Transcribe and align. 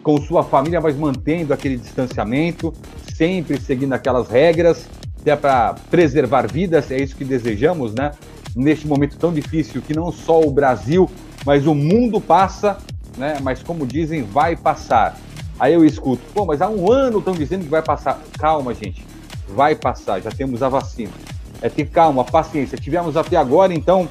com 0.03 0.21
sua 0.21 0.43
família, 0.43 0.79
mas 0.79 0.95
mantendo 0.95 1.55
aquele 1.55 1.75
distanciamento, 1.75 2.71
sempre 3.15 3.59
seguindo 3.59 3.93
aquelas 3.93 4.29
regras, 4.29 4.87
até 5.19 5.35
para 5.35 5.73
preservar 5.89 6.47
vidas. 6.47 6.91
É 6.91 7.01
isso 7.01 7.15
que 7.15 7.25
desejamos, 7.25 7.95
né? 7.95 8.11
Neste 8.55 8.87
momento 8.87 9.17
tão 9.17 9.33
difícil 9.33 9.81
que 9.81 9.91
não 9.91 10.11
só 10.11 10.39
o 10.39 10.51
Brasil, 10.51 11.09
mas 11.43 11.65
o 11.65 11.73
mundo 11.73 12.21
passa, 12.21 12.77
né? 13.17 13.39
Mas 13.41 13.63
como 13.63 13.87
dizem, 13.87 14.21
vai 14.21 14.55
passar. 14.55 15.17
Aí 15.59 15.73
eu 15.73 15.83
escuto, 15.83 16.21
pô, 16.31 16.45
mas 16.45 16.61
há 16.61 16.69
um 16.69 16.91
ano 16.91 17.17
estão 17.17 17.33
dizendo 17.33 17.63
que 17.63 17.71
vai 17.71 17.81
passar. 17.81 18.21
Calma, 18.37 18.71
gente, 18.75 19.03
vai 19.49 19.73
passar. 19.73 20.21
Já 20.21 20.29
temos 20.29 20.61
a 20.61 20.69
vacina. 20.69 21.11
É 21.59 21.69
ter 21.69 21.85
calma, 21.85 22.23
paciência. 22.23 22.77
Tivemos 22.77 23.17
até 23.17 23.35
agora, 23.35 23.73
então 23.73 24.07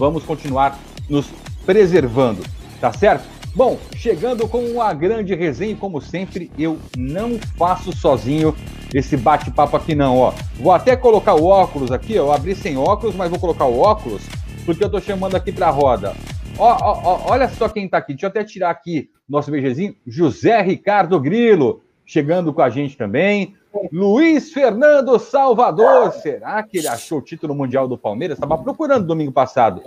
vamos 0.00 0.24
continuar 0.24 0.78
nos 1.10 1.26
preservando, 1.66 2.42
tá 2.80 2.90
certo? 2.90 3.28
Bom, 3.54 3.78
chegando 3.94 4.48
com 4.48 4.64
uma 4.64 4.94
grande 4.94 5.34
resenha, 5.34 5.76
como 5.76 6.00
sempre, 6.00 6.50
eu 6.58 6.78
não 6.96 7.38
faço 7.58 7.94
sozinho 7.94 8.56
esse 8.94 9.14
bate-papo 9.14 9.76
aqui 9.76 9.94
não, 9.94 10.16
ó. 10.16 10.32
Vou 10.58 10.72
até 10.72 10.96
colocar 10.96 11.34
o 11.34 11.44
óculos 11.44 11.92
aqui, 11.92 12.18
ó, 12.18 12.32
abri 12.32 12.54
sem 12.54 12.78
óculos, 12.78 13.14
mas 13.14 13.28
vou 13.28 13.38
colocar 13.38 13.66
o 13.66 13.78
óculos, 13.78 14.22
porque 14.64 14.82
eu 14.82 14.88
tô 14.88 14.98
chamando 15.00 15.34
aqui 15.34 15.52
pra 15.52 15.68
roda. 15.68 16.14
Ó, 16.56 16.78
ó, 16.80 17.00
ó, 17.04 17.32
olha 17.32 17.48
só 17.50 17.68
quem 17.68 17.86
tá 17.86 17.98
aqui, 17.98 18.14
deixa 18.14 18.26
eu 18.26 18.30
até 18.30 18.42
tirar 18.42 18.70
aqui 18.70 19.10
nosso 19.28 19.50
beijezinho, 19.50 19.94
José 20.06 20.62
Ricardo 20.62 21.20
Grilo, 21.20 21.82
chegando 22.06 22.54
com 22.54 22.62
a 22.62 22.70
gente 22.70 22.96
também. 22.96 23.54
Luiz 23.92 24.52
Fernando 24.52 25.18
Salvador, 25.18 26.12
será 26.12 26.62
que 26.62 26.78
ele 26.78 26.88
achou 26.88 27.18
o 27.18 27.22
título 27.22 27.54
mundial 27.54 27.86
do 27.86 27.96
Palmeiras? 27.96 28.36
Estava 28.36 28.58
procurando 28.58 29.06
domingo 29.06 29.32
passado. 29.32 29.80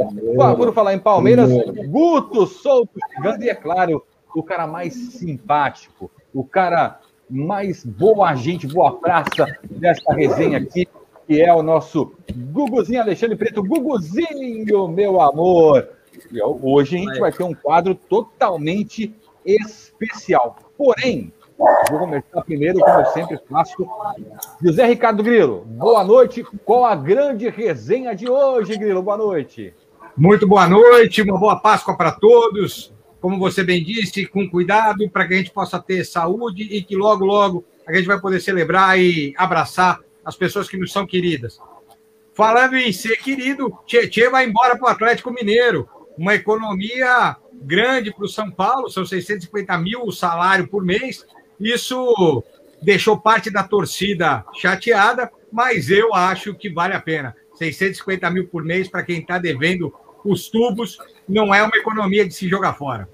Por 0.57 0.73
falar 0.73 0.93
em 0.93 0.99
Palmeiras, 0.99 1.49
Guto 1.87 2.47
Souto 2.47 2.97
chegando, 3.13 3.43
e 3.43 3.49
é 3.49 3.55
claro, 3.55 4.03
o 4.33 4.41
cara 4.41 4.65
mais 4.65 4.93
simpático, 4.93 6.09
o 6.33 6.43
cara 6.43 6.99
mais 7.29 7.83
boa 7.83 8.35
gente, 8.35 8.67
boa 8.67 8.95
praça 8.97 9.45
desta 9.69 10.13
resenha 10.13 10.59
aqui, 10.59 10.87
que 11.27 11.41
é 11.41 11.53
o 11.53 11.61
nosso 11.63 12.13
Guguzinho 12.33 13.01
Alexandre 13.01 13.35
Preto. 13.35 13.63
Guguzinho, 13.63 14.87
meu 14.87 15.21
amor! 15.21 15.89
Hoje 16.61 16.95
a 16.95 16.99
gente 16.99 17.19
vai 17.19 17.31
ter 17.31 17.43
um 17.43 17.53
quadro 17.53 17.95
totalmente 17.95 19.13
especial. 19.45 20.57
Porém, 20.77 21.33
Vou 21.57 21.99
começar 21.99 22.41
primeiro, 22.41 22.79
como 22.79 22.99
eu 22.99 23.05
sempre 23.07 23.39
faço. 23.49 23.87
José 24.61 24.85
Ricardo 24.85 25.23
Grilo, 25.23 25.65
boa 25.65 26.03
noite. 26.03 26.43
Qual 26.65 26.85
a 26.85 26.95
grande 26.95 27.49
resenha 27.49 28.15
de 28.15 28.29
hoje, 28.29 28.77
Grilo? 28.77 29.03
Boa 29.03 29.17
noite. 29.17 29.73
Muito 30.15 30.47
boa 30.47 30.67
noite, 30.67 31.21
uma 31.21 31.37
boa 31.37 31.59
Páscoa 31.59 31.95
para 31.95 32.11
todos. 32.11 32.93
Como 33.21 33.39
você 33.39 33.63
bem 33.63 33.83
disse, 33.83 34.25
com 34.25 34.49
cuidado, 34.49 35.09
para 35.09 35.27
que 35.27 35.33
a 35.33 35.37
gente 35.37 35.51
possa 35.51 35.79
ter 35.79 36.03
saúde 36.03 36.63
e 36.63 36.83
que 36.83 36.95
logo, 36.95 37.25
logo 37.25 37.63
a 37.87 37.93
gente 37.93 38.05
vai 38.05 38.19
poder 38.19 38.39
celebrar 38.39 38.99
e 38.99 39.33
abraçar 39.37 39.99
as 40.25 40.35
pessoas 40.35 40.67
que 40.67 40.77
nos 40.77 40.91
são 40.91 41.05
queridas. 41.05 41.59
Falando 42.33 42.75
em 42.75 42.91
ser 42.91 43.17
querido, 43.17 43.77
Tietê 43.85 44.29
vai 44.29 44.45
embora 44.45 44.77
para 44.77 44.87
o 44.87 44.91
Atlético 44.91 45.31
Mineiro. 45.31 45.87
Uma 46.17 46.35
economia 46.35 47.37
grande 47.53 48.13
para 48.13 48.25
o 48.25 48.29
São 48.29 48.51
Paulo, 48.51 48.89
são 48.89 49.05
650 49.05 49.77
mil 49.77 50.03
o 50.03 50.11
salário 50.11 50.67
por 50.67 50.83
mês, 50.83 51.25
isso 51.63 52.43
deixou 52.81 53.17
parte 53.17 53.49
da 53.49 53.63
torcida 53.63 54.45
chateada, 54.53 55.31
mas 55.51 55.89
eu 55.89 56.13
acho 56.13 56.53
que 56.53 56.69
vale 56.69 56.93
a 56.93 57.01
pena. 57.01 57.35
650 57.55 58.29
mil 58.31 58.47
por 58.47 58.63
mês 58.63 58.87
para 58.87 59.03
quem 59.03 59.19
está 59.19 59.37
devendo 59.37 59.93
os 60.25 60.49
tubos 60.49 60.97
não 61.27 61.53
é 61.53 61.61
uma 61.61 61.75
economia 61.75 62.27
de 62.27 62.33
se 62.33 62.47
jogar 62.47 62.73
fora. 62.73 63.07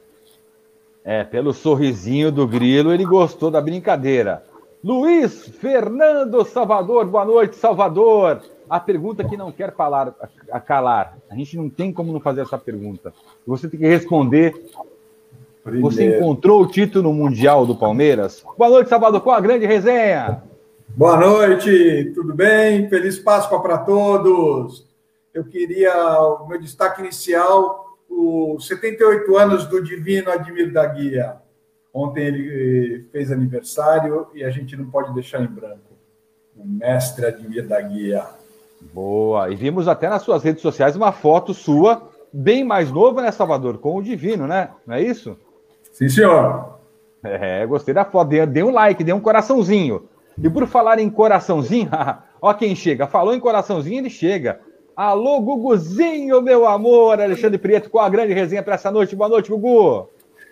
É, 1.03 1.23
pelo 1.23 1.53
sorrisinho 1.53 2.31
do 2.31 2.47
Grilo, 2.47 2.93
ele 2.93 3.05
gostou 3.05 3.49
da 3.49 3.61
brincadeira. 3.61 4.43
Luiz 4.83 5.47
Fernando 5.59 6.45
Salvador, 6.45 7.05
boa 7.05 7.25
noite, 7.25 7.55
Salvador. 7.55 8.41
A 8.69 8.79
pergunta 8.79 9.23
que 9.23 9.35
não 9.35 9.51
quer 9.51 9.75
falar, 9.75 10.13
a 10.51 10.59
calar. 10.59 11.17
A 11.29 11.35
gente 11.35 11.57
não 11.57 11.69
tem 11.69 11.91
como 11.91 12.13
não 12.13 12.19
fazer 12.19 12.41
essa 12.41 12.57
pergunta. 12.57 13.13
Você 13.45 13.67
tem 13.67 13.79
que 13.79 13.87
responder 13.87 14.53
Primeiro. 15.69 15.95
Você 15.95 16.17
encontrou 16.17 16.61
o 16.61 16.67
título 16.67 17.13
mundial 17.13 17.65
do 17.65 17.75
Palmeiras? 17.75 18.43
Boa 18.57 18.69
noite, 18.69 18.89
Salvador, 18.89 19.21
com 19.21 19.31
a 19.31 19.39
grande 19.39 19.65
resenha. 19.65 20.43
Boa 20.89 21.17
noite, 21.17 22.11
tudo 22.15 22.33
bem? 22.33 22.89
Feliz 22.89 23.19
Páscoa 23.19 23.61
para 23.61 23.77
todos. 23.77 24.87
Eu 25.33 25.45
queria 25.45 25.93
o 26.19 26.47
meu 26.47 26.59
destaque 26.59 27.01
inicial, 27.01 27.97
os 28.09 28.67
78 28.67 29.37
anos 29.37 29.65
do 29.67 29.81
Divino 29.83 30.31
Admir 30.31 30.73
da 30.73 30.85
Guia. 30.87 31.37
Ontem 31.93 32.25
ele 32.25 33.05
eh, 33.05 33.11
fez 33.11 33.31
aniversário 33.31 34.27
e 34.33 34.43
a 34.43 34.49
gente 34.49 34.75
não 34.75 34.89
pode 34.89 35.13
deixar 35.13 35.41
em 35.41 35.47
branco. 35.47 35.97
O 36.57 36.67
mestre 36.67 37.25
Admir 37.25 37.67
da 37.67 37.79
Guia. 37.79 38.25
Boa. 38.93 39.49
E 39.49 39.55
vimos 39.55 39.87
até 39.87 40.09
nas 40.09 40.23
suas 40.23 40.43
redes 40.43 40.61
sociais 40.61 40.95
uma 40.95 41.11
foto 41.11 41.53
sua, 41.53 42.09
bem 42.33 42.63
mais 42.63 42.91
nova, 42.91 43.21
né, 43.21 43.31
Salvador? 43.31 43.77
Com 43.77 43.95
o 43.95 44.03
Divino, 44.03 44.47
né? 44.47 44.71
Não 44.85 44.95
é 44.95 45.01
isso? 45.01 45.37
Sim, 45.99 46.07
senhor. 46.07 46.79
É, 47.21 47.65
gostei 47.65 47.93
da 47.93 48.05
foto. 48.05 48.29
Dê, 48.29 48.45
dê 48.45 48.63
um 48.63 48.71
like, 48.71 49.03
dê 49.03 49.11
um 49.11 49.19
coraçãozinho. 49.19 50.07
E 50.41 50.49
por 50.49 50.65
falar 50.65 50.97
em 50.97 51.09
coraçãozinho, 51.09 51.89
ó 52.41 52.53
quem 52.53 52.73
chega. 52.73 53.05
Falou 53.05 53.33
em 53.33 53.39
coraçãozinho, 53.39 53.97
ele 53.97 54.09
chega. 54.09 54.61
Alô, 54.95 55.41
Guguzinho, 55.41 56.41
meu 56.41 56.65
amor. 56.65 57.19
Alexandre 57.19 57.57
Prieto 57.57 57.89
com 57.89 57.99
a 57.99 58.07
grande 58.07 58.31
resenha 58.31 58.63
para 58.63 58.75
essa 58.75 58.89
noite. 58.89 59.13
Boa 59.13 59.27
noite, 59.27 59.49
Gugu. 59.49 60.09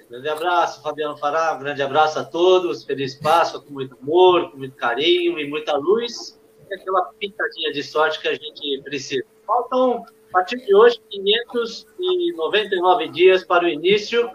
Grande 0.10 0.28
abraço, 0.28 0.84
Fabiano 0.84 1.18
Pará. 1.18 1.56
grande 1.56 1.82
abraço 1.82 2.20
a 2.20 2.26
todos. 2.26 2.84
Feliz 2.84 3.16
Páscoa, 3.16 3.62
com 3.62 3.72
muito 3.72 3.96
amor, 4.02 4.52
com 4.52 4.58
muito 4.58 4.76
carinho 4.76 5.40
e 5.40 5.50
muita 5.50 5.78
luz. 5.78 6.38
E 6.70 6.74
aquela 6.74 7.10
pintadinha 7.18 7.72
de 7.72 7.84
sorte 7.84 8.20
que 8.20 8.28
a 8.28 8.34
gente 8.34 8.82
precisa. 8.84 9.24
Faltam, 9.46 10.04
a 10.30 10.34
partir 10.34 10.58
de 10.58 10.76
hoje, 10.76 11.00
599 11.10 13.08
dias 13.08 13.46
para 13.46 13.64
o 13.64 13.70
início 13.70 14.30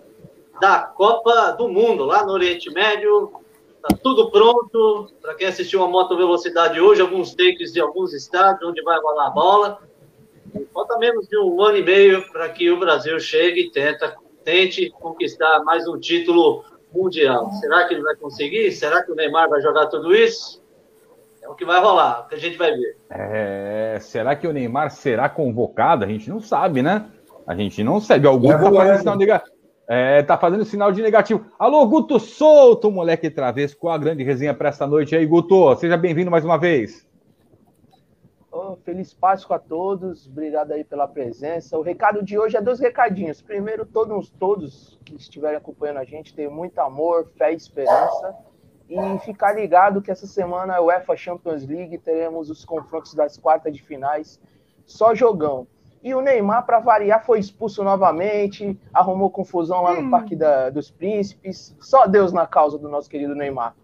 da 0.63 0.79
Copa 0.79 1.51
do 1.59 1.69
Mundo, 1.69 2.05
lá 2.05 2.25
no 2.25 2.31
Oriente 2.31 2.71
Médio. 2.71 3.33
Tá 3.83 3.97
tudo 4.01 4.31
pronto. 4.31 5.11
Para 5.21 5.35
quem 5.35 5.49
assistiu 5.49 5.83
a 5.83 5.89
moto 5.89 6.17
velocidade 6.17 6.81
hoje, 6.81 7.01
alguns 7.01 7.35
takes 7.35 7.73
de 7.73 7.81
alguns 7.81 8.15
estádios 8.15 8.71
onde 8.71 8.81
vai 8.81 8.97
rolar 9.01 9.27
a 9.27 9.31
bola. 9.31 9.79
Falta 10.73 10.97
menos 10.99 11.27
de 11.27 11.37
um 11.37 11.61
ano 11.61 11.79
e 11.79 11.83
meio 11.83 12.31
para 12.31 12.49
que 12.49 12.71
o 12.71 12.79
Brasil 12.79 13.19
chegue 13.19 13.63
e 13.63 13.71
tenta, 13.73 14.15
tente 14.45 14.89
conquistar 14.91 15.65
mais 15.65 15.89
um 15.89 15.99
título 15.99 16.65
mundial. 16.95 17.51
Será 17.55 17.89
que 17.89 17.95
ele 17.95 18.05
vai 18.05 18.15
conseguir? 18.15 18.71
Será 18.71 19.03
que 19.03 19.11
o 19.11 19.17
Neymar 19.17 19.49
vai 19.49 19.61
jogar 19.61 19.87
tudo 19.87 20.15
isso? 20.15 20.63
É 21.43 21.49
o 21.49 21.57
que 21.57 21.65
vai 21.65 21.81
rolar, 21.81 22.29
que 22.29 22.37
a 22.37 22.39
gente 22.39 22.57
vai 22.57 22.71
ver. 22.71 22.97
É, 23.11 23.99
será 24.01 24.37
que 24.37 24.47
o 24.47 24.53
Neymar 24.53 24.93
será 24.93 25.29
convocado? 25.29 26.05
A 26.05 26.09
gente 26.09 26.31
não 26.31 26.39
sabe, 26.39 26.83
né? 26.83 27.11
A 27.45 27.53
gente 27.57 27.83
não 27.83 28.01
sabe. 28.01 28.29
Algum 28.29 28.53
está 28.53 28.71
fazendo 28.71 28.99
sinal 29.01 29.17
negativo. 29.17 29.62
É, 29.89 30.23
tá 30.23 30.39
fazendo 30.39 30.65
sinal 30.65 30.93
de 30.93 31.03
negativo. 31.03 31.45
Alô, 31.59 31.85
Guto 31.87 32.21
Solto, 32.21 32.91
moleque 32.91 33.29
travesso, 33.29 33.77
qual 33.77 33.95
a 33.95 33.99
grande 33.99 34.23
resenha 34.23 34.55
para 34.55 34.69
essa 34.69 34.87
noite 34.87 35.17
aí, 35.17 35.27
Guto? 35.27 35.75
Seja 35.77 35.97
bem-vindo 35.97 36.31
mais 36.31 36.45
uma 36.45 36.57
vez. 36.57 37.07
Oh, 38.51 38.77
feliz 38.85 39.15
Páscoa 39.15 39.57
a 39.57 39.59
todos, 39.59 40.27
obrigado 40.27 40.73
aí 40.73 40.85
pela 40.85 41.09
presença. 41.09 41.79
O 41.79 41.83
recado 41.83 42.23
de 42.23 42.39
hoje 42.39 42.57
é 42.57 42.61
dois 42.61 42.79
recadinhos. 42.79 43.41
Primeiro, 43.41 43.85
todos, 43.87 44.31
todos 44.31 45.01
que 45.05 45.17
estiverem 45.17 45.57
acompanhando 45.57 45.99
a 45.99 46.05
gente, 46.05 46.35
tenham 46.35 46.53
muito 46.53 46.79
amor, 46.79 47.27
fé 47.37 47.53
e 47.53 47.57
esperança. 47.57 48.37
E 48.89 49.19
ficar 49.21 49.55
ligado 49.55 50.03
que 50.03 50.11
essa 50.11 50.27
semana, 50.27 50.77
a 50.77 50.83
UEFA 50.83 51.17
Champions 51.17 51.67
League, 51.67 51.97
teremos 51.99 52.51
os 52.51 52.63
confrontos 52.63 53.15
das 53.15 53.39
quartas 53.39 53.73
de 53.73 53.83
finais. 53.83 54.39
Só 54.85 55.15
jogão. 55.15 55.67
E 56.03 56.15
o 56.15 56.21
Neymar, 56.21 56.67
para 56.67 56.81
variar, 56.81 57.25
foi 57.25 57.39
expulso 57.39 57.85
novamente, 57.85 58.79
arrumou 58.93 59.31
confusão 59.31 59.83
lá 59.83 59.95
no 59.95 60.01
hum. 60.01 60.11
Parque 60.11 60.35
da, 60.35 60.69
dos 60.69 60.91
Príncipes. 60.91 61.77
Só 61.81 62.07
Deus 62.07 62.33
na 62.33 62.47
causa 62.47 62.77
do 62.77 62.89
nosso 62.89 63.09
querido 63.09 63.35
Neymar. 63.35 63.75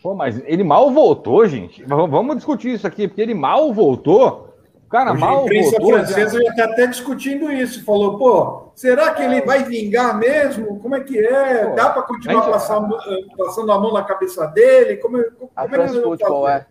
Pô, 0.00 0.14
mas 0.14 0.40
ele 0.44 0.62
mal 0.62 0.90
voltou, 0.92 1.44
gente. 1.48 1.82
Vamos 1.84 2.36
discutir 2.36 2.74
isso 2.74 2.86
aqui, 2.86 3.08
porque 3.08 3.20
ele 3.20 3.34
mal 3.34 3.72
voltou. 3.72 4.54
O 4.86 4.88
cara 4.88 5.10
Hoje 5.10 5.20
mal. 5.20 5.40
A 5.40 5.42
imprensa 5.42 5.76
francesa 5.80 6.40
já 6.40 6.50
está 6.50 6.64
até 6.66 6.86
discutindo 6.86 7.50
isso. 7.50 7.84
Falou, 7.84 8.16
pô, 8.16 8.70
será 8.76 9.12
que 9.12 9.22
ele 9.22 9.40
vai 9.40 9.64
vingar 9.64 10.16
mesmo? 10.16 10.78
Como 10.78 10.94
é 10.94 11.00
que 11.00 11.18
é? 11.18 11.74
Dá 11.74 11.90
para 11.90 12.02
continuar 12.02 12.42
gente... 12.42 12.52
passando, 12.52 12.96
passando 13.36 13.72
a 13.72 13.80
mão 13.80 13.92
na 13.92 14.04
cabeça 14.04 14.46
dele? 14.46 14.98
Como, 14.98 15.18
como 15.32 15.50
a 15.56 15.64
é 15.64 15.68
que 15.68 16.00
Futebol, 16.00 16.48
é. 16.48 16.66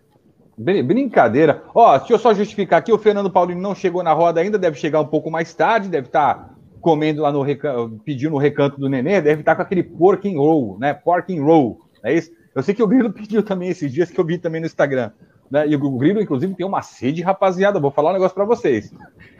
Brincadeira. 0.56 1.64
Ó, 1.74 1.98
deixa 1.98 2.14
eu 2.14 2.18
só 2.18 2.32
justificar 2.32 2.78
aqui: 2.78 2.92
o 2.92 2.98
Fernando 2.98 3.30
Paulino 3.30 3.60
não 3.60 3.74
chegou 3.74 4.02
na 4.02 4.12
roda 4.12 4.40
ainda, 4.40 4.58
deve 4.58 4.78
chegar 4.78 5.00
um 5.00 5.06
pouco 5.06 5.30
mais 5.30 5.52
tarde, 5.54 5.88
deve 5.88 6.06
estar 6.06 6.34
tá 6.34 6.50
comendo 6.80 7.22
lá 7.22 7.30
no 7.30 7.42
recanto, 7.42 8.00
pedindo 8.04 8.30
no 8.30 8.38
recanto 8.38 8.80
do 8.80 8.88
nenê, 8.88 9.20
deve 9.20 9.42
estar 9.42 9.52
tá 9.52 9.56
com 9.56 9.62
aquele 9.62 9.82
pork 9.82 10.26
and 10.28 10.38
roll, 10.38 10.78
né? 10.78 10.94
Pork 10.94 11.36
and 11.36 11.42
roll, 11.42 11.80
é 12.02 12.14
isso? 12.14 12.30
Eu 12.54 12.62
sei 12.62 12.74
que 12.74 12.82
o 12.82 12.86
Grilo 12.86 13.12
pediu 13.14 13.42
também 13.42 13.68
esses 13.68 13.92
dias 13.92 14.10
que 14.10 14.18
eu 14.18 14.24
vi 14.24 14.38
também 14.38 14.60
no 14.60 14.66
Instagram. 14.66 15.10
Né? 15.50 15.68
E 15.68 15.76
o 15.76 15.98
Grilo, 15.98 16.20
inclusive, 16.20 16.54
tem 16.54 16.66
uma 16.66 16.82
sede, 16.82 17.22
rapaziada. 17.22 17.78
Vou 17.78 17.90
falar 17.90 18.10
um 18.10 18.14
negócio 18.14 18.34
para 18.34 18.44
vocês. 18.44 18.92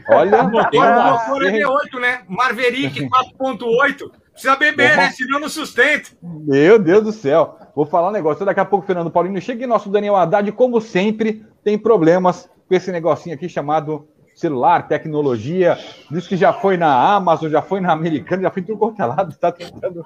Olha, 0.09 0.49
tem 0.71 0.81
uma 0.81 1.19
sede... 1.19 1.65
V8, 1.65 2.01
né? 2.01 2.21
Marverick 2.29 3.09
4.8. 3.41 4.11
Precisa 4.33 4.57
beber, 4.57 4.97
né? 4.97 5.11
Senão 5.11 5.41
não 5.41 5.49
sustenta. 5.49 6.11
Meu 6.23 6.79
Deus 6.79 7.05
do 7.05 7.13
céu. 7.13 7.59
Vou 7.77 7.85
falar 7.85 8.09
um 8.09 8.13
negócio. 8.13 8.47
Daqui 8.47 8.59
a 8.59 8.65
pouco 8.65 8.87
Fernando 8.87 9.11
Paulino 9.11 9.39
chega 9.39 9.63
e 9.63 9.67
nosso 9.67 9.91
Daniel 9.91 10.17
Haddad, 10.17 10.51
como 10.53 10.81
sempre, 10.81 11.45
tem 11.63 11.77
problemas 11.77 12.49
com 12.67 12.75
esse 12.75 12.91
negocinho 12.91 13.35
aqui 13.35 13.51
chamado 13.51 14.09
celular, 14.35 14.89
tecnologia. 14.89 15.77
Diz 16.11 16.27
que 16.27 16.39
já 16.39 16.55
foi 16.55 16.79
na 16.79 17.15
Amazon, 17.15 17.51
já 17.51 17.61
foi 17.61 17.81
na 17.81 17.93
Americana, 17.93 18.45
já 18.45 18.51
foi 18.51 18.63
tudo 18.63 18.79
quanto 18.79 19.03
é 19.03 19.05
lado. 19.05 19.31
Está 19.31 19.53
tentando 19.53 20.03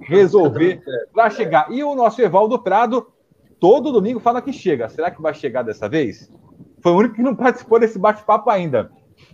resolver 0.00 0.82
para 1.12 1.30
chegar. 1.30 1.70
E 1.70 1.84
o 1.84 1.94
nosso 1.94 2.20
Evaldo 2.20 2.58
Prado 2.58 3.06
todo 3.60 3.92
domingo 3.92 4.18
fala 4.18 4.42
que 4.42 4.52
chega. 4.52 4.88
Será 4.88 5.08
que 5.08 5.22
vai 5.22 5.34
chegar 5.34 5.62
dessa 5.62 5.88
vez? 5.88 6.28
Foi 6.82 6.90
o 6.90 6.96
único 6.96 7.14
que 7.14 7.22
não 7.22 7.36
participou 7.36 7.78
desse 7.78 7.96
bate-papo 7.96 8.50
ainda. 8.50 8.90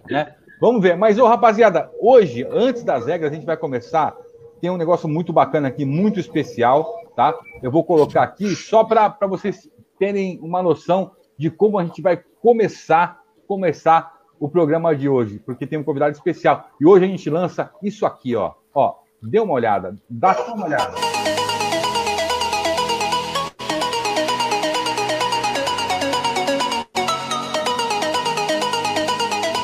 Né? 0.07 0.35
Vamos 0.61 0.83
ver. 0.83 0.99
Mas, 0.99 1.19
ô, 1.19 1.27
rapaziada, 1.27 1.91
hoje, 1.99 2.47
antes 2.53 2.83
das 2.83 3.07
regras, 3.07 3.33
a 3.33 3.35
gente 3.35 3.47
vai 3.47 3.57
começar. 3.57 4.15
Tem 4.61 4.69
um 4.69 4.77
negócio 4.77 5.09
muito 5.09 5.33
bacana 5.33 5.69
aqui, 5.69 5.87
muito 5.87 6.21
especial, 6.21 7.01
tá? 7.21 7.39
Eu 7.63 7.71
vou 7.71 7.85
colocar 7.85 8.23
aqui 8.23 8.57
só 8.57 8.83
para 8.83 9.15
vocês 9.29 9.69
terem 9.99 10.41
uma 10.41 10.63
noção 10.63 11.11
de 11.37 11.51
como 11.51 11.79
a 11.79 11.85
gente 11.85 12.01
vai 12.01 12.17
começar, 12.41 13.21
começar 13.47 14.19
o 14.39 14.49
programa 14.49 14.97
de 14.97 15.07
hoje, 15.07 15.39
porque 15.39 15.67
tem 15.67 15.79
um 15.79 15.85
convidado 15.85 16.13
especial. 16.13 16.71
E 16.81 16.87
hoje 16.87 17.05
a 17.05 17.09
gente 17.09 17.29
lança 17.29 17.71
isso 17.83 18.07
aqui, 18.07 18.35
ó. 18.35 18.55
Ó, 18.73 18.95
dê 19.23 19.39
uma 19.39 19.53
olhada, 19.53 19.95
dá 20.09 20.33
só 20.33 20.55
uma 20.55 20.65
olhada. 20.65 20.95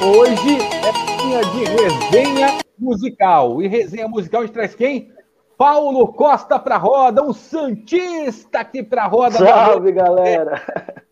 Hoje 0.05 0.59
é 0.85 1.07
dia 1.23 1.41
de 1.53 1.65
resenha 1.65 2.59
musical. 2.79 3.63
E 3.63 3.67
resenha 3.67 4.07
musical 4.07 4.43
a 4.43 4.45
gente 4.45 4.55
traz 4.55 4.75
quem? 4.75 5.11
Paulo 5.57 6.09
Costa 6.09 6.59
para 6.59 6.77
roda, 6.77 7.23
um 7.23 7.33
Santista 7.33 8.61
aqui 8.61 8.83
para 8.83 9.07
roda. 9.07 9.39
Salve, 9.39 9.91
galera. 9.91 10.61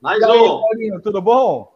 Mais 0.01 0.23
um. 0.23 0.61
Paulinho, 0.61 1.01
tudo 1.01 1.23
bom? 1.23 1.73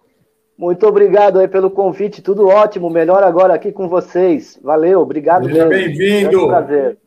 Muito 0.56 0.86
obrigado 0.86 1.38
aí 1.38 1.48
pelo 1.48 1.70
convite, 1.70 2.20
tudo 2.20 2.48
ótimo. 2.48 2.90
Melhor 2.90 3.22
agora 3.22 3.54
aqui 3.54 3.72
com 3.72 3.88
vocês. 3.88 4.58
Valeu, 4.62 5.00
obrigado 5.00 5.46
Seja 5.46 5.66
mesmo. 5.66 5.70
Bem-vindo. 5.70 6.40
É 6.40 6.42
um 6.42 6.48
prazer. 6.48 6.98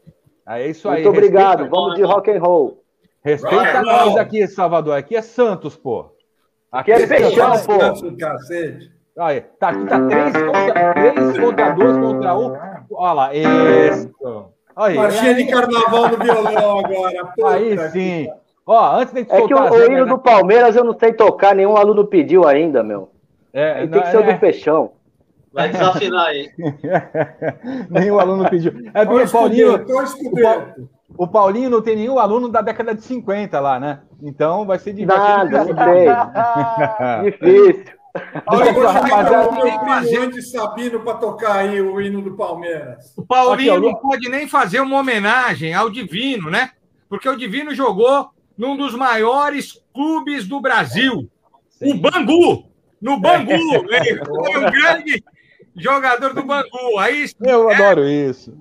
É 0.47 0.67
isso 0.67 0.89
aí. 0.89 1.03
Muito 1.03 1.09
obrigado. 1.09 1.59
Respeita, 1.59 1.75
Vamos 1.75 1.95
de 1.95 2.01
rock 2.01 2.31
and 2.31 2.39
roll. 2.39 2.83
Respeita 3.23 3.83
nós 3.83 4.17
aqui, 4.17 4.47
Salvador. 4.47 4.97
Aqui 4.97 5.15
é 5.15 5.21
Santos, 5.21 5.75
pô. 5.75 6.15
Aqui, 6.71 6.91
aqui 6.91 7.01
é, 7.01 7.05
é 7.05 7.07
fechão, 7.07 7.51
pô. 7.65 8.17
Cacete. 8.17 8.91
Olha, 9.15 9.41
tá 9.59 9.69
aqui, 9.69 9.85
tá 9.85 10.07
3 10.07 10.31
contra, 10.31 10.93
3 10.93 11.39
contra 11.39 11.69
2 11.71 11.97
contra 11.97 12.37
1. 12.37 12.57
Olha 12.91 13.13
lá, 13.13 13.35
isso. 13.35 14.50
Aí, 14.75 14.95
Marchinha 14.95 15.35
de 15.35 15.45
carnaval 15.45 16.09
no 16.09 16.17
violão 16.17 16.79
agora. 16.85 17.25
Puta 17.25 17.49
aí 17.49 17.77
sim. 17.89 18.25
Que... 18.25 18.33
Ó, 18.65 18.95
antes 18.95 19.13
de 19.13 19.21
É 19.21 19.47
que 19.47 19.53
o, 19.53 19.57
o 19.57 19.85
hino 19.85 20.05
do 20.05 20.19
Palmeiras 20.19 20.75
eu 20.75 20.83
não 20.83 20.97
sei 20.97 21.13
tocar, 21.13 21.55
nenhum 21.55 21.75
aluno 21.75 22.05
pediu 22.05 22.47
ainda, 22.47 22.83
meu. 22.83 23.11
É, 23.53 23.85
tem 23.87 24.01
que 24.01 24.11
ser 24.11 24.17
o 24.17 24.23
do 24.23 24.39
Peixão. 24.39 24.91
Vai 25.53 25.69
desafinar 25.69 26.27
aí. 26.27 26.49
nenhum 27.89 28.19
aluno 28.19 28.49
pediu. 28.49 28.71
É 28.93 29.05
porque 29.05 29.23
o 29.23 29.29
Paulinho. 29.29 29.85
O, 31.17 31.23
o 31.23 31.27
Paulinho 31.27 31.69
não 31.69 31.81
tem 31.81 31.97
nenhum 31.97 32.17
aluno 32.17 32.47
da 32.47 32.61
década 32.61 32.95
de 32.95 33.01
50 33.01 33.59
lá, 33.59 33.77
né? 33.79 33.99
Então 34.21 34.65
vai 34.65 34.79
ser 34.79 34.93
difícil. 34.93 35.17
Nada, 35.17 35.65
não 35.65 35.75
sei. 35.75 37.31
difícil. 37.31 38.00
Olha, 38.45 38.73
vou 38.73 38.83
chamar 38.83 39.47
o 39.47 39.53
meu 39.53 39.79
primo 39.79 40.31
de 40.31 40.41
Sabino 40.41 40.99
para 40.99 41.17
tocar 41.17 41.57
aí 41.57 41.81
o 41.81 42.01
hino 42.01 42.21
do 42.21 42.35
Palmeiras. 42.35 43.13
O 43.15 43.25
Paulinho 43.25 43.73
Aqui, 43.73 43.81
não 43.81 43.95
pode 43.95 44.29
nem 44.29 44.47
fazer 44.47 44.81
uma 44.81 44.99
homenagem 44.99 45.73
ao 45.73 45.89
Divino, 45.89 46.49
né? 46.49 46.71
Porque 47.07 47.27
o 47.27 47.37
Divino 47.37 47.73
jogou 47.73 48.29
num 48.57 48.75
dos 48.75 48.93
maiores 48.95 49.81
clubes 49.93 50.47
do 50.47 50.59
Brasil, 50.59 51.29
Sim. 51.69 51.93
o 51.93 51.97
Bangu. 51.97 52.65
No 53.01 53.19
Bangu, 53.19 53.51
ele 53.89 54.25
foi 54.25 54.57
um 54.57 54.71
grande 54.71 55.23
jogador 55.75 56.33
do 56.33 56.43
Bangu. 56.43 56.99
Aí, 56.99 57.25
Eu 57.41 57.69
é... 57.69 57.75
adoro 57.75 58.07
isso. 58.07 58.53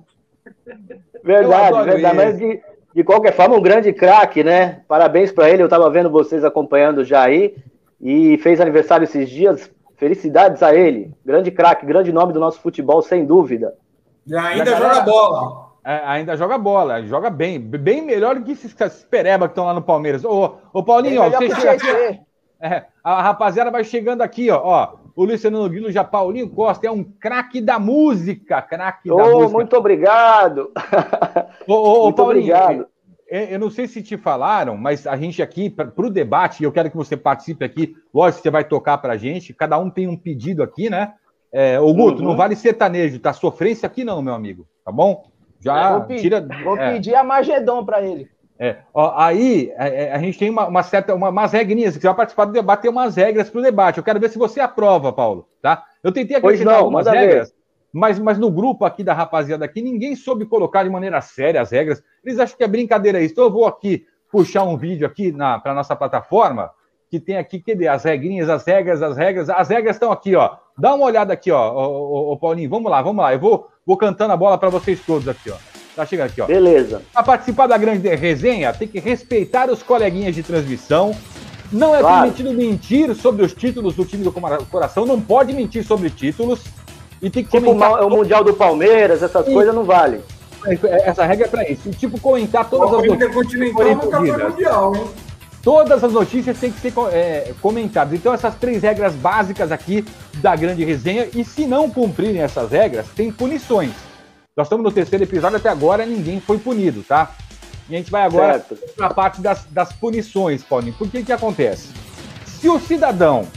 Verdade, 1.23 1.67
adoro 1.67 1.91
verdade. 1.91 2.15
Isso. 2.15 2.25
Mas 2.25 2.37
de, 2.37 2.61
de 2.95 3.03
qualquer 3.03 3.35
forma, 3.35 3.55
um 3.55 3.61
grande 3.61 3.91
craque, 3.93 4.43
né? 4.43 4.81
Parabéns 4.87 5.31
para 5.31 5.49
ele. 5.49 5.61
Eu 5.61 5.67
estava 5.67 5.89
vendo 5.89 6.09
vocês 6.09 6.43
acompanhando 6.43 7.03
já 7.03 7.23
aí 7.23 7.53
e 8.01 8.37
fez 8.39 8.59
aniversário 8.59 9.03
esses 9.03 9.29
dias. 9.29 9.71
Felicidades 9.95 10.63
a 10.63 10.73
ele. 10.73 11.13
Grande 11.23 11.51
craque, 11.51 11.85
grande 11.85 12.11
nome 12.11 12.33
do 12.33 12.39
nosso 12.39 12.59
futebol, 12.59 13.01
sem 13.01 13.25
dúvida. 13.25 13.75
E 14.25 14.35
ainda 14.35 14.65
galera, 14.65 14.95
joga 14.95 15.01
bola. 15.01 15.71
É, 15.83 16.01
ainda 16.05 16.37
joga 16.37 16.57
bola, 16.57 17.03
joga 17.03 17.29
bem. 17.29 17.59
Bem 17.59 18.01
melhor 18.01 18.35
do 18.35 18.43
que 18.43 18.51
esses 18.51 18.73
pereba 19.03 19.47
que 19.47 19.51
estão 19.51 19.65
lá 19.65 19.73
no 19.73 19.81
Palmeiras. 19.81 20.25
Ô, 20.25 20.55
ô 20.73 20.83
Paulinho, 20.83 21.21
ó, 21.21 21.29
você 21.29 21.53
chega 21.53 21.71
aqui, 21.71 22.19
é, 22.59 22.85
a 23.03 23.21
rapaziada 23.21 23.71
vai 23.71 23.83
chegando 23.83 24.21
aqui, 24.21 24.49
ó. 24.49 24.61
ó 24.63 25.01
o 25.15 25.25
Luciano 25.25 25.67
Guilo 25.67 25.91
já 25.91 26.03
Paulinho 26.03 26.49
Costa 26.49 26.87
é 26.87 26.91
um 26.91 27.03
craque 27.03 27.59
da 27.59 27.77
música, 27.77 28.61
craque 28.61 29.11
oh, 29.11 29.17
da 29.17 29.25
música. 29.25 29.51
Muito 29.51 29.75
obrigado. 29.75 30.71
Ô, 31.67 31.73
ô, 31.73 32.03
muito 32.03 32.15
Paulinho, 32.15 32.55
obrigado. 32.55 32.87
É, 33.33 33.55
eu 33.55 33.57
não 33.57 33.69
sei 33.69 33.87
se 33.87 34.03
te 34.03 34.17
falaram, 34.17 34.75
mas 34.75 35.07
a 35.07 35.15
gente 35.15 35.41
aqui, 35.41 35.69
para 35.69 35.89
o 35.95 36.09
debate, 36.09 36.65
eu 36.65 36.71
quero 36.71 36.91
que 36.91 36.97
você 36.97 37.15
participe 37.15 37.63
aqui, 37.63 37.95
lógico, 38.13 38.43
você 38.43 38.49
vai 38.49 38.65
tocar 38.65 38.97
para 38.97 39.13
a 39.13 39.17
gente, 39.17 39.53
cada 39.53 39.79
um 39.79 39.89
tem 39.89 40.05
um 40.05 40.17
pedido 40.17 40.61
aqui, 40.61 40.89
né? 40.89 41.13
É, 41.49 41.79
ô, 41.79 41.93
Guto, 41.93 42.21
uhum. 42.21 42.27
não 42.27 42.35
vale 42.35 42.57
sertanejo, 42.57 43.19
tá? 43.19 43.31
Sofrência 43.31 43.87
aqui 43.87 44.03
não, 44.03 44.21
meu 44.21 44.33
amigo, 44.33 44.67
tá 44.83 44.91
bom? 44.91 45.23
Já 45.61 45.97
vou 45.97 46.17
tira. 46.17 46.45
Vou 46.61 46.77
é. 46.77 46.91
pedir 46.91 47.15
a 47.15 47.23
Magedon 47.23 47.85
para 47.85 48.01
ele. 48.01 48.29
É, 48.59 48.79
ó, 48.93 49.13
aí 49.15 49.71
a, 49.77 49.87
é, 49.87 50.03
é, 50.03 50.13
a, 50.13 50.19
gente 50.19 50.37
tem 50.37 50.49
uma, 50.49 50.67
uma 50.67 50.83
certa, 50.83 51.15
uma, 51.15 51.29
umas 51.29 51.53
regrinhas, 51.53 51.95
você 51.95 52.05
vai 52.05 52.15
participar 52.15 52.45
do 52.45 52.51
debate, 52.51 52.81
tem 52.81 52.91
umas 52.91 53.15
regras 53.15 53.49
para 53.49 53.59
o 53.59 53.63
debate. 53.63 53.97
Eu 53.97 54.03
quero 54.03 54.19
ver 54.19 54.29
se 54.29 54.37
você 54.37 54.59
aprova, 54.59 55.13
Paulo, 55.13 55.47
tá? 55.61 55.85
Eu 56.03 56.11
tentei 56.11 56.35
acrescentar 56.35 56.73
não, 56.73 56.81
algumas 56.81 57.07
regras. 57.07 57.49
Ver. 57.49 57.55
Mas, 57.93 58.19
mas 58.19 58.37
no 58.37 58.51
grupo 58.51 58.83
aqui 58.83 59.05
da 59.05 59.13
rapaziada 59.13 59.63
aqui, 59.63 59.81
ninguém 59.81 60.17
soube 60.17 60.45
colocar 60.45 60.83
de 60.83 60.89
maneira 60.89 61.21
séria 61.21 61.61
as 61.61 61.71
regras. 61.71 62.03
Eles 62.23 62.39
acham 62.39 62.57
que 62.57 62.63
é 62.63 62.67
brincadeira 62.67 63.21
isso. 63.21 63.33
Então 63.33 63.45
eu 63.45 63.51
vou 63.51 63.65
aqui 63.65 64.05
puxar 64.31 64.63
um 64.63 64.77
vídeo 64.77 65.05
aqui 65.05 65.33
para 65.61 65.73
nossa 65.73 65.95
plataforma, 65.95 66.71
que 67.09 67.19
tem 67.19 67.37
aqui, 67.37 67.59
cadê? 67.59 67.87
As 67.87 68.03
regrinhas, 68.03 68.49
as 68.49 68.65
regras, 68.65 69.01
as 69.01 69.17
regras. 69.17 69.49
As 69.49 69.67
regras 69.67 69.95
estão 69.95 70.11
aqui, 70.11 70.35
ó. 70.35 70.51
Dá 70.77 70.93
uma 70.95 71.05
olhada 71.05 71.33
aqui, 71.33 71.51
ó, 71.51 72.31
ô, 72.31 72.37
Paulinho. 72.37 72.69
Vamos 72.69 72.89
lá, 72.89 73.01
vamos 73.01 73.21
lá. 73.21 73.33
Eu 73.33 73.39
vou, 73.39 73.67
vou 73.85 73.97
cantando 73.97 74.31
a 74.31 74.37
bola 74.37 74.57
para 74.57 74.69
vocês 74.69 75.01
todos 75.05 75.27
aqui, 75.27 75.51
ó. 75.51 75.55
Tá 75.95 76.05
chegando 76.05 76.27
aqui, 76.27 76.41
ó. 76.41 76.45
Beleza. 76.45 77.01
Para 77.11 77.23
participar 77.23 77.67
da 77.67 77.77
grande 77.77 78.07
resenha, 78.15 78.71
tem 78.73 78.87
que 78.87 78.99
respeitar 78.99 79.69
os 79.69 79.83
coleguinhas 79.83 80.33
de 80.33 80.41
transmissão. 80.41 81.13
Não 81.69 81.93
é 81.93 81.99
claro. 81.99 82.21
permitido 82.21 82.53
mentir 82.53 83.13
sobre 83.15 83.43
os 83.43 83.53
títulos 83.53 83.95
do 83.95 84.05
time 84.05 84.23
do 84.23 84.31
coração. 84.31 85.05
Não 85.05 85.19
pode 85.19 85.53
mentir 85.53 85.83
sobre 85.83 86.09
títulos. 86.09 86.63
E 87.21 87.29
tem 87.29 87.43
que 87.43 87.51
tipo 87.51 87.65
comentar... 87.65 88.05
o 88.05 88.09
Mundial 88.09 88.43
do 88.43 88.53
Palmeiras, 88.53 89.21
essas 89.21 89.45
e... 89.47 89.53
coisas 89.53 89.75
não 89.75 89.83
valem. 89.83 90.21
É, 90.65 91.09
essa 91.09 91.25
regra 91.25 91.45
é 91.45 91.49
para 91.49 91.69
isso. 91.69 91.89
E, 91.89 91.91
tipo, 91.91 92.19
comentar 92.19 92.69
todas 92.69 92.93
as 92.93 93.05
notícias. 93.07 93.31
Todas 95.63 96.03
as 96.03 96.11
notícias 96.11 96.57
têm 96.59 96.71
que 96.71 96.79
ser 96.79 96.93
é, 97.11 97.53
comentadas. 97.61 98.13
Então, 98.13 98.33
essas 98.33 98.55
três 98.55 98.81
regras 98.81 99.13
básicas 99.13 99.71
aqui 99.71 100.03
da 100.35 100.55
grande 100.55 100.83
resenha. 100.83 101.27
E 101.33 101.43
se 101.43 101.65
não 101.67 101.89
cumprirem 101.89 102.41
essas 102.41 102.71
regras, 102.71 103.07
tem 103.15 103.31
punições. 103.31 103.91
Nós 104.57 104.67
estamos 104.67 104.83
no 104.83 104.91
terceiro 104.91 105.23
episódio, 105.23 105.57
até 105.57 105.69
agora 105.69 106.05
ninguém 106.05 106.39
foi 106.39 106.57
punido, 106.57 107.03
tá? 107.03 107.31
E 107.89 107.95
a 107.95 107.97
gente 107.97 108.11
vai 108.11 108.23
agora 108.23 108.65
para 108.95 109.07
a 109.07 109.13
parte 109.13 109.41
das, 109.41 109.65
das 109.65 109.93
punições, 109.93 110.63
Paulinho. 110.63 110.93
Por 110.93 111.09
que 111.09 111.23
que 111.23 111.31
acontece? 111.31 111.89
Se 112.45 112.67
o 112.67 112.79
cidadão 112.79 113.47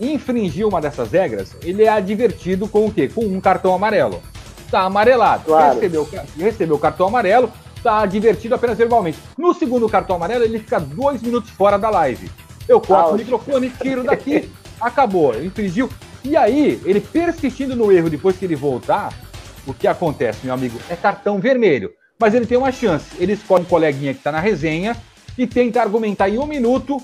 infringir 0.00 0.66
uma 0.66 0.80
dessas 0.80 1.12
regras, 1.12 1.56
ele 1.62 1.84
é 1.84 1.88
advertido 1.88 2.68
com 2.68 2.86
o 2.86 2.92
quê? 2.92 3.08
Com 3.08 3.22
um 3.22 3.40
cartão 3.40 3.74
amarelo. 3.74 4.22
Tá 4.70 4.82
amarelado. 4.82 5.44
Claro. 5.44 5.74
Recebeu, 5.74 6.08
recebeu 6.36 6.76
o 6.76 6.78
cartão 6.78 7.06
amarelo, 7.06 7.50
tá 7.82 8.00
advertido 8.00 8.54
apenas 8.54 8.78
verbalmente. 8.78 9.18
No 9.36 9.54
segundo 9.54 9.88
cartão 9.88 10.16
amarelo, 10.16 10.44
ele 10.44 10.58
fica 10.58 10.80
dois 10.80 11.22
minutos 11.22 11.50
fora 11.50 11.78
da 11.78 11.90
live. 11.90 12.30
Eu 12.68 12.80
corto 12.80 13.14
o 13.14 13.16
microfone, 13.16 13.70
tiro 13.70 14.02
daqui, 14.02 14.50
acabou. 14.80 15.34
Infringiu. 15.40 15.88
E 16.24 16.36
aí, 16.36 16.80
ele 16.84 17.00
persistindo 17.00 17.76
no 17.76 17.92
erro 17.92 18.08
depois 18.08 18.36
que 18.36 18.44
ele 18.44 18.56
voltar, 18.56 19.12
o 19.66 19.74
que 19.74 19.86
acontece, 19.86 20.40
meu 20.44 20.54
amigo? 20.54 20.78
É 20.88 20.96
cartão 20.96 21.38
vermelho. 21.38 21.90
Mas 22.18 22.34
ele 22.34 22.46
tem 22.46 22.56
uma 22.56 22.72
chance. 22.72 23.06
Ele 23.18 23.32
escolhe 23.32 23.62
um 23.62 23.66
coleguinha 23.66 24.12
que 24.14 24.20
está 24.20 24.32
na 24.32 24.40
resenha 24.40 24.96
e 25.36 25.46
tenta 25.46 25.80
argumentar 25.80 26.28
em 26.28 26.38
um 26.38 26.46
minuto 26.46 26.98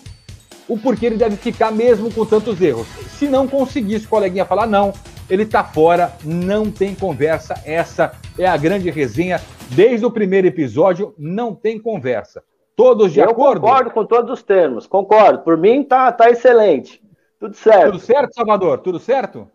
o 0.68 0.78
porquê 0.78 1.06
ele 1.06 1.16
deve 1.16 1.36
ficar 1.36 1.72
mesmo 1.72 2.12
com 2.12 2.24
tantos 2.24 2.60
erros. 2.60 2.86
Se 3.18 3.26
não 3.26 3.48
conseguir, 3.48 3.96
esse 3.96 4.06
coleguinha 4.06 4.44
falar 4.44 4.66
não, 4.66 4.92
ele 5.30 5.44
está 5.44 5.62
fora, 5.64 6.12
não 6.24 6.70
tem 6.70 6.94
conversa. 6.94 7.54
Essa 7.64 8.12
é 8.38 8.46
a 8.46 8.56
grande 8.56 8.90
resenha. 8.90 9.40
Desde 9.70 10.04
o 10.04 10.10
primeiro 10.10 10.46
episódio, 10.48 11.14
não 11.16 11.54
tem 11.54 11.78
conversa. 11.80 12.42
Todos 12.74 13.12
de 13.12 13.20
Eu 13.20 13.30
acordo? 13.30 13.60
concordo 13.60 13.90
com 13.90 14.04
todos 14.04 14.30
os 14.32 14.42
termos, 14.42 14.86
concordo. 14.86 15.40
Por 15.40 15.56
mim, 15.56 15.82
tá, 15.84 16.10
tá 16.10 16.30
excelente. 16.30 17.00
Tudo 17.38 17.54
certo. 17.54 17.92
Tudo 17.92 17.98
certo, 18.00 18.34
Salvador? 18.34 18.78
Tudo 18.78 18.98
certo? 18.98 19.48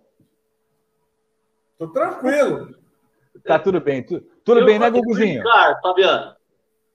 Tô 1.77 1.87
tranquilo. 1.87 2.69
Tá 3.43 3.59
tudo 3.59 3.79
bem. 3.81 4.01
Tu- 4.03 4.21
tudo 4.43 4.61
E 4.61 4.65
bem, 4.65 4.79
né, 4.79 4.89
Guguzinho? 4.89 5.43
Fabiano. 5.81 6.33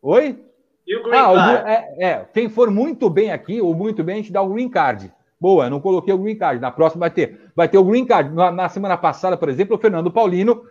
Oi? 0.02 0.42
E 0.86 0.96
o 0.96 1.02
Green 1.04 1.18
Ah, 1.18 1.30
o 1.30 1.34
Card? 1.34 1.68
É, 1.70 2.06
é, 2.06 2.24
quem 2.32 2.48
for 2.48 2.70
muito 2.70 3.10
bem 3.10 3.30
aqui, 3.30 3.60
ou 3.60 3.74
muito 3.74 4.02
bem, 4.02 4.14
a 4.14 4.18
gente 4.18 4.32
dá 4.32 4.40
o 4.42 4.48
green 4.48 4.68
card. 4.68 5.12
Boa, 5.40 5.70
não 5.70 5.80
coloquei 5.80 6.12
o 6.12 6.18
green 6.18 6.36
card. 6.36 6.60
Na 6.60 6.70
próxima 6.70 7.00
vai 7.00 7.10
ter. 7.10 7.50
Vai 7.56 7.68
ter 7.68 7.78
o 7.78 7.84
green 7.84 8.04
card. 8.04 8.34
Na, 8.34 8.50
na 8.50 8.68
semana 8.68 8.96
passada, 8.96 9.36
por 9.36 9.48
exemplo, 9.48 9.76
o 9.76 9.78
Fernando 9.78 10.10
Paulino 10.10 10.62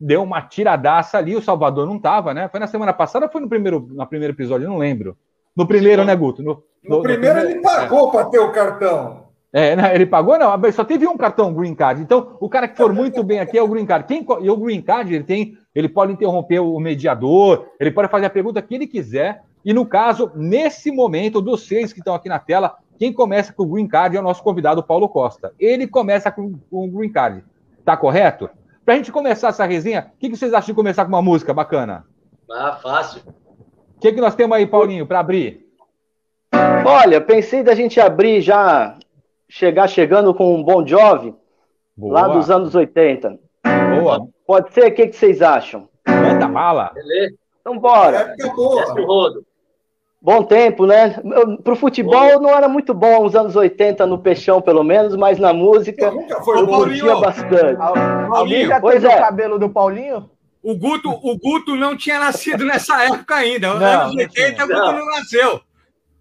deu 0.00 0.22
uma 0.22 0.42
tiradaça 0.42 1.18
ali, 1.18 1.36
o 1.36 1.42
Salvador 1.42 1.86
não 1.86 1.98
tava, 1.98 2.34
né? 2.34 2.48
Foi 2.48 2.60
na 2.60 2.66
semana 2.66 2.92
passada 2.92 3.26
ou 3.26 3.32
foi 3.32 3.40
no 3.40 3.48
primeiro, 3.48 3.88
no 3.90 4.06
primeiro 4.06 4.34
episódio? 4.34 4.64
Eu 4.64 4.70
não 4.70 4.78
lembro. 4.78 5.16
No 5.56 5.66
primeiro, 5.66 6.04
né, 6.04 6.14
Guto? 6.14 6.42
No, 6.42 6.62
No 6.84 7.02
primeiro 7.02 7.38
ele 7.40 7.60
pagou 7.60 8.10
para 8.10 8.26
ter 8.26 8.38
o 8.38 8.52
cartão. 8.52 9.28
É, 9.52 9.74
né, 9.74 9.94
ele 9.94 10.04
pagou, 10.04 10.38
não, 10.38 10.52
só 10.72 10.84
teve 10.84 11.06
um 11.06 11.16
cartão 11.16 11.54
Green 11.54 11.74
Card. 11.74 12.02
Então, 12.02 12.36
o 12.38 12.48
cara 12.48 12.68
que 12.68 12.76
for 12.76 12.92
muito 12.92 13.22
bem 13.22 13.40
aqui 13.40 13.56
é 13.56 13.62
o 13.62 13.68
Green 13.68 13.86
Card. 13.86 14.06
Quem, 14.06 14.24
e 14.42 14.50
o 14.50 14.56
Green 14.56 14.82
Card, 14.82 15.14
ele 15.14 15.24
tem, 15.24 15.56
ele 15.74 15.88
pode 15.88 16.12
interromper 16.12 16.60
o 16.60 16.78
mediador, 16.78 17.66
ele 17.80 17.90
pode 17.90 18.10
fazer 18.10 18.26
a 18.26 18.30
pergunta 18.30 18.60
que 18.60 18.74
ele 18.74 18.86
quiser. 18.86 19.42
E 19.64 19.72
no 19.72 19.86
caso, 19.86 20.30
nesse 20.34 20.90
momento, 20.90 21.40
dos 21.40 21.66
seis 21.66 21.92
que 21.92 22.00
estão 22.00 22.14
aqui 22.14 22.28
na 22.28 22.38
tela, 22.38 22.76
quem 22.98 23.12
começa 23.12 23.52
com 23.52 23.62
o 23.62 23.66
Green 23.66 23.86
Card 23.86 24.16
é 24.16 24.20
o 24.20 24.22
nosso 24.22 24.42
convidado 24.42 24.82
Paulo 24.82 25.08
Costa. 25.08 25.52
Ele 25.58 25.86
começa 25.86 26.30
com, 26.30 26.58
com 26.70 26.86
o 26.86 26.90
Green 26.90 27.10
Card. 27.10 27.44
Tá 27.84 27.96
correto? 27.96 28.50
Pra 28.84 28.96
gente 28.96 29.12
começar 29.12 29.48
essa 29.48 29.64
resenha, 29.64 30.10
o 30.14 30.18
que, 30.18 30.28
que 30.28 30.36
vocês 30.36 30.52
acham 30.52 30.66
de 30.66 30.74
começar 30.74 31.04
com 31.04 31.10
uma 31.10 31.22
música 31.22 31.54
bacana? 31.54 32.04
Ah, 32.50 32.78
fácil. 32.82 33.22
O 33.96 34.00
que, 34.00 34.12
que 34.12 34.20
nós 34.20 34.34
temos 34.34 34.56
aí, 34.56 34.66
Paulinho, 34.66 35.06
para 35.06 35.20
abrir? 35.20 35.66
Olha, 36.84 37.20
pensei 37.20 37.62
da 37.62 37.74
gente 37.74 38.00
abrir 38.00 38.40
já, 38.40 38.96
chegar 39.48 39.86
chegando 39.88 40.34
com 40.34 40.54
um 40.54 40.62
Bon 40.62 40.86
Jovi, 40.86 41.34
Boa, 41.96 42.12
lá 42.14 42.28
dos 42.28 42.50
anos 42.50 42.74
80. 42.74 43.38
boa. 44.00 44.26
Pode 44.46 44.72
ser? 44.72 44.86
O 44.86 44.94
que, 44.94 45.06
que 45.08 45.16
vocês 45.16 45.42
acham? 45.42 45.88
Manda 46.06 46.48
bala. 46.48 46.90
Beleza? 46.94 47.36
Então 47.60 47.78
bora. 47.78 48.16
Época 48.16 48.36
Desce 48.36 48.92
o 48.92 48.94
boa. 48.94 49.06
rodo. 49.06 49.46
Bom 50.20 50.42
tempo, 50.42 50.84
né? 50.84 51.14
Pro 51.62 51.76
futebol 51.76 52.40
não 52.40 52.50
era 52.50 52.68
muito 52.68 52.92
bom 52.92 53.22
nos 53.22 53.36
anos 53.36 53.54
80, 53.54 54.04
no 54.04 54.18
peixão 54.18 54.60
pelo 54.60 54.82
menos, 54.82 55.14
mas 55.14 55.38
na 55.38 55.52
música 55.52 56.10
Nunca 56.10 56.42
foi 56.42 56.58
eu 56.58 56.66
bom. 56.66 56.78
curtia 56.78 57.14
bastante. 57.16 57.80
Al- 57.80 58.36
Alguém 58.36 58.66
já 58.66 58.80
Pois 58.80 59.00
teve 59.00 59.14
é. 59.14 59.16
o 59.16 59.20
cabelo 59.20 59.58
do 59.60 59.70
Paulinho? 59.70 60.28
O 60.60 60.74
Guto, 60.76 61.08
o 61.08 61.38
Guto 61.38 61.76
não 61.76 61.96
tinha 61.96 62.18
nascido 62.18 62.64
nessa 62.64 63.00
época 63.04 63.36
ainda. 63.36 63.68
Nos 63.70 63.80
Não, 63.80 63.86
anos 64.00 64.14
não 64.16 64.22
80 64.22 64.52
tinha. 64.52 64.64
o 64.64 64.68
Guto 64.68 64.92
não 64.92 65.06
nasceu. 65.06 65.60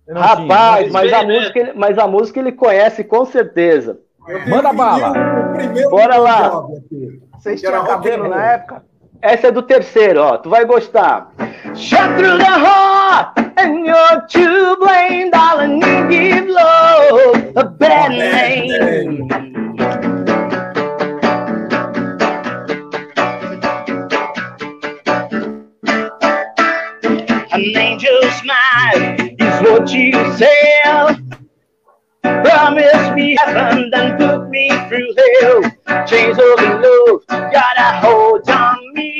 Eu 0.07 0.13
não 0.15 0.21
Rapaz, 0.21 0.79
tinha. 0.81 0.93
mas 0.93 1.13
a, 1.13 1.17
Bem, 1.17 1.27
né? 1.27 1.39
música, 1.39 1.59
ele- 1.59 1.73
mas 1.73 1.97
a 1.97 2.07
música 2.07 2.39
ele 2.39 2.51
conhece 2.51 3.03
com 3.03 3.25
certeza. 3.25 3.99
Eu 4.27 4.47
Manda 4.47 4.71
bala. 4.73 5.09
O 5.09 5.53
primeiro 5.53 5.89
Bora 5.89 6.17
lá. 6.17 6.47
aqui. 6.47 7.19
Vocês 7.33 7.59
tinham 7.59 7.83
cabelo 7.85 8.27
na 8.29 8.45
época? 8.53 8.83
Essa 9.21 9.47
é 9.47 9.51
do 9.51 9.63
terceiro, 9.63 10.21
ó. 10.21 10.37
Tu 10.37 10.49
vai 10.51 10.65
gostar. 10.65 11.31
The 11.37 12.45
heart 12.45 13.46
and 13.57 13.85
you're 13.85 14.27
to 14.29 14.77
blame, 14.79 15.31
darling. 15.31 15.81
You 15.81 16.09
give 16.09 16.47
love 16.47 17.53
a 17.55 17.65
bad 17.65 18.11
name. 18.11 19.29
An 27.51 27.77
angel 27.77 28.21
smile 28.39 29.15
is 29.39 29.61
what 29.61 29.89
you 29.91 30.13
say. 30.37 30.67
Promise 32.21 33.15
me 33.15 33.35
heaven, 33.43 33.89
then 33.91 34.17
put 34.17 34.49
me 34.49 34.69
through 34.87 35.13
hell. 35.17 36.05
Chains 36.05 36.37
of 36.37 36.59
love 36.59 37.25
got 37.27 37.77
a 37.77 37.99
hold 38.05 38.49
on 38.49 38.93
me. 38.93 39.17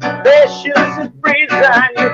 Precious 0.00 0.98
in 0.98 1.12
prison, 1.22 1.88
you 1.96 2.08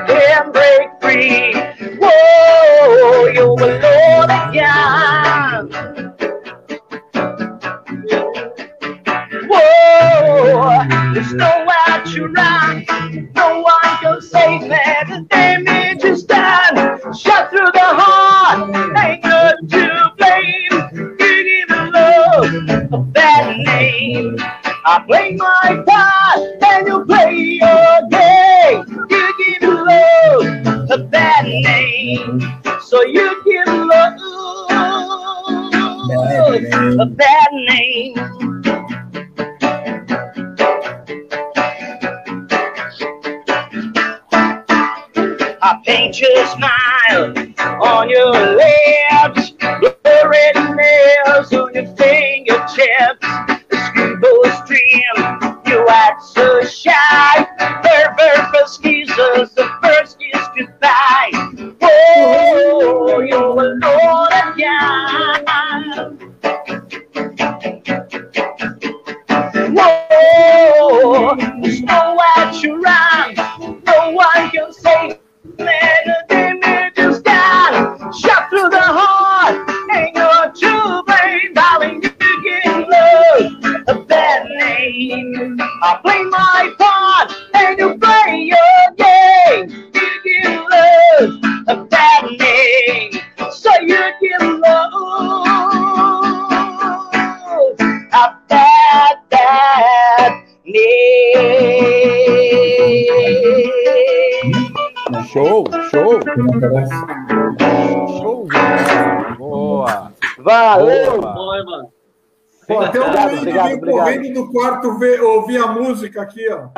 ver, 114.99 115.21
ouvir 115.21 115.59
a 115.59 115.67
música 115.69 116.23
aqui, 116.23 116.47
ó. 116.50 116.69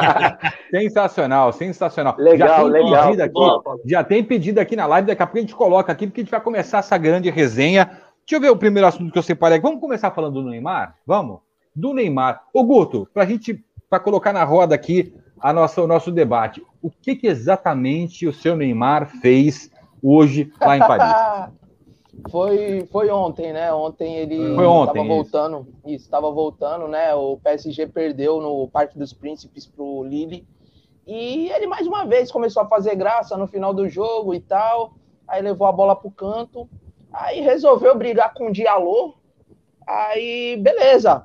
Sensacional, 0.70 1.52
sensacional. 1.52 2.14
Legal, 2.18 2.48
já 2.48 2.56
tem 2.56 2.70
legal. 2.70 3.04
Pedido 3.04 3.22
aqui, 3.22 3.88
já 3.88 4.04
tem 4.04 4.24
pedido 4.24 4.58
aqui 4.58 4.76
na 4.76 4.86
live, 4.86 5.08
daqui 5.08 5.22
a 5.22 5.26
pouco 5.26 5.38
a 5.38 5.40
gente 5.40 5.54
coloca 5.54 5.92
aqui, 5.92 6.06
porque 6.06 6.20
a 6.20 6.24
gente 6.24 6.30
vai 6.30 6.40
começar 6.40 6.78
essa 6.78 6.96
grande 6.96 7.28
resenha. 7.30 7.86
Deixa 7.86 8.36
eu 8.36 8.40
ver 8.40 8.50
o 8.50 8.56
primeiro 8.56 8.86
assunto 8.86 9.12
que 9.12 9.18
eu 9.18 9.22
separei 9.22 9.58
aqui. 9.58 9.66
Vamos 9.66 9.80
começar 9.80 10.10
falando 10.12 10.42
do 10.42 10.48
Neymar? 10.48 10.96
Vamos? 11.06 11.40
Do 11.74 11.92
Neymar. 11.92 12.42
Ô, 12.54 12.64
Guto, 12.64 13.08
para 13.12 13.24
a 13.24 13.26
gente, 13.26 13.64
para 13.88 14.00
colocar 14.00 14.32
na 14.32 14.44
roda 14.44 14.74
aqui 14.74 15.12
a 15.40 15.52
nossa, 15.52 15.82
o 15.82 15.86
nosso 15.86 16.12
debate, 16.12 16.62
o 16.80 16.90
que, 16.90 17.16
que 17.16 17.26
exatamente 17.26 18.26
o 18.26 18.32
seu 18.32 18.56
Neymar 18.56 19.06
fez 19.20 19.70
hoje 20.02 20.52
lá 20.60 20.76
em 20.76 20.80
Paris? 20.80 21.50
Foi, 22.28 22.86
foi 22.90 23.10
ontem, 23.10 23.52
né? 23.52 23.72
Ontem 23.72 24.16
ele 24.16 24.52
estava 24.52 25.04
voltando, 25.04 25.66
isso, 25.86 26.04
estava 26.04 26.30
voltando, 26.30 26.88
né? 26.88 27.14
O 27.14 27.36
PSG 27.38 27.86
perdeu 27.86 28.40
no 28.40 28.68
Parque 28.68 28.98
dos 28.98 29.12
Príncipes 29.12 29.66
pro 29.66 30.02
Lille. 30.04 30.46
E 31.06 31.50
ele 31.50 31.66
mais 31.66 31.86
uma 31.86 32.04
vez 32.04 32.30
começou 32.30 32.62
a 32.62 32.68
fazer 32.68 32.94
graça 32.94 33.36
no 33.36 33.46
final 33.46 33.72
do 33.72 33.88
jogo 33.88 34.34
e 34.34 34.40
tal. 34.40 34.94
Aí 35.26 35.42
levou 35.42 35.66
a 35.66 35.72
bola 35.72 35.96
pro 35.96 36.10
canto. 36.10 36.68
Aí 37.12 37.40
resolveu 37.40 37.96
brigar 37.96 38.34
com 38.34 38.48
o 38.48 38.52
Diallo. 38.52 39.14
Aí, 39.86 40.56
beleza. 40.56 41.24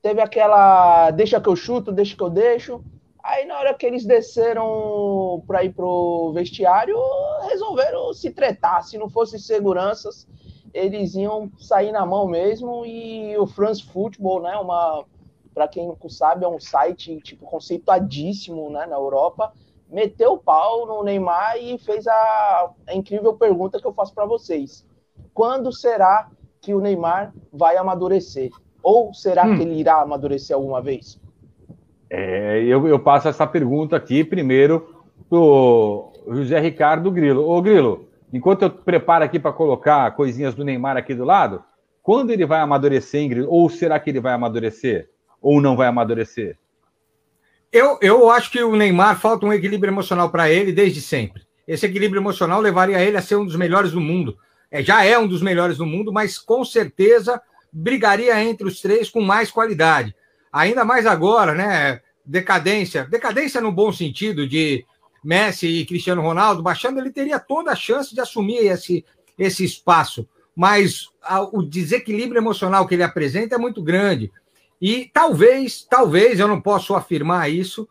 Teve 0.00 0.20
aquela 0.20 1.10
deixa 1.10 1.40
que 1.40 1.48
eu 1.48 1.56
chuto, 1.56 1.92
deixa 1.92 2.16
que 2.16 2.22
eu 2.22 2.30
deixo. 2.30 2.84
Aí 3.22 3.46
na 3.46 3.58
hora 3.58 3.74
que 3.74 3.86
eles 3.86 4.04
desceram 4.04 5.42
para 5.46 5.62
ir 5.62 5.72
pro 5.72 6.32
vestiário, 6.34 6.96
resolveram 7.48 8.12
se 8.12 8.30
tretar. 8.30 8.82
Se 8.82 8.98
não 8.98 9.08
fosse 9.08 9.38
seguranças, 9.38 10.26
eles 10.74 11.14
iam 11.14 11.50
sair 11.58 11.92
na 11.92 12.04
mão 12.04 12.26
mesmo. 12.26 12.84
E 12.84 13.36
o 13.38 13.46
France 13.46 13.84
Football, 13.84 14.42
né, 14.42 14.56
uma 14.56 15.04
para 15.54 15.68
quem 15.68 15.86
não 15.86 16.08
sabe, 16.08 16.44
é 16.44 16.48
um 16.48 16.58
site 16.58 17.20
tipo 17.20 17.44
conceituadíssimo, 17.44 18.70
né, 18.70 18.86
na 18.86 18.96
Europa, 18.96 19.52
meteu 19.88 20.32
o 20.32 20.38
pau 20.38 20.86
no 20.86 21.04
Neymar 21.04 21.58
e 21.58 21.76
fez 21.78 22.06
a, 22.06 22.70
a 22.86 22.94
incrível 22.94 23.34
pergunta 23.34 23.78
que 23.78 23.86
eu 23.86 23.92
faço 23.92 24.14
para 24.14 24.24
vocês. 24.24 24.86
Quando 25.34 25.70
será 25.70 26.30
que 26.60 26.72
o 26.72 26.80
Neymar 26.80 27.34
vai 27.52 27.76
amadurecer? 27.76 28.50
Ou 28.82 29.12
será 29.12 29.44
hum. 29.44 29.56
que 29.56 29.62
ele 29.62 29.74
irá 29.74 30.00
amadurecer 30.00 30.56
alguma 30.56 30.80
vez? 30.80 31.20
É, 32.14 32.62
eu, 32.64 32.86
eu 32.86 32.98
passo 32.98 33.26
essa 33.26 33.46
pergunta 33.46 33.96
aqui 33.96 34.22
primeiro 34.22 35.02
pro 35.30 36.12
José 36.28 36.60
Ricardo 36.60 37.10
Grilo. 37.10 37.48
Ô 37.48 37.62
Grilo, 37.62 38.06
enquanto 38.30 38.64
eu 38.64 38.70
preparo 38.70 39.24
aqui 39.24 39.38
para 39.38 39.50
colocar 39.50 40.10
coisinhas 40.10 40.54
do 40.54 40.62
Neymar 40.62 40.98
aqui 40.98 41.14
do 41.14 41.24
lado, 41.24 41.64
quando 42.02 42.30
ele 42.30 42.44
vai 42.44 42.60
amadurecer, 42.60 43.22
Ingrid? 43.22 43.46
Ou 43.48 43.66
será 43.70 43.98
que 43.98 44.10
ele 44.10 44.20
vai 44.20 44.34
amadurecer? 44.34 45.08
Ou 45.40 45.58
não 45.58 45.74
vai 45.74 45.88
amadurecer? 45.88 46.58
Eu, 47.72 47.96
eu 48.02 48.28
acho 48.28 48.50
que 48.50 48.62
o 48.62 48.76
Neymar 48.76 49.18
falta 49.18 49.46
um 49.46 49.52
equilíbrio 49.52 49.90
emocional 49.90 50.28
para 50.28 50.50
ele 50.50 50.70
desde 50.70 51.00
sempre. 51.00 51.40
Esse 51.66 51.86
equilíbrio 51.86 52.20
emocional 52.20 52.60
levaria 52.60 53.00
ele 53.00 53.16
a 53.16 53.22
ser 53.22 53.36
um 53.36 53.46
dos 53.46 53.56
melhores 53.56 53.92
do 53.92 54.02
mundo. 54.02 54.36
É, 54.70 54.82
já 54.82 55.02
é 55.02 55.18
um 55.18 55.26
dos 55.26 55.40
melhores 55.40 55.78
do 55.78 55.86
mundo, 55.86 56.12
mas 56.12 56.36
com 56.36 56.62
certeza 56.62 57.40
brigaria 57.72 58.38
entre 58.44 58.68
os 58.68 58.82
três 58.82 59.08
com 59.08 59.22
mais 59.22 59.50
qualidade. 59.50 60.14
Ainda 60.52 60.84
mais 60.84 61.06
agora, 61.06 61.54
né? 61.54 62.00
Decadência, 62.24 63.04
decadência 63.04 63.60
no 63.60 63.72
bom 63.72 63.90
sentido 63.92 64.46
de 64.46 64.84
Messi 65.24 65.66
e 65.66 65.86
Cristiano 65.86 66.22
Ronaldo 66.22 66.62
baixando, 66.62 67.00
ele 67.00 67.10
teria 67.10 67.38
toda 67.38 67.72
a 67.72 67.76
chance 67.76 68.14
de 68.14 68.20
assumir 68.20 68.58
esse, 68.66 69.04
esse 69.38 69.64
espaço. 69.64 70.28
Mas 70.54 71.08
a, 71.22 71.40
o 71.40 71.62
desequilíbrio 71.62 72.38
emocional 72.38 72.86
que 72.86 72.94
ele 72.94 73.02
apresenta 73.02 73.54
é 73.54 73.58
muito 73.58 73.82
grande. 73.82 74.30
E 74.80 75.10
talvez, 75.12 75.86
talvez, 75.88 76.38
eu 76.38 76.48
não 76.48 76.60
posso 76.60 76.94
afirmar 76.94 77.50
isso, 77.50 77.88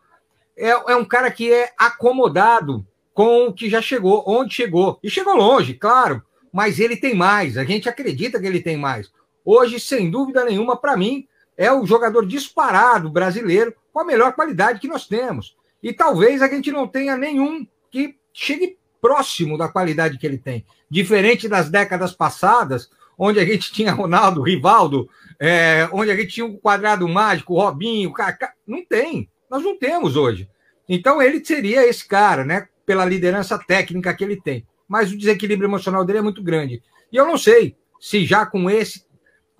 é, 0.56 0.68
é 0.68 0.96
um 0.96 1.04
cara 1.04 1.30
que 1.30 1.52
é 1.52 1.70
acomodado 1.76 2.86
com 3.14 3.46
o 3.46 3.52
que 3.52 3.68
já 3.68 3.82
chegou, 3.82 4.22
onde 4.26 4.54
chegou. 4.54 4.98
E 5.02 5.10
chegou 5.10 5.34
longe, 5.34 5.74
claro, 5.74 6.22
mas 6.52 6.78
ele 6.78 6.96
tem 6.96 7.14
mais. 7.14 7.56
A 7.56 7.64
gente 7.64 7.88
acredita 7.88 8.38
que 8.38 8.46
ele 8.46 8.60
tem 8.60 8.76
mais. 8.76 9.10
Hoje, 9.44 9.80
sem 9.80 10.10
dúvida 10.10 10.44
nenhuma, 10.44 10.76
para 10.76 10.96
mim, 10.96 11.26
é 11.56 11.72
o 11.72 11.86
jogador 11.86 12.26
disparado 12.26 13.10
brasileiro 13.10 13.74
com 13.92 14.00
a 14.00 14.04
melhor 14.04 14.32
qualidade 14.32 14.80
que 14.80 14.88
nós 14.88 15.06
temos. 15.06 15.56
E 15.82 15.92
talvez 15.92 16.42
a 16.42 16.48
gente 16.48 16.70
não 16.70 16.86
tenha 16.86 17.16
nenhum 17.16 17.66
que 17.90 18.16
chegue 18.32 18.78
próximo 19.00 19.58
da 19.58 19.68
qualidade 19.68 20.16
que 20.16 20.26
ele 20.26 20.38
tem. 20.38 20.64
Diferente 20.88 21.48
das 21.48 21.68
décadas 21.68 22.12
passadas, 22.12 22.88
onde 23.18 23.40
a 23.40 23.44
gente 23.44 23.70
tinha 23.74 23.92
Ronaldo, 23.92 24.42
Rivaldo, 24.42 25.08
é, 25.40 25.88
onde 25.92 26.10
a 26.10 26.16
gente 26.16 26.34
tinha 26.34 26.46
o 26.46 26.56
quadrado 26.58 27.06
mágico, 27.08 27.54
Robinho, 27.54 28.12
Kaká. 28.12 28.52
Não 28.66 28.84
tem. 28.84 29.28
Nós 29.50 29.62
não 29.62 29.76
temos 29.76 30.16
hoje. 30.16 30.48
Então 30.88 31.20
ele 31.20 31.44
seria 31.44 31.86
esse 31.86 32.06
cara, 32.06 32.44
né? 32.44 32.68
Pela 32.86 33.04
liderança 33.04 33.58
técnica 33.58 34.14
que 34.14 34.24
ele 34.24 34.40
tem. 34.40 34.66
Mas 34.88 35.12
o 35.12 35.18
desequilíbrio 35.18 35.68
emocional 35.68 36.04
dele 36.04 36.18
é 36.18 36.22
muito 36.22 36.42
grande. 36.42 36.82
E 37.10 37.16
eu 37.16 37.26
não 37.26 37.36
sei 37.36 37.76
se 38.00 38.24
já 38.24 38.46
com 38.46 38.70
esse 38.70 39.04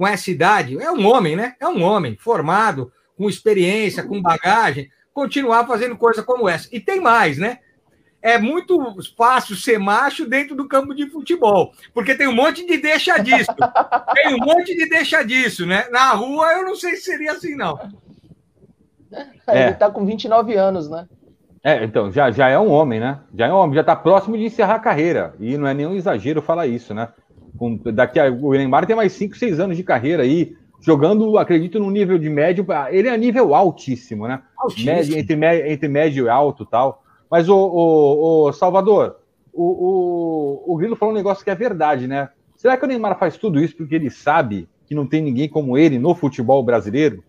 com 0.02 0.06
essa 0.08 0.32
idade, 0.32 0.76
é 0.82 0.90
um 0.90 1.06
homem, 1.06 1.36
né? 1.36 1.54
É 1.60 1.68
um 1.68 1.80
homem 1.80 2.16
formado, 2.16 2.92
com 3.16 3.28
experiência, 3.28 4.02
com 4.02 4.20
bagagem, 4.20 4.90
continuar 5.14 5.64
fazendo 5.64 5.96
coisa 5.96 6.24
como 6.24 6.48
essa. 6.48 6.68
E 6.72 6.80
tem 6.80 7.00
mais, 7.00 7.38
né? 7.38 7.60
É 8.20 8.36
muito 8.36 8.76
fácil 9.16 9.54
ser 9.54 9.78
macho 9.78 10.26
dentro 10.26 10.56
do 10.56 10.66
campo 10.66 10.92
de 10.92 11.08
futebol, 11.08 11.72
porque 11.94 12.16
tem 12.16 12.26
um 12.26 12.34
monte 12.34 12.66
de 12.66 12.78
deixa 12.78 13.16
disso. 13.18 13.52
tem 14.12 14.34
um 14.34 14.38
monte 14.38 14.76
de 14.76 14.88
deixa 14.88 15.22
disso, 15.22 15.64
né? 15.64 15.86
Na 15.92 16.10
rua 16.14 16.52
eu 16.54 16.64
não 16.64 16.74
sei 16.74 16.96
se 16.96 17.02
seria 17.02 17.30
assim, 17.30 17.54
não. 17.54 17.78
É. 19.46 19.66
Ele 19.66 19.74
tá 19.74 19.88
com 19.88 20.04
29 20.04 20.56
anos, 20.56 20.90
né? 20.90 21.06
É, 21.62 21.84
então, 21.84 22.10
já, 22.10 22.28
já 22.32 22.48
é 22.48 22.58
um 22.58 22.72
homem, 22.72 22.98
né? 22.98 23.20
Já 23.32 23.46
é 23.46 23.52
um 23.52 23.56
homem, 23.56 23.76
já 23.76 23.84
tá 23.84 23.94
próximo 23.94 24.36
de 24.36 24.42
encerrar 24.42 24.74
a 24.74 24.80
carreira. 24.80 25.32
E 25.38 25.56
não 25.56 25.68
é 25.68 25.72
nenhum 25.72 25.94
exagero 25.94 26.42
falar 26.42 26.66
isso, 26.66 26.92
né? 26.92 27.10
Com, 27.56 27.76
daqui 27.76 28.18
a, 28.18 28.30
o 28.30 28.52
Neymar 28.52 28.86
tem 28.86 28.96
mais 28.96 29.12
5, 29.12 29.36
6 29.36 29.60
anos 29.60 29.76
de 29.76 29.82
carreira 29.82 30.22
aí, 30.22 30.56
jogando, 30.80 31.38
acredito, 31.38 31.78
num 31.78 31.90
nível 31.90 32.18
de 32.18 32.28
médio. 32.28 32.66
Ele 32.90 33.08
é 33.08 33.16
nível 33.16 33.54
altíssimo, 33.54 34.26
né? 34.26 34.42
Altíssimo. 34.56 34.92
Médio, 34.92 35.18
entre, 35.18 35.72
entre 35.72 35.88
médio 35.88 36.26
e 36.26 36.28
alto 36.28 36.64
tal. 36.64 37.02
Mas, 37.30 37.48
o, 37.48 37.56
o, 37.56 38.48
o 38.48 38.52
Salvador, 38.52 39.16
o, 39.52 40.64
o, 40.66 40.74
o 40.74 40.76
Grilo 40.76 40.96
falou 40.96 41.14
um 41.14 41.16
negócio 41.16 41.44
que 41.44 41.50
é 41.50 41.54
verdade, 41.54 42.06
né? 42.06 42.30
Será 42.56 42.76
que 42.76 42.84
o 42.84 42.88
Neymar 42.88 43.18
faz 43.18 43.36
tudo 43.36 43.60
isso 43.60 43.76
porque 43.76 43.94
ele 43.94 44.10
sabe 44.10 44.68
que 44.86 44.94
não 44.94 45.06
tem 45.06 45.20
ninguém 45.20 45.48
como 45.48 45.76
ele 45.76 45.98
no 45.98 46.14
futebol 46.14 46.62
brasileiro? 46.62 47.24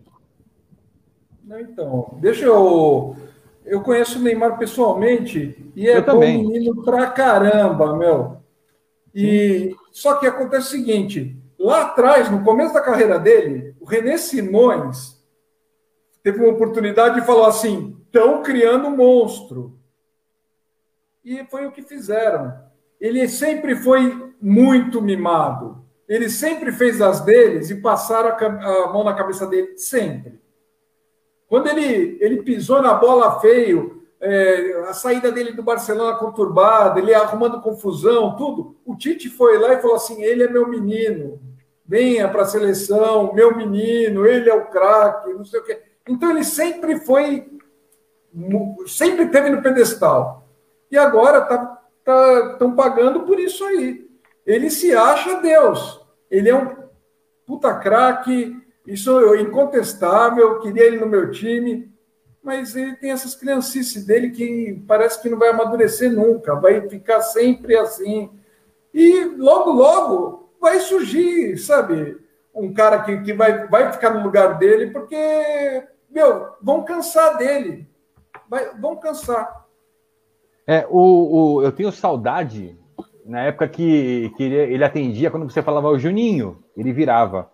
Então, 1.60 2.16
deixa 2.20 2.44
eu. 2.44 3.16
Eu 3.64 3.80
conheço 3.80 4.18
o 4.18 4.22
Neymar 4.22 4.58
pessoalmente 4.58 5.72
e 5.74 5.88
é 5.88 6.00
bom 6.00 6.20
menino 6.20 6.84
pra 6.84 7.06
caramba, 7.06 7.96
meu. 7.96 8.36
E 9.14 9.76
só 9.92 10.14
que 10.14 10.26
acontece 10.26 10.66
o 10.66 10.70
seguinte: 10.70 11.36
lá 11.58 11.82
atrás, 11.82 12.30
no 12.30 12.42
começo 12.42 12.74
da 12.74 12.80
carreira 12.80 13.18
dele, 13.18 13.74
o 13.80 13.84
René 13.84 14.16
Simões 14.16 15.22
teve 16.22 16.40
uma 16.40 16.52
oportunidade 16.52 17.20
e 17.20 17.24
falou 17.24 17.44
assim: 17.44 17.96
estão 18.06 18.42
criando 18.42 18.88
um 18.88 18.96
monstro. 18.96 19.78
E 21.24 21.44
foi 21.46 21.66
o 21.66 21.72
que 21.72 21.82
fizeram. 21.82 22.52
Ele 23.00 23.26
sempre 23.28 23.76
foi 23.76 24.34
muito 24.40 25.00
mimado. 25.00 25.84
Ele 26.08 26.28
sempre 26.28 26.70
fez 26.70 27.00
as 27.00 27.20
deles 27.20 27.70
e 27.70 27.80
passaram 27.80 28.30
a, 28.30 28.92
mão 28.92 29.04
na 29.04 29.14
cabeça 29.14 29.46
dele, 29.46 29.78
sempre. 29.78 30.38
Quando 31.48 31.68
ele, 31.68 32.18
ele 32.20 32.42
pisou 32.42 32.82
na 32.82 32.94
bola 32.94 33.40
feio, 33.40 34.03
é, 34.24 34.86
a 34.88 34.94
saída 34.94 35.30
dele 35.30 35.52
do 35.52 35.62
Barcelona 35.62 36.16
conturbada, 36.16 36.98
ele 36.98 37.12
arrumando 37.12 37.60
confusão, 37.60 38.34
tudo. 38.36 38.74
O 38.82 38.96
Tite 38.96 39.28
foi 39.28 39.58
lá 39.58 39.74
e 39.74 39.82
falou 39.82 39.96
assim: 39.96 40.22
ele 40.22 40.42
é 40.42 40.48
meu 40.48 40.66
menino, 40.66 41.38
venha 41.86 42.26
para 42.26 42.42
a 42.42 42.46
seleção, 42.46 43.34
meu 43.34 43.54
menino, 43.54 44.26
ele 44.26 44.48
é 44.48 44.54
o 44.54 44.66
craque, 44.66 45.34
não 45.34 45.44
sei 45.44 45.60
o 45.60 45.64
quê. 45.64 45.78
Então 46.08 46.30
ele 46.30 46.42
sempre 46.42 47.00
foi, 47.00 47.46
sempre 48.86 49.28
teve 49.28 49.50
no 49.50 49.62
pedestal. 49.62 50.48
E 50.90 50.96
agora 50.96 51.40
estão 51.40 51.78
tá, 52.02 52.56
tá, 52.58 52.68
pagando 52.70 53.20
por 53.24 53.38
isso 53.38 53.62
aí. 53.64 54.08
Ele 54.46 54.70
se 54.70 54.94
acha 54.94 55.40
Deus. 55.42 56.00
Ele 56.30 56.48
é 56.48 56.54
um 56.54 56.74
puta 57.46 57.74
craque, 57.74 58.56
isso 58.86 59.34
é 59.34 59.40
incontestável, 59.42 60.60
queria 60.60 60.84
ele 60.84 60.98
no 60.98 61.06
meu 61.06 61.30
time 61.30 61.93
mas 62.44 62.76
ele 62.76 62.94
tem 62.96 63.10
essas 63.10 63.34
criancices 63.34 64.04
dele 64.04 64.30
que 64.30 64.84
parece 64.86 65.20
que 65.20 65.30
não 65.30 65.38
vai 65.38 65.48
amadurecer 65.48 66.12
nunca, 66.12 66.54
vai 66.54 66.86
ficar 66.88 67.22
sempre 67.22 67.74
assim. 67.74 68.30
E 68.92 69.24
logo, 69.38 69.72
logo 69.72 70.50
vai 70.60 70.78
surgir, 70.78 71.56
sabe, 71.56 72.18
um 72.54 72.72
cara 72.72 73.02
que, 73.02 73.22
que 73.22 73.32
vai, 73.32 73.66
vai 73.66 73.90
ficar 73.90 74.10
no 74.10 74.22
lugar 74.22 74.58
dele, 74.58 74.90
porque, 74.90 75.82
meu, 76.10 76.48
vão 76.62 76.84
cansar 76.84 77.38
dele. 77.38 77.88
Vai, 78.48 78.78
vão 78.78 78.94
cansar. 78.96 79.66
É, 80.66 80.86
o, 80.88 80.98
o, 81.56 81.62
eu 81.62 81.72
tenho 81.72 81.90
saudade, 81.90 82.78
na 83.24 83.40
época 83.40 83.68
que, 83.68 84.30
que 84.36 84.42
ele, 84.42 84.74
ele 84.74 84.84
atendia, 84.84 85.30
quando 85.30 85.50
você 85.50 85.62
falava 85.62 85.88
o 85.88 85.98
Juninho, 85.98 86.62
ele 86.76 86.92
virava. 86.92 87.50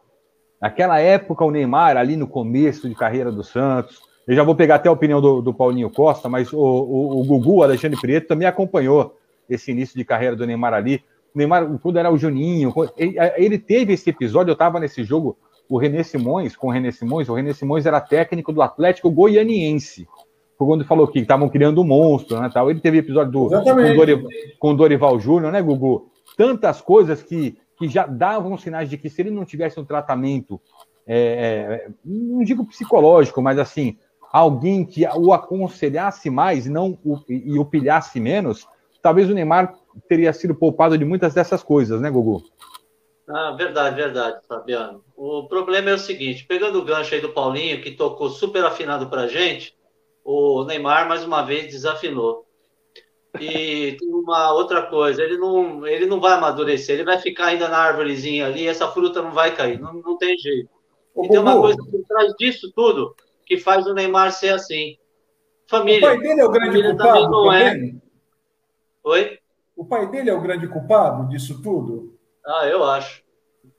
Naquela 0.60 0.98
época, 0.98 1.44
o 1.44 1.50
Neymar, 1.50 1.96
ali 1.96 2.16
no 2.16 2.26
começo 2.26 2.88
de 2.88 2.94
carreira 2.94 3.30
do 3.32 3.42
Santos, 3.42 4.09
eu 4.30 4.36
já 4.36 4.44
vou 4.44 4.54
pegar 4.54 4.76
até 4.76 4.88
a 4.88 4.92
opinião 4.92 5.20
do, 5.20 5.42
do 5.42 5.52
Paulinho 5.52 5.90
Costa, 5.90 6.28
mas 6.28 6.52
o, 6.52 6.56
o, 6.56 7.20
o 7.20 7.24
Gugu, 7.24 7.56
o 7.56 7.62
Alexandre 7.64 8.00
Prieto, 8.00 8.28
também 8.28 8.46
acompanhou 8.46 9.16
esse 9.48 9.72
início 9.72 9.96
de 9.96 10.04
carreira 10.04 10.36
do 10.36 10.46
Neymar 10.46 10.72
ali. 10.72 11.02
O 11.34 11.38
Neymar, 11.38 11.68
quando 11.82 11.98
era 11.98 12.12
o 12.12 12.16
Juninho, 12.16 12.72
ele, 12.96 13.16
ele 13.36 13.58
teve 13.58 13.92
esse 13.92 14.08
episódio, 14.08 14.52
eu 14.52 14.52
estava 14.52 14.78
nesse 14.78 15.02
jogo, 15.02 15.36
o 15.68 15.76
René 15.76 16.04
Simões, 16.04 16.54
com 16.54 16.68
o 16.68 16.70
René 16.70 16.92
Simões, 16.92 17.28
o 17.28 17.34
René 17.34 17.52
Simões 17.52 17.86
era 17.86 18.00
técnico 18.00 18.52
do 18.52 18.62
Atlético 18.62 19.10
Goianiense. 19.10 20.06
Foi 20.56 20.64
quando 20.64 20.84
falou 20.84 21.08
que 21.08 21.18
estavam 21.18 21.48
criando 21.48 21.80
um 21.80 21.84
monstro, 21.84 22.38
né? 22.38 22.48
Tal. 22.54 22.70
Ele 22.70 22.78
teve 22.78 22.98
episódio 22.98 23.32
do, 23.32 23.48
com, 23.48 23.74
Dorival, 23.96 24.30
com 24.60 24.76
Dorival 24.76 25.18
Júnior, 25.18 25.50
né, 25.50 25.60
Gugu? 25.60 26.08
Tantas 26.36 26.80
coisas 26.80 27.20
que, 27.20 27.58
que 27.76 27.88
já 27.88 28.06
davam 28.06 28.56
sinais 28.56 28.88
de 28.88 28.96
que 28.96 29.10
se 29.10 29.22
ele 29.22 29.30
não 29.32 29.44
tivesse 29.44 29.80
um 29.80 29.84
tratamento, 29.84 30.60
é, 31.04 31.16
é 31.16 31.88
não 32.04 32.44
digo 32.44 32.64
psicológico, 32.64 33.42
mas 33.42 33.58
assim, 33.58 33.96
alguém 34.32 34.84
que 34.84 35.04
o 35.06 35.32
aconselhasse 35.32 36.30
mais 36.30 36.66
não 36.66 36.98
o, 37.04 37.18
e 37.28 37.58
o 37.58 37.64
pilhasse 37.64 38.20
menos, 38.20 38.66
talvez 39.02 39.28
o 39.28 39.34
Neymar 39.34 39.74
teria 40.08 40.32
sido 40.32 40.54
poupado 40.54 40.96
de 40.96 41.04
muitas 41.04 41.34
dessas 41.34 41.62
coisas, 41.62 42.00
né, 42.00 42.10
Gugu? 42.10 42.42
Ah, 43.28 43.52
verdade, 43.52 43.96
verdade, 43.96 44.40
Fabiano. 44.46 45.04
O 45.16 45.46
problema 45.46 45.90
é 45.90 45.94
o 45.94 45.98
seguinte: 45.98 46.44
pegando 46.46 46.78
o 46.78 46.84
gancho 46.84 47.14
aí 47.14 47.20
do 47.20 47.32
Paulinho, 47.32 47.80
que 47.80 47.92
tocou 47.92 48.28
super 48.28 48.64
afinado 48.64 49.08
para 49.08 49.28
gente, 49.28 49.76
o 50.24 50.64
Neymar 50.64 51.08
mais 51.08 51.24
uma 51.24 51.42
vez 51.42 51.70
desafinou. 51.70 52.46
E 53.40 53.96
tem 53.96 54.08
uma 54.08 54.52
outra 54.52 54.82
coisa, 54.82 55.22
ele 55.22 55.38
não, 55.38 55.86
ele 55.86 56.06
não 56.06 56.20
vai 56.20 56.32
amadurecer, 56.32 56.96
ele 56.96 57.04
vai 57.04 57.18
ficar 57.18 57.46
ainda 57.46 57.68
na 57.68 57.78
árvorezinha 57.78 58.46
ali, 58.46 58.66
essa 58.66 58.88
fruta 58.88 59.22
não 59.22 59.30
vai 59.30 59.54
cair, 59.54 59.78
não, 59.78 59.94
não 59.94 60.18
tem 60.18 60.36
jeito. 60.36 60.68
E 61.16 61.28
tem 61.28 61.38
uma 61.38 61.60
coisa 61.60 61.78
por 61.78 62.04
trás 62.08 62.34
disso 62.36 62.72
tudo 62.74 63.14
que 63.50 63.58
faz 63.58 63.86
o 63.86 63.92
Neymar 63.92 64.30
ser 64.30 64.54
assim. 64.54 64.96
Família. 65.66 65.98
O 65.98 66.10
pai 66.10 66.18
dele 66.18 66.40
é 66.40 66.44
o 66.44 66.50
grande 66.50 66.82
culpado 66.82 67.30
não 67.30 67.52
é. 67.52 67.92
Oi? 69.02 69.38
O 69.76 69.84
pai 69.84 70.10
dele 70.10 70.30
é 70.30 70.34
o 70.34 70.40
grande 70.40 70.68
culpado 70.68 71.28
disso 71.28 71.60
tudo? 71.62 72.16
Ah, 72.46 72.66
eu 72.66 72.84
acho. 72.84 73.22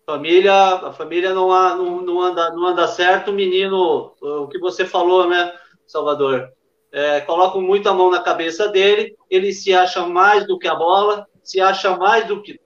Família, 0.06 0.54
a 0.54 0.92
família 0.92 1.34
não, 1.34 1.48
não, 1.78 2.02
não, 2.02 2.22
anda, 2.22 2.50
não 2.52 2.66
anda 2.68 2.88
certo, 2.88 3.32
menino, 3.32 4.14
o 4.20 4.48
que 4.48 4.60
você 4.60 4.86
falou, 4.86 5.30
né, 5.30 5.54
Salvador? 5.88 6.52
é, 6.92 7.22
colocam 7.22 7.62
muito 7.62 7.88
a 7.88 7.94
mão 7.94 8.12
na 8.12 8.22
cabeça 8.22 8.68
dele, 8.68 9.16
ele 9.30 9.54
se 9.54 9.74
acha 9.74 10.06
mais 10.06 10.46
do 10.46 10.60
que 10.60 10.68
a 10.68 10.76
bola, 10.76 11.26
se 11.42 11.62
acha 11.62 11.96
mais 11.96 12.28
do 12.28 12.42
que, 12.42 12.60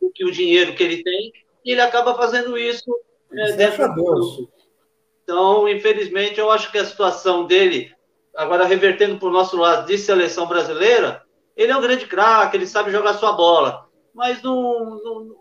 do 0.00 0.10
que 0.10 0.24
o 0.24 0.30
dinheiro 0.30 0.74
que 0.74 0.82
ele 0.82 1.02
tem, 1.02 1.32
e 1.64 1.72
ele 1.72 1.80
acaba 1.80 2.14
fazendo 2.14 2.56
isso 2.56 2.84
é, 3.32 3.52
dentro 3.52 3.92
do 3.94 4.48
Então, 5.24 5.68
infelizmente, 5.68 6.38
eu 6.38 6.50
acho 6.50 6.70
que 6.70 6.78
a 6.78 6.84
situação 6.84 7.46
dele, 7.46 7.92
agora 8.36 8.64
revertendo 8.64 9.18
para 9.18 9.28
o 9.28 9.32
nosso 9.32 9.56
lado 9.56 9.86
de 9.86 9.98
seleção 9.98 10.46
brasileira, 10.46 11.22
ele 11.56 11.72
é 11.72 11.76
um 11.76 11.80
grande 11.80 12.06
craque, 12.06 12.56
ele 12.56 12.66
sabe 12.66 12.90
jogar 12.90 13.14
sua 13.14 13.32
bola, 13.32 13.88
mas 14.14 14.42
não, 14.42 15.00
não, 15.02 15.36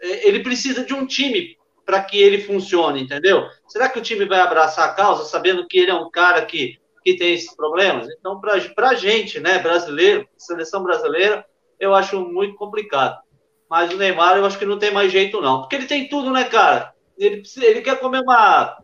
ele 0.00 0.42
precisa 0.42 0.84
de 0.84 0.92
um 0.92 1.06
time 1.06 1.56
para 1.86 2.02
que 2.02 2.20
ele 2.20 2.42
funcione, 2.42 3.02
entendeu? 3.02 3.46
Será 3.68 3.88
que 3.88 3.98
o 3.98 4.02
time 4.02 4.24
vai 4.24 4.40
abraçar 4.40 4.88
a 4.88 4.94
causa, 4.94 5.24
sabendo 5.24 5.66
que 5.66 5.78
ele 5.78 5.90
é 5.90 5.94
um 5.94 6.10
cara 6.10 6.44
que 6.44 6.78
que 7.04 7.14
tem 7.16 7.34
esses 7.34 7.54
problemas. 7.54 8.08
Então, 8.18 8.40
para 8.40 8.88
a 8.88 8.94
gente, 8.94 9.38
né, 9.38 9.58
brasileiro, 9.58 10.26
seleção 10.38 10.82
brasileira, 10.82 11.44
eu 11.78 11.94
acho 11.94 12.18
muito 12.20 12.56
complicado. 12.56 13.20
Mas 13.68 13.92
o 13.92 13.98
Neymar, 13.98 14.38
eu 14.38 14.46
acho 14.46 14.58
que 14.58 14.64
não 14.64 14.78
tem 14.78 14.90
mais 14.90 15.12
jeito, 15.12 15.40
não. 15.40 15.60
Porque 15.60 15.76
ele 15.76 15.86
tem 15.86 16.08
tudo, 16.08 16.30
né, 16.30 16.44
cara? 16.44 16.94
Ele, 17.18 17.42
ele 17.60 17.82
quer 17.82 18.00
comer 18.00 18.20
uma, 18.20 18.78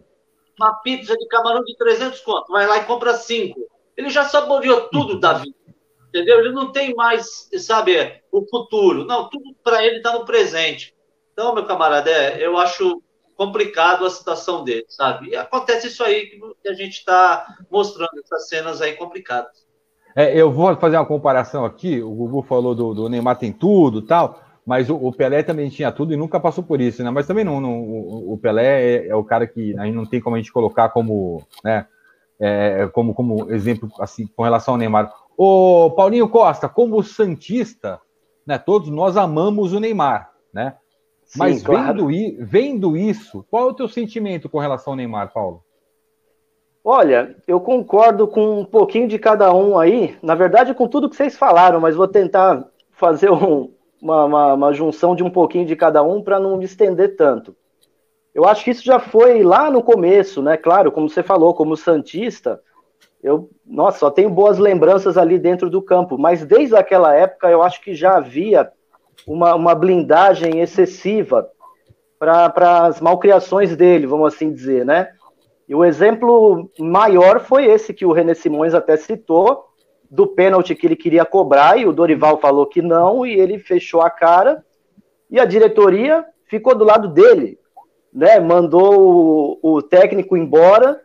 uma 0.60 0.74
pizza 0.76 1.16
de 1.16 1.26
camarão 1.26 1.64
de 1.64 1.76
300 1.76 2.20
conto, 2.20 2.52
vai 2.52 2.66
lá 2.66 2.78
e 2.78 2.84
compra 2.84 3.14
cinco. 3.14 3.60
Ele 3.96 4.10
já 4.10 4.24
saboreou 4.24 4.88
tudo 4.88 5.18
da 5.18 5.34
vida, 5.34 5.56
entendeu? 6.08 6.38
Ele 6.40 6.52
não 6.52 6.70
tem 6.70 6.94
mais, 6.94 7.48
sabe, 7.58 8.22
o 8.30 8.46
futuro. 8.46 9.04
Não, 9.04 9.28
tudo 9.28 9.54
para 9.64 9.84
ele 9.84 9.96
está 9.96 10.12
no 10.12 10.24
presente. 10.24 10.94
Então, 11.32 11.54
meu 11.54 11.64
camarada, 11.64 12.10
é, 12.10 12.44
eu 12.44 12.58
acho 12.58 13.02
complicado 13.36 14.04
a 14.04 14.10
situação 14.10 14.62
dele, 14.62 14.84
sabe? 14.88 15.30
E 15.30 15.36
acontece 15.36 15.86
isso 15.86 16.04
aí 16.04 16.26
que 16.26 16.68
a 16.68 16.74
gente 16.74 16.98
está 16.98 17.46
mostrando, 17.70 18.20
essas 18.22 18.48
cenas 18.48 18.82
aí 18.82 18.92
complicadas. 18.92 19.66
É, 20.14 20.38
eu 20.38 20.50
vou 20.50 20.76
fazer 20.76 20.96
uma 20.96 21.06
comparação 21.06 21.64
aqui. 21.64 22.02
O 22.02 22.10
Gugu 22.10 22.42
falou 22.42 22.74
do, 22.74 22.92
do 22.92 23.08
Neymar 23.08 23.38
tem 23.38 23.52
tudo 23.52 24.02
tal, 24.02 24.40
mas 24.66 24.90
o, 24.90 24.96
o, 24.96 25.12
Pelé 25.12 25.42
também 25.42 25.68
tinha 25.68 25.90
tudo 25.90 26.12
e 26.12 26.16
nunca 26.16 26.38
passou 26.38 26.62
por 26.62 26.80
isso, 26.80 27.02
né? 27.02 27.10
Mas 27.10 27.26
também 27.26 27.44
não, 27.44 27.60
não 27.60 27.80
o, 27.80 28.34
o, 28.34 28.38
Pelé 28.38 28.82
é, 28.82 29.08
é, 29.08 29.14
o 29.14 29.24
cara 29.24 29.46
que 29.46 29.76
a 29.78 29.84
gente 29.84 29.94
não 29.94 30.06
tem 30.06 30.20
como 30.20 30.36
a 30.36 30.38
gente 30.38 30.52
colocar 30.52 30.88
como, 30.90 31.42
né? 31.64 31.86
É, 32.38 32.88
como, 32.92 33.12
como 33.12 33.52
exemplo 33.52 33.90
assim 33.98 34.26
com 34.26 34.42
relação 34.42 34.74
ao 34.74 34.78
Neymar. 34.78 35.12
O 35.36 35.90
Paulinho 35.90 36.28
Costa, 36.28 36.68
como 36.68 37.02
santista, 37.02 38.00
né? 38.46 38.58
Todos 38.58 38.88
nós 38.88 39.16
amamos 39.16 39.72
o 39.72 39.80
Neymar, 39.80 40.30
né? 40.52 40.74
Mas 41.36 41.62
claro. 41.62 42.06
vendo, 42.06 42.44
vendo 42.44 42.96
isso, 42.96 43.44
qual 43.50 43.68
é 43.68 43.70
o 43.70 43.74
teu 43.74 43.88
sentimento 43.88 44.48
com 44.48 44.58
relação 44.58 44.92
ao 44.92 44.96
Neymar, 44.96 45.32
Paulo? 45.32 45.62
Olha, 46.82 47.36
eu 47.46 47.60
concordo 47.60 48.26
com 48.26 48.60
um 48.60 48.64
pouquinho 48.64 49.06
de 49.06 49.18
cada 49.18 49.52
um 49.52 49.78
aí. 49.78 50.16
Na 50.22 50.34
verdade, 50.34 50.74
com 50.74 50.88
tudo 50.88 51.10
que 51.10 51.16
vocês 51.16 51.36
falaram, 51.36 51.78
mas 51.78 51.94
vou 51.94 52.08
tentar 52.08 52.64
fazer 52.90 53.30
um, 53.30 53.70
uma, 54.00 54.24
uma, 54.24 54.54
uma, 54.54 54.72
junção 54.72 55.14
de 55.14 55.22
um 55.22 55.30
pouquinho 55.30 55.66
de 55.66 55.76
cada 55.76 56.02
um 56.02 56.22
para 56.22 56.40
não 56.40 56.56
me 56.56 56.64
estender 56.64 57.16
tanto. 57.16 57.54
Eu 58.34 58.44
acho 58.46 58.64
que 58.64 58.70
isso 58.70 58.84
já 58.84 58.98
foi 58.98 59.42
lá 59.42 59.70
no 59.70 59.82
começo, 59.82 60.40
né? 60.40 60.56
Claro, 60.56 60.92
como 60.92 61.08
você 61.08 61.22
falou, 61.22 61.52
como 61.54 61.76
Santista, 61.76 62.60
eu, 63.22 63.50
nossa, 63.66 63.98
só 63.98 64.10
tenho 64.10 64.30
boas 64.30 64.58
lembranças 64.58 65.18
ali 65.18 65.38
dentro 65.38 65.68
do 65.68 65.82
campo, 65.82 66.16
mas 66.16 66.44
desde 66.44 66.76
aquela 66.76 67.14
época 67.14 67.50
eu 67.50 67.62
acho 67.62 67.82
que 67.82 67.94
já 67.94 68.16
havia 68.16 68.70
uma, 69.26 69.54
uma 69.54 69.74
blindagem 69.74 70.60
excessiva 70.60 71.50
para 72.18 72.86
as 72.86 73.00
malcriações 73.00 73.74
dele, 73.76 74.06
vamos 74.06 74.34
assim 74.34 74.52
dizer, 74.52 74.84
né? 74.84 75.10
E 75.68 75.74
o 75.74 75.84
exemplo 75.84 76.70
maior 76.78 77.40
foi 77.40 77.66
esse 77.66 77.94
que 77.94 78.04
o 78.04 78.12
René 78.12 78.34
Simões 78.34 78.74
até 78.74 78.96
citou, 78.96 79.69
do 80.10 80.26
pênalti 80.26 80.74
que 80.74 80.86
ele 80.86 80.96
queria 80.96 81.24
cobrar, 81.24 81.78
e 81.78 81.86
o 81.86 81.92
Dorival 81.92 82.38
falou 82.38 82.66
que 82.66 82.82
não, 82.82 83.24
e 83.24 83.38
ele 83.38 83.58
fechou 83.58 84.02
a 84.02 84.10
cara, 84.10 84.64
e 85.30 85.38
a 85.38 85.44
diretoria 85.44 86.24
ficou 86.46 86.74
do 86.74 86.84
lado 86.84 87.08
dele, 87.08 87.58
né? 88.12 88.40
Mandou 88.40 89.58
o, 89.62 89.76
o 89.76 89.82
técnico 89.82 90.36
embora, 90.36 91.00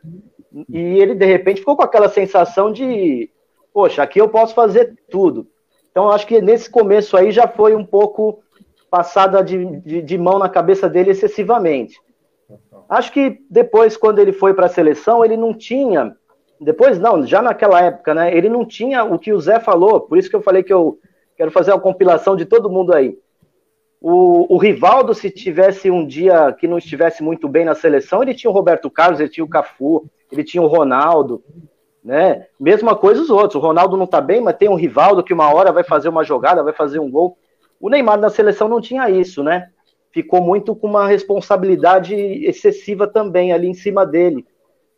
e 0.70 0.80
ele 0.80 1.14
de 1.14 1.26
repente 1.26 1.60
ficou 1.60 1.76
com 1.76 1.84
aquela 1.84 2.10
sensação 2.10 2.72
de, 2.72 3.30
poxa, 3.72 4.02
aqui 4.02 4.20
eu 4.20 4.30
posso 4.30 4.56
fazer 4.56 4.96
tudo. 5.10 5.48
Então, 5.92 6.10
acho 6.10 6.26
que 6.26 6.42
nesse 6.42 6.70
começo 6.70 7.16
aí 7.16 7.32
já 7.32 7.48
foi 7.48 7.76
um 7.76 7.86
pouco 7.86 8.44
passada 8.90 9.44
de, 9.44 9.80
de, 9.82 10.02
de 10.02 10.18
mão 10.18 10.40
na 10.40 10.50
cabeça 10.50 10.90
dele 10.90 11.12
excessivamente. 11.12 12.00
Acho 12.90 13.12
que 13.12 13.40
depois, 13.50 13.98
quando 13.98 14.20
ele 14.20 14.32
foi 14.32 14.54
para 14.54 14.68
a 14.68 14.70
seleção, 14.70 15.24
ele 15.24 15.38
não 15.38 15.54
tinha. 15.54 16.16
Depois, 16.60 17.00
não, 17.00 17.26
já 17.26 17.42
naquela 17.42 17.82
época, 17.82 18.14
né? 18.14 18.36
Ele 18.36 18.50
não 18.50 18.66
tinha 18.66 19.04
o 19.04 19.20
que 19.20 19.34
o 19.34 19.40
Zé 19.40 19.60
falou, 19.60 20.02
por 20.02 20.18
isso 20.18 20.30
que 20.30 20.36
eu 20.36 20.42
falei 20.42 20.64
que 20.64 20.74
eu 20.74 21.00
quero 21.36 21.52
fazer 21.52 21.72
uma 21.72 21.80
compilação 21.80 22.36
de 22.36 22.46
todo 22.46 22.70
mundo 22.70 22.94
aí. 22.94 23.18
O, 24.02 24.54
o, 24.54 24.58
Rivaldo, 24.58 25.14
se 25.14 25.30
tivesse 25.30 25.90
um 25.90 26.06
dia 26.06 26.54
que 26.54 26.68
não 26.68 26.78
estivesse 26.78 27.24
muito 27.24 27.48
bem 27.48 27.66
na 27.66 27.74
seleção, 27.74 28.22
ele 28.22 28.36
tinha 28.36 28.50
o 28.50 28.54
Roberto 28.54 28.90
Carlos, 28.90 29.20
ele 29.20 29.30
tinha 29.30 29.44
o 29.44 29.50
Cafu, 29.50 30.10
ele 30.32 30.44
tinha 30.44 30.62
o 30.62 30.68
Ronaldo, 30.68 31.44
né? 32.04 32.46
Mesma 32.60 32.96
coisa 32.96 33.22
os 33.22 33.32
outros. 33.32 33.56
O 33.56 33.66
Ronaldo 33.66 33.98
não 33.98 34.06
tá 34.06 34.22
bem, 34.22 34.42
mas 34.42 34.58
tem 34.58 34.70
um 34.70 34.76
Rivaldo 34.76 35.24
que 35.24 35.34
uma 35.34 35.52
hora 35.52 35.72
vai 35.72 35.84
fazer 35.84 36.08
uma 36.08 36.24
jogada, 36.24 36.64
vai 36.64 36.74
fazer 36.74 37.00
um 37.00 37.10
gol. 37.10 37.38
O 37.80 37.90
Neymar 37.90 38.20
na 38.20 38.30
seleção 38.30 38.70
não 38.70 38.80
tinha 38.80 39.10
isso, 39.10 39.44
né? 39.44 39.70
Ficou 40.12 40.40
muito 40.40 40.76
com 40.76 40.88
uma 40.88 41.08
responsabilidade 41.08 42.16
excessiva 42.16 43.08
também 43.08 43.52
ali 43.52 43.68
em 43.68 43.74
cima 43.74 44.06
dele. 44.06 44.46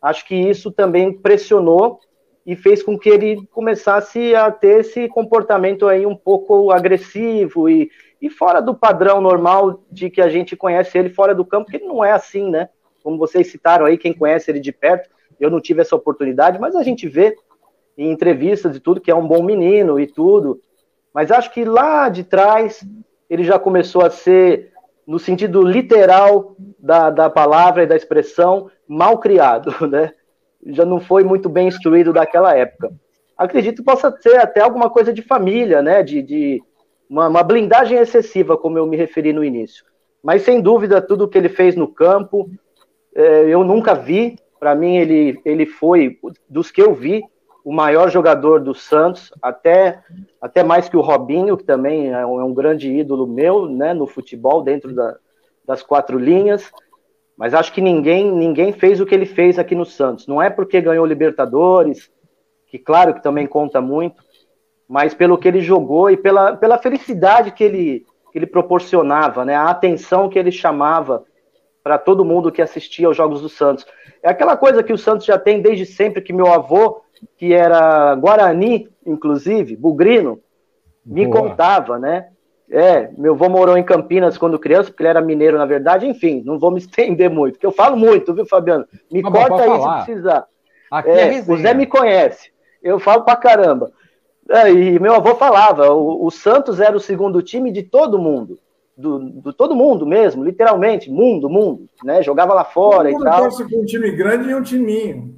Acho 0.00 0.26
que 0.26 0.34
isso 0.34 0.70
também 0.70 1.12
pressionou 1.12 2.00
e 2.46 2.56
fez 2.56 2.82
com 2.82 2.98
que 2.98 3.08
ele 3.08 3.46
começasse 3.52 4.34
a 4.34 4.50
ter 4.50 4.80
esse 4.80 5.08
comportamento 5.08 5.86
aí 5.86 6.06
um 6.06 6.16
pouco 6.16 6.70
agressivo 6.70 7.68
e, 7.68 7.90
e 8.22 8.30
fora 8.30 8.60
do 8.60 8.74
padrão 8.74 9.20
normal 9.20 9.82
de 9.90 10.08
que 10.08 10.20
a 10.20 10.28
gente 10.28 10.56
conhece 10.56 10.96
ele 10.96 11.10
fora 11.10 11.34
do 11.34 11.44
campo, 11.44 11.70
que 11.70 11.76
ele 11.76 11.86
não 11.86 12.04
é 12.04 12.12
assim, 12.12 12.48
né? 12.48 12.68
Como 13.02 13.18
vocês 13.18 13.50
citaram 13.50 13.86
aí, 13.86 13.98
quem 13.98 14.12
conhece 14.12 14.50
ele 14.50 14.60
de 14.60 14.72
perto, 14.72 15.10
eu 15.38 15.50
não 15.50 15.60
tive 15.60 15.82
essa 15.82 15.94
oportunidade, 15.94 16.58
mas 16.58 16.74
a 16.74 16.82
gente 16.82 17.08
vê 17.08 17.36
em 17.96 18.10
entrevistas 18.10 18.76
e 18.76 18.80
tudo 18.80 19.00
que 19.00 19.10
é 19.10 19.14
um 19.14 19.26
bom 19.26 19.42
menino 19.42 19.98
e 19.98 20.06
tudo. 20.06 20.60
Mas 21.12 21.30
acho 21.30 21.52
que 21.52 21.64
lá 21.64 22.08
de 22.08 22.24
trás 22.24 22.86
ele 23.28 23.44
já 23.44 23.58
começou 23.58 24.02
a 24.02 24.10
ser, 24.10 24.72
no 25.08 25.18
sentido 25.18 25.62
literal 25.62 26.54
da, 26.78 27.08
da 27.08 27.30
palavra 27.30 27.82
e 27.82 27.86
da 27.86 27.96
expressão, 27.96 28.70
mal 28.86 29.18
criado, 29.18 29.72
né? 29.88 30.12
Já 30.66 30.84
não 30.84 31.00
foi 31.00 31.24
muito 31.24 31.48
bem 31.48 31.66
instruído 31.66 32.12
daquela 32.12 32.54
época. 32.54 32.92
Acredito 33.34 33.78
que 33.78 33.90
possa 33.90 34.14
ser 34.20 34.36
até 34.36 34.60
alguma 34.60 34.90
coisa 34.90 35.10
de 35.10 35.22
família, 35.22 35.80
né? 35.80 36.02
De, 36.02 36.20
de 36.20 36.62
uma, 37.08 37.26
uma 37.26 37.42
blindagem 37.42 37.96
excessiva, 37.96 38.58
como 38.58 38.76
eu 38.76 38.86
me 38.86 38.98
referi 38.98 39.32
no 39.32 39.42
início. 39.42 39.82
Mas 40.22 40.42
sem 40.42 40.60
dúvida, 40.60 41.00
tudo 41.00 41.26
que 41.26 41.38
ele 41.38 41.48
fez 41.48 41.74
no 41.74 41.88
campo, 41.88 42.50
é, 43.14 43.46
eu 43.48 43.64
nunca 43.64 43.94
vi 43.94 44.36
para 44.60 44.74
mim, 44.74 44.96
ele, 44.96 45.40
ele 45.44 45.64
foi, 45.64 46.18
dos 46.48 46.70
que 46.70 46.82
eu 46.82 46.92
vi, 46.92 47.22
o 47.64 47.72
maior 47.72 48.10
jogador 48.10 48.60
do 48.60 48.74
Santos, 48.74 49.32
até, 49.42 50.02
até 50.40 50.62
mais 50.62 50.88
que 50.88 50.96
o 50.96 51.00
Robinho, 51.00 51.56
que 51.56 51.64
também 51.64 52.10
é 52.10 52.24
um, 52.24 52.40
é 52.40 52.44
um 52.44 52.54
grande 52.54 52.90
ídolo 52.90 53.26
meu 53.26 53.66
né, 53.66 53.92
no 53.92 54.06
futebol, 54.06 54.62
dentro 54.62 54.94
da, 54.94 55.16
das 55.66 55.82
quatro 55.82 56.18
linhas. 56.18 56.70
Mas 57.36 57.54
acho 57.54 57.72
que 57.72 57.80
ninguém, 57.80 58.30
ninguém 58.32 58.72
fez 58.72 59.00
o 59.00 59.06
que 59.06 59.14
ele 59.14 59.26
fez 59.26 59.58
aqui 59.58 59.74
no 59.74 59.84
Santos. 59.84 60.26
Não 60.26 60.42
é 60.42 60.50
porque 60.50 60.80
ganhou 60.80 61.06
Libertadores, 61.06 62.10
que 62.66 62.78
claro 62.78 63.14
que 63.14 63.22
também 63.22 63.46
conta 63.46 63.80
muito, 63.80 64.22
mas 64.88 65.14
pelo 65.14 65.38
que 65.38 65.46
ele 65.46 65.60
jogou 65.60 66.10
e 66.10 66.16
pela, 66.16 66.56
pela 66.56 66.78
felicidade 66.78 67.52
que 67.52 67.62
ele, 67.62 68.06
que 68.32 68.38
ele 68.38 68.46
proporcionava, 68.46 69.44
né? 69.44 69.54
A 69.54 69.70
atenção 69.70 70.28
que 70.28 70.38
ele 70.38 70.50
chamava 70.50 71.24
para 71.82 71.98
todo 71.98 72.24
mundo 72.24 72.50
que 72.50 72.60
assistia 72.60 73.06
aos 73.06 73.16
jogos 73.16 73.40
do 73.40 73.48
Santos. 73.48 73.86
É 74.22 74.28
aquela 74.28 74.56
coisa 74.56 74.82
que 74.82 74.92
o 74.92 74.98
Santos 74.98 75.26
já 75.26 75.38
tem 75.38 75.62
desde 75.62 75.86
sempre, 75.86 76.20
que 76.20 76.32
meu 76.32 76.52
avô, 76.52 77.02
que 77.36 77.52
era 77.52 78.14
Guarani, 78.14 78.88
inclusive, 79.06 79.76
bugrino, 79.76 80.40
me 81.04 81.26
Boa. 81.26 81.40
contava, 81.40 81.98
né? 81.98 82.28
É, 82.70 83.10
meu 83.16 83.32
avô 83.32 83.48
morou 83.48 83.78
em 83.78 83.82
Campinas 83.82 84.36
quando 84.36 84.58
criança, 84.58 84.90
porque 84.90 85.02
ele 85.02 85.08
era 85.08 85.22
mineiro, 85.22 85.56
na 85.56 85.64
verdade. 85.64 86.06
Enfim, 86.06 86.42
não 86.44 86.58
vou 86.58 86.70
me 86.70 86.78
estender 86.80 87.30
muito, 87.30 87.54
porque 87.54 87.66
eu 87.66 87.72
falo 87.72 87.96
muito, 87.96 88.34
viu, 88.34 88.46
Fabiano? 88.46 88.84
Me 89.10 89.22
Mas 89.22 89.32
corta 89.32 89.62
aí 89.62 89.80
se 89.80 90.04
precisar. 90.04 90.46
Aqui 90.90 91.10
é, 91.10 91.38
é 91.38 91.44
o 91.46 91.56
Zé 91.56 91.74
me 91.74 91.86
conhece. 91.86 92.50
Eu 92.82 92.98
falo 92.98 93.22
pra 93.22 93.36
caramba. 93.36 93.90
É, 94.50 94.70
e 94.70 94.98
meu 94.98 95.14
avô 95.14 95.34
falava, 95.34 95.92
o, 95.92 96.24
o, 96.24 96.30
Santos 96.30 96.80
era 96.80 96.96
o 96.96 97.00
segundo 97.00 97.42
time 97.42 97.70
de 97.70 97.82
todo 97.82 98.18
mundo. 98.18 98.58
Do, 98.96 99.18
do, 99.18 99.52
todo 99.52 99.76
mundo 99.76 100.04
mesmo, 100.04 100.42
literalmente, 100.42 101.10
mundo, 101.10 101.48
mundo, 101.48 101.88
né? 102.02 102.22
Jogava 102.22 102.52
lá 102.52 102.64
fora 102.64 103.10
todo 103.10 103.20
e 103.20 103.24
tal. 103.24 103.48
com 103.48 103.80
um 103.80 103.84
time 103.84 104.10
grande 104.10 104.50
e 104.50 104.54
um 104.54 104.62
timinho. 104.62 105.37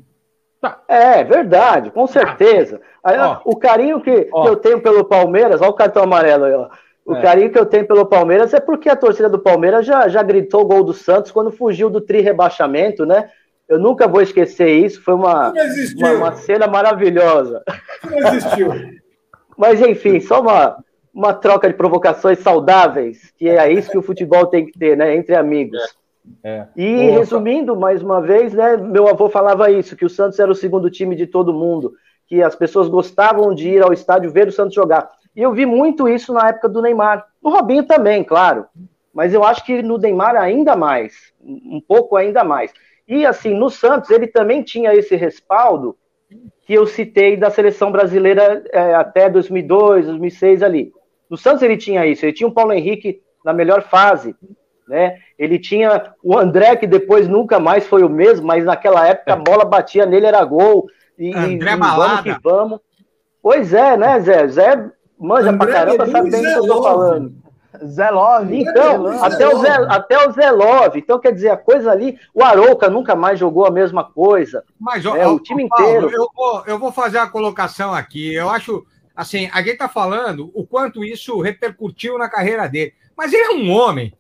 Tá. 0.60 0.78
É, 0.86 1.24
verdade, 1.24 1.90
com 1.90 2.06
certeza. 2.06 2.80
Aí, 3.02 3.16
o 3.44 3.56
carinho 3.56 4.00
que, 4.00 4.24
que, 4.24 4.48
eu 4.48 4.56
tenho 4.56 4.80
pelo 4.80 5.04
Palmeiras, 5.04 5.60
olha 5.62 5.70
o 5.70 5.74
cartão 5.74 6.02
amarelo 6.02 6.44
aí, 6.44 6.54
ó. 6.54 6.68
O 7.04 7.16
é. 7.16 7.22
carinho 7.22 7.50
que 7.50 7.58
eu 7.58 7.64
tenho 7.64 7.86
pelo 7.86 8.04
Palmeiras 8.04 8.52
é 8.52 8.60
porque 8.60 8.88
a 8.88 8.94
torcida 8.94 9.28
do 9.28 9.38
Palmeiras 9.38 9.86
já, 9.86 10.06
já 10.06 10.22
gritou 10.22 10.60
o 10.60 10.66
gol 10.66 10.84
do 10.84 10.92
Santos 10.92 11.32
quando 11.32 11.50
fugiu 11.50 11.88
do 11.88 12.00
tri-rebaixamento, 12.00 13.06
né? 13.06 13.30
Eu 13.66 13.78
nunca 13.78 14.06
vou 14.06 14.20
esquecer 14.20 14.68
isso, 14.68 15.02
foi 15.02 15.14
uma, 15.14 15.52
uma, 15.96 16.12
uma, 16.12 16.32
cena 16.32 16.66
maravilhosa. 16.66 17.62
Não 18.04 18.18
existiu. 18.18 18.72
Mas, 19.56 19.80
enfim, 19.80 20.20
só 20.20 20.40
uma, 20.40 20.76
uma 21.14 21.32
troca 21.32 21.68
de 21.68 21.74
provocações 21.74 22.38
saudáveis, 22.40 23.32
que 23.36 23.48
é 23.48 23.72
isso 23.72 23.90
que 23.90 23.98
o 23.98 24.02
futebol 24.02 24.46
tem 24.46 24.66
que 24.66 24.78
ter, 24.78 24.96
né? 24.96 25.14
Entre 25.14 25.34
amigos. 25.34 25.80
É. 25.80 25.99
E, 26.76 27.10
resumindo, 27.10 27.76
mais 27.76 28.02
uma 28.02 28.20
vez, 28.20 28.52
né? 28.52 28.76
Meu 28.76 29.08
avô 29.08 29.28
falava 29.28 29.70
isso, 29.70 29.96
que 29.96 30.04
o 30.04 30.10
Santos 30.10 30.38
era 30.38 30.50
o 30.50 30.54
segundo 30.54 30.90
time 30.90 31.16
de 31.16 31.26
todo 31.26 31.52
mundo, 31.52 31.94
que 32.26 32.42
as 32.42 32.54
pessoas 32.54 32.88
gostavam 32.88 33.54
de 33.54 33.68
ir 33.68 33.82
ao 33.82 33.92
estádio 33.92 34.30
ver 34.30 34.48
o 34.48 34.52
Santos 34.52 34.74
jogar. 34.74 35.10
E 35.34 35.42
eu 35.42 35.52
vi 35.52 35.64
muito 35.64 36.08
isso 36.08 36.32
na 36.32 36.48
época 36.48 36.68
do 36.68 36.82
Neymar. 36.82 37.26
Do 37.42 37.50
Robinho 37.50 37.84
também, 37.84 38.22
claro. 38.22 38.66
Mas 39.12 39.34
eu 39.34 39.44
acho 39.44 39.64
que 39.64 39.82
no 39.82 39.98
Neymar 39.98 40.36
ainda 40.36 40.76
mais. 40.76 41.32
Um 41.42 41.80
pouco 41.80 42.16
ainda 42.16 42.44
mais. 42.44 42.72
E 43.06 43.26
assim, 43.26 43.54
no 43.54 43.70
Santos, 43.70 44.10
ele 44.10 44.26
também 44.26 44.62
tinha 44.62 44.94
esse 44.94 45.16
respaldo 45.16 45.96
que 46.62 46.74
eu 46.74 46.86
citei 46.86 47.36
da 47.36 47.50
seleção 47.50 47.90
brasileira 47.90 48.62
é, 48.72 48.94
até 48.94 49.28
2002, 49.28 50.06
2006 50.06 50.62
ali. 50.62 50.92
No 51.28 51.36
Santos 51.36 51.62
ele 51.62 51.76
tinha 51.76 52.06
isso, 52.06 52.24
ele 52.24 52.32
tinha 52.32 52.48
o 52.48 52.52
Paulo 52.52 52.72
Henrique 52.72 53.20
na 53.44 53.52
melhor 53.52 53.82
fase, 53.82 54.36
né? 54.90 55.18
Ele 55.38 55.56
tinha 55.56 56.12
o 56.22 56.36
André, 56.36 56.74
que 56.74 56.86
depois 56.86 57.28
nunca 57.28 57.60
mais 57.60 57.86
foi 57.86 58.02
o 58.02 58.08
mesmo, 58.08 58.44
mas 58.44 58.64
naquela 58.64 59.06
época 59.06 59.32
a 59.32 59.36
bola 59.36 59.64
batia 59.64 60.04
nele, 60.04 60.26
era 60.26 60.44
gol. 60.44 60.88
E, 61.16 61.32
André 61.32 61.74
e 61.74 61.76
vamos 61.76 62.20
que 62.22 62.36
vamos. 62.42 62.80
Pois 63.40 63.72
é, 63.72 63.96
né, 63.96 64.18
Zé? 64.18 64.48
Zé 64.48 64.90
manja 65.16 65.50
André 65.50 65.64
pra 65.64 65.72
caramba, 65.72 66.06
sabe 66.06 66.30
bem 66.30 66.40
o 66.40 66.42
que 66.42 66.58
eu 66.58 66.66
tô 66.66 66.82
falando. 66.82 67.32
Zé 67.86 68.10
Love. 68.10 68.60
Então, 68.60 69.22
até 69.22 69.48
o 69.48 69.58
Zé, 69.60 69.70
até 69.88 70.28
o 70.28 70.32
Zé 70.32 70.50
Love. 70.50 70.98
Então, 70.98 71.20
quer 71.20 71.32
dizer, 71.32 71.50
a 71.50 71.56
coisa 71.56 71.92
ali. 71.92 72.18
O 72.34 72.42
Arouca 72.42 72.90
nunca 72.90 73.14
mais 73.14 73.38
jogou 73.38 73.64
a 73.64 73.70
mesma 73.70 74.02
coisa. 74.02 74.64
Mas, 74.78 75.04
é, 75.04 75.26
ó, 75.26 75.34
o 75.34 75.38
time 75.38 75.68
Paulo, 75.68 75.86
inteiro. 75.86 76.10
Eu 76.10 76.28
vou, 76.34 76.64
eu 76.66 76.78
vou 76.80 76.90
fazer 76.90 77.18
a 77.18 77.28
colocação 77.28 77.94
aqui. 77.94 78.34
Eu 78.34 78.50
acho. 78.50 78.84
Assim, 79.14 79.48
a 79.52 79.58
gente 79.58 79.74
está 79.74 79.88
falando 79.88 80.50
o 80.52 80.66
quanto 80.66 81.04
isso 81.04 81.40
repercutiu 81.40 82.18
na 82.18 82.28
carreira 82.28 82.68
dele. 82.68 82.92
Mas 83.16 83.32
ele 83.32 83.44
é 83.44 83.50
um 83.50 83.70
homem. 83.70 84.12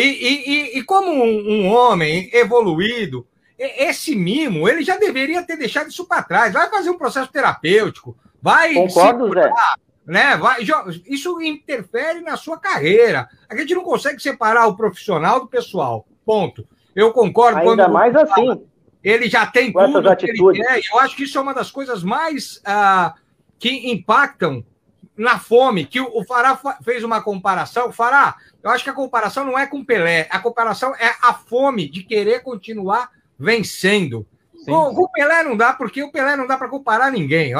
E, 0.00 0.74
e, 0.74 0.78
e, 0.78 0.82
como 0.84 1.10
um, 1.10 1.50
um 1.50 1.68
homem 1.68 2.30
evoluído, 2.32 3.26
esse 3.58 4.14
mimo, 4.14 4.68
ele 4.68 4.82
já 4.82 4.96
deveria 4.96 5.42
ter 5.42 5.56
deixado 5.56 5.88
isso 5.88 6.06
para 6.06 6.22
trás. 6.22 6.52
Vai 6.52 6.70
fazer 6.70 6.90
um 6.90 6.98
processo 6.98 7.30
terapêutico. 7.32 8.16
Vai. 8.40 8.74
Concordo, 8.74 9.32
Zé 9.32 9.50
né? 10.08 10.38
Vai, 10.38 10.64
isso 11.06 11.40
interfere 11.42 12.22
na 12.22 12.36
sua 12.36 12.58
carreira. 12.58 13.28
A 13.46 13.54
gente 13.54 13.74
não 13.74 13.84
consegue 13.84 14.18
separar 14.22 14.66
o 14.66 14.74
profissional 14.74 15.40
do 15.40 15.48
pessoal. 15.48 16.06
Ponto. 16.24 16.66
Eu 16.96 17.12
concordo. 17.12 17.58
Ainda 17.58 17.88
mais 17.88 18.16
assim. 18.16 18.64
Ele 19.04 19.28
já 19.28 19.46
tem 19.46 19.70
tudo 19.70 20.16
que 20.16 20.30
ele 20.30 20.62
quer. 20.62 20.80
Eu 20.90 20.98
acho 21.00 21.14
que 21.14 21.24
isso 21.24 21.36
é 21.36 21.40
uma 21.40 21.52
das 21.52 21.70
coisas 21.70 22.02
mais 22.02 22.60
ah, 22.64 23.14
que 23.58 23.90
impactam 23.92 24.64
na 25.16 25.38
fome. 25.38 25.84
Que 25.84 26.00
o 26.00 26.24
Fará 26.24 26.58
fez 26.82 27.04
uma 27.04 27.20
comparação. 27.20 27.92
Fará, 27.92 28.34
eu 28.68 28.74
acho 28.74 28.84
que 28.84 28.90
a 28.90 28.94
comparação 28.94 29.44
não 29.44 29.58
é 29.58 29.66
com 29.66 29.84
Pelé. 29.84 30.28
A 30.30 30.38
comparação 30.38 30.94
é 30.96 31.14
a 31.22 31.32
fome 31.32 31.88
de 31.88 32.02
querer 32.02 32.42
continuar 32.42 33.10
vencendo. 33.38 34.26
Com, 34.64 34.94
com 34.94 35.02
o 35.02 35.08
Pelé 35.08 35.42
não 35.42 35.56
dá, 35.56 35.72
porque 35.72 36.02
o 36.02 36.12
Pelé 36.12 36.36
não 36.36 36.46
dá 36.46 36.56
para 36.56 36.68
comparar 36.68 37.10
ninguém. 37.10 37.54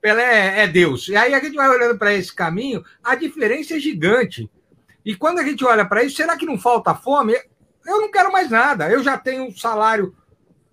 Pelé 0.00 0.62
é 0.62 0.66
Deus. 0.66 1.06
E 1.08 1.16
aí 1.16 1.32
a 1.32 1.38
gente 1.38 1.54
vai 1.54 1.68
olhando 1.68 1.96
para 1.96 2.12
esse 2.12 2.34
caminho, 2.34 2.84
a 3.04 3.14
diferença 3.14 3.76
é 3.76 3.78
gigante. 3.78 4.50
E 5.04 5.14
quando 5.14 5.38
a 5.38 5.44
gente 5.44 5.64
olha 5.64 5.84
para 5.84 6.02
isso, 6.02 6.16
será 6.16 6.36
que 6.36 6.46
não 6.46 6.58
falta 6.58 6.94
fome? 6.94 7.34
Eu 7.86 8.00
não 8.00 8.10
quero 8.10 8.32
mais 8.32 8.50
nada. 8.50 8.90
Eu 8.90 9.02
já 9.02 9.16
tenho 9.16 9.44
um 9.44 9.56
salário. 9.56 10.14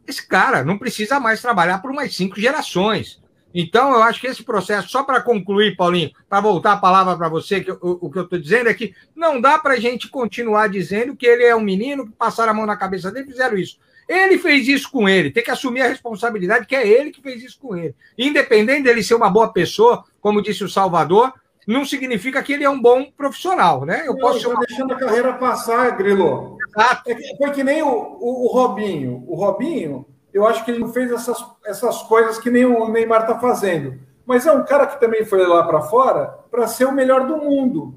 Esse 0.07 0.27
cara 0.27 0.63
não 0.63 0.77
precisa 0.79 1.19
mais 1.19 1.41
trabalhar 1.41 1.79
por 1.79 1.93
mais 1.93 2.15
cinco 2.15 2.39
gerações. 2.39 3.21
Então, 3.53 3.91
eu 3.91 4.03
acho 4.03 4.21
que 4.21 4.27
esse 4.27 4.43
processo, 4.43 4.89
só 4.89 5.03
para 5.03 5.21
concluir, 5.21 5.75
Paulinho, 5.75 6.11
para 6.27 6.41
voltar 6.41 6.73
a 6.73 6.77
palavra 6.77 7.17
para 7.17 7.29
você, 7.29 7.61
que 7.61 7.71
o, 7.71 7.77
o, 7.81 8.09
que 8.09 8.19
eu 8.19 8.23
estou 8.23 8.39
dizendo 8.39 8.69
é 8.69 8.73
que 8.73 8.93
não 9.15 9.41
dá 9.41 9.57
para 9.57 9.73
a 9.73 9.79
gente 9.79 10.07
continuar 10.07 10.67
dizendo 10.67 11.15
que 11.15 11.25
ele 11.25 11.43
é 11.43 11.55
um 11.55 11.61
menino 11.61 12.05
que 12.05 12.13
passaram 12.13 12.51
a 12.51 12.53
mão 12.53 12.65
na 12.65 12.77
cabeça 12.77 13.11
dele 13.11 13.27
e 13.27 13.31
fizeram 13.31 13.57
isso. 13.57 13.79
Ele 14.07 14.39
fez 14.39 14.67
isso 14.67 14.89
com 14.89 15.07
ele, 15.07 15.29
tem 15.29 15.43
que 15.43 15.51
assumir 15.51 15.81
a 15.81 15.87
responsabilidade 15.87 16.65
que 16.65 16.75
é 16.75 16.87
ele 16.87 17.11
que 17.11 17.21
fez 17.21 17.43
isso 17.43 17.59
com 17.59 17.75
ele. 17.75 17.95
Independente 18.17 18.83
dele 18.83 19.03
ser 19.03 19.13
uma 19.13 19.29
boa 19.29 19.53
pessoa, 19.53 20.03
como 20.19 20.41
disse 20.41 20.63
o 20.63 20.69
Salvador, 20.69 21.31
não 21.67 21.85
significa 21.85 22.41
que 22.41 22.53
ele 22.53 22.63
é 22.63 22.69
um 22.69 22.81
bom 22.81 23.11
profissional, 23.15 23.85
né? 23.85 24.03
Eu 24.07 24.17
posso 24.17 24.37
estou 24.37 24.57
deixando 24.59 24.93
a 24.93 24.97
carreira 24.97 25.33
passar, 25.33 25.95
Grilo. 25.95 26.57
Exato. 26.67 27.11
É 27.11 27.37
foi 27.37 27.51
que 27.51 27.63
nem 27.63 27.83
o, 27.83 27.87
o, 27.87 28.45
o, 28.45 28.47
Robinho. 28.47 29.23
O 29.27 29.35
Robinho, 29.35 30.07
eu 30.33 30.45
acho 30.45 30.63
que 30.63 30.71
ele 30.71 30.79
não 30.79 30.93
fez 30.93 31.11
essas, 31.11 31.37
essas 31.65 32.03
coisas 32.03 32.37
que 32.37 32.49
nem 32.49 32.65
o 32.65 32.87
Neymar 32.89 33.21
está 33.21 33.39
fazendo. 33.39 33.99
Mas 34.25 34.45
é 34.45 34.51
um 34.51 34.63
cara 34.63 34.85
que 34.85 34.99
também 34.99 35.25
foi 35.25 35.45
lá 35.45 35.63
para 35.63 35.81
fora 35.81 36.39
para 36.51 36.67
ser 36.67 36.85
o 36.85 36.91
melhor 36.91 37.25
do 37.25 37.37
mundo. 37.37 37.95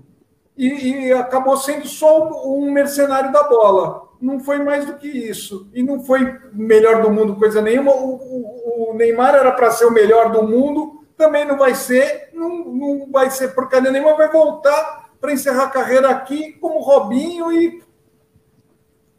E, 0.57 1.07
e 1.07 1.13
acabou 1.13 1.57
sendo 1.57 1.87
só 1.87 2.29
um 2.47 2.71
mercenário 2.71 3.33
da 3.33 3.43
bola 3.45 4.13
não 4.23 4.39
foi 4.39 4.61
mais 4.61 4.87
do 4.87 4.95
que 4.95 5.09
isso. 5.09 5.69
E 5.75 5.83
não 5.83 6.05
foi 6.05 6.39
melhor 6.53 7.03
do 7.03 7.11
mundo 7.11 7.35
coisa 7.35 7.61
nenhuma. 7.61 7.93
O, 7.93 8.15
o, 8.15 8.91
o 8.91 8.95
Neymar 8.95 9.35
era 9.35 9.51
para 9.51 9.73
ser 9.73 9.85
o 9.85 9.91
melhor 9.91 10.31
do 10.31 10.45
mundo, 10.45 11.05
também 11.17 11.45
não 11.45 11.59
vai 11.59 11.75
ser, 11.75 12.31
não, 12.33 12.65
não 12.65 13.09
vai 13.11 13.31
ser 13.31 13.49
porcaria 13.49 13.91
nenhuma, 13.91 14.17
vai 14.17 14.31
voltar 14.31 15.11
para 15.21 15.33
encerrar 15.33 15.65
a 15.65 15.71
carreira 15.71 16.09
aqui 16.09 16.53
como 16.53 16.81
Robinho 16.81 17.53
e 17.53 17.83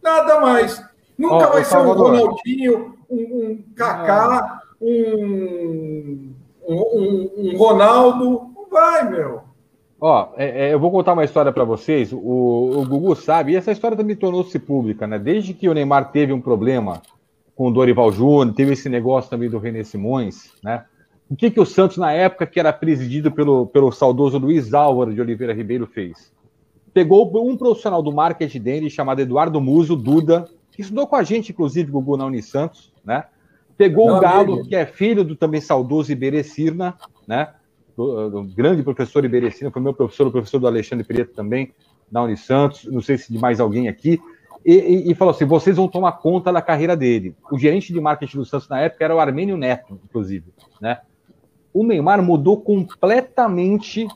nada 0.02 0.40
mais. 0.40 0.82
Nunca 1.18 1.50
oh, 1.50 1.52
vai 1.52 1.66
ser 1.66 1.78
um 1.78 1.92
Ronaldinho, 1.92 2.98
um, 3.14 3.52
um 3.52 3.64
Kaká, 3.76 4.62
um, 4.82 6.34
um, 6.68 7.30
um 7.38 7.58
Ronaldo. 7.58 8.52
Não 8.56 8.70
vai, 8.70 9.10
meu. 9.10 9.42
Ó, 10.00 10.34
é, 10.36 10.68
é, 10.68 10.74
eu 10.74 10.80
vou 10.80 10.92
contar 10.92 11.14
uma 11.14 11.24
história 11.24 11.52
para 11.52 11.64
vocês. 11.64 12.12
O, 12.12 12.18
o 12.18 12.86
Gugu 12.86 13.16
sabe, 13.16 13.54
e 13.54 13.56
essa 13.56 13.72
história 13.72 13.96
também 13.96 14.16
tornou-se 14.16 14.60
pública, 14.60 15.08
né? 15.08 15.18
Desde 15.18 15.54
que 15.54 15.70
o 15.70 15.74
Neymar 15.74 16.12
teve 16.12 16.34
um 16.34 16.42
problema 16.42 17.02
com 17.56 17.68
o 17.68 17.72
Dorival 17.72 18.12
Júnior, 18.12 18.54
teve 18.54 18.74
esse 18.74 18.90
negócio 18.90 19.30
também 19.30 19.50
do 19.50 19.60
René 19.60 19.84
Simões, 19.84 20.52
né? 20.64 20.84
O 21.30 21.36
que, 21.36 21.50
que 21.50 21.60
o 21.60 21.66
Santos, 21.66 21.98
na 21.98 22.12
época 22.12 22.46
que 22.46 22.60
era 22.60 22.74
presidido 22.74 23.32
pelo, 23.32 23.66
pelo 23.68 23.92
saudoso 23.92 24.38
Luiz 24.38 24.74
Álvaro 24.74 25.14
de 25.14 25.22
Oliveira 25.22 25.54
Ribeiro, 25.54 25.88
fez? 25.88 26.32
Pegou 26.94 27.32
um 27.50 27.58
profissional 27.58 28.04
do 28.04 28.12
marketing 28.12 28.60
dele, 28.60 28.90
chamado 28.90 29.22
Eduardo 29.22 29.60
Muso, 29.62 29.96
Duda, 29.96 30.48
que 30.72 30.82
estudou 30.82 31.08
com 31.08 31.16
a 31.16 31.24
gente, 31.24 31.52
inclusive, 31.52 31.92
Gugu, 31.92 32.18
na 32.18 32.26
Unisantos, 32.26 32.93
né? 33.04 33.26
Pegou 33.78 34.16
o 34.16 34.20
Galo, 34.20 34.54
amigo. 34.54 34.68
que 34.68 34.76
é 34.76 34.86
filho 34.86 35.24
do 35.24 35.36
também 35.36 35.60
saudoso 35.60 36.12
Iberê 36.12 36.44
Cirna, 36.44 36.96
né? 37.28 37.50
do, 37.96 38.30
do 38.30 38.44
grande 38.44 38.84
professor 38.84 39.24
Iberecina, 39.24 39.72
foi 39.72 39.82
meu 39.82 39.94
professor, 39.94 40.28
o 40.28 40.32
professor 40.32 40.60
do 40.60 40.68
Alexandre 40.68 41.06
Preto 41.06 41.34
também, 41.34 41.74
da 42.12 42.24
Unisantos, 42.24 42.86
não 42.86 43.02
sei 43.02 43.18
se 43.18 43.32
de 43.32 43.40
mais 43.40 43.60
alguém 43.60 43.88
aqui, 43.88 44.20
e, 44.66 44.74
e, 44.74 45.12
e, 45.12 45.16
falou 45.16 45.34
assim: 45.34 45.46
vocês 45.46 45.76
vão 45.76 45.88
tomar 45.88 46.14
conta 46.14 46.52
da 46.52 46.62
carreira 46.62 46.96
dele. 46.96 47.36
O 47.52 47.58
gerente 47.58 47.92
de 47.92 48.00
marketing 48.00 48.38
do 48.38 48.46
Santos 48.46 48.70
na 48.70 48.80
época 48.80 49.04
era 49.04 49.14
o 49.14 49.20
Armênio 49.20 49.58
Neto, 49.58 50.00
inclusive. 50.06 50.46
Né? 50.80 51.00
O 51.74 51.84
Neymar 51.84 52.24
mudou 52.24 52.62
completamente 52.62 54.08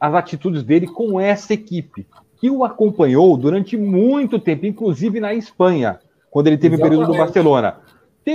as 0.00 0.12
atitudes 0.12 0.64
dele 0.64 0.88
com 0.88 1.20
essa 1.20 1.54
equipe, 1.54 2.04
que 2.38 2.50
o 2.50 2.64
acompanhou 2.64 3.36
durante 3.36 3.76
muito 3.76 4.40
tempo, 4.40 4.66
inclusive 4.66 5.20
na 5.20 5.32
Espanha, 5.34 6.00
quando 6.30 6.48
ele 6.48 6.58
teve 6.58 6.76
o 6.76 6.80
período 6.80 7.12
do 7.12 7.16
Barcelona. 7.16 7.78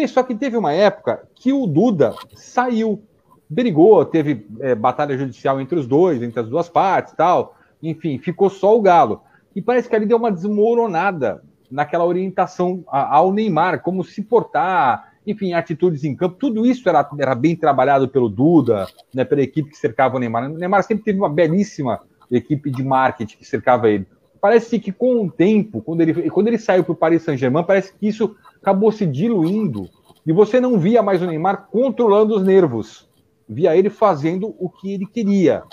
Só 0.07 0.23
que 0.23 0.35
teve 0.35 0.57
uma 0.57 0.73
época 0.73 1.23
que 1.35 1.51
o 1.51 1.67
Duda 1.67 2.15
saiu 2.35 3.03
brigou, 3.51 4.05
teve 4.05 4.47
é, 4.61 4.73
batalha 4.73 5.17
judicial 5.17 5.59
entre 5.59 5.77
os 5.77 5.85
dois, 5.85 6.23
entre 6.23 6.39
as 6.39 6.47
duas 6.47 6.69
partes 6.69 7.13
tal. 7.13 7.57
enfim, 7.83 8.17
ficou 8.17 8.49
só 8.49 8.77
o 8.77 8.81
Galo. 8.81 9.21
E 9.53 9.61
parece 9.61 9.89
que 9.89 9.95
ali 9.95 10.05
deu 10.05 10.17
uma 10.17 10.31
desmoronada 10.31 11.43
naquela 11.69 12.05
orientação 12.05 12.83
ao 12.87 13.33
Neymar, 13.33 13.81
como 13.81 14.03
se 14.03 14.21
portar, 14.21 15.11
enfim, 15.27 15.53
atitudes 15.53 16.03
em 16.05 16.15
campo, 16.15 16.37
tudo 16.37 16.65
isso 16.65 16.87
era, 16.87 17.07
era 17.19 17.35
bem 17.35 17.55
trabalhado 17.55 18.07
pelo 18.07 18.29
Duda, 18.29 18.87
né, 19.13 19.25
pela 19.25 19.41
equipe 19.41 19.69
que 19.69 19.77
cercava 19.77 20.15
o 20.15 20.19
Neymar. 20.19 20.49
O 20.49 20.57
Neymar 20.57 20.83
sempre 20.83 21.03
teve 21.03 21.19
uma 21.19 21.29
belíssima 21.29 21.99
equipe 22.29 22.71
de 22.71 22.83
marketing 22.83 23.37
que 23.37 23.45
cercava 23.45 23.89
ele. 23.89 24.07
Parece 24.39 24.79
que 24.79 24.91
com 24.91 25.25
o 25.25 25.29
tempo, 25.29 25.81
quando 25.81 26.01
ele, 26.01 26.29
quando 26.29 26.47
ele 26.47 26.57
saiu 26.57 26.83
para 26.83 26.93
o 26.93 26.95
Paris 26.95 27.21
Saint-Germain, 27.23 27.63
parece 27.63 27.93
que 27.93 28.07
isso 28.07 28.35
acabou 28.61 28.91
se 28.91 29.05
diluindo 29.05 29.89
e 30.25 30.31
você 30.31 30.59
não 30.59 30.77
via 30.77 31.01
mais 31.01 31.21
o 31.21 31.25
Neymar 31.25 31.67
controlando 31.71 32.35
os 32.35 32.43
nervos, 32.43 33.09
via 33.49 33.75
ele 33.75 33.89
fazendo 33.89 34.55
o 34.59 34.69
que 34.69 34.93
ele 34.93 35.05
queria. 35.05 35.63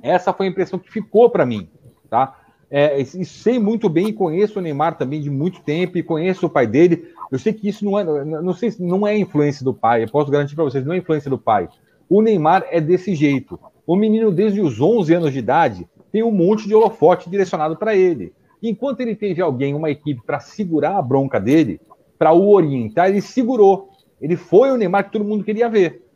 Essa 0.00 0.32
foi 0.32 0.46
a 0.46 0.50
impressão 0.50 0.78
que 0.78 0.90
ficou 0.90 1.28
para 1.28 1.44
mim, 1.44 1.68
tá? 2.08 2.38
É, 2.70 2.98
e 2.98 3.24
sei 3.24 3.58
muito 3.58 3.86
bem 3.88 4.08
e 4.08 4.12
conheço 4.14 4.58
o 4.58 4.62
Neymar 4.62 4.96
também 4.96 5.20
de 5.20 5.28
muito 5.28 5.60
tempo 5.60 5.98
e 5.98 6.02
conheço 6.02 6.46
o 6.46 6.50
pai 6.50 6.66
dele. 6.66 7.06
Eu 7.30 7.38
sei 7.38 7.52
que 7.52 7.68
isso 7.68 7.84
não 7.84 7.98
é, 7.98 8.24
não 8.24 8.54
sei, 8.54 8.72
não 8.78 9.06
é 9.06 9.16
influência 9.18 9.62
do 9.62 9.74
pai. 9.74 10.04
Eu 10.04 10.08
posso 10.08 10.30
garantir 10.30 10.54
para 10.54 10.64
vocês, 10.64 10.84
não 10.84 10.94
é 10.94 10.96
influência 10.96 11.28
do 11.28 11.36
pai. 11.36 11.68
O 12.08 12.22
Neymar 12.22 12.64
é 12.70 12.80
desse 12.80 13.14
jeito. 13.14 13.60
O 13.86 13.94
menino 13.94 14.32
desde 14.32 14.60
os 14.62 14.80
11 14.80 15.12
anos 15.12 15.32
de 15.32 15.38
idade 15.38 15.86
tem 16.10 16.22
um 16.22 16.30
monte 16.30 16.66
de 16.66 16.74
holofote 16.74 17.28
direcionado 17.28 17.76
para 17.76 17.94
ele. 17.94 18.32
Enquanto 18.62 19.00
ele 19.00 19.14
teve 19.14 19.42
alguém, 19.42 19.74
uma 19.74 19.90
equipe 19.90 20.22
para 20.24 20.40
segurar 20.40 20.96
a 20.96 21.02
bronca 21.02 21.38
dele, 21.38 21.78
para 22.22 22.32
o 22.32 22.52
orientar, 22.52 23.08
ele 23.08 23.20
segurou. 23.20 23.90
Ele 24.20 24.36
foi 24.36 24.70
o 24.70 24.76
Neymar 24.76 25.06
que 25.06 25.10
todo 25.10 25.24
mundo 25.24 25.42
queria 25.42 25.68
ver. 25.68 26.06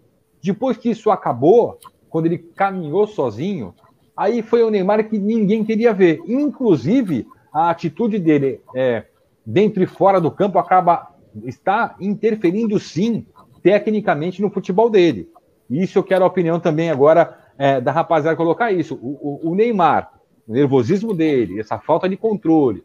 Depois 0.41 0.77
que 0.77 0.89
isso 0.89 1.11
acabou, 1.11 1.81
quando 2.09 2.27
ele 2.27 2.39
caminhou 2.39 3.09
sozinho, 3.09 3.75
aí 4.17 4.41
foi 4.41 4.63
o 4.63 4.71
Neymar 4.71 5.09
que 5.09 5.19
ninguém 5.19 5.65
queria 5.65 5.93
ver. 5.93 6.23
Inclusive, 6.25 7.27
a 7.53 7.71
atitude 7.71 8.21
dele 8.21 8.61
é, 8.73 9.07
dentro 9.45 9.83
e 9.83 9.87
fora 9.89 10.21
do 10.21 10.31
campo 10.31 10.61
acaba 10.61 11.13
está 11.45 11.97
interferindo 12.01 12.79
sim 12.79 13.27
tecnicamente 13.61 14.41
no 14.41 14.49
futebol 14.49 14.89
dele. 14.89 15.29
Isso 15.69 15.99
eu 15.99 16.05
quero 16.05 16.23
a 16.23 16.29
opinião 16.29 16.61
também 16.61 16.89
agora 16.89 17.37
é, 17.59 17.81
da 17.81 17.91
rapaziada 17.91 18.37
colocar 18.37 18.71
isso. 18.71 18.95
O, 19.03 19.41
o, 19.49 19.51
o, 19.51 19.55
Neymar, 19.57 20.13
o 20.47 20.53
nervosismo 20.53 21.13
dele, 21.13 21.59
essa 21.59 21.81
falta 21.81 22.09
de 22.09 22.17
controle, 22.17 22.85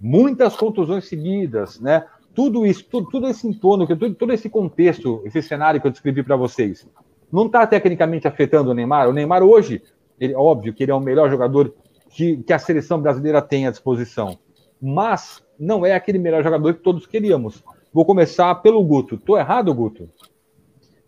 muitas 0.00 0.54
contusões 0.54 1.08
seguidas, 1.08 1.80
né? 1.80 2.06
Tudo 2.34 2.64
isso, 2.64 2.84
tudo, 2.84 3.08
tudo 3.10 3.28
esse 3.28 3.46
entorno, 3.46 3.86
tudo, 3.86 4.14
todo 4.14 4.32
esse 4.32 4.48
contexto, 4.48 5.22
esse 5.24 5.42
cenário 5.42 5.80
que 5.80 5.86
eu 5.86 5.90
descrevi 5.90 6.22
para 6.22 6.36
vocês, 6.36 6.86
não 7.30 7.46
está 7.46 7.66
tecnicamente 7.66 8.26
afetando 8.28 8.70
o 8.70 8.74
Neymar. 8.74 9.08
O 9.08 9.12
Neymar 9.12 9.42
hoje, 9.42 9.82
ele, 10.18 10.34
óbvio 10.34 10.72
que 10.72 10.82
ele 10.82 10.92
é 10.92 10.94
o 10.94 11.00
melhor 11.00 11.30
jogador 11.30 11.74
que, 12.10 12.38
que 12.38 12.52
a 12.52 12.58
seleção 12.58 13.00
brasileira 13.00 13.42
tem 13.42 13.66
à 13.66 13.70
disposição, 13.70 14.38
mas 14.80 15.42
não 15.58 15.84
é 15.84 15.94
aquele 15.94 16.18
melhor 16.18 16.42
jogador 16.42 16.74
que 16.74 16.80
todos 16.80 17.06
queríamos. 17.06 17.62
Vou 17.92 18.04
começar 18.04 18.54
pelo 18.56 18.82
Guto. 18.84 19.18
Tô 19.18 19.36
errado, 19.36 19.74
Guto? 19.74 20.08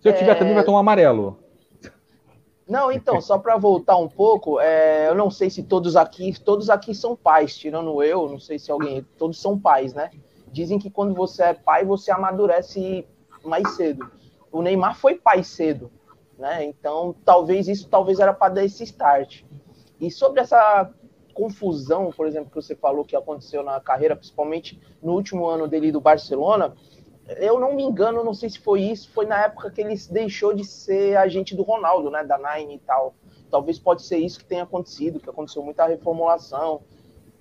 Se 0.00 0.08
eu 0.08 0.16
tiver 0.16 0.32
é... 0.32 0.34
também, 0.34 0.54
vai 0.54 0.64
tomar 0.64 0.80
amarelo. 0.80 1.38
Não, 2.68 2.90
então, 2.90 3.20
só 3.20 3.38
para 3.38 3.56
voltar 3.56 3.96
um 3.96 4.08
pouco, 4.08 4.60
é, 4.60 5.08
eu 5.08 5.14
não 5.14 5.30
sei 5.30 5.50
se 5.50 5.62
todos 5.62 5.96
aqui, 5.96 6.32
todos 6.40 6.70
aqui 6.70 6.94
são 6.94 7.14
pais, 7.14 7.56
tirando 7.56 8.02
eu, 8.02 8.28
não 8.28 8.38
sei 8.38 8.58
se 8.58 8.70
alguém, 8.70 9.04
todos 9.18 9.40
são 9.40 9.58
pais, 9.58 9.92
né? 9.92 10.10
Dizem 10.52 10.78
que 10.78 10.90
quando 10.90 11.14
você 11.14 11.42
é 11.42 11.54
pai, 11.54 11.84
você 11.84 12.12
amadurece 12.12 13.06
mais 13.44 13.68
cedo. 13.74 14.08
O 14.52 14.62
Neymar 14.62 14.96
foi 14.96 15.16
pai 15.16 15.42
cedo 15.42 15.90
né? 16.42 16.64
Então, 16.64 17.14
talvez 17.24 17.68
isso 17.68 17.88
talvez 17.88 18.18
era 18.18 18.34
para 18.34 18.54
dar 18.54 18.64
esse 18.64 18.82
start. 18.82 19.44
E 20.00 20.10
sobre 20.10 20.40
essa 20.40 20.90
confusão, 21.32 22.10
por 22.10 22.26
exemplo, 22.26 22.50
que 22.50 22.56
você 22.56 22.74
falou 22.74 23.04
que 23.04 23.14
aconteceu 23.14 23.62
na 23.62 23.80
carreira, 23.80 24.16
principalmente 24.16 24.80
no 25.00 25.12
último 25.12 25.46
ano 25.46 25.68
dele 25.68 25.92
do 25.92 26.00
Barcelona, 26.00 26.74
eu 27.36 27.60
não 27.60 27.76
me 27.76 27.84
engano, 27.84 28.24
não 28.24 28.34
sei 28.34 28.50
se 28.50 28.58
foi 28.58 28.82
isso, 28.82 29.08
foi 29.12 29.24
na 29.24 29.44
época 29.44 29.70
que 29.70 29.80
ele 29.80 29.94
deixou 30.10 30.52
de 30.52 30.64
ser 30.64 31.16
agente 31.16 31.54
do 31.54 31.62
Ronaldo, 31.62 32.10
né, 32.10 32.24
da 32.24 32.36
Nine 32.36 32.74
e 32.74 32.78
tal. 32.80 33.14
Talvez 33.48 33.78
pode 33.78 34.02
ser 34.02 34.18
isso 34.18 34.40
que 34.40 34.44
tenha 34.44 34.64
acontecido, 34.64 35.20
que 35.20 35.30
aconteceu 35.30 35.62
muita 35.62 35.86
reformulação. 35.86 36.82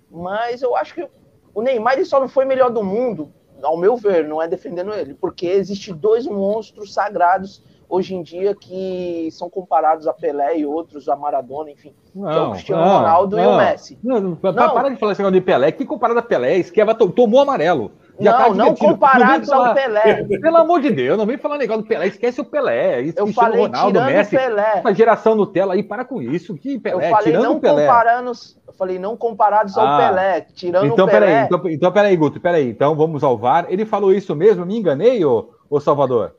Mas 0.09 0.61
eu 0.61 0.75
acho 0.75 0.93
que 0.93 1.09
o 1.53 1.61
Neymar 1.61 1.93
ele 1.93 2.05
só 2.05 2.19
não 2.19 2.27
foi 2.27 2.45
melhor 2.45 2.69
do 2.69 2.83
mundo, 2.83 3.31
ao 3.63 3.77
meu 3.77 3.95
ver, 3.95 4.27
não 4.27 4.41
é 4.41 4.47
defendendo 4.47 4.93
ele, 4.93 5.13
porque 5.13 5.47
existe 5.47 5.93
dois 5.93 6.25
monstros 6.25 6.93
sagrados 6.93 7.63
hoje 7.91 8.15
em 8.15 8.23
dia 8.23 8.55
que 8.55 9.27
são 9.31 9.49
comparados 9.49 10.07
a 10.07 10.13
Pelé 10.13 10.59
e 10.59 10.65
outros, 10.65 11.09
a 11.09 11.15
Maradona, 11.15 11.71
enfim. 11.71 11.93
Não, 12.15 12.31
que 12.31 12.37
é 12.37 12.41
o 12.41 12.51
Cristiano 12.51 12.85
não, 12.85 12.97
Ronaldo 12.97 13.35
não, 13.35 13.43
e 13.43 13.47
o 13.47 13.57
Messi. 13.57 13.99
Não, 14.01 14.21
não, 14.21 14.35
para 14.35 14.89
de 14.89 14.95
falar 14.95 15.11
esse 15.11 15.21
negócio 15.21 15.39
de 15.39 15.45
Pelé. 15.45 15.71
Que 15.73 15.85
comparado 15.85 16.19
a 16.19 16.23
Pelé? 16.23 16.57
Esquerda 16.57 16.95
tomou 16.95 17.41
amarelo. 17.41 17.91
Já 18.19 18.31
não, 18.31 18.39
tá 18.39 18.53
não 18.53 18.75
comparados 18.75 19.49
ao 19.49 19.73
Pelé. 19.73 20.23
Pelo 20.39 20.57
amor 20.57 20.79
de 20.79 20.91
Deus, 20.91 21.17
não 21.17 21.25
vem 21.25 21.37
falar 21.37 21.57
negócio 21.57 21.81
do 21.81 21.87
Pelé. 21.87 22.07
Esquece 22.07 22.39
o 22.39 22.45
Pelé. 22.45 23.11
eu 23.15 23.27
falei 23.27 23.61
Ronaldo, 23.61 23.93
tirando 23.93 24.13
Messi, 24.13 24.37
Pelé. 24.37 24.81
Uma 24.81 24.93
geração 24.93 25.35
Nutella 25.35 25.73
aí, 25.73 25.83
para 25.83 26.05
com 26.05 26.21
isso. 26.21 26.55
Que 26.55 26.79
Pelé, 26.79 27.07
eu 27.07 27.09
falei 27.09 27.25
tirando 27.25 27.43
não 27.43 27.59
Pelé. 27.59 27.87
comparando, 27.87 28.31
eu 28.71 28.77
falei 28.77 28.97
não 28.97 29.17
comparados 29.17 29.77
ao 29.77 29.85
ah, 29.85 29.97
Pelé, 29.97 30.41
tirando 30.41 30.85
então, 30.87 31.05
o 31.05 31.09
Pelé. 31.09 31.19
Peraí, 31.19 31.45
então, 31.45 31.69
então, 31.69 31.91
peraí, 31.91 32.15
Guto, 32.15 32.39
peraí. 32.39 32.69
Então 32.69 32.95
vamos 32.95 33.21
ao 33.23 33.37
VAR. 33.37 33.65
Ele 33.69 33.85
falou 33.85 34.13
isso 34.13 34.33
mesmo? 34.33 34.65
Me 34.65 34.77
enganei, 34.77 35.23
ô, 35.25 35.49
ô 35.69 35.79
Salvador? 35.79 36.33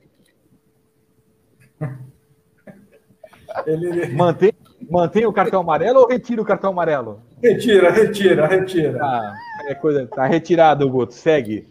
Ele... 3.67 4.15
Mantém, 4.15 4.55
mantém 4.91 5.27
o 5.27 5.33
cartão 5.33 5.61
amarelo 5.61 6.01
ou 6.01 6.09
retira 6.09 6.41
o 6.41 6.45
cartão 6.45 6.71
amarelo? 6.71 7.21
Retira, 7.43 7.91
retira, 7.91 8.47
retira. 8.47 8.99
Ah, 9.05 9.35
é 9.69 9.75
coisa, 9.75 10.07
tá 10.07 10.25
retirado, 10.27 10.89
Guto. 10.89 11.13
Segue. 11.13 11.71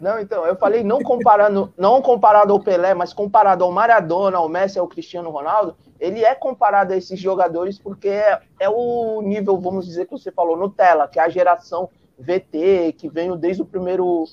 Não, 0.00 0.20
então, 0.20 0.44
eu 0.46 0.56
falei 0.56 0.84
não 0.84 1.00
comparando, 1.00 1.72
não 1.76 2.02
comparado 2.02 2.52
ao 2.52 2.60
Pelé, 2.60 2.92
mas 2.92 3.14
comparado 3.14 3.64
ao 3.64 3.72
Maradona, 3.72 4.36
ao 4.36 4.48
Messi, 4.48 4.78
ao 4.78 4.86
Cristiano 4.86 5.30
Ronaldo, 5.30 5.74
ele 5.98 6.24
é 6.24 6.34
comparado 6.34 6.92
a 6.92 6.96
esses 6.96 7.18
jogadores 7.18 7.78
porque 7.78 8.08
é, 8.08 8.40
é 8.60 8.68
o 8.68 9.20
nível, 9.22 9.58
vamos 9.58 9.86
dizer, 9.86 10.06
que 10.06 10.12
você 10.12 10.30
falou, 10.30 10.56
Nutella, 10.56 11.08
que 11.08 11.18
é 11.18 11.22
a 11.22 11.28
geração 11.28 11.88
VT, 12.18 12.94
que 12.96 13.08
veio 13.08 13.36
desde 13.36 13.62
o 13.62 13.66
primeiro 13.66 14.24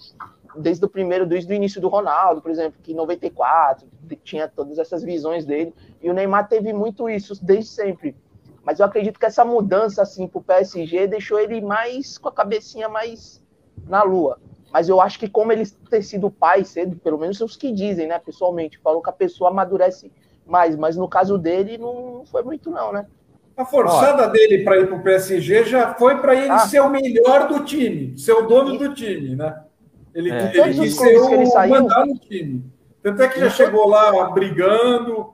desde 0.56 0.86
o 0.86 0.90
primeiro, 0.90 1.26
desde 1.26 1.52
o 1.52 1.56
início 1.56 1.82
do 1.82 1.88
Ronaldo, 1.88 2.40
por 2.40 2.52
exemplo, 2.52 2.80
que 2.84 2.92
em 2.92 2.96
94 2.96 3.88
tinha 4.24 4.48
todas 4.48 4.78
essas 4.78 5.04
visões 5.04 5.46
dele, 5.46 5.74
e 6.00 6.10
o 6.10 6.14
Neymar 6.14 6.48
teve 6.48 6.72
muito 6.72 7.10
isso 7.10 7.44
desde 7.44 7.72
sempre. 7.72 8.16
Mas 8.64 8.80
eu 8.80 8.86
acredito 8.86 9.20
que 9.20 9.26
essa 9.26 9.44
mudança 9.44 10.02
assim 10.02 10.28
para 10.28 10.40
o 10.40 10.44
PSG 10.44 11.08
deixou 11.08 11.40
ele 11.40 11.60
mais 11.60 12.18
com 12.18 12.30
a 12.30 12.32
cabecinha 12.32 12.88
mais 12.88 13.42
na 13.86 14.04
lua. 14.04 14.40
Mas 14.72 14.90
eu 14.90 15.02
acho 15.02 15.20
que 15.20 15.28
como 15.28 15.52
ele 15.52 15.70
ter 15.90 16.02
sido 16.02 16.32
pai 16.32 16.64
cedo, 16.64 16.96
pelo 16.98 17.18
menos 17.18 17.40
os 17.42 17.56
que 17.56 17.72
dizem, 17.72 18.08
né, 18.08 18.18
pessoalmente, 18.18 18.80
falou 18.80 19.02
que 19.02 19.10
a 19.10 19.14
pessoa 19.14 19.50
amadurece 19.50 20.12
mais, 20.46 20.76
mas 20.76 20.96
no 20.96 21.08
caso 21.08 21.38
dele 21.38 21.78
não 21.78 22.24
foi 22.26 22.44
muito 22.44 22.70
não, 22.70 22.92
né? 22.92 23.06
A 23.56 23.66
forçada 23.66 24.24
Olha. 24.24 24.32
dele 24.32 24.64
para 24.64 24.80
ir 24.80 24.88
para 24.88 24.96
o 24.96 25.04
PSG 25.04 25.66
já 25.66 25.94
foi 25.94 26.18
para 26.18 26.36
ele 26.36 26.50
ah. 26.50 26.60
ser 26.60 26.80
o 26.80 26.90
melhor 26.90 27.48
do 27.48 27.64
time, 27.64 28.18
ser 28.18 28.34
o 28.34 28.48
dono 28.48 28.76
e... 28.76 28.78
do 28.78 28.94
time, 28.94 29.36
né? 29.36 29.64
Ele, 30.14 30.32
é. 30.32 30.52
ele 30.56 30.80
quis 30.80 30.96
ser 30.96 31.18
o 31.18 31.30
ele 31.34 31.46
saiu... 31.48 31.70
mandar 31.70 32.06
no 32.06 32.18
time. 32.18 32.64
Tanto 33.02 33.22
é 33.22 33.28
que 33.28 33.40
já 33.40 33.50
chegou 33.50 33.88
lá 33.88 34.30
brigando 34.30 35.34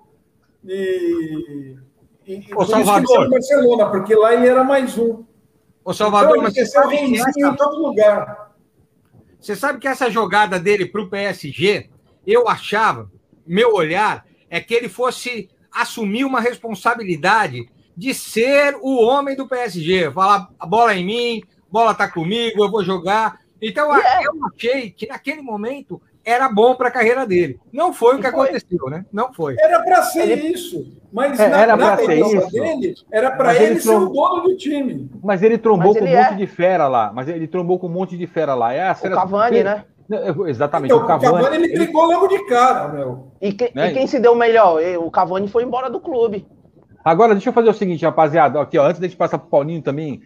e. 0.66 1.78
e 2.26 2.46
Ô, 2.56 2.66
Salvador. 2.66 3.30
Barcelona, 3.30 3.90
porque 3.90 4.16
lá 4.16 4.34
ele 4.34 4.48
era 4.48 4.64
mais 4.64 4.98
um. 4.98 5.24
Ô, 5.84 5.94
Salvador, 5.94 6.32
então, 6.32 6.44
mas 6.44 6.54
você 6.54 6.66
sabe 6.66 6.98
que 6.98 7.20
essa... 7.20 7.40
em 7.40 7.56
todo 7.56 7.82
lugar. 7.82 8.50
Você 9.40 9.56
sabe 9.56 9.80
que 9.80 9.88
essa 9.88 10.10
jogada 10.10 10.60
dele 10.60 10.86
para 10.86 11.02
o 11.02 11.10
PSG, 11.10 11.90
eu 12.28 12.50
achava, 12.50 13.10
meu 13.48 13.74
olhar, 13.74 14.26
é 14.50 14.60
que 14.60 14.74
ele 14.74 14.90
fosse 14.90 15.50
assumir 15.72 16.26
uma 16.26 16.42
responsabilidade 16.42 17.70
de 17.96 18.14
ser 18.14 18.76
o 18.82 19.04
homem 19.04 19.36
do 19.36 19.48
PSG. 19.48 20.12
Falar, 20.12 20.50
a 20.60 20.66
bola 20.66 20.94
é 20.94 20.98
em 20.98 21.06
mim, 21.06 21.44
bola 21.72 21.94
tá 21.94 22.08
comigo, 22.08 22.64
eu 22.64 22.72
vou 22.72 22.84
jogar. 22.84 23.40
Então, 23.62 23.94
yeah. 23.96 24.22
É. 24.22 24.26
eu 24.26 24.34
achei 24.46 24.90
que 24.90 25.08
naquele 25.08 25.42
momento 25.42 26.02
era 26.24 26.48
bom 26.48 26.76
para 26.76 26.90
a 26.90 26.92
carreira 26.92 27.26
dele. 27.26 27.60
Não 27.72 27.94
foi 27.94 28.16
o 28.16 28.20
que 28.20 28.30
foi. 28.30 28.48
aconteceu, 28.48 28.90
né? 28.90 29.06
Não 29.12 29.34
foi. 29.34 29.56
Era 29.60 29.82
para 29.82 30.04
ser 30.04 30.30
ele... 30.30 30.48
isso. 30.48 30.98
Mas 31.12 31.40
é, 31.40 31.50
na, 31.50 31.62
era 31.62 31.76
na 31.76 31.98
ser 31.98 32.20
isso. 32.20 32.52
dele, 32.52 32.96
era 33.12 33.32
para 33.32 33.56
ele, 33.56 33.66
ele 33.66 33.82
ser 33.82 33.96
o 33.96 34.10
dono 34.10 34.44
do 34.44 34.56
time. 34.56 35.10
Mas 35.24 35.42
ele 35.42 35.58
trombou 35.58 35.94
mas 35.94 35.98
com 35.98 36.06
um 36.06 36.12
monte 36.12 36.34
é. 36.34 36.36
de 36.36 36.48
fera 36.48 36.88
lá. 36.88 37.12
Mas 37.12 37.28
ele 37.28 37.48
trombou 37.48 37.80
com 37.80 37.88
um 37.88 37.92
monte 37.92 38.16
de 38.16 38.28
fera 38.28 38.54
lá. 38.54 38.74
É 38.74 38.90
a 38.90 38.92
o 38.92 39.10
Cavani, 39.10 39.64
né? 39.64 39.86
Exatamente. 40.48 40.92
Então, 40.92 41.04
o 41.04 41.08
Cavani, 41.08 41.32
o 41.32 41.44
Cavani 41.44 41.64
ele 41.66 41.78
pegou 41.78 42.06
logo 42.06 42.28
de 42.28 42.46
cara, 42.46 42.88
meu. 42.88 43.32
E, 43.42 43.54
que, 43.54 43.72
né? 43.76 43.92
e 43.92 43.94
quem 43.94 44.08
se 44.08 44.20
deu 44.20 44.36
melhor? 44.36 44.82
O 45.00 45.12
Cavani 45.12 45.48
foi 45.48 45.64
embora 45.64 45.90
do 45.90 46.00
clube. 46.00 46.48
Agora, 47.04 47.34
deixa 47.34 47.50
eu 47.50 47.54
fazer 47.54 47.70
o 47.70 47.74
seguinte, 47.74 48.04
rapaziada. 48.04 48.60
Aqui, 48.60 48.78
ó, 48.78 48.86
antes 48.86 49.00
de 49.00 49.06
a 49.06 49.10
gente 49.10 49.18
passar 49.18 49.38
para 49.38 49.48
o 49.48 49.50
Paulinho 49.50 49.82
também 49.82 50.22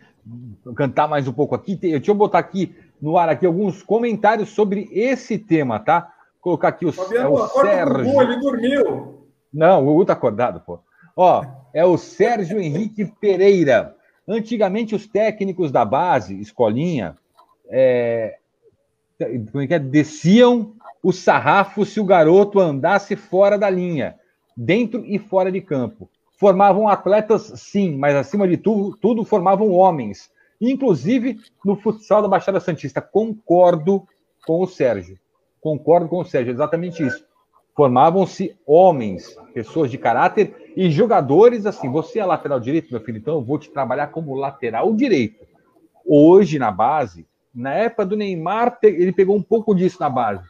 cantar 0.75 1.07
mais 1.07 1.27
um 1.27 1.33
pouco 1.33 1.53
aqui, 1.53 1.75
deixa 1.75 2.09
eu 2.09 2.15
botar 2.15 2.39
aqui 2.39 2.73
no 3.01 3.17
ar 3.17 3.27
aqui 3.27 3.45
alguns 3.45 3.83
comentários 3.83 4.49
sobre 4.49 4.87
esse 4.91 5.37
tema, 5.37 5.79
tá? 5.79 6.13
Vou 6.35 6.57
colocar 6.57 6.69
aqui 6.69 6.85
o, 6.85 6.91
Fabiano, 6.91 7.25
é 7.25 7.29
o 7.29 7.47
Sérgio. 7.47 7.99
O 7.99 8.03
Gugu, 8.03 8.21
ele 8.21 8.39
dormiu. 8.39 9.27
Não, 9.53 9.81
o 9.81 9.85
Gugu 9.85 10.05
tá 10.05 10.13
acordado, 10.13 10.61
pô. 10.61 10.79
Ó, 11.15 11.43
é 11.73 11.85
o 11.85 11.97
Sérgio 11.97 12.59
Henrique 12.59 13.05
Pereira. 13.19 13.95
Antigamente, 14.27 14.95
os 14.95 15.05
técnicos 15.05 15.71
da 15.71 15.83
base, 15.83 16.39
escolinha, 16.39 17.17
é, 17.69 18.37
como 19.51 19.63
é 19.63 19.67
que 19.67 19.73
é? 19.73 19.79
desciam 19.79 20.73
o 21.03 21.11
sarrafo 21.11 21.85
se 21.85 21.99
o 21.99 22.05
garoto 22.05 22.59
andasse 22.59 23.15
fora 23.15 23.57
da 23.57 23.69
linha, 23.69 24.15
dentro 24.55 25.03
e 25.05 25.19
fora 25.19 25.51
de 25.51 25.59
campo. 25.59 26.09
Formavam 26.39 26.87
atletas, 26.87 27.51
sim, 27.55 27.97
mas 27.97 28.15
acima 28.15 28.47
de 28.47 28.57
tudo, 28.57 28.97
tudo 28.97 29.25
formavam 29.25 29.71
homens. 29.71 30.31
Inclusive 30.59 31.39
no 31.63 31.75
futsal 31.75 32.21
da 32.21 32.27
Baixada 32.27 32.59
Santista. 32.59 33.01
Concordo 33.01 34.07
com 34.45 34.61
o 34.61 34.67
Sérgio. 34.67 35.19
Concordo 35.59 36.07
com 36.07 36.19
o 36.19 36.25
Sérgio, 36.25 36.53
exatamente 36.53 37.05
isso. 37.05 37.25
Formavam-se 37.75 38.55
homens, 38.65 39.35
pessoas 39.53 39.89
de 39.89 39.97
caráter 39.97 40.73
e 40.75 40.89
jogadores 40.91 41.65
assim. 41.65 41.89
Você 41.89 42.19
é 42.19 42.25
lateral 42.25 42.59
direito, 42.59 42.91
meu 42.91 43.01
filho, 43.01 43.17
então 43.17 43.35
eu 43.35 43.41
vou 43.41 43.57
te 43.57 43.71
trabalhar 43.71 44.07
como 44.07 44.35
lateral 44.35 44.93
direito. 44.93 45.45
Hoje 46.05 46.59
na 46.59 46.71
base, 46.71 47.25
na 47.53 47.73
época 47.73 48.05
do 48.05 48.15
Neymar, 48.15 48.79
ele 48.81 49.11
pegou 49.11 49.35
um 49.35 49.41
pouco 49.41 49.75
disso 49.75 49.99
na 49.99 50.09
base. 50.09 50.43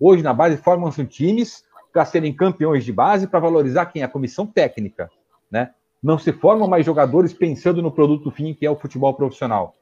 Hoje 0.00 0.22
na 0.22 0.32
base 0.32 0.56
formam-se 0.56 1.04
times 1.04 1.64
para 1.92 2.04
serem 2.04 2.34
campeões 2.34 2.84
de 2.84 2.92
base 2.92 3.26
para 3.26 3.40
valorizar 3.40 3.86
quem 3.86 4.02
é 4.02 4.04
a 4.04 4.08
comissão 4.08 4.46
técnica, 4.46 5.10
né? 5.50 5.72
Não 6.02 6.18
se 6.18 6.32
formam 6.32 6.68
mais 6.68 6.86
jogadores 6.86 7.32
pensando 7.32 7.82
no 7.82 7.90
produto 7.90 8.30
fim 8.30 8.54
que 8.54 8.64
é 8.64 8.70
o 8.70 8.76
futebol 8.76 9.14
profissional. 9.14 9.74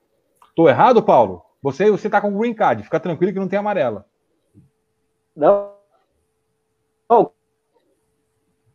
Estou 0.49 0.69
errado, 0.69 1.03
Paulo? 1.03 1.43
Você 1.63 1.91
você 1.91 2.09
está 2.09 2.21
com 2.21 2.37
green 2.37 2.55
card, 2.55 2.83
fica 2.83 3.01
tranquilo 3.01 3.33
que 3.33 3.39
não 3.39 3.49
tem 3.49 3.59
amarela. 3.59 4.07
Não. 5.35 5.77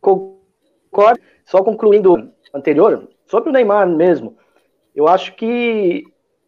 Concordo. 0.00 1.20
Só 1.44 1.62
concluindo 1.62 2.32
anterior, 2.54 3.08
sobre 3.26 3.50
o 3.50 3.52
Neymar 3.52 3.88
mesmo, 3.88 4.36
eu 4.94 5.08
acho 5.08 5.34
que 5.34 6.04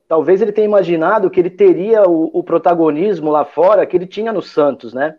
talvez 0.09 0.41
ele 0.43 0.53
tenha 0.53 0.67
imaginado 0.67 1.31
que 1.31 1.41
ele 1.41 1.51
teria 1.51 2.09
o, 2.09 2.31
o, 2.33 2.43
protagonismo 2.43 3.31
lá 3.31 3.45
fora 3.45 3.87
que 3.87 3.97
ele 3.97 4.07
tinha 4.07 4.33
no 4.33 4.43
Santos, 4.43 4.93
né? 4.93 5.17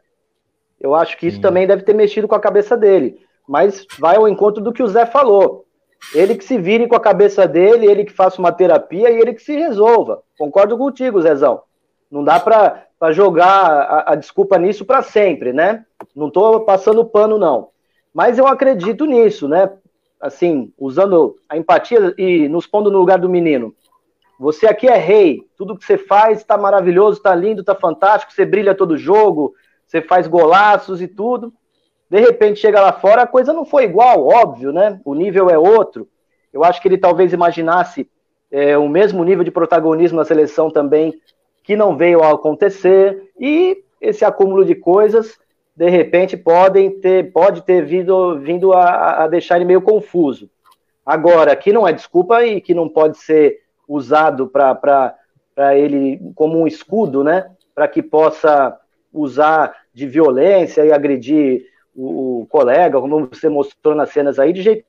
Eu 0.79 0.93
acho 0.93 1.17
que 1.17 1.27
isso 1.27 1.37
Sim. 1.37 1.41
também 1.41 1.67
deve 1.67 1.83
ter 1.83 1.93
mexido 1.93 2.27
com 2.27 2.35
a 2.35 2.39
cabeça 2.39 2.77
dele. 2.77 3.19
Mas 3.47 3.85
vai 3.99 4.15
ao 4.15 4.27
encontro 4.27 4.63
do 4.63 4.73
que 4.73 4.83
o 4.83 4.87
Zé 4.87 5.05
falou. 5.05 5.65
Ele 6.13 6.35
que 6.35 6.43
se 6.43 6.57
vire 6.57 6.87
com 6.87 6.95
a 6.95 6.99
cabeça 6.99 7.47
dele, 7.47 7.87
ele 7.87 8.05
que 8.05 8.11
faça 8.11 8.39
uma 8.39 8.51
terapia 8.51 9.09
e 9.09 9.17
ele 9.17 9.33
que 9.33 9.41
se 9.41 9.55
resolva. 9.55 10.21
Concordo 10.37 10.77
contigo, 10.77 11.21
Zezão. 11.21 11.61
Não 12.11 12.23
dá 12.23 12.39
para 12.39 13.11
jogar 13.11 13.65
a, 13.65 14.13
a, 14.13 14.15
desculpa 14.15 14.57
nisso 14.57 14.85
para 14.85 15.01
sempre, 15.01 15.51
né? 15.51 15.85
Não 16.15 16.27
estou 16.27 16.61
passando 16.61 17.05
pano, 17.05 17.37
não. 17.37 17.69
Mas 18.13 18.37
eu 18.37 18.47
acredito 18.47 19.05
nisso, 19.05 19.47
né? 19.47 19.71
Assim, 20.21 20.71
usando 20.77 21.35
a 21.49 21.57
empatia 21.57 22.13
e 22.17 22.47
nos 22.47 22.67
pondo 22.67 22.91
no 22.91 22.99
lugar 22.99 23.19
do 23.19 23.29
menino. 23.29 23.73
Você 24.39 24.67
aqui 24.67 24.87
é 24.87 24.97
rei, 24.97 25.43
tudo 25.57 25.77
que 25.77 25.85
você 25.85 25.97
faz 25.97 26.39
está 26.39 26.57
maravilhoso, 26.57 27.17
está 27.17 27.33
lindo, 27.33 27.61
está 27.61 27.73
fantástico, 27.73 28.33
você 28.33 28.45
brilha 28.45 28.75
todo 28.75 28.97
jogo, 28.97 29.53
você 29.85 30.01
faz 30.01 30.27
golaços 30.27 31.01
e 31.01 31.07
tudo. 31.07 31.53
De 32.09 32.19
repente 32.19 32.59
chega 32.59 32.81
lá 32.81 32.91
fora, 32.91 33.23
a 33.23 33.27
coisa 33.27 33.53
não 33.53 33.65
foi 33.65 33.85
igual, 33.85 34.27
óbvio, 34.27 34.71
né? 34.71 34.99
O 35.05 35.15
nível 35.15 35.49
é 35.49 35.57
outro. 35.57 36.07
Eu 36.53 36.63
acho 36.63 36.81
que 36.81 36.87
ele 36.87 36.97
talvez 36.97 37.33
imaginasse 37.33 38.09
é, 38.51 38.77
o 38.77 38.87
mesmo 38.87 39.23
nível 39.23 39.43
de 39.43 39.51
protagonismo 39.51 40.17
na 40.17 40.25
seleção 40.25 40.69
também, 40.69 41.19
que 41.63 41.75
não 41.75 41.97
veio 41.97 42.21
a 42.21 42.31
acontecer, 42.31 43.31
e 43.39 43.83
esse 43.99 44.23
acúmulo 44.23 44.63
de 44.63 44.75
coisas, 44.75 45.37
de 45.75 45.89
repente, 45.89 46.37
podem 46.37 46.91
ter, 46.99 47.31
pode 47.31 47.63
ter 47.63 47.83
vindo, 47.83 48.39
vindo 48.39 48.71
a, 48.71 49.23
a 49.23 49.27
deixar 49.27 49.55
ele 49.55 49.65
meio 49.65 49.81
confuso. 49.81 50.49
Agora, 51.05 51.55
que 51.55 51.73
não 51.73 51.87
é 51.87 51.91
desculpa 51.91 52.45
e 52.45 52.61
que 52.61 52.73
não 52.73 52.87
pode 52.87 53.17
ser 53.17 53.64
usado 53.87 54.47
para 54.47 55.15
ele 55.75 56.19
como 56.35 56.59
um 56.59 56.67
escudo, 56.67 57.23
né? 57.23 57.49
Para 57.73 57.87
que 57.87 58.01
possa 58.01 58.77
usar 59.13 59.75
de 59.93 60.05
violência 60.07 60.85
e 60.85 60.91
agredir 60.91 61.65
o, 61.95 62.41
o, 62.41 62.47
colega, 62.47 62.99
como 62.99 63.27
você 63.27 63.47
mostrou 63.47 63.95
nas 63.95 64.09
cenas 64.09 64.37
aí, 64.37 64.51
de 64.51 64.61
jeito 64.61 64.85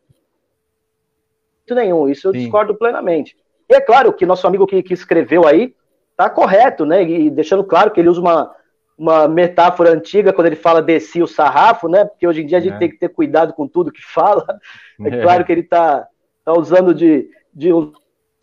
nenhum. 1.71 2.09
Isso 2.09 2.29
eu 2.29 2.33
Sim. 2.33 2.41
discordo 2.41 2.75
plenamente. 2.75 3.37
E 3.69 3.75
é 3.75 3.81
claro 3.81 4.13
que 4.13 4.27
nosso 4.27 4.47
amigo 4.47 4.67
que, 4.67 4.83
que 4.83 4.95
escreveu 4.95 5.47
aí 5.47 5.75
tá 6.17 6.31
correto, 6.31 6.85
né? 6.85 7.03
E 7.03 7.31
deixando 7.31 7.65
claro 7.65 7.91
que 7.91 8.01
ele 8.01 8.09
usa 8.09 8.21
uma, 8.21 8.55
uma 8.97 9.29
metáfora 9.29 9.91
antiga 9.91 10.33
quando 10.33 10.47
ele 10.47 10.57
fala 10.57 10.81
descer 10.81 11.23
o 11.23 11.27
sarrafo, 11.27 11.89
né? 11.89 12.05
Porque 12.05 12.27
hoje 12.27 12.43
em 12.43 12.47
dia 12.47 12.59
a 12.59 12.61
gente 12.61 12.75
é. 12.75 12.79
tem 12.79 12.89
que 12.89 12.99
ter 12.99 13.09
cuidado 13.09 13.53
com 13.53 13.69
tudo 13.69 13.93
que 13.93 14.03
fala. 14.03 14.45
É, 14.99 15.09
é. 15.09 15.21
claro 15.21 15.45
que 15.45 15.53
ele 15.53 15.63
tá, 15.63 16.09
tá 16.43 16.55
usando 16.55 16.95
de, 16.95 17.29
de 17.53 17.71
um 17.71 17.93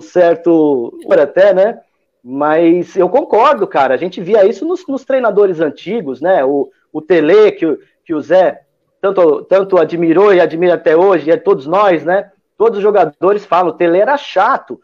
certo 0.04 0.98
até, 1.10 1.54
né? 1.54 1.80
Mas 2.24 2.96
eu 2.96 3.10
concordo, 3.10 3.68
cara. 3.68 3.94
A 3.94 3.98
gente 3.98 4.22
via 4.22 4.46
isso 4.46 4.66
nos, 4.66 4.88
nos 4.88 5.04
treinadores 5.04 5.60
antigos, 5.60 6.22
né? 6.22 6.44
O, 6.46 6.70
o 6.92 7.02
Tele, 7.02 7.52
que, 7.52 7.80
que 8.06 8.14
o 8.14 8.22
Zé 8.22 8.62
tanto, 9.04 9.44
tanto 9.44 9.78
admirou 9.78 10.34
e 10.34 10.40
admira 10.40 10.76
até 10.76 10.96
hoje, 10.96 11.30
e 11.30 11.34
é 11.34 11.36
todos 11.36 11.68
nós, 11.68 12.06
né? 12.06 12.32
Todos 12.58 12.78
os 12.78 12.84
jogadores 12.84 13.46
falam, 13.46 13.72
o 13.72 13.74
Tele 13.74 13.98
era 13.98 14.16
chato, 14.16 14.80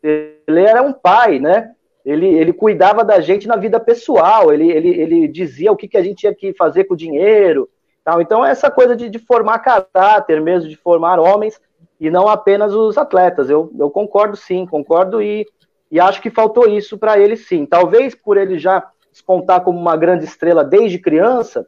ele 0.00 0.60
era 0.60 0.80
um 0.80 0.92
pai, 0.92 1.40
né? 1.40 1.72
Ele, 2.04 2.28
ele 2.28 2.52
cuidava 2.52 3.02
da 3.02 3.20
gente 3.20 3.48
na 3.48 3.56
vida 3.56 3.80
pessoal, 3.80 4.52
ele, 4.52 4.70
ele, 4.70 4.90
ele 4.90 5.26
dizia 5.26 5.72
o 5.72 5.76
que, 5.76 5.88
que 5.88 5.96
a 5.96 6.02
gente 6.04 6.18
tinha 6.18 6.32
que 6.32 6.52
fazer 6.52 6.84
com 6.84 6.94
o 6.94 6.96
dinheiro. 6.96 7.68
Tal. 8.04 8.20
Então, 8.20 8.44
essa 8.44 8.70
coisa 8.70 8.94
de, 8.94 9.08
de 9.10 9.18
formar 9.18 9.58
caráter 9.58 10.40
mesmo, 10.40 10.68
de 10.68 10.76
formar 10.76 11.18
homens, 11.18 11.60
e 12.06 12.10
não 12.10 12.28
apenas 12.28 12.74
os 12.74 12.98
atletas. 12.98 13.48
Eu, 13.48 13.72
eu 13.78 13.90
concordo 13.90 14.36
sim, 14.36 14.66
concordo 14.66 15.22
e, 15.22 15.46
e 15.90 15.98
acho 15.98 16.20
que 16.20 16.30
faltou 16.30 16.68
isso 16.68 16.98
para 16.98 17.18
ele 17.18 17.36
sim. 17.36 17.64
Talvez 17.64 18.14
por 18.14 18.36
ele 18.36 18.58
já 18.58 18.86
despontar 19.10 19.62
como 19.62 19.78
uma 19.78 19.96
grande 19.96 20.24
estrela 20.24 20.62
desde 20.62 20.98
criança, 20.98 21.66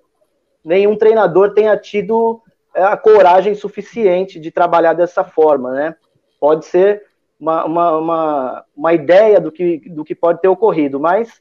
nenhum 0.64 0.96
treinador 0.96 1.54
tenha 1.54 1.76
tido 1.76 2.42
é, 2.74 2.82
a 2.82 2.96
coragem 2.96 3.54
suficiente 3.54 4.38
de 4.38 4.50
trabalhar 4.50 4.92
dessa 4.92 5.24
forma, 5.24 5.72
né? 5.72 5.96
Pode 6.38 6.66
ser 6.66 7.04
uma, 7.40 7.64
uma, 7.64 7.98
uma, 7.98 8.64
uma 8.76 8.92
ideia 8.92 9.40
do 9.40 9.50
que, 9.50 9.88
do 9.88 10.04
que 10.04 10.14
pode 10.14 10.40
ter 10.42 10.48
ocorrido, 10.48 11.00
mas 11.00 11.40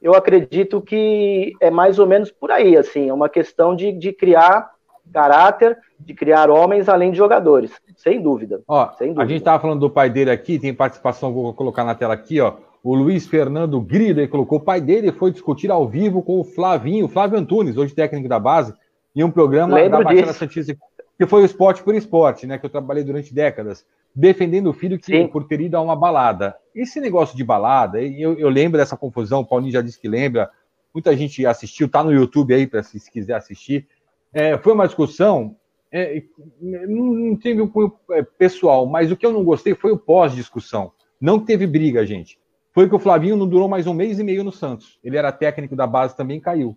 eu 0.00 0.14
acredito 0.14 0.80
que 0.80 1.52
é 1.60 1.70
mais 1.70 1.98
ou 1.98 2.06
menos 2.06 2.30
por 2.30 2.50
aí, 2.50 2.76
assim, 2.76 3.08
é 3.08 3.12
uma 3.12 3.28
questão 3.28 3.74
de, 3.74 3.92
de 3.92 4.12
criar 4.12 4.70
caráter, 5.12 5.76
de 5.98 6.14
criar 6.14 6.48
homens 6.48 6.88
além 6.88 7.10
de 7.10 7.18
jogadores, 7.18 7.72
sem 8.02 8.20
dúvida. 8.20 8.62
Ó, 8.66 8.90
sem 8.92 9.08
dúvida. 9.08 9.22
A 9.22 9.26
gente 9.26 9.38
estava 9.40 9.60
falando 9.60 9.80
do 9.80 9.90
pai 9.90 10.08
dele 10.08 10.30
aqui, 10.30 10.58
tem 10.58 10.72
participação, 10.72 11.32
vou 11.32 11.52
colocar 11.52 11.84
na 11.84 11.94
tela 11.94 12.14
aqui, 12.14 12.40
ó. 12.40 12.54
O 12.82 12.94
Luiz 12.94 13.26
Fernando 13.26 13.78
Grida 13.78 14.26
colocou 14.26 14.56
o 14.56 14.62
pai 14.62 14.80
dele 14.80 15.12
foi 15.12 15.30
discutir 15.30 15.70
ao 15.70 15.86
vivo 15.86 16.22
com 16.22 16.40
o 16.40 16.44
Flavinho, 16.44 17.06
Flávio 17.08 17.38
Antunes, 17.38 17.76
hoje 17.76 17.94
técnico 17.94 18.26
da 18.26 18.38
base, 18.38 18.72
em 19.14 19.22
um 19.22 19.30
programa 19.30 19.74
Lembro 19.74 19.98
da 19.98 20.04
Baixada 20.04 20.32
Santista, 20.32 20.74
que 21.18 21.26
foi 21.26 21.42
o 21.42 21.44
Esporte 21.44 21.82
por 21.82 21.94
Esporte, 21.94 22.46
né? 22.46 22.56
Que 22.56 22.64
eu 22.64 22.70
trabalhei 22.70 23.04
durante 23.04 23.34
décadas, 23.34 23.84
defendendo 24.14 24.68
o 24.68 24.72
filho 24.72 24.98
que 24.98 25.04
Sim. 25.04 25.28
por 25.28 25.44
ter 25.44 25.60
ido 25.60 25.76
a 25.76 25.82
uma 25.82 25.94
balada. 25.94 26.56
Esse 26.74 27.00
negócio 27.00 27.36
de 27.36 27.44
balada, 27.44 28.00
eu, 28.00 28.38
eu 28.38 28.48
lembro 28.48 28.78
dessa 28.78 28.96
confusão, 28.96 29.40
o 29.40 29.46
Paulinho 29.46 29.72
já 29.72 29.82
disse 29.82 30.00
que 30.00 30.08
lembra, 30.08 30.48
muita 30.94 31.14
gente 31.14 31.44
assistiu, 31.44 31.86
tá 31.86 32.02
no 32.02 32.14
YouTube 32.14 32.54
aí 32.54 32.66
para 32.66 32.82
se, 32.82 32.98
se 32.98 33.10
quiser 33.10 33.34
assistir. 33.34 33.86
É, 34.32 34.56
foi 34.56 34.72
uma 34.72 34.86
discussão, 34.86 35.54
é, 35.92 36.22
não 36.60 37.36
teve 37.36 37.60
um 37.60 37.68
cunho 37.68 37.92
é, 38.12 38.22
pessoal, 38.22 38.86
mas 38.86 39.10
o 39.10 39.16
que 39.16 39.26
eu 39.26 39.32
não 39.32 39.44
gostei 39.44 39.74
foi 39.74 39.90
o 39.90 39.98
pós-discussão. 39.98 40.92
Não 41.20 41.38
teve 41.38 41.66
briga, 41.66 42.06
gente. 42.06 42.38
Foi 42.72 42.88
que 42.88 42.94
o 42.94 42.98
Flavinho 42.98 43.36
não 43.36 43.48
durou 43.48 43.68
mais 43.68 43.86
um 43.86 43.94
mês 43.94 44.18
e 44.18 44.24
meio 44.24 44.44
no 44.44 44.52
Santos. 44.52 44.98
Ele 45.02 45.16
era 45.16 45.32
técnico 45.32 45.74
da 45.74 45.86
base 45.86 46.16
também 46.16 46.40
caiu. 46.40 46.76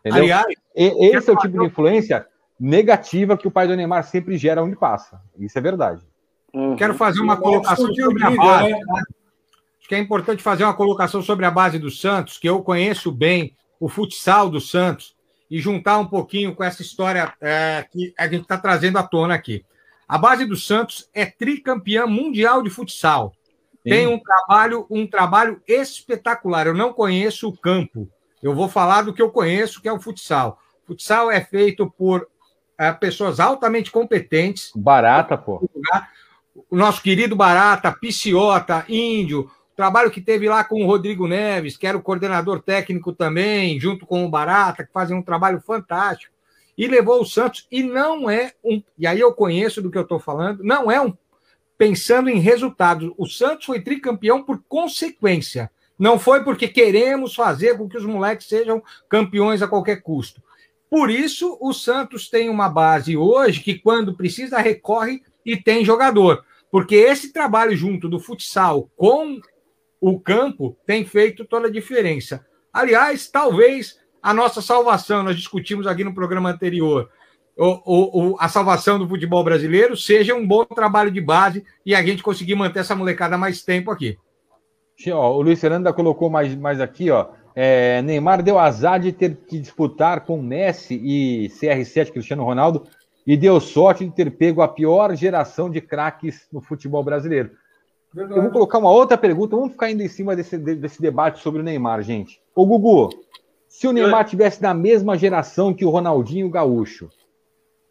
Entendeu? 0.00 0.24
Aliás, 0.24 0.46
e, 0.74 1.16
esse 1.16 1.30
é 1.30 1.32
o 1.32 1.36
tipo 1.36 1.58
de 1.58 1.66
influência 1.66 2.26
negativa 2.58 3.36
que 3.36 3.46
o 3.46 3.50
pai 3.50 3.68
do 3.68 3.76
Neymar 3.76 4.04
sempre 4.04 4.36
gera 4.36 4.62
onde 4.62 4.76
passa. 4.76 5.20
Isso 5.38 5.56
é 5.56 5.62
verdade. 5.62 6.02
Uhum. 6.52 6.76
Quero 6.76 6.94
fazer 6.94 7.20
uma 7.20 7.36
colocação 7.36 7.92
sobre 7.94 8.24
a 8.24 8.30
base. 8.30 8.72
Né? 8.72 9.02
Acho 9.78 9.88
que 9.88 9.94
é 9.94 9.98
importante 9.98 10.42
fazer 10.42 10.64
uma 10.64 10.74
colocação 10.74 11.22
sobre 11.22 11.46
a 11.46 11.50
base 11.50 11.78
do 11.78 11.90
Santos, 11.90 12.38
que 12.38 12.48
eu 12.48 12.62
conheço 12.62 13.12
bem 13.12 13.56
o 13.78 13.88
futsal 13.88 14.48
do 14.48 14.60
Santos 14.60 15.13
e 15.54 15.60
juntar 15.60 16.00
um 16.00 16.06
pouquinho 16.06 16.52
com 16.52 16.64
essa 16.64 16.82
história 16.82 17.32
é, 17.40 17.86
que 17.88 18.12
a 18.18 18.26
gente 18.26 18.42
está 18.42 18.58
trazendo 18.58 18.98
à 18.98 19.04
tona 19.04 19.34
aqui. 19.34 19.64
A 20.08 20.18
base 20.18 20.44
do 20.44 20.56
Santos 20.56 21.08
é 21.14 21.24
tricampeã 21.24 22.06
mundial 22.06 22.60
de 22.60 22.70
futsal. 22.70 23.32
Sim. 23.74 23.90
Tem 23.90 24.06
um 24.08 24.18
trabalho, 24.18 24.84
um 24.90 25.06
trabalho 25.06 25.62
espetacular. 25.64 26.66
Eu 26.66 26.74
não 26.74 26.92
conheço 26.92 27.48
o 27.48 27.56
campo. 27.56 28.10
Eu 28.42 28.52
vou 28.52 28.68
falar 28.68 29.02
do 29.02 29.14
que 29.14 29.22
eu 29.22 29.30
conheço, 29.30 29.80
que 29.80 29.86
é 29.86 29.92
o 29.92 30.00
futsal. 30.00 30.58
O 30.82 30.88
futsal 30.88 31.30
é 31.30 31.40
feito 31.40 31.88
por 31.88 32.26
é, 32.76 32.90
pessoas 32.90 33.38
altamente 33.38 33.92
competentes. 33.92 34.72
Barata, 34.74 35.38
pô. 35.38 35.62
O 36.68 36.76
nosso 36.76 37.00
querido 37.00 37.36
Barata, 37.36 37.92
Piciota, 37.92 38.84
Índio, 38.88 39.48
Trabalho 39.76 40.10
que 40.10 40.20
teve 40.20 40.48
lá 40.48 40.62
com 40.62 40.82
o 40.82 40.86
Rodrigo 40.86 41.26
Neves, 41.26 41.76
que 41.76 41.86
era 41.86 41.98
o 41.98 42.02
coordenador 42.02 42.62
técnico 42.62 43.12
também, 43.12 43.78
junto 43.80 44.06
com 44.06 44.24
o 44.24 44.28
Barata, 44.28 44.84
que 44.84 44.92
fazem 44.92 45.16
um 45.16 45.22
trabalho 45.22 45.60
fantástico. 45.60 46.32
E 46.78 46.86
levou 46.86 47.20
o 47.20 47.26
Santos, 47.26 47.66
e 47.70 47.82
não 47.82 48.30
é 48.30 48.52
um. 48.64 48.82
E 48.96 49.06
aí 49.06 49.18
eu 49.18 49.32
conheço 49.32 49.82
do 49.82 49.90
que 49.90 49.98
eu 49.98 50.02
estou 50.02 50.20
falando, 50.20 50.62
não 50.62 50.90
é 50.90 51.00
um. 51.00 51.12
pensando 51.76 52.28
em 52.28 52.38
resultados. 52.38 53.12
O 53.18 53.26
Santos 53.26 53.66
foi 53.66 53.80
tricampeão 53.80 54.44
por 54.44 54.62
consequência. 54.68 55.70
Não 55.98 56.18
foi 56.18 56.42
porque 56.42 56.68
queremos 56.68 57.34
fazer 57.34 57.76
com 57.76 57.88
que 57.88 57.96
os 57.96 58.04
moleques 58.04 58.48
sejam 58.48 58.82
campeões 59.08 59.62
a 59.62 59.68
qualquer 59.68 60.02
custo. 60.02 60.42
Por 60.88 61.10
isso, 61.10 61.58
o 61.60 61.72
Santos 61.72 62.28
tem 62.28 62.48
uma 62.48 62.68
base 62.68 63.16
hoje 63.16 63.60
que, 63.60 63.78
quando 63.78 64.16
precisa, 64.16 64.58
recorre 64.58 65.22
e 65.44 65.56
tem 65.56 65.84
jogador. 65.84 66.44
Porque 66.70 66.94
esse 66.94 67.32
trabalho 67.32 67.76
junto 67.76 68.08
do 68.08 68.20
futsal 68.20 68.88
com 68.96 69.40
o 70.06 70.20
campo 70.20 70.76
tem 70.86 71.02
feito 71.02 71.46
toda 71.46 71.66
a 71.66 71.70
diferença. 71.70 72.44
Aliás, 72.70 73.26
talvez 73.26 73.98
a 74.22 74.34
nossa 74.34 74.60
salvação, 74.60 75.22
nós 75.22 75.34
discutimos 75.34 75.86
aqui 75.86 76.04
no 76.04 76.12
programa 76.14 76.50
anterior, 76.50 77.08
o, 77.56 77.78
o, 77.86 78.36
a 78.38 78.46
salvação 78.46 78.98
do 78.98 79.08
futebol 79.08 79.42
brasileiro 79.42 79.96
seja 79.96 80.34
um 80.34 80.46
bom 80.46 80.62
trabalho 80.66 81.10
de 81.10 81.22
base 81.22 81.64
e 81.86 81.94
a 81.94 82.02
gente 82.02 82.22
conseguir 82.22 82.54
manter 82.54 82.80
essa 82.80 82.94
molecada 82.94 83.38
mais 83.38 83.62
tempo 83.62 83.90
aqui. 83.90 84.18
o 85.06 85.40
Luiz 85.40 85.58
Fernando 85.58 85.90
colocou 85.94 86.28
mais, 86.28 86.54
mais 86.54 86.82
aqui, 86.82 87.10
ó. 87.10 87.28
É, 87.56 88.02
Neymar 88.02 88.42
deu 88.42 88.58
azar 88.58 89.00
de 89.00 89.10
ter 89.10 89.34
que 89.48 89.58
disputar 89.58 90.20
com 90.26 90.42
Messi 90.42 91.00
e 91.02 91.48
CR7, 91.48 92.12
Cristiano 92.12 92.44
Ronaldo, 92.44 92.86
e 93.26 93.38
deu 93.38 93.58
sorte 93.58 94.04
de 94.04 94.10
ter 94.10 94.30
pego 94.32 94.60
a 94.60 94.68
pior 94.68 95.14
geração 95.16 95.70
de 95.70 95.80
craques 95.80 96.46
no 96.52 96.60
futebol 96.60 97.02
brasileiro. 97.02 97.52
Verdade. 98.14 98.38
Eu 98.38 98.42
vou 98.44 98.52
colocar 98.52 98.78
uma 98.78 98.92
outra 98.92 99.18
pergunta, 99.18 99.56
vamos 99.56 99.72
ficar 99.72 99.90
indo 99.90 100.02
em 100.02 100.08
cima 100.08 100.36
desse, 100.36 100.56
desse 100.56 101.02
debate 101.02 101.40
sobre 101.40 101.60
o 101.60 101.64
Neymar, 101.64 102.00
gente. 102.02 102.40
Ô, 102.54 102.64
Gugu, 102.64 103.10
se 103.66 103.88
o 103.88 103.92
Neymar 103.92 104.24
tivesse 104.24 104.62
na 104.62 104.72
mesma 104.72 105.18
geração 105.18 105.74
que 105.74 105.84
o 105.84 105.90
Ronaldinho 105.90 106.48
Gaúcho, 106.48 107.10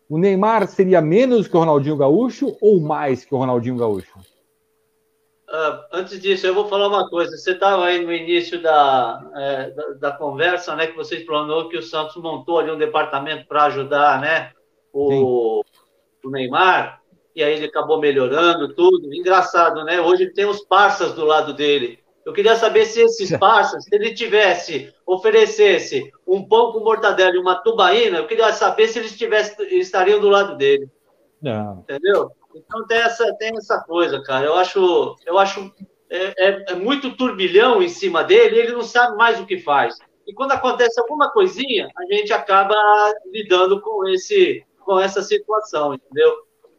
o 0.09 0.17
Neymar 0.17 0.65
seria 0.67 1.01
menos 1.01 1.45
que 1.45 1.57
o 1.57 1.59
Ronaldinho 1.59 1.97
Gaúcho 1.97 2.55
ou 2.61 2.79
mais 2.79 3.25
que 3.25 3.35
o 3.35 3.37
Ronaldinho 3.37 3.75
Gaúcho? 3.75 4.17
Uh, 5.49 5.83
antes 5.91 6.19
disso, 6.21 6.47
eu 6.47 6.53
vou 6.55 6.67
falar 6.67 6.87
uma 6.87 7.09
coisa. 7.09 7.37
Você 7.37 7.51
estava 7.51 7.85
aí 7.85 8.03
no 8.03 8.11
início 8.11 8.61
da, 8.61 9.29
é, 9.35 9.71
da, 9.71 9.87
da, 9.99 10.11
conversa, 10.11 10.75
né? 10.75 10.87
Que 10.87 10.95
você 10.95 11.17
explanou 11.17 11.69
que 11.69 11.77
o 11.77 11.83
Santos 11.83 12.15
montou 12.15 12.57
ali 12.57 12.71
um 12.71 12.77
departamento 12.77 13.45
para 13.45 13.65
ajudar, 13.65 14.19
né? 14.19 14.51
O, 14.91 15.63
o, 16.23 16.29
Neymar. 16.29 17.02
E 17.35 17.43
aí 17.43 17.55
ele 17.55 17.65
acabou 17.65 17.99
melhorando 17.99 18.73
tudo. 18.73 19.13
Engraçado, 19.13 19.83
né? 19.83 19.99
Hoje 19.99 20.31
tem 20.31 20.45
os 20.45 20.63
parças 20.65 21.13
do 21.13 21.25
lado 21.25 21.53
dele. 21.53 21.99
Eu 22.25 22.31
queria 22.31 22.55
saber 22.55 22.85
se 22.85 23.01
esses 23.01 23.35
parças, 23.37 23.83
se 23.83 23.95
ele 23.95 24.13
tivesse, 24.13 24.93
oferecesse 25.05 26.11
um 26.27 26.47
pão 26.47 26.71
com 26.71 26.79
mortadela 26.79 27.35
e 27.35 27.39
uma 27.39 27.55
tubaína, 27.55 28.19
eu 28.19 28.27
queria 28.27 28.53
saber 28.53 28.87
se 28.87 28.99
eles 28.99 29.17
tivesse, 29.17 29.61
estariam 29.77 30.19
do 30.19 30.29
lado 30.29 30.55
dele. 30.55 30.89
Não. 31.41 31.79
Entendeu? 31.79 32.31
Então 32.55 32.85
tem 32.85 32.99
essa, 32.99 33.33
tem 33.35 33.51
essa 33.57 33.79
coisa, 33.79 34.21
cara. 34.21 34.45
Eu 34.45 34.55
acho, 34.55 35.15
eu 35.25 35.37
acho 35.37 35.73
é, 36.09 36.47
é, 36.47 36.65
é 36.69 36.75
muito 36.75 37.17
turbilhão 37.17 37.81
em 37.81 37.89
cima 37.89 38.23
dele, 38.23 38.59
ele 38.59 38.71
não 38.71 38.83
sabe 38.83 39.17
mais 39.17 39.39
o 39.39 39.45
que 39.45 39.57
faz. 39.57 39.97
E 40.27 40.33
quando 40.33 40.51
acontece 40.51 40.99
alguma 40.99 41.31
coisinha, 41.31 41.89
a 41.97 42.13
gente 42.13 42.31
acaba 42.31 42.75
lidando 43.31 43.81
com 43.81 44.07
esse, 44.07 44.63
com 44.85 44.99
essa 44.99 45.21
situação, 45.21 45.95
entendeu? 45.95 46.31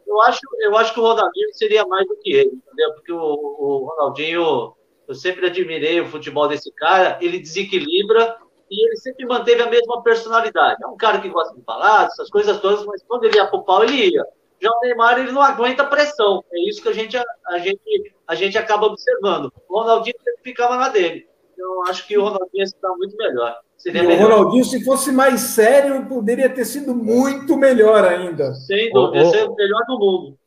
Eu 0.07 0.20
acho, 0.22 0.40
eu 0.61 0.76
acho 0.76 0.92
que 0.92 1.00
o 1.00 1.02
Ronaldinho 1.02 1.48
seria 1.52 1.84
mais 1.86 2.07
do 2.07 2.16
que 2.16 2.32
ele, 2.32 2.50
entendeu? 2.50 2.92
Porque 2.94 3.12
o, 3.12 3.18
o 3.18 3.88
Ronaldinho 3.90 4.74
eu 5.07 5.14
sempre 5.14 5.46
admirei 5.46 6.00
o 6.00 6.07
futebol 6.07 6.48
desse 6.48 6.72
cara. 6.72 7.18
Ele 7.20 7.38
desequilibra 7.38 8.36
e 8.70 8.86
ele 8.86 8.96
sempre 8.96 9.26
manteve 9.26 9.62
a 9.62 9.70
mesma 9.70 10.02
personalidade. 10.02 10.82
É 10.82 10.86
um 10.86 10.96
cara 10.96 11.20
que 11.20 11.28
gosta 11.28 11.55
de 11.55 11.62
falar, 11.64 12.07
essas 12.07 12.30
coisas 12.30 12.59
todas, 12.61 12.84
mas 12.86 13.02
quando 13.02 13.24
ele 13.24 13.36
ia 13.36 13.46
pro 13.46 13.64
pau, 13.64 13.84
ele 13.84 14.11
ia. 14.11 14.24
Já 14.61 14.70
o 14.70 14.80
Neymar, 14.80 15.18
ele 15.18 15.32
não 15.32 15.42
aguenta 15.42 15.84
pressão. 15.84 16.42
É 16.50 16.68
isso 16.68 16.82
que 16.82 16.88
a 16.88 16.92
gente, 16.92 17.16
a 17.16 17.59
gente, 17.59 18.14
a 18.26 18.34
gente 18.34 18.57
acaba 18.57 18.86
observando. 18.86 19.52
O 19.68 19.80
Ronaldinho 19.80 20.16
ficava 20.42 20.76
na 20.76 20.88
dele. 20.88 21.28
Eu 21.57 21.82
acho 21.84 22.07
que 22.07 22.16
o 22.16 22.22
Ronaldinho 22.22 22.64
está 22.64 22.88
muito 22.96 23.16
melhor. 23.16 23.55
Seria 23.76 24.02
e 24.02 24.07
melhor. 24.07 24.30
o 24.30 24.36
Ronaldinho, 24.36 24.64
se 24.64 24.84
fosse 24.84 25.12
mais 25.12 25.40
sério, 25.40 26.07
poderia 26.07 26.48
ter 26.48 26.64
sido 26.64 26.94
muito 26.94 27.57
melhor 27.57 28.05
ainda. 28.05 28.55
Sem 28.55 28.92
dúvida, 28.92 29.24
oh, 29.24 29.48
oh. 29.48 29.52
o 29.52 29.57
melhor 29.57 29.80
do 29.86 29.98
mundo. 29.98 30.38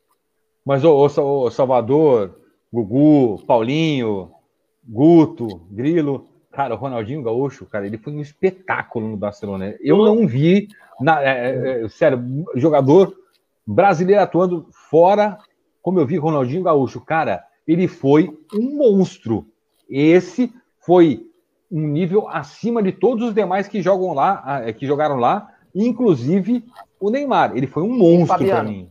Mas 0.64 0.84
o 0.84 0.90
oh, 0.90 1.44
oh, 1.44 1.50
Salvador, 1.50 2.38
Gugu, 2.72 3.42
Paulinho, 3.46 4.30
Guto, 4.86 5.62
Grilo. 5.70 6.26
Cara, 6.50 6.74
o 6.74 6.78
Ronaldinho 6.78 7.22
Gaúcho, 7.22 7.66
cara, 7.66 7.86
ele 7.86 7.98
foi 7.98 8.12
um 8.12 8.20
espetáculo 8.20 9.06
no 9.06 9.16
Barcelona. 9.16 9.76
Eu 9.80 9.98
não 9.98 10.26
vi, 10.26 10.68
na, 11.00 11.22
é, 11.22 11.28
é, 11.28 11.84
é, 11.84 11.88
sério, 11.88 12.20
jogador 12.56 13.14
brasileiro 13.66 14.22
atuando 14.22 14.66
fora, 14.90 15.38
como 15.80 16.00
eu 16.00 16.06
vi 16.06 16.16
Ronaldinho 16.16 16.64
Gaúcho. 16.64 17.00
Cara, 17.00 17.44
ele 17.66 17.86
foi 17.86 18.36
um 18.54 18.76
monstro. 18.76 19.46
Esse 19.88 20.52
foi 20.88 21.22
um 21.70 21.86
nível 21.86 22.26
acima 22.30 22.82
de 22.82 22.92
todos 22.92 23.28
os 23.28 23.34
demais 23.34 23.68
que 23.68 23.82
jogam 23.82 24.14
lá, 24.14 24.62
é, 24.64 24.72
que 24.72 24.86
jogaram 24.86 25.16
lá, 25.16 25.52
inclusive 25.74 26.64
o 26.98 27.10
Neymar. 27.10 27.54
Ele 27.54 27.66
foi 27.66 27.82
um 27.82 27.94
monstro 27.94 28.46
para 28.46 28.62
mim. 28.62 28.88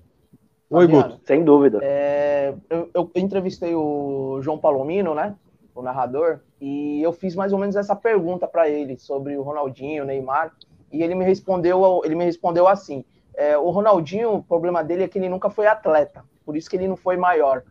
Oi, 0.70 0.86
Guto. 0.86 1.20
Sem 1.26 1.43
dúvida. 1.43 1.80
É, 1.82 2.54
eu, 2.70 2.88
eu 2.93 3.12
entrevistei 3.16 3.74
o 3.74 4.39
João 4.43 4.60
Palomino, 4.60 5.16
né? 5.16 5.36
o 5.74 5.82
narrador, 5.82 6.39
e 6.60 7.02
eu 7.02 7.14
fiz 7.14 7.36
mais 7.36 7.54
ou 7.54 7.60
menos 7.60 7.76
essa 7.76 7.95
pergunta 7.95 8.48
para 8.48 8.68
ele 8.68 8.98
sobre 8.98 9.38
o 9.38 9.43
Ronaldinho, 9.43 10.04
o 10.04 10.06
Neymar, 10.08 10.52
e 10.91 11.04
ele 11.04 11.14
me 11.14 11.24
respondeu, 11.24 12.02
ele 12.04 12.16
me 12.16 12.26
respondeu 12.26 12.68
assim: 12.68 13.06
é, 13.36 13.58
o 13.58 13.70
Ronaldinho, 13.70 14.34
o 14.36 14.43
problema 14.43 14.84
dele 14.84 15.04
é 15.04 15.08
que 15.08 15.20
ele 15.20 15.30
nunca 15.30 15.52
foi 15.52 15.68
atleta, 15.68 16.24
por 16.43 16.58
isso 16.58 16.70
que 16.70 16.76
ele 16.76 16.88
não 16.88 16.95
foi 16.95 17.16
maior. 17.16 17.64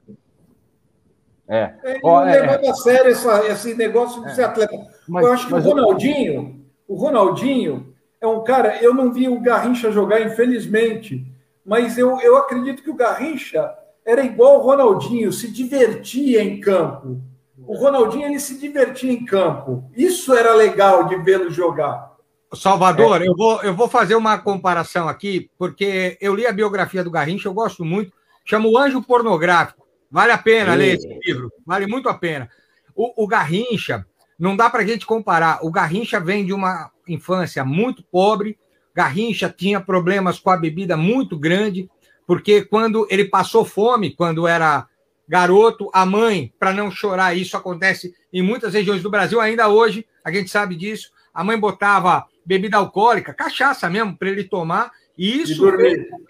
É. 1.48 1.74
Ele 1.84 2.00
oh, 2.02 2.10
não 2.10 2.28
é, 2.28 2.40
levava 2.40 2.70
a 2.70 2.74
sério 2.74 3.10
essa, 3.10 3.46
esse 3.46 3.74
negócio 3.74 4.22
de 4.22 4.30
é. 4.30 4.34
ser 4.34 4.44
atleta. 4.44 4.76
Mas, 5.08 5.24
eu 5.24 5.32
acho 5.32 5.46
que 5.46 5.54
o 5.54 5.60
Ronaldinho, 5.60 6.64
o 6.88 6.94
Ronaldinho 6.94 7.94
é 8.20 8.26
um 8.26 8.42
cara. 8.42 8.82
Eu 8.82 8.94
não 8.94 9.12
vi 9.12 9.28
o 9.28 9.40
Garrincha 9.40 9.92
jogar, 9.92 10.20
infelizmente, 10.20 11.24
mas 11.64 11.96
eu, 11.96 12.20
eu 12.20 12.36
acredito 12.36 12.82
que 12.82 12.90
o 12.90 12.96
Garrincha 12.96 13.72
era 14.04 14.24
igual 14.24 14.58
o 14.58 14.62
Ronaldinho, 14.62 15.32
se 15.32 15.50
divertia 15.50 16.42
em 16.42 16.60
campo 16.60 17.20
o 17.66 17.76
Ronaldinho 17.76 18.26
ele 18.26 18.40
se 18.40 18.58
divertia 18.58 19.12
em 19.12 19.24
campo. 19.24 19.90
Isso 19.96 20.34
era 20.34 20.54
legal 20.54 21.04
de 21.04 21.16
vê-lo 21.16 21.50
jogar. 21.50 22.14
Salvador, 22.54 23.22
é. 23.22 23.28
eu, 23.28 23.34
vou, 23.36 23.62
eu 23.62 23.74
vou 23.74 23.88
fazer 23.88 24.14
uma 24.14 24.38
comparação 24.38 25.08
aqui, 25.08 25.50
porque 25.58 26.16
eu 26.20 26.34
li 26.34 26.46
a 26.46 26.52
biografia 26.52 27.02
do 27.02 27.10
Garrincha, 27.10 27.48
eu 27.48 27.54
gosto 27.54 27.84
muito. 27.84 28.12
Chama 28.44 28.68
O 28.68 28.78
Anjo 28.78 29.02
Pornográfico. 29.02 29.85
Vale 30.16 30.32
a 30.32 30.38
pena 30.38 30.74
ler 30.74 30.94
esse 30.94 31.06
livro, 31.26 31.52
vale 31.66 31.86
muito 31.86 32.08
a 32.08 32.14
pena. 32.14 32.48
O, 32.94 33.24
o 33.24 33.26
Garrincha, 33.26 34.06
não 34.38 34.56
dá 34.56 34.70
para 34.70 34.80
a 34.80 34.86
gente 34.86 35.04
comparar. 35.04 35.58
O 35.60 35.70
Garrincha 35.70 36.18
vem 36.18 36.46
de 36.46 36.54
uma 36.54 36.90
infância 37.06 37.62
muito 37.66 38.02
pobre. 38.02 38.58
Garrincha 38.94 39.54
tinha 39.54 39.78
problemas 39.78 40.38
com 40.38 40.48
a 40.48 40.56
bebida 40.56 40.96
muito 40.96 41.38
grande, 41.38 41.86
porque 42.26 42.62
quando 42.62 43.06
ele 43.10 43.26
passou 43.26 43.62
fome, 43.62 44.16
quando 44.16 44.48
era 44.48 44.88
garoto, 45.28 45.90
a 45.92 46.06
mãe, 46.06 46.50
para 46.58 46.72
não 46.72 46.90
chorar, 46.90 47.36
isso 47.36 47.54
acontece 47.54 48.14
em 48.32 48.40
muitas 48.40 48.72
regiões 48.72 49.02
do 49.02 49.10
Brasil, 49.10 49.38
ainda 49.38 49.68
hoje, 49.68 50.06
a 50.24 50.32
gente 50.32 50.48
sabe 50.48 50.76
disso. 50.76 51.10
A 51.34 51.44
mãe 51.44 51.60
botava 51.60 52.24
bebida 52.42 52.78
alcoólica, 52.78 53.34
cachaça 53.34 53.90
mesmo, 53.90 54.16
para 54.16 54.30
ele 54.30 54.44
tomar, 54.44 54.92
e 55.18 55.42
isso 55.42 55.62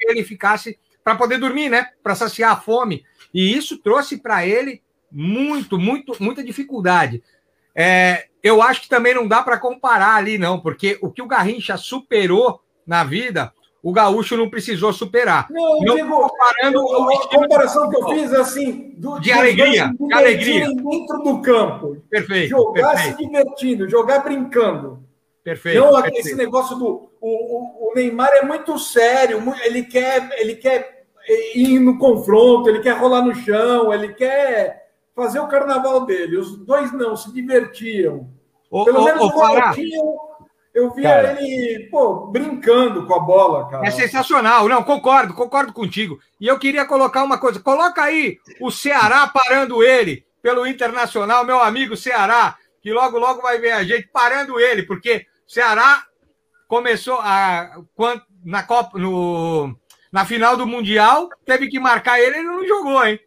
ele 0.08 0.24
ficasse 0.24 0.76
para 1.04 1.14
poder 1.14 1.38
dormir, 1.38 1.68
né? 1.68 1.90
Para 2.02 2.16
saciar 2.16 2.50
a 2.50 2.56
fome. 2.56 3.04
E 3.36 3.54
isso 3.54 3.76
trouxe 3.76 4.16
para 4.16 4.46
ele 4.46 4.80
muito, 5.12 5.78
muito, 5.78 6.16
muita 6.18 6.42
dificuldade. 6.42 7.22
É, 7.74 8.28
eu 8.42 8.62
acho 8.62 8.80
que 8.80 8.88
também 8.88 9.14
não 9.14 9.28
dá 9.28 9.42
para 9.42 9.58
comparar 9.58 10.14
ali, 10.14 10.38
não, 10.38 10.58
porque 10.58 10.98
o 11.02 11.10
que 11.10 11.20
o 11.20 11.26
Garrincha 11.26 11.76
superou 11.76 12.62
na 12.86 13.04
vida, 13.04 13.52
o 13.82 13.92
gaúcho 13.92 14.38
não 14.38 14.48
precisou 14.48 14.90
superar. 14.90 15.48
Não, 15.50 15.80
não 15.80 15.96
digo, 15.96 16.08
comparando 16.08 16.78
eu, 16.78 17.10
a 17.10 17.28
comparação 17.28 17.90
que 17.90 17.96
eu 17.96 18.08
fiz 18.08 18.32
é 18.32 18.40
assim, 18.40 18.94
do, 18.96 19.20
de 19.20 19.30
alegria, 19.30 19.92
de 20.00 20.14
alegria 20.14 20.66
dentro 20.68 21.18
do 21.18 21.42
campo. 21.42 22.02
Perfeito. 22.08 22.48
Jogar 22.48 22.94
perfeito. 22.94 23.18
se 23.18 23.22
divertindo, 23.26 23.90
jogar 23.90 24.20
brincando. 24.20 25.04
Perfeito. 25.44 25.78
Não 25.78 25.92
perfeito. 25.92 26.26
esse 26.26 26.34
negócio 26.34 26.74
do 26.74 27.10
o, 27.20 27.28
o, 27.28 27.90
o, 27.90 27.94
Neymar 27.94 28.30
é 28.32 28.42
muito 28.42 28.78
sério, 28.78 29.42
ele 29.62 29.82
quer 29.82 30.30
ele 30.40 30.56
quer 30.56 30.95
ir 31.28 31.78
no 31.80 31.98
confronto, 31.98 32.68
ele 32.68 32.80
quer 32.80 32.98
rolar 32.98 33.22
no 33.22 33.34
chão, 33.34 33.92
ele 33.92 34.14
quer 34.14 34.90
fazer 35.14 35.40
o 35.40 35.48
carnaval 35.48 36.04
dele. 36.04 36.36
Os 36.36 36.56
dois 36.58 36.92
não 36.92 37.16
se 37.16 37.32
divertiam. 37.32 38.28
Pelo 38.70 39.04
menos 39.04 39.22
o 39.22 39.28
Ronaldinho 39.28 40.26
eu 40.76 40.92
via 40.92 41.08
cara, 41.08 41.42
ele, 41.42 41.88
pô, 41.90 42.26
brincando 42.26 43.06
com 43.06 43.14
a 43.14 43.18
bola, 43.18 43.66
cara. 43.66 43.86
É 43.86 43.90
sensacional. 43.90 44.68
Não, 44.68 44.82
concordo, 44.82 45.32
concordo 45.32 45.72
contigo. 45.72 46.18
E 46.38 46.46
eu 46.46 46.58
queria 46.58 46.84
colocar 46.84 47.24
uma 47.24 47.38
coisa. 47.38 47.58
Coloca 47.58 48.02
aí 48.02 48.36
o 48.60 48.70
Ceará 48.70 49.26
parando 49.26 49.82
ele 49.82 50.26
pelo 50.42 50.66
Internacional, 50.66 51.46
meu 51.46 51.60
amigo 51.60 51.96
Ceará, 51.96 52.58
que 52.82 52.92
logo, 52.92 53.18
logo 53.18 53.40
vai 53.40 53.58
ver 53.58 53.72
a 53.72 53.82
gente 53.82 54.06
parando 54.12 54.60
ele, 54.60 54.82
porque 54.82 55.24
Ceará 55.48 56.04
começou 56.68 57.18
a 57.20 57.70
na 58.44 58.62
Copa 58.62 58.98
no 58.98 59.74
na 60.16 60.24
final 60.24 60.56
do 60.56 60.66
Mundial, 60.66 61.28
teve 61.44 61.68
que 61.68 61.78
marcar 61.78 62.18
ele, 62.18 62.38
ele 62.38 62.48
não 62.48 62.66
jogou, 62.66 63.04
hein? 63.04 63.20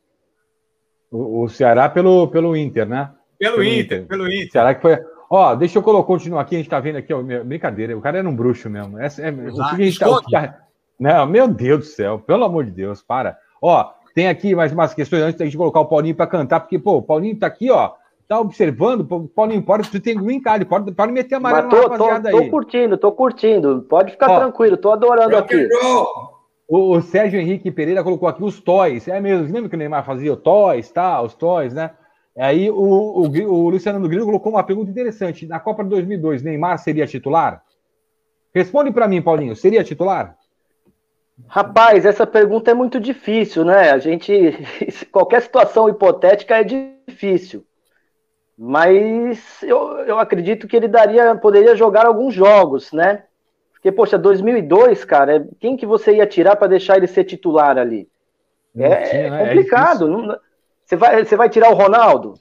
O, 1.11 1.43
o 1.43 1.47
Ceará 1.47 1.87
pelo, 1.87 2.27
pelo 2.29 2.57
Inter, 2.57 2.87
né? 2.87 3.11
Pelo, 3.37 3.57
pelo 3.57 3.63
Inter, 3.63 3.97
Inter, 3.99 4.07
pelo 4.07 4.27
Inter. 4.27 4.51
Ceará 4.51 4.73
que 4.73 4.81
foi. 4.81 4.97
Ó, 5.29 5.53
deixa 5.53 5.77
eu 5.77 5.83
colocar, 5.83 6.07
continuar 6.07 6.41
aqui, 6.41 6.55
a 6.55 6.57
gente 6.57 6.69
tá 6.69 6.79
vendo 6.79 6.95
aqui, 6.95 7.13
ó, 7.13 7.21
brincadeira, 7.21 7.95
o 7.95 8.01
cara 8.01 8.17
era 8.17 8.27
um 8.27 8.35
bruxo 8.35 8.67
mesmo. 8.71 8.97
Essa, 8.97 9.21
é, 9.21 9.29
o 9.29 9.53
que 9.53 9.83
a 9.83 9.85
gente 9.85 9.99
tá, 9.99 10.57
Não, 10.99 11.27
meu 11.27 11.47
Deus 11.47 11.79
do 11.81 11.85
céu, 11.85 12.17
pelo 12.17 12.43
amor 12.43 12.65
de 12.65 12.71
Deus, 12.71 13.03
para. 13.03 13.37
Ó, 13.61 13.91
tem 14.15 14.27
aqui 14.27 14.55
mais 14.55 14.71
umas 14.71 14.91
questões 14.91 15.21
antes 15.21 15.37
da 15.37 15.45
gente 15.45 15.57
colocar 15.57 15.81
o 15.81 15.85
Paulinho 15.85 16.15
para 16.15 16.25
cantar, 16.25 16.59
porque, 16.59 16.79
pô, 16.79 16.97
o 16.97 17.03
Paulinho 17.03 17.37
tá 17.37 17.45
aqui, 17.45 17.69
ó, 17.69 17.91
tá 18.27 18.39
observando, 18.39 19.05
Paulinho, 19.35 19.61
pode, 19.61 19.91
tu 19.91 19.99
tem 19.99 20.17
green 20.17 20.41
card, 20.41 20.65
pode, 20.65 20.91
pode 20.91 21.11
meter 21.11 21.35
a 21.35 21.39
maré 21.39 21.67
tô, 21.67 21.83
rapaziada 21.83 22.31
tô, 22.31 22.35
tô 22.35 22.37
aí. 22.39 22.45
Tô 22.45 22.49
curtindo, 22.49 22.97
tô 22.97 23.11
curtindo, 23.11 23.85
pode 23.87 24.13
ficar 24.13 24.31
ó, 24.31 24.39
tranquilo, 24.39 24.75
tô 24.75 24.91
adorando 24.91 25.37
aqui. 25.37 25.69
O, 26.69 26.95
o, 26.95 27.01
Sérgio 27.01 27.39
Henrique 27.39 27.71
Pereira 27.71 28.03
colocou 28.03 28.29
aqui 28.29 28.43
os 28.43 28.61
toys, 28.61 29.07
é 29.07 29.19
mesmo, 29.19 29.51
lembra 29.51 29.67
que 29.67 29.75
o 29.75 29.79
Neymar 29.79 30.05
fazia 30.05 30.31
o 30.31 30.37
toys, 30.37 30.91
tá, 30.91 31.19
os 31.19 31.33
toys, 31.33 31.73
né? 31.73 31.89
Aí 32.37 32.69
o, 32.69 32.75
o, 32.75 33.23
o 33.23 33.69
Luciano 33.71 33.99
do 33.99 34.07
Grilo 34.07 34.25
colocou 34.25 34.51
uma 34.51 34.63
pergunta 34.63 34.91
interessante. 34.91 35.47
Na 35.47 35.59
Copa 35.59 35.83
de 35.83 35.89
2002, 35.89 36.43
Neymar 36.43 36.77
seria 36.77 37.07
titular? 37.07 37.63
Responde 38.53 38.91
para 38.91 39.07
mim, 39.07 39.19
Paulinho. 39.19 39.55
Seria 39.55 39.83
titular? 39.83 40.37
Rapaz, 41.47 42.05
essa 42.05 42.27
pergunta 42.27 42.69
é 42.69 42.73
muito 42.75 42.99
difícil, 42.99 43.65
né? 43.65 43.91
A 43.91 43.97
gente. 43.97 44.31
Qualquer 45.11 45.41
situação 45.41 45.89
hipotética 45.89 46.57
é 46.59 46.63
difícil. 46.63 47.65
Mas 48.55 49.63
eu, 49.63 49.97
eu 49.99 50.19
acredito 50.19 50.67
que 50.67 50.75
ele 50.75 50.87
daria, 50.87 51.35
poderia 51.35 51.75
jogar 51.75 52.05
alguns 52.05 52.33
jogos, 52.33 52.91
né? 52.91 53.23
Porque, 53.79 53.91
poxa, 53.93 54.17
2002, 54.17 55.05
cara, 55.05 55.47
quem 55.57 55.77
que 55.77 55.85
você 55.85 56.15
ia 56.15 56.27
tirar 56.27 56.57
para 56.57 56.67
deixar 56.67 56.97
ele 56.97 57.07
ser 57.07 57.23
titular 57.23 57.77
ali? 57.77 58.09
É, 58.77 58.89
né? 58.89 59.27
é 59.27 59.45
complicado. 59.45 60.05
É 60.05 60.09
não, 60.09 60.37
você 60.85 60.95
vai, 60.97 61.23
você 61.23 61.35
vai 61.37 61.49
tirar 61.49 61.71
o 61.71 61.75
Ronaldo? 61.75 62.33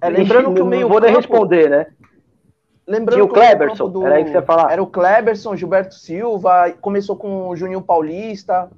É, 0.00 0.08
lembrando 0.08 0.52
que 0.52 0.60
o 0.60 0.66
meio. 0.66 0.82
Não 0.82 0.88
vou 0.88 1.00
nem 1.00 1.14
responder, 1.14 1.70
né? 1.70 1.86
Lembrando 2.86 3.16
Tinha 3.16 3.24
o 3.24 3.28
Kleberson, 3.28 3.88
do... 3.88 4.04
era 4.04 4.16
aí 4.16 4.24
que 4.24 4.30
você 4.30 4.36
ia 4.36 4.42
falar. 4.42 4.72
Era 4.72 4.82
o 4.82 4.86
Kleberson, 4.86 5.54
Gilberto 5.54 5.94
Silva, 5.94 6.72
começou 6.80 7.16
com 7.16 7.48
o 7.48 7.54
Juninho 7.54 7.82
Paulista. 7.82 8.68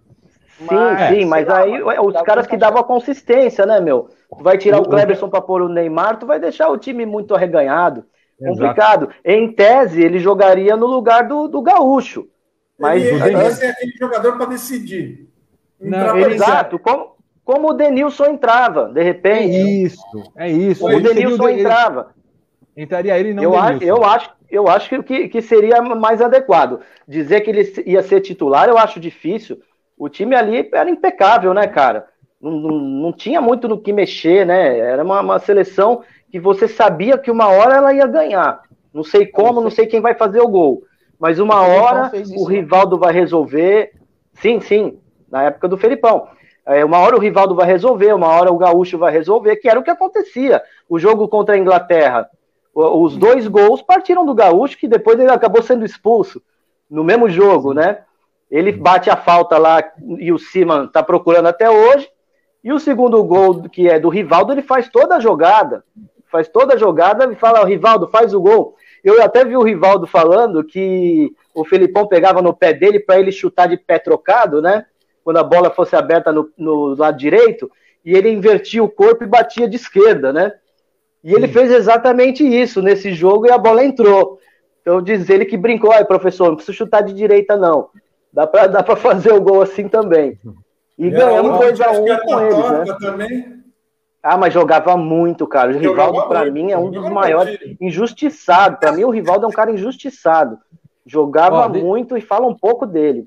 Sim, 0.59 0.67
mas, 0.75 1.09
sim, 1.09 1.25
mas 1.25 1.47
lá, 1.47 1.61
aí 1.61 1.81
os 1.81 2.21
caras 2.23 2.47
que 2.47 2.57
davam 2.57 2.81
a 2.81 2.85
consistência, 2.85 3.65
né, 3.65 3.81
meu? 3.81 4.11
Tu 4.37 4.43
vai 4.43 4.59
tirar 4.59 4.79
o, 4.79 4.83
o 4.83 4.89
Kleberson 4.89 5.31
para 5.31 5.41
pôr 5.41 5.63
o 5.63 5.69
Neymar, 5.69 6.19
tu 6.19 6.27
vai 6.27 6.39
deixar 6.39 6.69
o 6.69 6.77
time 6.77 7.07
muito 7.07 7.35
arreganhado. 7.35 8.05
Exato. 8.41 8.59
Complicado. 8.59 9.11
Em 9.25 9.53
tese, 9.53 10.03
ele 10.03 10.19
jogaria 10.19 10.77
no 10.77 10.87
lugar 10.87 11.29
do, 11.29 11.47
do 11.47 11.61
Gaúcho. 11.61 12.27
Mas 12.79 13.05
ele, 13.05 13.23
ele 13.23 13.37
ia 13.37 13.51
ser 13.51 13.67
aquele 13.67 13.93
jogador 13.93 14.37
para 14.37 14.47
decidir. 14.47 15.29
Não, 15.79 16.19
ele, 16.19 16.35
exato. 16.35 16.79
Como, 16.79 17.17
como 17.45 17.71
o 17.71 17.75
Denilson 17.75 18.27
entrava, 18.27 18.89
de 18.89 19.03
repente. 19.03 19.57
É 19.57 19.63
isso, 19.63 20.33
é 20.37 20.51
isso. 20.51 20.81
Como 20.81 20.97
o 20.97 21.01
Denilson 21.01 21.49
ele, 21.49 21.61
entrava. 21.61 22.15
Entraria 22.77 23.19
ele 23.19 23.35
não 23.35 23.43
eu 23.43 23.59
acho, 23.59 23.85
eu 23.85 24.05
acho, 24.05 24.31
eu 24.51 24.69
acho 24.69 25.03
que, 25.03 25.29
que 25.29 25.43
seria 25.43 25.83
mais 25.83 26.23
adequado. 26.23 26.81
Dizer 27.07 27.43
que 27.43 27.51
ele 27.51 27.73
ia 27.87 28.03
ser 28.03 28.21
titular, 28.21 28.69
eu 28.69 28.79
acho 28.79 28.99
difícil. 28.99 29.61
O 29.99 30.09
time 30.09 30.35
ali 30.35 30.69
era 30.73 30.89
impecável, 30.89 31.53
né, 31.53 31.67
cara? 31.67 32.07
Não, 32.41 32.53
não, 32.53 32.79
não 32.79 33.13
tinha 33.13 33.41
muito 33.41 33.69
no 33.69 33.79
que 33.79 33.93
mexer, 33.93 34.47
né? 34.47 34.79
Era 34.79 35.05
uma, 35.05 35.21
uma 35.21 35.39
seleção 35.39 36.03
que 36.31 36.39
você 36.39 36.69
sabia 36.69 37.19
que 37.19 37.31
uma 37.31 37.49
hora 37.49 37.77
ela 37.77 37.93
ia 37.93 38.07
ganhar. 38.07 38.63
Não 38.93 39.05
sei 39.05 39.27
como, 39.27 39.61
não 39.61 39.71
sei 39.71 39.87
quem 39.87 40.01
vai 40.01 40.15
fazer 40.15 40.41
o 40.41 40.49
gol. 40.49 40.83
Mas 41.19 41.39
uma 41.39 41.61
hora 41.61 42.11
o 42.15 42.49
né? 42.49 42.57
Rivaldo 42.57 42.99
vai 42.99 43.13
resolver. 43.13 43.93
Sim, 44.35 44.61
sim, 44.61 44.99
na 45.31 45.45
época 45.45 45.69
do 45.69 45.77
Felipão. 45.77 46.29
É, 46.67 46.85
uma 46.85 46.99
hora 46.99 47.17
o 47.17 47.21
Rivaldo 47.21 47.55
vai 47.55 47.67
resolver, 47.67 48.13
uma 48.13 48.29
hora 48.29 48.53
o 48.53 48.59
Gaúcho 48.59 48.97
vai 48.97 49.13
resolver, 49.13 49.57
que 49.57 49.69
era 49.69 49.79
o 49.79 49.83
que 49.83 49.91
acontecia. 49.91 50.63
O 50.89 50.99
jogo 50.99 51.29
contra 51.29 51.55
a 51.55 51.59
Inglaterra, 51.59 52.29
os 52.75 53.17
dois 53.17 53.49
gols 53.49 53.83
partiram 53.83 54.25
do 54.25 54.35
Gaúcho, 54.35 54.79
que 54.79 54.87
depois 54.87 55.19
ele 55.19 55.31
acabou 55.31 55.63
sendo 55.63 55.85
expulso 55.85 56.43
no 56.89 57.05
mesmo 57.05 57.29
jogo, 57.29 57.73
né? 57.73 58.03
Ele 58.51 58.73
bate 58.73 59.09
a 59.09 59.17
falta 59.17 59.59
lá 59.59 59.83
e 60.19 60.33
o 60.33 60.39
Siman 60.39 60.87
tá 60.89 61.03
procurando 61.03 61.47
até 61.47 61.71
hoje. 61.71 62.09
E 62.63 62.73
o 62.73 62.81
segundo 62.81 63.23
gol, 63.25 63.63
que 63.69 63.89
é 63.89 63.99
do 63.99 64.09
Rivaldo, 64.09 64.53
ele 64.53 64.63
faz 64.63 64.89
toda 64.89 65.17
a 65.17 65.21
jogada. 65.21 65.85
Faz 66.31 66.49
toda 66.49 66.75
a 66.75 66.79
jogada 66.79 67.31
e 67.33 67.37
fala: 67.37 67.65
Rivaldo, 67.65 68.09
faz 68.09 68.33
o 68.33 68.41
gol. 68.41 68.77
Eu 69.03 69.23
até 69.23 69.45
vi 69.45 69.57
o 69.57 69.63
Rivaldo 69.63 70.07
falando 70.07 70.63
que 70.63 71.33
o 71.55 71.65
Felipão 71.65 72.07
pegava 72.07 72.43
no 72.43 72.55
pé 72.55 72.73
dele 72.73 73.01
para 73.01 73.19
ele 73.19 73.33
chutar 73.33 73.67
de 73.67 73.77
pé 73.77 73.99
trocado, 73.99 74.61
né? 74.61 74.85
quando 75.25 75.39
a 75.39 75.45
bola 75.45 75.71
fosse 75.71 75.95
aberta 75.95 76.33
no, 76.33 76.51
no 76.57 76.95
lado 76.95 77.17
direito, 77.17 77.71
e 78.05 78.15
ele 78.15 78.31
invertia 78.31 78.83
o 78.83 78.89
corpo 78.89 79.25
e 79.25 79.29
batia 79.29 79.69
de 79.69 79.77
esquerda, 79.77 80.33
né? 80.33 80.53
E 81.23 81.35
ele 81.35 81.47
Sim. 81.47 81.53
fez 81.53 81.71
exatamente 81.71 82.43
isso 82.43 82.81
nesse 82.81 83.13
jogo 83.13 83.47
e 83.47 83.51
a 83.51 83.59
bola 83.59 83.85
entrou. 83.85 84.39
Então 84.81 85.03
diz 85.03 85.29
ele 85.29 85.45
que 85.45 85.57
brincou, 85.57 85.93
ai 85.93 86.05
professor, 86.05 86.49
não 86.49 86.57
precisa 86.57 86.77
chutar 86.77 87.03
de 87.03 87.13
direita 87.13 87.57
não. 87.57 87.91
Dá 88.33 88.47
para 88.47 88.67
dá 88.67 88.83
pra 88.83 88.97
fazer 88.99 89.33
o 89.33 89.41
gol 89.41 89.61
assim 89.61 89.87
também. 89.87 90.39
E 90.99 91.09
é, 91.09 91.11
ganhamos 91.11 91.59
2x1 91.59 92.21
com 92.23 92.41
ele, 92.41 92.71
né? 92.71 92.97
Também. 92.99 93.60
Ah, 94.23 94.37
mas 94.37 94.53
jogava 94.53 94.97
muito, 94.97 95.47
cara. 95.47 95.73
O 95.73 95.79
Rivaldo, 95.79 96.29
para 96.29 96.51
mim, 96.51 96.71
é 96.71 96.79
um 96.79 96.91
dos 96.91 97.09
maiores. 97.09 97.59
Injustiçado. 97.81 98.77
Para 98.79 98.93
mim, 98.93 99.05
o 99.05 99.11
Rivaldo 99.11 99.47
é 99.47 99.49
um 99.49 99.53
cara 99.53 99.73
injustiçado. 99.73 100.59
Jogava 101.07 101.67
Ó, 101.67 101.69
muito 101.69 102.15
de... 102.15 102.21
e 102.21 102.25
fala 102.25 102.47
um 102.47 102.55
pouco 102.55 102.87
dele. 102.87 103.27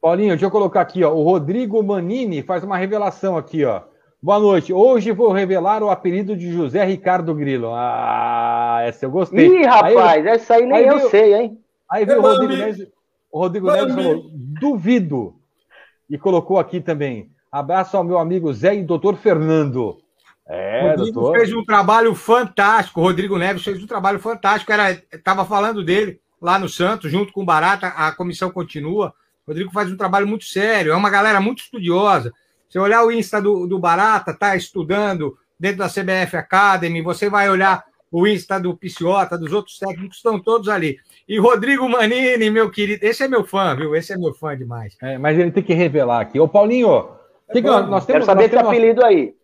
Paulinho, 0.00 0.30
deixa 0.30 0.46
eu 0.46 0.50
colocar 0.50 0.80
aqui, 0.80 1.04
ó. 1.04 1.12
O 1.12 1.22
Rodrigo 1.22 1.82
Manini 1.82 2.42
faz 2.42 2.64
uma 2.64 2.78
revelação 2.78 3.36
aqui, 3.36 3.64
ó. 3.64 3.82
Boa 4.22 4.38
noite. 4.38 4.72
Hoje 4.72 5.12
vou 5.12 5.30
revelar 5.30 5.82
o 5.82 5.90
apelido 5.90 6.34
de 6.34 6.50
José 6.52 6.84
Ricardo 6.84 7.34
Grilo. 7.34 7.70
Ah, 7.74 8.80
essa 8.82 9.04
eu 9.04 9.10
gostei. 9.10 9.46
Ih, 9.46 9.64
rapaz, 9.64 10.26
aí, 10.26 10.28
essa 10.28 10.54
aí 10.54 10.66
nem 10.66 10.78
aí 10.78 10.86
eu 10.86 11.10
sei, 11.10 11.34
hein? 11.34 11.58
Aí 11.90 12.04
veio 12.04 12.18
o 12.18 12.22
Rodrigo 12.22 12.52
Neves, 12.52 12.88
o 13.30 13.38
Rodrigo 13.38 13.70
Neves 13.70 13.94
falou, 13.94 14.24
duvido. 14.32 15.34
E 16.08 16.18
colocou 16.18 16.58
aqui 16.58 16.80
também. 16.80 17.30
Abraço 17.52 17.96
ao 17.96 18.04
meu 18.04 18.18
amigo 18.18 18.52
Zé 18.52 18.74
e 18.74 18.82
doutor 18.82 19.16
Fernando. 19.16 19.98
É, 20.52 20.90
Rodrigo 20.90 21.20
doutor. 21.20 21.38
fez 21.38 21.52
um 21.52 21.64
trabalho 21.64 22.12
fantástico. 22.12 23.00
O 23.00 23.04
Rodrigo 23.04 23.38
Neves 23.38 23.62
fez 23.62 23.80
um 23.80 23.86
trabalho 23.86 24.18
fantástico. 24.18 24.72
Era, 24.72 25.00
tava 25.22 25.44
falando 25.44 25.84
dele 25.84 26.20
lá 26.42 26.58
no 26.58 26.68
Santos, 26.68 27.10
junto 27.10 27.32
com 27.32 27.42
o 27.42 27.46
Barata. 27.46 27.86
A 27.86 28.10
comissão 28.10 28.50
continua. 28.50 29.14
Rodrigo 29.46 29.70
faz 29.70 29.90
um 29.90 29.96
trabalho 29.96 30.26
muito 30.26 30.44
sério, 30.44 30.92
é 30.92 30.96
uma 30.96 31.10
galera 31.10 31.40
muito 31.40 31.62
estudiosa. 31.62 32.32
Se 32.68 32.78
olhar 32.78 33.04
o 33.04 33.10
Insta 33.10 33.40
do, 33.40 33.66
do 33.66 33.78
Barata, 33.78 34.32
tá 34.32 34.54
estudando 34.54 35.36
dentro 35.58 35.78
da 35.78 35.88
CBF 35.88 36.36
Academy, 36.36 37.02
você 37.02 37.28
vai 37.28 37.50
olhar 37.50 37.84
o 38.10 38.26
Insta 38.26 38.58
do 38.58 38.76
Piciota, 38.76 39.38
dos 39.38 39.52
outros 39.52 39.78
técnicos, 39.78 40.16
estão 40.16 40.38
todos 40.38 40.68
ali. 40.68 40.98
E 41.28 41.38
Rodrigo 41.38 41.88
Manini, 41.88 42.50
meu 42.50 42.70
querido, 42.70 43.04
esse 43.04 43.22
é 43.24 43.28
meu 43.28 43.44
fã, 43.44 43.74
viu? 43.74 43.94
Esse 43.94 44.12
é 44.12 44.16
meu 44.16 44.34
fã 44.34 44.56
demais. 44.56 44.96
É, 45.00 45.16
mas 45.18 45.38
ele 45.38 45.50
tem 45.50 45.62
que 45.62 45.74
revelar 45.74 46.20
aqui. 46.20 46.38
Ô, 46.40 46.48
Paulinho, 46.48 47.08
é 47.48 47.52
que 47.52 47.60
nós, 47.60 47.88
nós, 47.88 48.06
temos. 48.06 48.06
Quero 48.06 48.24
saber 48.24 48.44
esse 48.44 48.56
temos... 48.56 48.68
apelido 48.68 49.04
aí. 49.04 49.34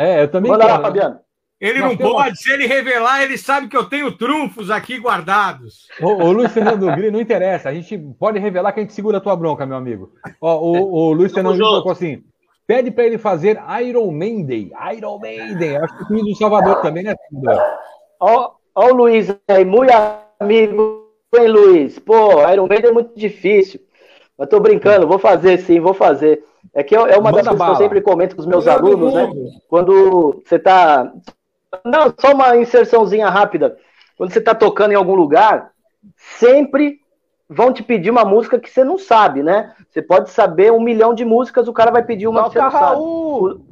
É, 0.00 0.22
eu 0.22 0.28
também 0.28 0.50
Manda 0.50 0.64
quero. 0.64 0.76
lá, 0.78 0.82
Fabiano. 0.82 1.20
Ele 1.60 1.78
Nós 1.78 1.90
não 1.90 1.96
temos... 1.98 2.12
pode, 2.14 2.38
se 2.38 2.50
ele 2.50 2.66
revelar, 2.66 3.22
ele 3.22 3.36
sabe 3.36 3.68
que 3.68 3.76
eu 3.76 3.84
tenho 3.84 4.10
trunfos 4.16 4.70
aqui 4.70 4.98
guardados. 4.98 5.88
O, 6.00 6.08
o 6.08 6.32
Luiz 6.32 6.50
Fernando 6.52 6.90
Gri, 6.96 7.10
não 7.10 7.20
interessa, 7.20 7.68
a 7.68 7.74
gente 7.74 7.98
pode 8.18 8.38
revelar 8.38 8.72
que 8.72 8.80
a 8.80 8.82
gente 8.82 8.94
segura 8.94 9.18
a 9.18 9.20
tua 9.20 9.36
bronca, 9.36 9.66
meu 9.66 9.76
amigo. 9.76 10.10
Ó, 10.40 10.58
o, 10.58 10.94
o 10.94 11.12
Luiz 11.12 11.34
Fernando 11.34 11.56
Gri 11.56 11.62
colocou 11.64 11.92
assim: 11.92 12.24
pede 12.66 12.90
para 12.90 13.04
ele 13.04 13.18
fazer 13.18 13.60
Iron 13.84 14.10
Maiden. 14.10 14.72
Iron 14.96 15.18
Maiden, 15.18 15.76
acho 15.76 15.98
que 15.98 16.04
o 16.04 16.06
time 16.06 16.22
do 16.22 16.34
Salvador 16.34 16.80
também, 16.80 17.02
né, 17.02 17.14
Ó, 18.18 18.52
ó 18.74 18.86
o 18.86 18.94
Luiz 18.94 19.28
aí, 19.48 19.64
muito 19.64 19.92
amigo, 20.40 21.12
hein, 21.36 21.46
Luiz? 21.46 21.98
Pô, 21.98 22.40
Iron 22.50 22.66
Maiden 22.66 22.88
é 22.90 22.94
muito 22.94 23.14
difícil. 23.14 23.80
Eu 24.38 24.46
tô 24.46 24.60
brincando, 24.60 25.06
vou 25.06 25.18
fazer 25.18 25.58
sim, 25.58 25.78
vou 25.78 25.92
fazer. 25.92 26.42
É 26.72 26.82
que 26.82 26.94
é 26.94 27.00
uma 27.18 27.32
Manda 27.32 27.42
das 27.42 27.48
coisas 27.48 27.66
que 27.66 27.72
eu 27.72 27.76
sempre 27.76 28.00
comento 28.00 28.36
com 28.36 28.42
os 28.42 28.46
meus 28.46 28.68
alunos, 28.68 29.12
né? 29.12 29.28
Quando 29.68 30.40
você 30.44 30.58
tá 30.58 31.12
não, 31.84 32.12
só 32.18 32.32
uma 32.32 32.56
inserçãozinha 32.56 33.28
rápida. 33.28 33.76
Quando 34.16 34.32
você 34.32 34.38
está 34.38 34.54
tocando 34.54 34.92
em 34.92 34.96
algum 34.96 35.14
lugar, 35.14 35.70
sempre 36.16 37.00
vão 37.48 37.72
te 37.72 37.82
pedir 37.82 38.10
uma 38.10 38.24
música 38.24 38.58
que 38.58 38.70
você 38.70 38.84
não 38.84 38.98
sabe, 38.98 39.42
né? 39.42 39.74
Você 39.88 40.02
pode 40.02 40.30
saber 40.30 40.72
um 40.72 40.80
milhão 40.80 41.14
de 41.14 41.24
músicas, 41.24 41.66
o 41.68 41.72
cara 41.72 41.90
vai 41.90 42.02
pedir 42.02 42.28
uma 42.28 42.44
Toca 42.44 42.50
que 42.50 42.58
você 42.58 42.62
não 42.62 42.70
Raul. 42.70 43.48
sabe. 43.48 43.64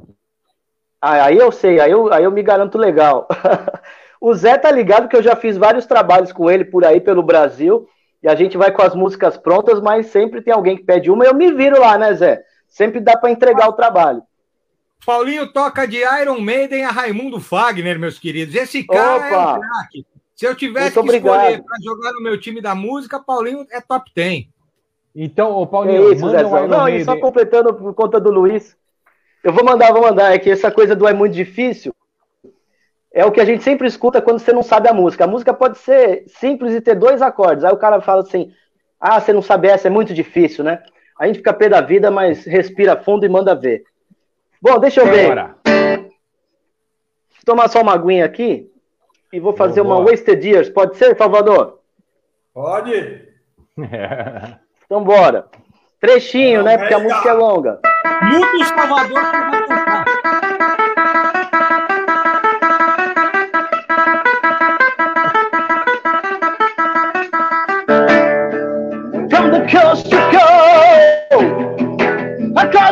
Ah, 1.01 1.25
aí 1.25 1.37
eu 1.37 1.51
sei, 1.51 1.79
aí 1.79 1.91
eu, 1.91 2.11
aí 2.11 2.23
eu 2.23 2.31
me 2.31 2.43
garanto 2.43 2.77
legal. 2.77 3.27
o 4.19 4.33
Zé 4.33 4.57
tá 4.57 4.69
ligado 4.69 5.07
que 5.07 5.15
eu 5.15 5.23
já 5.23 5.35
fiz 5.35 5.57
vários 5.57 5.85
trabalhos 5.85 6.33
com 6.33 6.51
ele 6.51 6.65
por 6.65 6.83
aí, 6.83 6.99
pelo 6.99 7.23
Brasil, 7.23 7.87
e 8.21 8.27
a 8.27 8.35
gente 8.35 8.57
vai 8.57 8.69
com 8.69 8.81
as 8.81 8.93
músicas 8.93 9.37
prontas, 9.37 9.79
mas 9.79 10.07
sempre 10.07 10.41
tem 10.41 10.53
alguém 10.53 10.75
que 10.75 10.83
pede 10.83 11.09
uma, 11.09 11.23
e 11.23 11.27
eu 11.27 11.33
me 11.33 11.53
viro 11.53 11.79
lá, 11.79 11.97
né, 11.97 12.13
Zé? 12.13 12.43
Sempre 12.69 12.99
dá 12.99 13.17
para 13.17 13.31
entregar 13.31 13.67
o 13.67 13.73
trabalho. 13.73 14.21
Paulinho 15.05 15.51
toca 15.51 15.87
de 15.87 15.97
Iron 16.21 16.39
Maiden 16.39 16.85
a 16.85 16.91
Raimundo 16.91 17.39
Fagner, 17.39 17.97
meus 17.97 18.19
queridos. 18.19 18.53
Esse 18.53 18.83
cara 18.83 19.17
Opa. 19.17 19.25
é 19.25 19.37
um 19.37 19.59
craque. 19.59 20.05
Se 20.35 20.45
eu 20.45 20.55
tivesse 20.55 20.95
Muito 20.97 21.11
que 21.11 21.17
escolher 21.17 21.63
para 21.63 21.77
jogar 21.83 22.13
no 22.13 22.21
meu 22.21 22.39
time 22.39 22.61
da 22.61 22.73
música, 22.73 23.19
Paulinho 23.19 23.65
é 23.71 23.81
top 23.81 24.09
10. 24.15 24.45
Então, 25.15 25.51
o 25.51 25.67
Paulinho, 25.67 26.09
é 26.09 26.13
isso, 26.13 26.25
manda 26.25 26.47
um 26.47 26.67
Não, 26.67 26.87
e 26.87 27.03
só 27.03 27.17
completando 27.17 27.73
por 27.73 27.93
conta 27.93 28.19
do 28.19 28.29
Luiz. 28.29 28.77
Eu 29.43 29.51
vou 29.51 29.65
mandar, 29.65 29.91
vou 29.91 30.01
mandar. 30.01 30.33
É 30.33 30.39
que 30.39 30.49
essa 30.49 30.71
coisa 30.71 30.95
do 30.95 31.07
é 31.07 31.13
muito 31.13 31.33
difícil 31.33 31.93
é 33.11 33.25
o 33.25 33.31
que 33.31 33.41
a 33.41 33.45
gente 33.45 33.63
sempre 33.63 33.87
escuta 33.87 34.21
quando 34.21 34.39
você 34.39 34.53
não 34.53 34.63
sabe 34.63 34.87
a 34.87 34.93
música. 34.93 35.23
A 35.23 35.27
música 35.27 35.53
pode 35.53 35.77
ser 35.79 36.25
simples 36.27 36.73
e 36.73 36.81
ter 36.81 36.95
dois 36.95 37.21
acordes. 37.21 37.63
Aí 37.63 37.73
o 37.73 37.77
cara 37.77 38.01
fala 38.01 38.21
assim: 38.21 38.53
ah, 38.99 39.19
você 39.19 39.33
não 39.33 39.41
sabe 39.41 39.67
essa, 39.67 39.87
é 39.87 39.91
muito 39.91 40.13
difícil, 40.13 40.63
né? 40.63 40.81
A 41.19 41.27
gente 41.27 41.37
fica 41.37 41.53
pé 41.53 41.67
da 41.67 41.81
vida, 41.81 42.09
mas 42.09 42.45
respira 42.45 42.95
fundo 42.95 43.25
e 43.25 43.29
manda 43.29 43.53
ver. 43.53 43.83
Bom, 44.61 44.79
deixa 44.79 45.01
eu 45.01 45.05
ver. 45.05 45.27
Bora. 45.27 45.55
Vou 45.65 47.45
tomar 47.45 47.67
só 47.67 47.81
uma 47.81 47.93
aguinha 47.93 48.23
aqui 48.23 48.71
e 49.31 49.39
vou 49.39 49.53
fazer 49.53 49.83
Boa. 49.83 49.97
uma 49.97 50.09
Wasted 50.09 50.47
Years. 50.47 50.69
Pode 50.69 50.95
ser, 50.95 51.17
Salvador? 51.17 51.79
Pode. 52.53 53.27
então 54.85 55.03
bora. 55.03 55.45
Trechinho, 55.99 56.63
né? 56.63 56.77
Porque 56.77 56.93
a 56.93 56.99
música 56.99 57.29
é 57.29 57.33
longa. 57.33 57.81
Muda 58.23 58.57
o 58.57 58.63
Salvador 58.63 59.31
que 59.31 59.37
vai 59.37 59.67
cantar. 59.67 60.48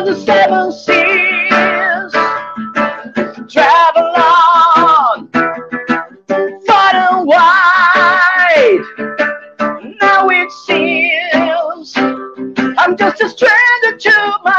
The 0.08 0.16
seven 0.24 0.72
seas, 0.72 2.12
travel 3.52 4.08
on 4.16 5.28
far 6.66 6.94
and 6.94 7.26
wide. 7.26 8.84
Now 10.00 10.28
it 10.30 10.50
seems 10.64 11.92
I'm 12.78 12.96
just 12.96 13.20
a 13.20 13.28
stranger 13.28 13.98
to 13.98 14.38
myself 14.44 14.57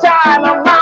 time 0.00 0.44
on 0.44 0.75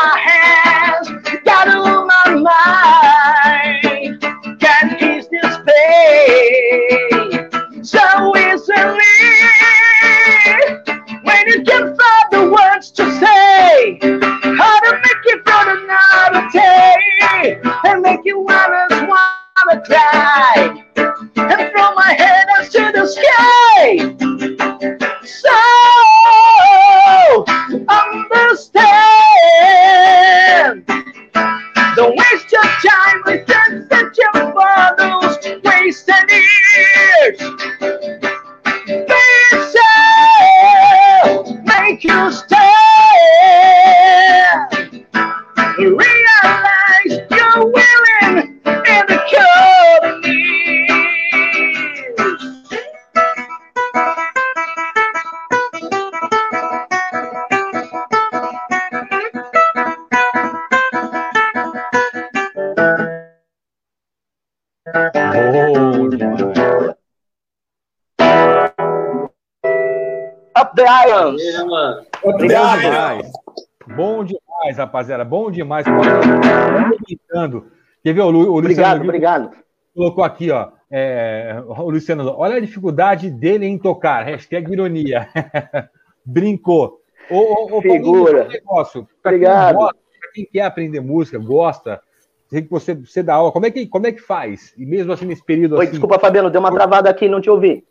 rapaziada. 74.94 75.24
Bom 75.24 75.50
demais. 75.50 75.84
Comentando. 75.84 77.66
Quer 78.02 78.12
ver 78.12 78.20
o, 78.20 78.30
Lu, 78.30 78.52
o 78.52 78.58
Obrigado, 78.58 78.98
Luciano 78.98 79.04
obrigado. 79.04 79.50
colocou 79.94 80.22
aqui, 80.22 80.50
ó. 80.50 80.68
é, 80.90 81.60
o 81.66 81.90
Luciano, 81.90 82.32
olha 82.36 82.56
a 82.56 82.60
dificuldade 82.60 83.28
dele 83.30 83.66
em 83.66 83.76
tocar. 83.76 84.24
Hashtag 84.24 84.72
ironia. 84.72 85.28
Brincou. 86.24 87.00
Ô, 87.28 87.76
ô, 87.76 87.82
Figura. 87.82 88.46
Negócio. 88.46 89.08
Pra 89.22 89.32
Obrigado. 89.32 89.66
Quem, 89.66 89.76
gosta, 89.76 89.98
pra 90.20 90.30
quem 90.32 90.44
quer 90.46 90.62
aprender 90.62 91.00
música, 91.00 91.38
gosta, 91.38 92.00
sei 92.48 92.62
que 92.62 92.70
você, 92.70 92.94
você 92.94 93.22
dá 93.22 93.34
aula, 93.34 93.50
como 93.50 93.66
é, 93.66 93.70
que, 93.70 93.86
como 93.86 94.06
é 94.06 94.12
que 94.12 94.20
faz? 94.20 94.74
E 94.76 94.86
mesmo 94.86 95.12
assim, 95.12 95.26
nesse 95.26 95.42
período 95.42 95.76
Oi, 95.76 95.84
assim, 95.84 95.92
desculpa, 95.92 96.18
Fabiano, 96.18 96.50
deu 96.50 96.60
uma 96.60 96.70
travada 96.70 97.10
aqui, 97.10 97.28
não 97.28 97.40
te 97.40 97.50
ouvi. 97.50 97.84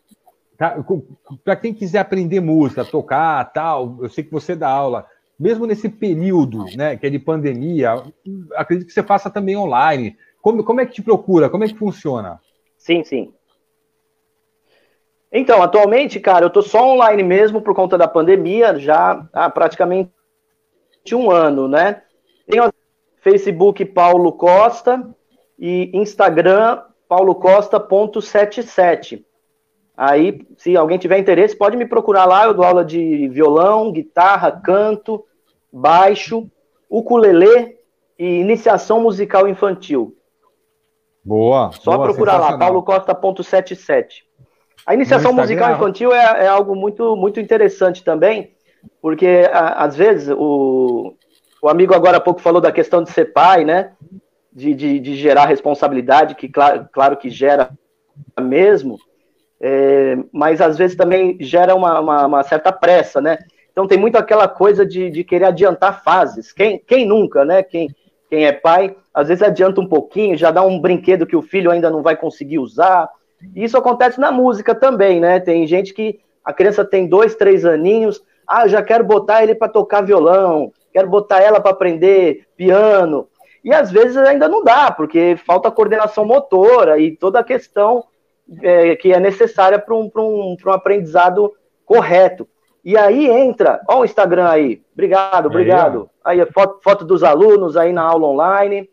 Tá, 0.56 0.76
para 1.44 1.56
quem 1.56 1.74
quiser 1.74 1.98
aprender 1.98 2.38
música, 2.38 2.84
tocar, 2.84 3.44
tal, 3.52 3.98
eu 4.00 4.08
sei 4.08 4.22
que 4.22 4.30
você 4.30 4.54
dá 4.54 4.68
aula. 4.68 5.04
Mesmo 5.38 5.66
nesse 5.66 5.88
período, 5.88 6.64
né, 6.76 6.96
que 6.96 7.06
é 7.06 7.10
de 7.10 7.18
pandemia, 7.18 8.02
acredito 8.54 8.86
que 8.86 8.92
você 8.92 9.02
faça 9.02 9.28
também 9.28 9.56
online. 9.56 10.16
Como, 10.40 10.62
como 10.62 10.80
é 10.80 10.86
que 10.86 10.92
te 10.92 11.02
procura? 11.02 11.50
Como 11.50 11.64
é 11.64 11.68
que 11.68 11.76
funciona? 11.76 12.40
Sim, 12.76 13.02
sim. 13.02 13.34
Então, 15.32 15.60
atualmente, 15.62 16.20
cara, 16.20 16.44
eu 16.44 16.50
tô 16.50 16.62
só 16.62 16.92
online 16.92 17.24
mesmo 17.24 17.60
por 17.60 17.74
conta 17.74 17.98
da 17.98 18.06
pandemia, 18.06 18.78
já 18.78 19.26
há 19.32 19.50
praticamente 19.50 20.12
um 21.12 21.28
ano, 21.30 21.66
né? 21.66 22.02
Tenho 22.46 22.72
Facebook 23.20 23.84
Paulo 23.86 24.30
Costa 24.32 25.12
e 25.58 25.90
Instagram 25.92 26.82
paulocosta.77. 27.08 29.24
Aí, 29.96 30.44
se 30.56 30.76
alguém 30.76 30.98
tiver 30.98 31.18
interesse, 31.18 31.56
pode 31.56 31.76
me 31.76 31.86
procurar 31.86 32.24
lá. 32.24 32.44
Eu 32.44 32.54
dou 32.54 32.64
aula 32.64 32.84
de 32.84 33.28
violão, 33.28 33.92
guitarra, 33.92 34.50
canto, 34.50 35.24
baixo, 35.72 36.50
ukulele 36.90 37.76
e 38.18 38.40
iniciação 38.40 39.00
musical 39.00 39.48
infantil. 39.48 40.16
Boa. 41.24 41.70
Só 41.72 41.92
boa, 41.92 42.08
procurar 42.08 42.38
lá, 42.38 42.58
paulocosta.77. 42.58 44.24
A 44.86 44.92
iniciação 44.94 45.32
musical 45.32 45.68
infantil 45.76 46.12
é, 46.12 46.44
é 46.44 46.46
algo 46.46 46.74
muito, 46.76 47.16
muito 47.16 47.40
interessante 47.40 48.04
também, 48.04 48.52
porque 49.00 49.48
a- 49.50 49.84
às 49.84 49.96
vezes 49.96 50.28
o, 50.36 51.14
o 51.62 51.68
amigo 51.68 51.94
agora 51.94 52.18
há 52.18 52.20
pouco 52.20 52.40
falou 52.40 52.60
da 52.60 52.70
questão 52.72 53.02
de 53.02 53.10
ser 53.10 53.32
pai, 53.32 53.64
né? 53.64 53.92
De, 54.52 54.74
de, 54.74 55.00
de 55.00 55.16
gerar 55.16 55.46
responsabilidade, 55.46 56.34
que 56.34 56.48
claro, 56.48 56.86
claro 56.92 57.16
que 57.16 57.30
gera 57.30 57.70
mesmo, 58.40 58.98
é, 59.66 60.18
mas 60.30 60.60
às 60.60 60.76
vezes 60.76 60.94
também 60.94 61.38
gera 61.40 61.74
uma, 61.74 61.98
uma, 61.98 62.26
uma 62.26 62.42
certa 62.42 62.70
pressa, 62.70 63.18
né? 63.18 63.38
Então 63.72 63.86
tem 63.86 63.96
muito 63.96 64.16
aquela 64.16 64.46
coisa 64.46 64.84
de, 64.84 65.08
de 65.08 65.24
querer 65.24 65.46
adiantar 65.46 66.04
fases. 66.04 66.52
Quem, 66.52 66.78
quem 66.86 67.06
nunca, 67.06 67.46
né? 67.46 67.62
Quem, 67.62 67.88
quem 68.28 68.44
é 68.44 68.52
pai, 68.52 68.94
às 69.14 69.28
vezes 69.28 69.42
adianta 69.42 69.80
um 69.80 69.86
pouquinho, 69.86 70.36
já 70.36 70.50
dá 70.50 70.62
um 70.62 70.78
brinquedo 70.78 71.26
que 71.26 71.34
o 71.34 71.40
filho 71.40 71.70
ainda 71.70 71.88
não 71.88 72.02
vai 72.02 72.14
conseguir 72.14 72.58
usar. 72.58 73.08
Isso 73.56 73.78
acontece 73.78 74.20
na 74.20 74.30
música 74.30 74.74
também, 74.74 75.18
né? 75.18 75.40
Tem 75.40 75.66
gente 75.66 75.94
que 75.94 76.20
a 76.44 76.52
criança 76.52 76.84
tem 76.84 77.06
dois, 77.08 77.34
três 77.34 77.64
aninhos, 77.64 78.22
Ah, 78.46 78.68
já 78.68 78.82
quero 78.82 79.02
botar 79.02 79.42
ele 79.42 79.54
para 79.54 79.72
tocar 79.72 80.02
violão, 80.02 80.70
quero 80.92 81.08
botar 81.08 81.40
ela 81.40 81.58
para 81.58 81.70
aprender 81.70 82.44
piano. 82.54 83.26
E 83.64 83.72
às 83.72 83.90
vezes 83.90 84.18
ainda 84.18 84.46
não 84.46 84.62
dá, 84.62 84.90
porque 84.90 85.38
falta 85.46 85.70
coordenação 85.70 86.26
motora 86.26 86.98
e 86.98 87.16
toda 87.16 87.40
a 87.40 87.44
questão 87.44 88.04
é, 88.62 88.96
que 88.96 89.12
é 89.12 89.20
necessária 89.20 89.78
para 89.78 89.94
um, 89.94 90.10
um, 90.16 90.56
um 90.64 90.70
aprendizado 90.70 91.52
correto. 91.84 92.48
E 92.84 92.96
aí 92.98 93.26
entra, 93.26 93.80
ó 93.88 94.00
o 94.00 94.04
Instagram 94.04 94.48
aí, 94.48 94.82
obrigado, 94.92 95.46
obrigado. 95.46 96.10
Aí, 96.22 96.40
aí 96.40 96.46
foto, 96.52 96.80
foto 96.82 97.04
dos 97.04 97.24
alunos 97.24 97.76
aí 97.76 97.92
na 97.92 98.02
aula 98.02 98.26
online, 98.28 98.90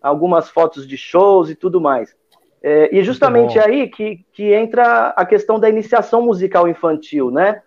algumas 0.00 0.48
fotos 0.48 0.86
de 0.86 0.96
shows 0.96 1.50
e 1.50 1.56
tudo 1.56 1.80
mais. 1.80 2.14
É, 2.62 2.88
e 2.96 3.02
justamente 3.02 3.58
aí 3.58 3.88
que, 3.88 4.24
que 4.32 4.52
entra 4.52 5.08
a 5.16 5.24
questão 5.26 5.58
da 5.58 5.68
iniciação 5.68 6.22
musical 6.22 6.68
infantil, 6.68 7.30
né? 7.30 7.62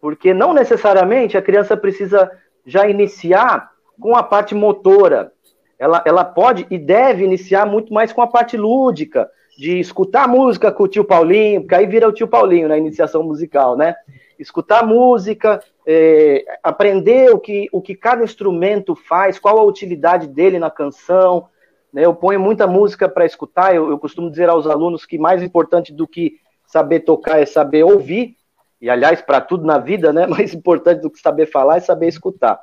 Porque 0.00 0.32
não 0.32 0.52
necessariamente 0.52 1.36
a 1.36 1.42
criança 1.42 1.76
precisa 1.76 2.30
já 2.64 2.88
iniciar 2.88 3.70
com 4.00 4.16
a 4.16 4.22
parte 4.22 4.54
motora. 4.54 5.32
Ela, 5.78 6.02
ela 6.06 6.24
pode 6.24 6.66
e 6.70 6.78
deve 6.78 7.24
iniciar 7.24 7.66
muito 7.66 7.92
mais 7.92 8.12
com 8.12 8.22
a 8.22 8.26
parte 8.26 8.56
lúdica, 8.56 9.30
de 9.56 9.78
escutar 9.78 10.28
música 10.28 10.72
com 10.72 10.84
o 10.84 10.88
tio 10.88 11.04
Paulinho, 11.04 11.60
porque 11.62 11.74
aí 11.74 11.86
vira 11.86 12.08
o 12.08 12.12
tio 12.12 12.28
Paulinho 12.28 12.68
na 12.68 12.78
iniciação 12.78 13.22
musical, 13.22 13.76
né? 13.76 13.94
Escutar 14.38 14.86
música, 14.86 15.62
é, 15.86 16.44
aprender 16.62 17.30
o 17.34 17.38
que, 17.38 17.68
o 17.72 17.80
que 17.80 17.94
cada 17.94 18.24
instrumento 18.24 18.94
faz, 18.94 19.38
qual 19.38 19.58
a 19.58 19.64
utilidade 19.64 20.26
dele 20.26 20.58
na 20.58 20.70
canção. 20.70 21.46
Né? 21.92 22.04
Eu 22.06 22.14
ponho 22.14 22.40
muita 22.40 22.66
música 22.66 23.08
para 23.08 23.26
escutar, 23.26 23.74
eu, 23.74 23.90
eu 23.90 23.98
costumo 23.98 24.30
dizer 24.30 24.48
aos 24.48 24.66
alunos 24.66 25.04
que 25.04 25.18
mais 25.18 25.42
importante 25.42 25.92
do 25.92 26.06
que 26.06 26.38
saber 26.66 27.00
tocar 27.00 27.40
é 27.40 27.44
saber 27.44 27.82
ouvir, 27.82 28.36
e 28.80 28.88
aliás, 28.88 29.20
para 29.20 29.40
tudo 29.40 29.66
na 29.66 29.76
vida, 29.76 30.12
né? 30.12 30.26
Mais 30.28 30.54
importante 30.54 31.02
do 31.02 31.10
que 31.10 31.18
saber 31.18 31.46
falar 31.46 31.76
é 31.76 31.80
saber 31.80 32.08
escutar. 32.08 32.58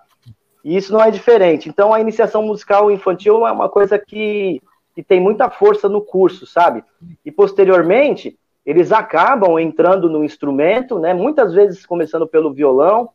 E 0.63 0.75
isso 0.75 0.91
não 0.91 1.01
é 1.01 1.11
diferente. 1.11 1.69
Então, 1.69 1.93
a 1.93 1.99
iniciação 2.01 2.41
musical 2.41 2.89
infantil 2.89 3.45
é 3.45 3.51
uma 3.51 3.69
coisa 3.69 3.99
que 3.99 4.61
que 4.97 5.03
tem 5.03 5.19
muita 5.19 5.47
força 5.47 5.87
no 5.87 6.01
curso, 6.01 6.47
sabe? 6.47 6.83
E 7.23 7.31
posteriormente, 7.31 8.35
eles 8.65 8.91
acabam 8.91 9.59
entrando 9.59 10.09
no 10.09 10.23
instrumento, 10.23 10.97
né? 10.97 11.13
Muitas 11.13 11.53
vezes 11.53 11.85
começando 11.85 12.25
pelo 12.25 12.51
violão 12.51 13.09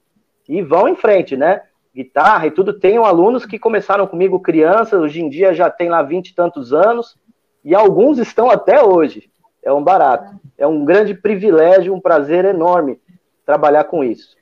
e 0.49 0.63
vão 0.63 0.87
em 0.87 0.95
frente, 0.95 1.37
né? 1.37 1.63
Guitarra 1.93 2.47
e 2.47 2.53
tudo. 2.53 2.73
Tenho 2.73 3.05
alunos 3.05 3.45
que 3.45 3.59
começaram 3.59 4.07
comigo 4.07 4.39
crianças, 4.39 5.01
hoje 5.01 5.21
em 5.21 5.29
dia 5.29 5.53
já 5.53 5.69
tem 5.69 5.89
lá 5.89 6.05
vinte 6.05 6.29
e 6.29 6.35
tantos 6.37 6.73
anos, 6.73 7.19
e 7.65 7.75
alguns 7.75 8.17
estão 8.19 8.49
até 8.49 8.81
hoje. 8.81 9.29
É 9.61 9.73
um 9.73 9.83
barato. 9.83 10.37
É 10.57 10.65
um 10.65 10.85
grande 10.85 11.17
privilégio, 11.17 11.93
um 11.93 12.01
prazer 12.01 12.45
enorme 12.45 13.01
trabalhar 13.45 13.83
com 13.83 14.05
isso. 14.05 14.37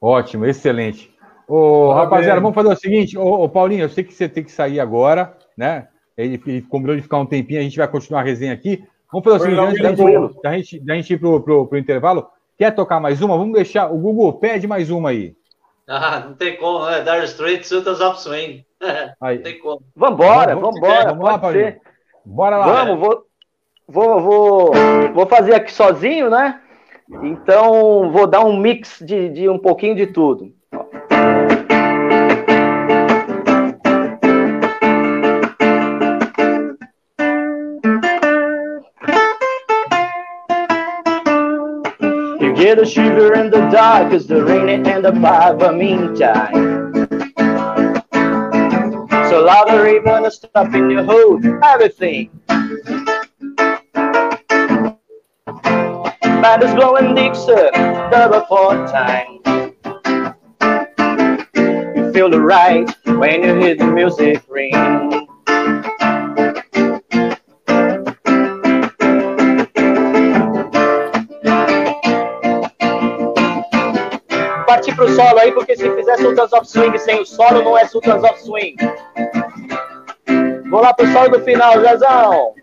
Ótimo, 0.00 0.46
excelente. 0.46 1.12
Ô, 1.48 1.92
rapaziada, 1.92 2.40
vamos 2.40 2.54
fazer 2.54 2.68
o 2.68 2.76
seguinte, 2.76 3.18
ô, 3.18 3.42
ô, 3.42 3.48
Paulinho, 3.48 3.82
eu 3.82 3.88
sei 3.88 4.04
que 4.04 4.14
você 4.14 4.28
tem 4.28 4.44
que 4.44 4.52
sair 4.52 4.78
agora, 4.78 5.36
né? 5.56 5.88
Ele, 6.24 6.42
ele 6.46 6.62
combinou 6.62 6.96
de 6.96 7.02
ficar 7.02 7.18
um 7.18 7.26
tempinho, 7.26 7.60
a 7.60 7.62
gente 7.62 7.76
vai 7.76 7.88
continuar 7.88 8.20
a 8.20 8.24
resenha 8.24 8.52
aqui. 8.52 8.84
Vamos 9.10 9.24
fazer 9.24 9.36
o 9.36 9.40
seguinte, 9.40 9.60
antes 9.60 10.42
da 10.42 10.52
gente, 10.52 10.80
da 10.80 10.94
gente 10.94 11.12
ir 11.12 11.18
pro, 11.18 11.40
pro, 11.42 11.66
pro 11.66 11.78
intervalo, 11.78 12.28
quer 12.56 12.74
tocar 12.74 12.98
mais 12.98 13.20
uma? 13.20 13.36
Vamos 13.36 13.54
deixar, 13.54 13.92
o 13.92 13.98
Google 13.98 14.32
pede 14.34 14.66
mais 14.66 14.90
uma 14.90 15.10
aí. 15.10 15.34
Ah, 15.84 16.20
não 16.20 16.34
tem 16.34 16.56
como, 16.56 16.86
né? 16.86 17.00
Dire 17.00 17.24
Straits, 17.24 17.68
Sultans 17.68 18.00
of 18.00 18.20
Swing. 18.20 18.64
Aí. 19.20 19.36
Não 19.36 19.42
tem 19.42 19.58
como. 19.58 19.82
Vambora, 19.94 20.54
vamos, 20.54 20.80
vambora. 20.80 21.08
Vamos 21.08 21.24
lá, 21.24 21.38
Paulinho. 21.38 21.76
Bora 22.24 22.56
lá. 22.56 22.84
Vamos, 22.84 23.00
vou, 23.00 23.26
vou, 23.88 24.20
vou, 24.20 24.72
vou 25.12 25.26
fazer 25.26 25.54
aqui 25.54 25.72
sozinho, 25.72 26.30
né? 26.30 26.60
Então, 27.22 28.10
vou 28.12 28.26
dar 28.26 28.44
um 28.44 28.56
mix 28.56 29.02
de, 29.04 29.28
de 29.28 29.48
um 29.48 29.58
pouquinho 29.58 29.94
de 29.94 30.06
tudo. 30.06 30.54
Get 42.62 42.78
a 42.78 42.86
shiver 42.86 43.34
in 43.34 43.50
the 43.50 43.58
dark 43.72 44.12
as 44.12 44.28
the 44.28 44.44
rain 44.44 44.86
and 44.86 45.04
the 45.04 45.10
fire 45.20 45.72
meantime. 45.72 46.94
So 49.28 49.44
louder 49.44 49.88
even 49.88 50.24
a 50.24 50.30
stuff 50.30 50.72
in 50.72 50.88
your 50.88 51.02
hood, 51.02 51.58
everything. 51.64 52.30
Band 56.22 56.62
is 56.62 56.72
blowing 56.76 57.16
Dixon, 57.16 57.72
double 58.12 58.46
four 58.46 58.74
time. 58.86 59.40
You 61.96 62.12
feel 62.12 62.30
the 62.30 62.40
right 62.40 62.88
when 63.06 63.42
you 63.42 63.56
hear 63.56 63.74
the 63.74 63.88
music 63.88 64.40
ring. 64.48 65.21
Partir 74.82 74.96
pro 74.96 75.08
solo 75.14 75.38
aí, 75.38 75.52
porque 75.52 75.76
se 75.76 75.88
fizer 75.94 76.16
Sultans 76.18 76.52
of 76.52 76.66
Swing 76.66 76.98
sem 76.98 77.20
o 77.20 77.24
solo, 77.24 77.62
não 77.62 77.78
é 77.78 77.86
Sultans 77.86 78.24
of 78.24 78.40
Swing. 78.42 78.74
Vou 80.68 80.80
lá 80.80 80.92
pro 80.92 81.06
solo 81.12 81.28
do 81.28 81.40
final, 81.44 81.80
Zezão. 81.80 82.54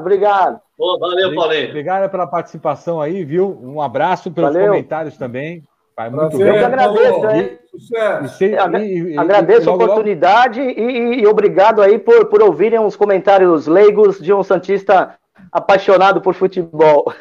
Obrigado, 0.00 0.60
obrigado, 0.78 0.94
obrigado. 0.94 1.00
valeu, 1.00 1.34
Paulinho. 1.34 1.68
Obrigado 1.68 2.10
pela 2.10 2.26
participação 2.26 3.00
aí, 3.00 3.24
viu? 3.24 3.58
Um 3.62 3.80
abraço 3.80 4.30
pelos 4.30 4.52
valeu. 4.52 4.68
comentários 4.68 5.16
também. 5.16 5.62
Vai 5.96 6.10
muito 6.10 6.36
bem. 6.36 6.46
Eu 6.46 6.52
que 6.54 6.64
agradeço, 6.64 7.26
hein? 7.30 7.58
E, 8.40 9.14
e, 9.14 9.18
agradeço 9.18 9.70
a 9.70 9.74
oportunidade 9.74 10.60
e, 10.60 11.20
e, 11.20 11.26
obrigado 11.26 11.82
aí 11.82 11.98
por, 11.98 12.26
por 12.26 12.42
ouvirem 12.42 12.78
os 12.78 12.96
comentários 12.96 13.66
leigos 13.66 14.18
de 14.18 14.32
um 14.32 14.42
Santista 14.42 15.14
apaixonado 15.50 16.20
por 16.20 16.34
futebol. 16.34 17.12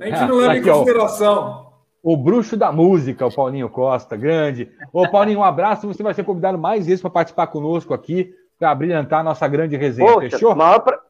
A 0.00 0.06
gente 0.06 0.24
não 0.26 0.36
leva 0.36 0.56
em 0.56 0.62
consideração. 0.62 1.66
O 2.02 2.16
bruxo 2.16 2.56
da 2.56 2.70
música, 2.70 3.26
o 3.26 3.34
Paulinho 3.34 3.68
Costa, 3.68 4.16
grande. 4.16 4.70
Ô, 4.92 5.08
Paulinho, 5.08 5.40
um 5.40 5.44
abraço. 5.44 5.88
Você 5.88 6.02
vai 6.02 6.14
ser 6.14 6.24
convidado 6.24 6.56
mais 6.56 6.86
vezes 6.86 7.00
para 7.00 7.10
participar 7.10 7.48
conosco 7.48 7.92
aqui 7.92 8.32
para 8.58 8.74
brilhantar 8.74 9.20
a 9.20 9.24
nossa 9.24 9.46
grande 9.46 9.76
resenha. 9.76 10.12
Poxa, 10.12 10.30
Fechou? 10.30 10.54
Maior, 10.54 10.80
pra... 10.80 11.00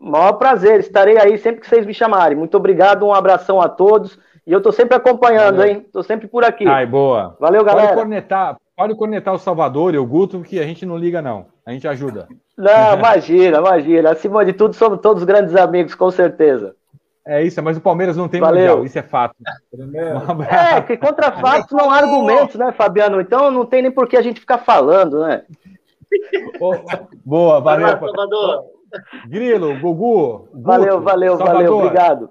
maior 0.00 0.34
prazer, 0.34 0.80
estarei 0.80 1.18
aí 1.18 1.38
sempre 1.38 1.60
que 1.60 1.66
vocês 1.66 1.86
me 1.86 1.94
chamarem. 1.94 2.36
Muito 2.36 2.56
obrigado, 2.56 3.06
um 3.06 3.14
abração 3.14 3.60
a 3.60 3.68
todos. 3.68 4.18
E 4.46 4.52
eu 4.52 4.58
estou 4.58 4.72
sempre 4.72 4.96
acompanhando, 4.96 5.56
Valeu. 5.56 5.72
hein? 5.72 5.82
Estou 5.84 6.02
sempre 6.02 6.28
por 6.28 6.44
aqui. 6.44 6.66
Ai, 6.66 6.86
boa. 6.86 7.36
Valeu, 7.40 7.64
galera. 7.64 7.88
Pode 7.88 8.00
cornetar, 8.00 8.56
pode 8.76 8.94
cornetar 8.94 9.34
o 9.34 9.38
Salvador 9.38 9.92
e 9.94 9.98
o 9.98 10.06
Guto, 10.06 10.40
que 10.42 10.60
a 10.60 10.62
gente 10.64 10.86
não 10.86 10.96
liga, 10.96 11.20
não. 11.20 11.46
A 11.66 11.72
gente 11.72 11.88
ajuda. 11.88 12.28
Não, 12.56 12.94
imagina, 12.98 13.58
imagina. 13.58 14.10
Acima 14.12 14.44
de 14.44 14.52
tudo, 14.52 14.74
somos 14.74 15.00
todos 15.00 15.24
grandes 15.24 15.56
amigos, 15.56 15.94
com 15.96 16.10
certeza. 16.12 16.76
É 17.26 17.42
isso, 17.42 17.60
mas 17.60 17.76
o 17.76 17.80
Palmeiras 17.80 18.16
não 18.16 18.28
tem 18.28 18.40
Valeu. 18.40 18.60
mundial, 18.60 18.84
isso 18.84 18.96
é 19.00 19.02
fato. 19.02 19.34
Um 19.74 20.42
é, 20.44 20.80
que 20.82 20.96
contra 20.96 21.32
fatos 21.32 21.72
não 21.72 21.90
há 21.90 21.96
argumentos, 21.96 22.54
né, 22.54 22.70
Fabiano? 22.70 23.20
Então 23.20 23.50
não 23.50 23.66
tem 23.66 23.82
nem 23.82 23.90
por 23.90 24.06
que 24.06 24.16
a 24.16 24.22
gente 24.22 24.38
ficar 24.38 24.58
falando, 24.58 25.26
né? 25.26 25.42
Boa, 27.24 27.60
valeu. 27.60 27.88
Salvador. 27.88 28.75
Grilo, 29.26 29.78
Gugu. 29.80 30.48
Guto, 30.52 30.62
valeu, 30.62 31.00
valeu, 31.00 31.36
Salvador. 31.36 31.62
valeu, 31.62 31.78
obrigado. 31.78 32.30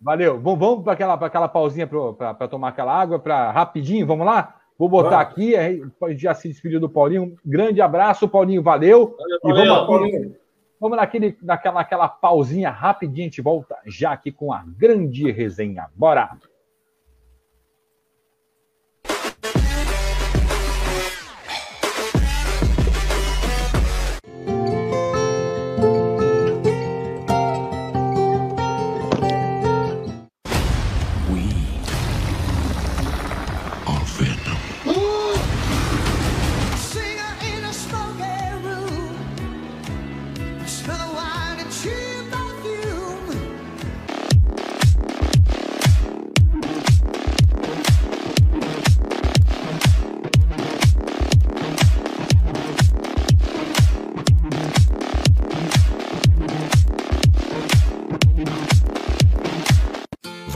Valeu. 0.00 0.40
Vamos, 0.40 0.58
vamos 0.58 0.84
para 0.84 0.92
aquela, 0.92 1.14
aquela 1.14 1.48
pausinha 1.48 1.86
para 1.86 2.48
tomar 2.48 2.68
aquela 2.68 2.92
água, 2.92 3.18
para 3.18 3.50
rapidinho, 3.50 4.06
vamos 4.06 4.26
lá? 4.26 4.56
Vou 4.78 4.88
botar 4.88 5.20
aqui, 5.20 5.56
a 5.56 5.70
gente 5.70 6.20
já 6.20 6.34
se 6.34 6.48
despediu 6.48 6.80
do 6.80 6.88
Paulinho. 6.88 7.36
Grande 7.44 7.80
abraço, 7.80 8.28
Paulinho, 8.28 8.62
valeu. 8.62 9.16
valeu 9.42 9.64
e 9.64 9.68
vamos, 9.68 9.86
Paulinho. 9.86 10.36
vamos 10.80 10.96
naquele, 10.96 11.38
naquela, 11.40 11.76
naquela 11.76 12.08
pausinha 12.08 12.70
rapidinho, 12.70 13.22
a 13.22 13.28
gente 13.28 13.40
volta 13.40 13.76
já 13.86 14.12
aqui 14.12 14.32
com 14.32 14.52
a 14.52 14.64
grande 14.66 15.30
resenha. 15.30 15.86
Bora! 15.94 16.36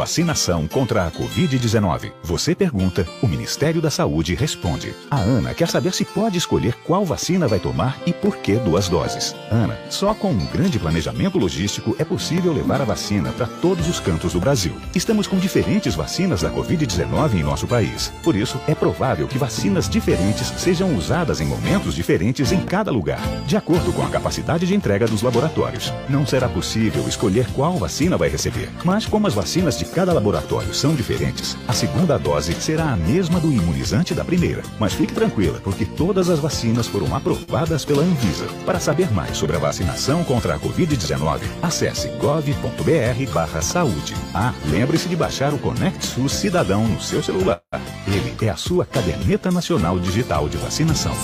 Vacinação 0.08 0.66
contra 0.66 1.06
a 1.06 1.10
Covid-19. 1.10 2.10
Você 2.22 2.54
pergunta, 2.54 3.06
o 3.22 3.28
Ministério 3.28 3.82
da 3.82 3.90
Saúde 3.90 4.34
responde. 4.34 4.94
A 5.10 5.18
Ana 5.18 5.52
quer 5.52 5.68
saber 5.68 5.92
se 5.92 6.02
pode 6.02 6.38
escolher 6.38 6.72
qual 6.82 7.04
vacina 7.04 7.46
vai 7.46 7.58
tomar 7.58 8.00
e 8.06 8.12
por 8.14 8.38
que 8.38 8.54
duas 8.54 8.88
doses. 8.88 9.36
Ana, 9.50 9.78
só 9.90 10.14
com 10.14 10.30
um 10.30 10.46
grande 10.46 10.78
planejamento 10.78 11.36
logístico 11.36 11.94
é 11.98 12.06
possível 12.06 12.54
levar 12.54 12.80
a 12.80 12.86
vacina 12.86 13.32
para 13.32 13.46
todos 13.46 13.86
os 13.86 14.00
cantos 14.00 14.32
do 14.32 14.40
Brasil. 14.40 14.72
Estamos 14.94 15.26
com 15.26 15.36
diferentes 15.36 15.94
vacinas 15.94 16.40
da 16.40 16.50
Covid-19 16.50 17.34
em 17.34 17.42
nosso 17.42 17.66
país. 17.66 18.10
Por 18.24 18.34
isso, 18.34 18.58
é 18.66 18.74
provável 18.74 19.28
que 19.28 19.36
vacinas 19.36 19.90
diferentes 19.90 20.46
sejam 20.56 20.96
usadas 20.96 21.38
em 21.38 21.44
momentos 21.44 21.94
diferentes 21.94 22.50
em 22.50 22.64
cada 22.64 22.90
lugar, 22.90 23.20
de 23.46 23.58
acordo 23.58 23.92
com 23.92 24.02
a 24.02 24.08
capacidade 24.08 24.66
de 24.66 24.74
entrega 24.74 25.06
dos 25.06 25.20
laboratórios. 25.20 25.92
Não 26.08 26.24
será 26.24 26.48
possível 26.48 27.06
escolher 27.06 27.46
qual 27.52 27.76
vacina 27.76 28.16
vai 28.16 28.30
receber, 28.30 28.70
mas 28.86 29.04
como 29.04 29.26
as 29.26 29.34
vacinas 29.34 29.78
de 29.78 29.84
cada 29.98 30.12
laboratório 30.12 30.72
são 30.72 30.94
diferentes, 30.94 31.56
a 31.66 31.72
segunda 31.72 32.16
dose 32.16 32.54
será 32.54 32.92
a 32.92 32.96
mesma 32.96 33.40
do 33.40 33.52
imunizante 33.52 34.14
da 34.14 34.24
primeira. 34.24 34.62
Mas 34.78 34.92
fique 34.92 35.12
tranquila, 35.12 35.58
porque 35.58 35.84
todas 35.84 36.30
as 36.30 36.38
vacinas 36.38 36.86
foram 36.86 37.16
aprovadas 37.16 37.84
pela 37.84 38.04
Anvisa. 38.04 38.46
Para 38.64 38.78
saber 38.78 39.10
mais 39.10 39.36
sobre 39.36 39.56
a 39.56 39.58
vacinação 39.58 40.22
contra 40.22 40.54
a 40.54 40.58
Covid-19, 40.60 41.40
acesse 41.60 42.06
gov.br/saúde. 42.10 44.14
Ah, 44.32 44.54
lembre-se 44.70 45.08
de 45.08 45.16
baixar 45.16 45.52
o 45.52 45.58
Conect 45.58 46.06
SUS 46.06 46.30
Cidadão 46.30 46.86
no 46.86 47.00
seu 47.00 47.20
celular. 47.20 47.60
Ele 48.06 48.36
é 48.40 48.50
a 48.50 48.56
sua 48.56 48.86
caderneta 48.86 49.50
nacional 49.50 49.98
digital 49.98 50.48
de 50.48 50.58
vacinação. 50.58 51.16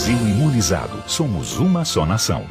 Brasil 0.00 0.16
imunizado. 0.16 1.02
Somos 1.06 1.58
uma 1.58 1.84
só 1.84 2.06
nação. 2.06 2.46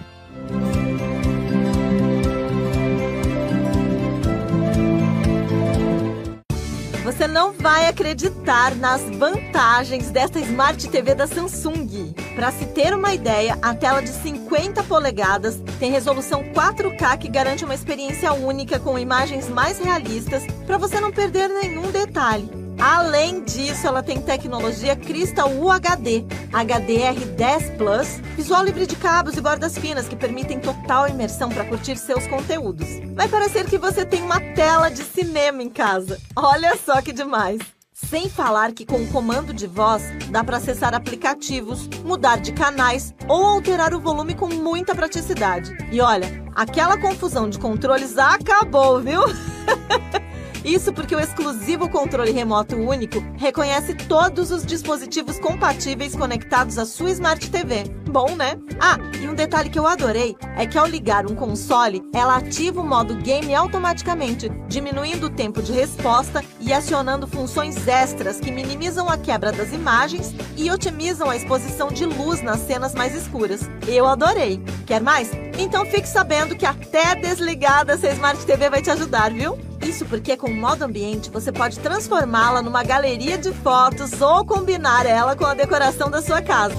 Você 7.03 7.27
não 7.27 7.51
vai 7.53 7.87
acreditar 7.87 8.75
nas 8.75 9.01
vantagens 9.17 10.11
desta 10.11 10.39
Smart 10.39 10.87
TV 10.89 11.15
da 11.15 11.25
Samsung. 11.25 12.13
Para 12.35 12.51
se 12.51 12.67
ter 12.67 12.93
uma 12.93 13.15
ideia, 13.15 13.57
a 13.63 13.73
tela 13.73 14.03
de 14.03 14.09
50 14.09 14.83
polegadas 14.83 15.59
tem 15.79 15.89
resolução 15.89 16.43
4K 16.53 17.17
que 17.17 17.29
garante 17.29 17.65
uma 17.65 17.73
experiência 17.73 18.31
única 18.31 18.77
com 18.77 18.99
imagens 18.99 19.49
mais 19.49 19.79
realistas 19.79 20.45
para 20.67 20.77
você 20.77 20.99
não 20.99 21.11
perder 21.11 21.49
nenhum 21.49 21.89
detalhe. 21.89 22.68
Além 22.79 23.43
disso, 23.43 23.85
ela 23.85 24.01
tem 24.01 24.21
tecnologia 24.21 24.95
Crystal 24.95 25.49
UHD, 25.51 26.25
HDR10 26.51 27.75
Plus, 27.77 28.07
visual 28.37 28.63
livre 28.63 28.87
de 28.87 28.95
cabos 28.95 29.35
e 29.35 29.41
bordas 29.41 29.77
finas 29.77 30.07
que 30.07 30.15
permitem 30.15 30.59
total 30.59 31.09
imersão 31.09 31.49
para 31.49 31.65
curtir 31.65 31.97
seus 31.97 32.25
conteúdos. 32.27 32.87
Vai 33.13 33.27
parecer 33.27 33.65
que 33.65 33.77
você 33.77 34.05
tem 34.05 34.21
uma 34.21 34.39
tela 34.39 34.89
de 34.89 35.03
cinema 35.03 35.61
em 35.61 35.69
casa. 35.69 36.17
Olha 36.35 36.77
só 36.77 37.01
que 37.01 37.11
demais! 37.11 37.59
Sem 37.91 38.29
falar 38.29 38.71
que 38.71 38.85
com 38.85 39.03
o 39.03 39.07
comando 39.07 39.53
de 39.53 39.67
voz 39.67 40.01
dá 40.31 40.41
para 40.41 40.55
acessar 40.55 40.95
aplicativos, 40.95 41.85
mudar 42.05 42.37
de 42.37 42.53
canais 42.53 43.13
ou 43.27 43.43
alterar 43.43 43.93
o 43.93 43.99
volume 43.99 44.35
com 44.35 44.47
muita 44.47 44.95
praticidade. 44.95 45.75
E 45.91 45.99
olha, 45.99 46.41
aquela 46.55 46.97
confusão 46.97 47.49
de 47.49 47.59
controles 47.59 48.17
acabou, 48.17 49.01
viu? 49.01 49.21
Isso 50.63 50.91
porque 50.91 51.15
o 51.15 51.19
exclusivo 51.19 51.89
controle 51.89 52.31
remoto 52.31 52.75
único 52.75 53.23
reconhece 53.37 53.93
todos 53.93 54.51
os 54.51 54.65
dispositivos 54.65 55.39
compatíveis 55.39 56.15
conectados 56.15 56.77
à 56.77 56.85
sua 56.85 57.11
Smart 57.11 57.49
TV. 57.49 57.83
Bom, 58.09 58.35
né? 58.35 58.59
Ah, 58.79 58.97
e 59.21 59.27
um 59.27 59.35
detalhe 59.35 59.69
que 59.69 59.79
eu 59.79 59.87
adorei 59.87 60.35
é 60.57 60.65
que 60.65 60.77
ao 60.77 60.85
ligar 60.85 61.25
um 61.25 61.35
console, 61.35 62.03
ela 62.13 62.37
ativa 62.37 62.81
o 62.81 62.85
modo 62.85 63.15
game 63.15 63.53
automaticamente, 63.53 64.49
diminuindo 64.67 65.27
o 65.27 65.29
tempo 65.29 65.61
de 65.61 65.71
resposta 65.71 66.43
e 66.59 66.73
acionando 66.73 67.27
funções 67.27 67.87
extras 67.87 68.39
que 68.39 68.51
minimizam 68.51 69.09
a 69.09 69.17
quebra 69.17 69.51
das 69.51 69.71
imagens 69.71 70.33
e 70.57 70.69
otimizam 70.71 71.29
a 71.29 71.35
exposição 71.35 71.89
de 71.89 72.05
luz 72.05 72.41
nas 72.41 72.59
cenas 72.59 72.93
mais 72.93 73.15
escuras. 73.15 73.69
Eu 73.87 74.05
adorei. 74.05 74.61
Quer 74.85 75.01
mais? 75.01 75.31
Então 75.57 75.85
fique 75.85 76.07
sabendo 76.07 76.55
que 76.55 76.65
até 76.65 77.15
desligada 77.15 77.93
essa 77.93 78.09
Smart 78.09 78.45
TV 78.45 78.69
vai 78.69 78.81
te 78.81 78.89
ajudar, 78.89 79.31
viu? 79.31 79.68
Isso 79.81 80.05
porque 80.05 80.35
com 80.35 80.47
o 80.47 80.55
modo 80.55 80.83
ambiente 80.83 81.29
você 81.29 81.51
pode 81.51 81.79
transformá-la 81.79 82.61
numa 82.61 82.83
galeria 82.83 83.37
de 83.37 83.51
fotos 83.51 84.21
ou 84.21 84.45
combinar 84.45 85.05
ela 85.05 85.35
com 85.35 85.45
a 85.45 85.53
decoração 85.53 86.09
da 86.09 86.21
sua 86.21 86.41
casa. 86.41 86.75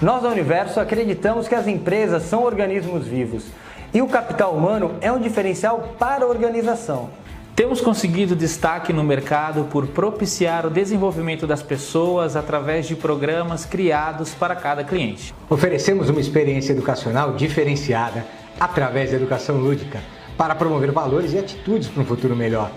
Nós 0.00 0.22
da 0.22 0.28
Universo 0.28 0.78
acreditamos 0.78 1.48
que 1.48 1.54
as 1.56 1.66
empresas 1.66 2.22
são 2.22 2.44
organismos 2.44 3.06
vivos 3.06 3.46
e 3.92 4.00
o 4.00 4.06
capital 4.06 4.54
humano 4.54 4.94
é 5.00 5.10
um 5.10 5.18
diferencial 5.18 5.94
para 5.98 6.24
a 6.24 6.28
organização. 6.28 7.10
Temos 7.58 7.80
conseguido 7.80 8.36
destaque 8.36 8.92
no 8.92 9.02
mercado 9.02 9.64
por 9.64 9.84
propiciar 9.88 10.64
o 10.64 10.70
desenvolvimento 10.70 11.44
das 11.44 11.60
pessoas 11.60 12.36
através 12.36 12.86
de 12.86 12.94
programas 12.94 13.64
criados 13.64 14.32
para 14.32 14.54
cada 14.54 14.84
cliente. 14.84 15.34
Oferecemos 15.50 16.08
uma 16.08 16.20
experiência 16.20 16.70
educacional 16.70 17.32
diferenciada 17.32 18.24
através 18.60 19.10
da 19.10 19.16
educação 19.16 19.56
lúdica 19.56 20.00
para 20.36 20.54
promover 20.54 20.92
valores 20.92 21.32
e 21.32 21.38
atitudes 21.38 21.88
para 21.88 22.00
um 22.00 22.06
futuro 22.06 22.36
melhor 22.36 22.70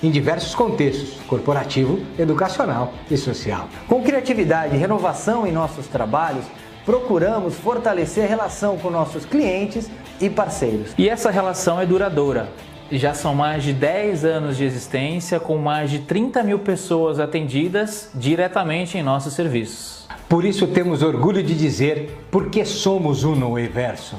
em 0.00 0.08
diversos 0.08 0.54
contextos 0.54 1.20
corporativo, 1.26 1.98
educacional 2.16 2.94
e 3.10 3.16
social. 3.16 3.68
Com 3.88 4.04
criatividade 4.04 4.76
e 4.76 4.78
renovação 4.78 5.48
em 5.48 5.50
nossos 5.50 5.88
trabalhos, 5.88 6.44
procuramos 6.86 7.56
fortalecer 7.56 8.22
a 8.22 8.28
relação 8.28 8.78
com 8.78 8.88
nossos 8.88 9.26
clientes 9.26 9.90
e 10.20 10.30
parceiros. 10.30 10.92
E 10.96 11.08
essa 11.08 11.28
relação 11.28 11.80
é 11.80 11.84
duradoura 11.84 12.48
já 12.90 13.12
são 13.12 13.34
mais 13.34 13.62
de 13.62 13.72
10 13.72 14.24
anos 14.24 14.56
de 14.56 14.64
existência, 14.64 15.38
com 15.38 15.58
mais 15.58 15.90
de 15.90 16.00
30 16.00 16.42
mil 16.42 16.58
pessoas 16.58 17.20
atendidas 17.20 18.10
diretamente 18.14 18.96
em 18.96 19.02
nossos 19.02 19.34
serviços. 19.34 20.08
Por 20.28 20.44
isso 20.44 20.66
temos 20.68 21.02
orgulho 21.02 21.42
de 21.42 21.54
dizer 21.54 22.26
porque 22.30 22.64
somos 22.64 23.24
Uno 23.24 23.58
e 23.58 23.66
Verso. 23.66 24.16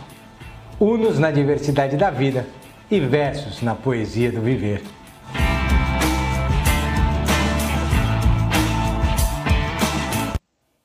Unos 0.80 1.18
na 1.18 1.32
diversidade 1.32 1.98
da 1.98 2.10
vida 2.10 2.46
e 2.90 3.00
versos 3.00 3.62
na 3.62 3.76
poesia 3.76 4.32
do 4.32 4.42
viver. 4.42 4.82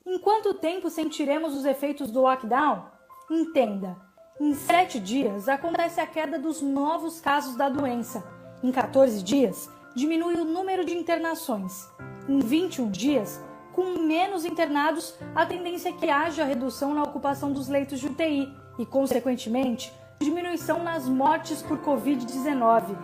Em 0.06 0.18
quanto 0.18 0.54
tempo 0.54 0.90
sentiremos 0.90 1.54
os 1.54 1.64
efeitos 1.64 2.10
do 2.10 2.22
lockdown? 2.22 2.84
Entenda 3.30 3.96
em 4.40 4.52
sete 4.52 4.98
dias, 4.98 5.48
acontece 5.48 6.00
a 6.00 6.06
queda 6.06 6.40
dos 6.40 6.60
novos 6.60 7.20
casos 7.20 7.54
da 7.54 7.68
doença. 7.68 8.24
Em 8.64 8.72
14 8.72 9.22
dias, 9.22 9.70
diminui 9.94 10.34
o 10.34 10.44
número 10.44 10.84
de 10.84 10.92
internações. 10.92 11.88
Em 12.28 12.40
21 12.40 12.90
dias, 12.90 13.40
com 13.72 13.96
menos 14.00 14.44
internados, 14.44 15.14
a 15.36 15.46
tendência 15.46 15.90
é 15.90 15.92
que 15.92 16.10
haja 16.10 16.44
redução 16.44 16.92
na 16.94 17.04
ocupação 17.04 17.52
dos 17.52 17.68
leitos 17.68 18.00
de 18.00 18.08
UTI 18.08 18.52
e, 18.76 18.84
consequentemente, 18.84 19.92
diminuição 20.20 20.82
nas 20.82 21.08
mortes 21.08 21.62
por 21.62 21.78
Covid-19. 21.78 22.96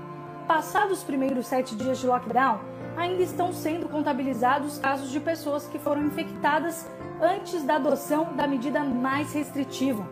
passados 0.48 0.98
os 0.98 1.04
primeiros 1.04 1.46
sete 1.46 1.76
dias 1.76 2.00
de 2.00 2.08
lockdown, 2.08 2.58
ainda 2.96 3.22
estão 3.22 3.52
sendo 3.52 3.88
contabilizados 3.88 4.78
casos 4.78 5.12
de 5.12 5.20
pessoas 5.20 5.68
que 5.68 5.78
foram 5.78 6.02
infectadas 6.02 6.88
antes 7.20 7.62
da 7.62 7.76
adoção 7.76 8.34
da 8.34 8.48
medida 8.48 8.82
mais 8.82 9.32
restritiva. 9.32 10.04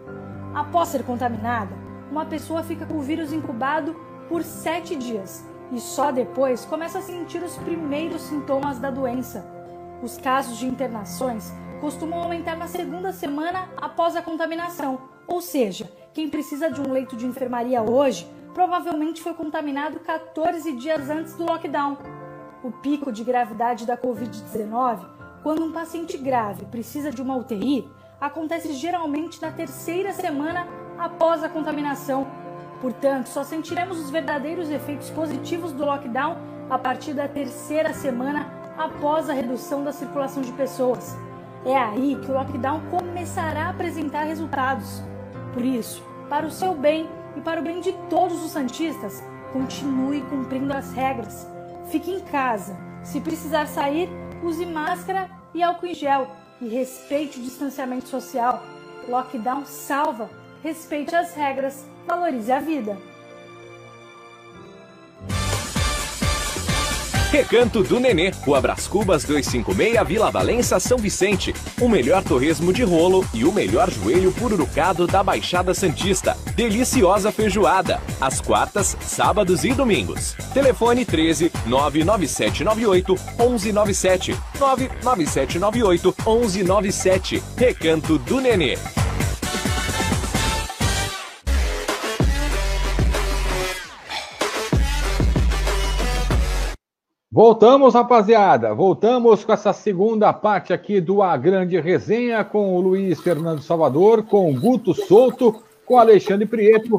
Após 0.55 0.89
ser 0.89 1.05
contaminada, 1.05 1.75
uma 2.11 2.25
pessoa 2.25 2.63
fica 2.63 2.87
com 2.87 2.99
o 2.99 3.03
vírus 3.03 3.33
incubado 3.33 3.95
por 4.29 4.43
sete 4.43 4.97
dias 4.97 5.47
e 5.73 5.79
só 5.79 6.11
depois 6.11 6.65
começa 6.65 6.99
a 6.99 7.03
sentir 7.03 7.43
os 7.43 7.57
primeiros 7.59 8.23
sintomas 8.23 8.79
da 8.79 8.91
doença. 8.91 9.47
Os 10.03 10.17
casos 10.17 10.59
de 10.59 10.67
internações 10.67 11.53
costumam 11.81 12.23
aumentar 12.23 12.57
na 12.57 12.67
segunda 12.67 13.13
semana 13.13 13.69
após 13.77 14.17
a 14.17 14.23
contaminação, 14.23 15.01
ou 15.27 15.41
seja, 15.41 15.91
quem 16.15 16.29
precisa 16.29 16.71
de 16.71 16.81
um 16.81 16.91
leito 16.91 17.17
de 17.17 17.27
enfermaria 17.27 17.83
hoje 17.83 18.27
provavelmente 18.55 19.23
foi 19.23 19.35
contaminado 19.35 20.01
14 20.01 20.73
dias 20.73 21.09
antes 21.11 21.35
do 21.35 21.45
lockdown. 21.45 21.99
O 22.65 22.73
pico 22.73 23.13
de 23.13 23.23
gravidade 23.23 23.87
da 23.87 23.97
Covid-19, 23.97 25.07
quando 25.43 25.65
um 25.65 25.73
paciente 25.73 26.19
grave 26.19 26.65
precisa 26.65 27.13
de 27.13 27.23
uma 27.23 27.37
UTI, 27.37 27.89
acontece 28.21 28.73
geralmente 28.73 29.41
na 29.41 29.51
terceira 29.51 30.13
semana 30.13 30.67
após 30.99 31.43
a 31.45 31.49
contaminação. 31.49 32.27
Portanto, 32.81 33.29
só 33.29 33.45
sentiremos 33.45 33.99
os 33.99 34.11
verdadeiros 34.11 34.71
efeitos 34.71 35.11
positivos 35.11 35.73
do 35.73 35.85
lockdown 35.85 36.37
a 36.71 36.79
partir 36.79 37.13
da 37.13 37.29
terceira 37.29 37.93
semana 37.93 38.53
após 38.77 39.29
a 39.29 39.33
redução 39.33 39.83
da 39.83 39.93
circulação 39.93 40.43
de 40.43 40.53
pessoas. 40.53 41.17
É 41.65 41.77
aí 41.77 42.17
que 42.23 42.31
o 42.31 42.35
lockdown 42.35 42.83
começará 42.91 43.67
a 43.67 43.71
apresentar 43.71 44.25
resultados. 44.25 45.03
Por 45.53 45.65
isso, 45.65 46.03
para 46.29 46.47
o 46.47 46.51
seu 46.51 46.75
bem 46.75 47.09
e 47.37 47.41
para 47.41 47.61
o 47.61 47.65
bem 47.65 47.81
de 47.81 47.93
todos 48.09 48.45
os 48.45 48.53
santistas, 48.53 49.23
continue 49.53 50.21
cumprindo 50.23 50.73
as 50.73 50.93
regras. 50.93 51.49
Fique 51.91 52.13
em 52.13 52.21
casa. 52.21 52.77
Se 53.03 53.21
precisar 53.21 53.67
sair, 53.67 54.09
use 54.43 54.65
máscara 54.67 55.29
e 55.55 55.63
álcool 55.63 55.87
em 55.87 55.95
gel 55.95 56.29
e 56.61 56.69
respeite 56.69 57.39
o 57.39 57.43
distanciamento 57.43 58.09
social. 58.09 58.63
Lockdown 59.09 59.65
salva. 59.65 60.29
Respeite 60.63 61.15
as 61.15 61.35
regras. 61.35 61.85
Valorize 62.07 62.51
a 62.51 62.61
vida. 62.61 62.99
Recanto 67.31 67.83
do 67.83 68.01
Nenê, 68.01 68.31
Rua 68.31 68.59
Brás 68.59 68.89
Cubas 68.89 69.23
256, 69.23 70.09
Vila 70.09 70.31
Valença, 70.31 70.81
São 70.81 70.97
Vicente. 70.97 71.55
O 71.79 71.87
melhor 71.87 72.25
torresmo 72.25 72.73
de 72.73 72.83
rolo 72.83 73.23
e 73.35 73.45
o 73.45 73.53
melhor 73.53 73.91
joelho 73.91 74.33
pururucado 74.33 75.07
da 75.07 75.23
Baixada 75.23 75.75
Santista. 75.75 76.35
Deliciosa 76.57 77.31
feijoada, 77.31 78.01
às 78.19 78.41
quartas, 78.41 78.97
sábados 79.03 79.63
e 79.65 79.75
domingos. 79.75 80.35
Telefone 80.55 81.05
13 81.05 81.53
99798 81.67 83.15
1197 83.39 84.35
99798 84.59 86.15
1197. 86.27 87.43
Recanto 87.59 88.19
do 88.19 88.41
Nenê. 88.41 88.79
Voltamos, 97.31 97.93
rapaziada. 97.93 98.75
Voltamos 98.75 99.45
com 99.45 99.53
essa 99.53 99.71
segunda 99.75 100.33
parte 100.33 100.73
aqui 100.73 100.99
do 100.99 101.23
A 101.23 101.37
Grande 101.37 101.79
Resenha 101.79 102.43
com 102.43 102.75
o 102.75 102.81
Luiz 102.81 103.21
Fernando 103.21 103.61
Salvador, 103.61 104.23
com 104.23 104.51
o 104.51 104.59
Guto 104.59 104.95
Souto, 104.95 105.63
com 105.85 105.97
o 105.97 105.99
Alexandre 105.99 106.47
Prieto, 106.47 106.99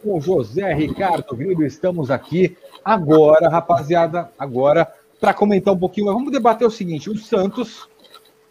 com 0.00 0.16
o 0.16 0.20
José 0.20 0.72
Ricardo 0.72 1.34
Grilo. 1.34 1.66
Estamos 1.66 2.08
aqui 2.08 2.56
agora, 2.84 3.48
rapaziada, 3.48 4.30
agora 4.38 4.86
para 5.20 5.34
comentar 5.34 5.74
um 5.74 5.78
pouquinho. 5.78 6.06
Vamos 6.06 6.30
debater 6.30 6.68
o 6.68 6.70
seguinte: 6.70 7.10
o 7.10 7.18
Santos 7.18 7.88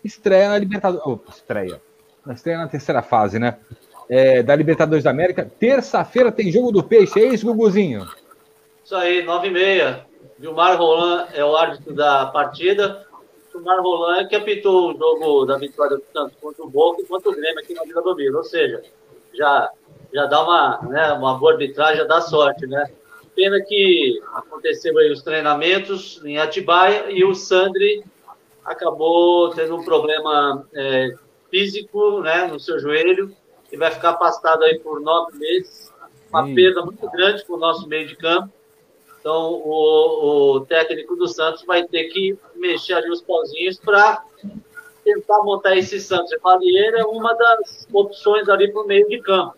estreia 0.03 0.49
na 0.49 0.57
Libertadores. 0.57 1.21
Estreia. 1.29 1.81
Estreia 2.31 2.57
na 2.57 2.67
terceira 2.67 3.01
fase, 3.01 3.39
né? 3.39 3.55
É, 4.09 4.43
da 4.43 4.53
Libertadores 4.53 5.05
da 5.05 5.11
América. 5.11 5.49
Terça-feira 5.57 6.33
tem 6.33 6.51
jogo 6.51 6.69
do 6.69 6.83
Peixe, 6.83 7.21
é 7.21 7.33
isso, 7.33 7.45
Guguzinho? 7.45 8.05
Isso 8.83 8.93
aí, 8.93 9.23
nove 9.23 9.47
e 9.47 9.51
meia. 9.51 10.12
Vilmar 10.43 10.77
Roland 10.77 11.29
é 11.33 11.45
o 11.45 11.55
árbitro 11.55 11.93
da 11.93 12.25
partida. 12.25 13.07
Vilmar 13.53 13.81
Roland 13.81 14.23
é 14.23 14.25
que 14.25 14.35
apitou 14.35 14.93
o 14.93 14.97
jogo 14.97 15.45
da 15.45 15.57
vitória 15.57 15.95
do 15.95 16.03
Santos 16.11 16.35
contra 16.41 16.65
o 16.65 16.69
Boca 16.69 17.01
e 17.01 17.05
contra 17.05 17.29
o 17.29 17.33
Grêmio 17.33 17.59
aqui 17.59 17.73
na 17.73 17.83
Vila 17.83 18.03
Belmiro. 18.03 18.39
Ou 18.39 18.43
seja, 18.43 18.83
já, 19.33 19.71
já 20.13 20.25
dá 20.25 20.43
uma, 20.43 20.81
né, 20.81 21.13
uma 21.13 21.37
boa 21.37 21.53
arbitragem, 21.53 21.95
já 21.95 22.03
dá 22.03 22.19
sorte, 22.19 22.67
né? 22.67 22.91
Pena 23.33 23.61
que 23.61 24.21
aconteceu 24.33 24.97
aí 24.97 25.13
os 25.13 25.21
treinamentos 25.21 26.21
em 26.25 26.37
Atibaia 26.37 27.09
e 27.09 27.23
o 27.23 27.33
Sandri 27.33 28.03
acabou 28.65 29.49
tendo 29.51 29.77
um 29.77 29.85
problema 29.85 30.67
é, 30.73 31.15
físico 31.49 32.19
né, 32.19 32.47
no 32.47 32.59
seu 32.59 32.77
joelho 32.79 33.33
e 33.71 33.77
vai 33.77 33.91
ficar 33.91 34.09
afastado 34.09 34.65
aí 34.65 34.77
por 34.77 34.99
nove 34.99 35.37
meses. 35.37 35.89
Uma 36.29 36.45
Sim. 36.47 36.53
perda 36.53 36.83
muito 36.83 37.09
grande 37.11 37.45
para 37.45 37.55
o 37.55 37.59
nosso 37.59 37.87
meio 37.87 38.09
de 38.09 38.17
campo. 38.17 38.51
Então, 39.23 39.53
o, 39.53 40.57
o 40.57 40.65
técnico 40.65 41.15
do 41.15 41.29
Santos 41.29 41.63
vai 41.63 41.87
ter 41.87 42.09
que 42.09 42.37
mexer 42.57 42.95
ali 42.95 43.09
os 43.09 43.21
pauzinhos 43.21 43.79
para 43.79 44.21
tentar 45.01 45.41
montar 45.43 45.77
esse 45.77 45.97
Santos. 46.01 46.35
Valieira 46.43 46.99
é 46.99 47.05
uma 47.05 47.33
das 47.33 47.87
opções 47.93 48.49
ali 48.49 48.69
para 48.69 48.81
o 48.81 48.85
meio 48.85 49.07
de 49.07 49.21
campo. 49.21 49.55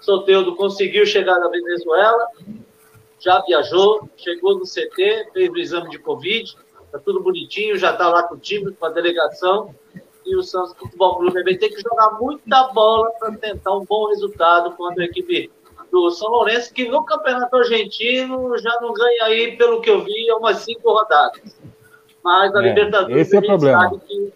Soteudo 0.00 0.54
conseguiu 0.54 1.06
chegar 1.06 1.38
na 1.38 1.48
Venezuela, 1.48 2.28
já 3.18 3.40
viajou, 3.40 4.06
chegou 4.18 4.58
no 4.58 4.64
CT, 4.64 5.30
fez 5.32 5.50
o 5.50 5.56
exame 5.56 5.88
de 5.88 5.98
Covid, 5.98 6.54
está 6.84 6.98
tudo 6.98 7.22
bonitinho, 7.22 7.78
já 7.78 7.92
está 7.92 8.10
lá 8.10 8.22
com 8.24 8.34
o 8.34 8.38
time, 8.38 8.70
com 8.72 8.84
a 8.84 8.90
delegação. 8.90 9.74
E 10.26 10.36
o 10.36 10.42
Santos 10.42 10.74
Futebol 10.76 11.16
Clube 11.16 11.42
vai 11.42 11.54
ter 11.54 11.70
que 11.70 11.80
jogar 11.80 12.18
muita 12.20 12.64
bola 12.64 13.10
para 13.12 13.34
tentar 13.38 13.74
um 13.74 13.86
bom 13.86 14.08
resultado 14.08 14.76
quando 14.76 14.98
a 14.98 15.04
equipe 15.06 15.50
do 15.90 16.10
São 16.10 16.28
Lourenço, 16.28 16.72
que 16.72 16.88
no 16.88 17.04
Campeonato 17.04 17.56
Argentino 17.56 18.56
já 18.58 18.78
não 18.80 18.92
ganha 18.92 19.24
aí, 19.24 19.56
pelo 19.56 19.80
que 19.80 19.90
eu 19.90 20.02
vi, 20.02 20.30
umas 20.32 20.58
cinco 20.58 20.92
rodadas. 20.92 21.56
Mas 22.22 22.54
a 22.54 22.64
é, 22.64 22.68
Libertadores 22.68 23.26
esse 23.26 23.36
é 23.36 23.38
a, 23.38 23.40
gente 23.40 23.48
problema. 23.48 23.82
sabe 23.82 24.00
que, 24.00 24.32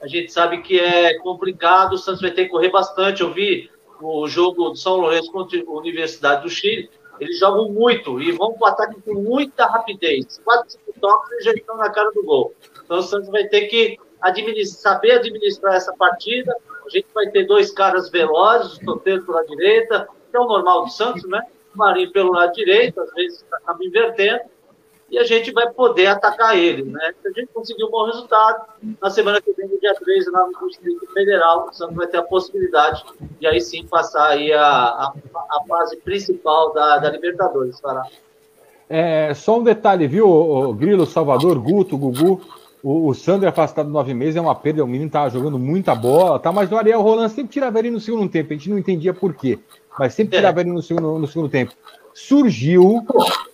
a 0.00 0.06
gente 0.06 0.32
sabe 0.32 0.62
que 0.62 0.80
é 0.80 1.18
complicado, 1.18 1.92
o 1.92 1.98
Santos 1.98 2.22
vai 2.22 2.30
ter 2.30 2.44
que 2.44 2.50
correr 2.50 2.70
bastante. 2.70 3.22
Eu 3.22 3.32
vi 3.32 3.70
o 4.00 4.26
jogo 4.26 4.70
do 4.70 4.76
São 4.76 4.96
Lourenço 4.96 5.30
contra 5.30 5.60
a 5.60 5.70
Universidade 5.70 6.42
do 6.42 6.48
Chile, 6.48 6.88
eles 7.20 7.38
jogam 7.38 7.68
muito 7.68 8.20
e 8.20 8.32
vão 8.32 8.54
para 8.54 8.64
o 8.64 8.72
ataque 8.72 9.02
com 9.02 9.14
muita 9.14 9.66
rapidez. 9.66 10.40
Quase 10.42 10.70
cinco 10.70 10.98
toques 10.98 11.30
e 11.32 11.42
já 11.42 11.52
estão 11.52 11.76
na 11.76 11.90
cara 11.90 12.10
do 12.12 12.24
gol. 12.24 12.54
Então 12.82 12.98
o 12.98 13.02
Santos 13.02 13.28
vai 13.28 13.44
ter 13.44 13.66
que 13.66 13.98
administrar, 14.22 14.94
saber 14.94 15.12
administrar 15.12 15.74
essa 15.74 15.94
partida. 15.94 16.56
A 16.86 16.88
gente 16.88 17.06
vai 17.14 17.28
ter 17.28 17.44
dois 17.44 17.70
caras 17.70 18.10
velozes, 18.10 18.78
o 18.78 18.84
Toteiro 18.86 19.24
pela 19.26 19.44
direita, 19.44 20.08
que 20.30 20.36
é 20.36 20.40
o 20.40 20.46
normal 20.46 20.84
do 20.84 20.90
Santos, 20.90 21.24
né? 21.28 21.42
O 21.74 21.78
Marinho 21.78 22.12
pelo 22.12 22.32
lado 22.32 22.52
direito, 22.52 23.00
às 23.00 23.12
vezes 23.12 23.44
acaba 23.52 23.84
invertendo, 23.84 24.40
e 25.10 25.18
a 25.18 25.24
gente 25.24 25.50
vai 25.50 25.68
poder 25.70 26.06
atacar 26.06 26.56
ele, 26.56 26.84
né? 26.84 27.12
Se 27.20 27.28
a 27.28 27.32
gente 27.32 27.48
conseguir 27.52 27.84
um 27.84 27.90
bom 27.90 28.06
resultado, 28.06 28.64
na 29.02 29.10
semana 29.10 29.40
que 29.40 29.52
vem, 29.52 29.68
no 29.68 29.78
dia 29.80 29.92
13, 29.92 30.30
lá 30.30 30.46
no 30.46 30.68
Distrito 30.68 31.06
Federal, 31.12 31.68
o 31.68 31.74
Santos 31.74 31.96
vai 31.96 32.06
ter 32.06 32.18
a 32.18 32.22
possibilidade 32.22 33.04
de 33.40 33.46
aí 33.46 33.60
sim 33.60 33.84
passar 33.84 34.28
aí 34.28 34.52
a, 34.52 34.62
a, 34.62 35.12
a 35.34 35.64
fase 35.68 35.96
principal 35.96 36.72
da, 36.72 36.98
da 36.98 37.10
Libertadores, 37.10 37.80
Fará. 37.80 38.06
É, 38.88 39.34
só 39.34 39.58
um 39.58 39.64
detalhe, 39.64 40.06
viu, 40.06 40.72
Grilo, 40.74 41.06
Salvador, 41.06 41.58
Guto, 41.58 41.98
Gugu. 41.98 42.40
O, 42.82 43.08
o 43.08 43.14
Sandro 43.14 43.46
é 43.46 43.48
afastado 43.48 43.90
nove 43.90 44.14
meses, 44.14 44.36
é 44.36 44.40
uma 44.40 44.54
perda. 44.54 44.84
O 44.84 44.86
menino 44.86 45.10
tava 45.10 45.28
jogando 45.30 45.58
muita 45.58 45.94
bola, 45.94 46.38
tá? 46.38 46.50
Mas 46.50 46.70
o 46.70 46.76
Ariel 46.76 47.02
Roland 47.02 47.28
sempre 47.28 47.52
tirava 47.52 47.78
ele 47.78 47.90
no 47.90 48.00
segundo 48.00 48.28
tempo. 48.28 48.52
A 48.52 48.56
gente 48.56 48.70
não 48.70 48.78
entendia 48.78 49.12
por 49.12 49.34
quê 49.34 49.58
mas 50.00 50.14
sempre 50.14 50.38
tirava 50.38 50.62
ele 50.62 50.70
no 50.70 50.80
segundo, 50.80 51.18
no 51.18 51.26
segundo 51.26 51.50
tempo. 51.50 51.74
Surgiu 52.14 53.04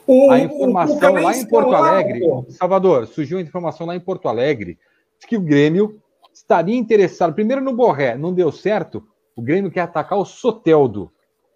o, 0.06 0.31
a 0.31 0.39
informação 0.39 1.14
o, 1.14 1.18
o 1.18 1.23
lá 1.23 1.36
em 1.36 1.44
Porto 1.44 1.74
Alegre, 1.74 2.20
Salvador, 2.51 3.09
surgiu 3.09 3.39
a 3.39 3.40
informação 3.40 3.85
lá 3.85 3.97
em 3.97 4.01
Porto 4.01 4.28
Alegre 4.28 4.78
que 5.27 5.36
o 5.36 5.40
Grêmio 5.40 6.01
estaria 6.32 6.77
interessado, 6.77 7.35
primeiro 7.35 7.60
no 7.60 7.74
Borré, 7.74 8.16
não 8.16 8.32
deu 8.32 8.52
certo, 8.52 9.02
o 9.35 9.43
Grêmio 9.43 9.73
quer 9.73 9.81
atacar 9.81 10.16
o 10.16 10.24
Soteldo. 10.24 11.10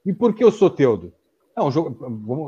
E 0.04 0.12
por 0.12 0.34
que 0.34 0.44
o 0.44 0.50
Soteldo? 0.50 1.12
É 1.54 1.62
um, 1.62 1.68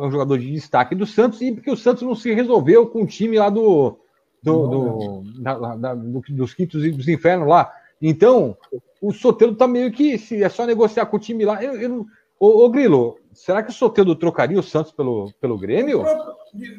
é 0.02 0.06
um 0.08 0.10
jogador 0.10 0.36
de 0.36 0.50
destaque 0.50 0.96
do 0.96 1.06
Santos 1.06 1.40
e 1.42 1.52
porque 1.52 1.70
o 1.70 1.76
Santos 1.76 2.02
não 2.02 2.16
se 2.16 2.34
resolveu 2.34 2.88
com 2.88 3.04
o 3.04 3.06
time 3.06 3.38
lá 3.38 3.50
do, 3.50 3.96
do, 4.42 4.66
do, 4.66 5.22
da, 5.40 5.76
da, 5.76 5.94
do 5.94 6.20
dos 6.30 6.54
quintos 6.54 6.84
e 6.84 6.90
dos 6.90 7.06
infernos 7.06 7.46
lá. 7.46 7.70
Então, 8.00 8.56
o 9.00 9.12
Soteldo 9.12 9.54
tá 9.54 9.68
meio 9.68 9.92
que 9.92 10.18
se 10.18 10.42
é 10.42 10.48
só 10.48 10.66
negociar 10.66 11.06
com 11.06 11.16
o 11.16 11.20
time 11.20 11.44
lá. 11.44 11.62
Eu, 11.62 11.80
eu, 11.80 12.06
Ô, 12.42 12.64
ô, 12.64 12.68
Grilo, 12.68 13.20
será 13.32 13.62
que 13.62 13.70
o 13.70 13.72
Soteldo 13.72 14.16
trocaria 14.16 14.58
o 14.58 14.64
Santos 14.64 14.90
pelo, 14.90 15.30
pelo 15.40 15.56
Grêmio? 15.56 16.02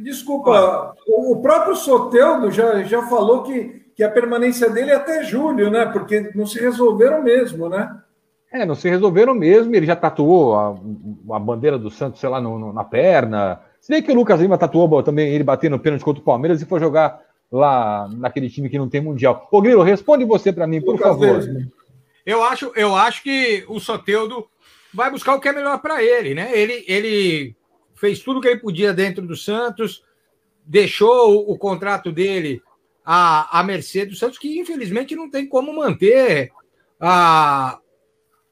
Desculpa, 0.02 0.94
o 1.08 1.38
próprio 1.42 1.74
Soteldo 1.74 2.52
já, 2.52 2.84
já 2.84 3.02
falou 3.04 3.44
que, 3.44 3.82
que 3.96 4.04
a 4.04 4.12
permanência 4.12 4.70
dele 4.70 4.92
é 4.92 4.96
até 4.96 5.24
julho, 5.24 5.72
né? 5.72 5.86
Porque 5.86 6.34
não 6.36 6.46
se 6.46 6.60
resolveram 6.60 7.24
mesmo, 7.24 7.70
né? 7.70 7.98
É, 8.52 8.66
não 8.66 8.76
se 8.76 8.90
resolveram 8.90 9.34
mesmo. 9.34 9.74
Ele 9.74 9.86
já 9.86 9.96
tatuou 9.96 10.54
a, 10.54 10.76
a 11.34 11.40
bandeira 11.40 11.80
do 11.80 11.90
Santos, 11.90 12.20
sei 12.20 12.28
lá, 12.28 12.42
no, 12.42 12.60
no, 12.60 12.74
na 12.74 12.84
perna. 12.84 13.62
Se 13.80 13.90
bem 13.90 14.04
que 14.04 14.12
o 14.12 14.16
Lucas 14.16 14.42
Lima 14.42 14.58
tatuou 14.58 15.02
também 15.02 15.34
ele 15.34 15.46
batendo 15.46 15.80
pênalti 15.80 16.04
contra 16.04 16.22
o 16.22 16.26
Palmeiras 16.26 16.62
e 16.62 16.66
foi 16.66 16.82
jogar 16.82 17.22
lá 17.50 18.10
naquele 18.18 18.50
time 18.50 18.70
que 18.70 18.78
não 18.78 18.90
tem 18.90 19.00
mundial. 19.00 19.48
Ô, 19.50 19.62
Grilo, 19.62 19.82
responde 19.82 20.26
você 20.26 20.52
para 20.52 20.68
mim, 20.68 20.82
por 20.82 20.96
Lucas 20.96 21.08
favor. 21.08 21.38
Mesmo. 21.38 21.72
Eu 22.26 22.44
acho, 22.44 22.72
eu 22.76 22.94
acho 22.96 23.24
que 23.24 23.64
o 23.70 23.80
Soteudo 23.80 24.46
vai 24.94 25.10
buscar 25.10 25.36
o 25.36 25.40
que 25.40 25.50
é 25.50 25.54
melhor 25.54 25.80
para 25.80 26.04
ele, 26.04 26.34
né? 26.34 26.52
Ele, 26.58 26.86
ele 26.88 27.56
fez 27.96 28.20
tudo 28.20 28.40
o 28.40 28.42
que 28.42 28.48
ele 28.48 28.60
podia 28.60 28.94
dentro 28.94 29.26
do 29.26 29.36
Santos, 29.36 30.04
deixou 30.66 31.36
o, 31.36 31.54
o 31.54 31.58
contrato 31.58 32.12
dele 32.12 32.62
à, 33.04 33.60
à 33.60 33.64
mercê 33.64 34.06
do 34.06 34.16
Santos, 34.16 34.38
que 34.38 34.60
infelizmente 34.60 35.16
não 35.16 35.30
tem 35.30 35.48
como 35.48 35.74
manter, 35.74 36.52
a, 37.00 37.80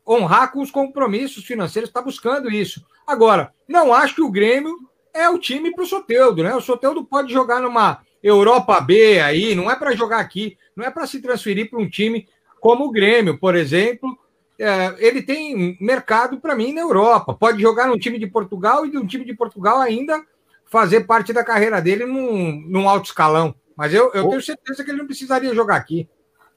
honrar 0.07 0.51
com 0.51 0.61
os 0.61 0.72
compromissos 0.72 1.45
financeiros, 1.45 1.89
está 1.89 2.01
buscando 2.01 2.49
isso. 2.49 2.85
Agora, 3.05 3.53
não 3.68 3.93
acho 3.93 4.15
que 4.15 4.22
o 4.22 4.31
Grêmio 4.31 4.76
é 5.13 5.30
o 5.30 5.38
time 5.38 5.73
para 5.73 5.84
o 5.84 5.88
Soteudo, 5.88 6.43
né? 6.43 6.55
O 6.55 6.61
Soteudo 6.61 7.05
pode 7.05 7.31
jogar 7.31 7.61
numa 7.61 8.01
Europa 8.22 8.80
B 8.81 9.19
aí, 9.19 9.55
não 9.55 9.69
é 9.69 9.76
para 9.76 9.95
jogar 9.95 10.19
aqui, 10.19 10.57
não 10.76 10.85
é 10.85 10.91
para 10.91 11.07
se 11.07 11.22
transferir 11.22 11.69
para 11.69 11.80
um 11.80 11.89
time 11.89 12.27
como 12.59 12.85
o 12.85 12.91
Grêmio, 12.91 13.38
por 13.38 13.55
exemplo. 13.55 14.18
É, 14.62 14.96
ele 15.00 15.24
tem 15.24 15.76
mercado 15.82 16.40
para 16.40 16.56
mim 16.56 16.72
na 16.72 16.82
Europa. 16.82 17.34
Pode 17.34 17.60
jogar 17.60 17.88
num 17.88 17.98
time 17.98 18.20
de 18.20 18.28
Portugal 18.28 18.86
e 18.86 18.92
de 18.92 18.98
um 18.98 19.08
time 19.08 19.26
de 19.26 19.34
Portugal 19.34 19.82
ainda 19.82 20.22
fazer 20.66 21.02
parte 21.02 21.34
da 21.34 21.44
carreira 21.44 21.82
dele 21.82 22.06
num, 22.06 22.64
num 22.68 22.88
alto 22.88 23.06
escalão. 23.06 23.56
Mas 23.76 23.92
eu, 23.94 24.12
eu 24.14 24.30
tenho 24.30 24.42
certeza 24.42 24.84
que 24.84 24.92
ele 24.92 25.00
não 25.00 25.08
precisaria 25.08 25.56
jogar 25.56 25.78
aqui. 25.78 26.08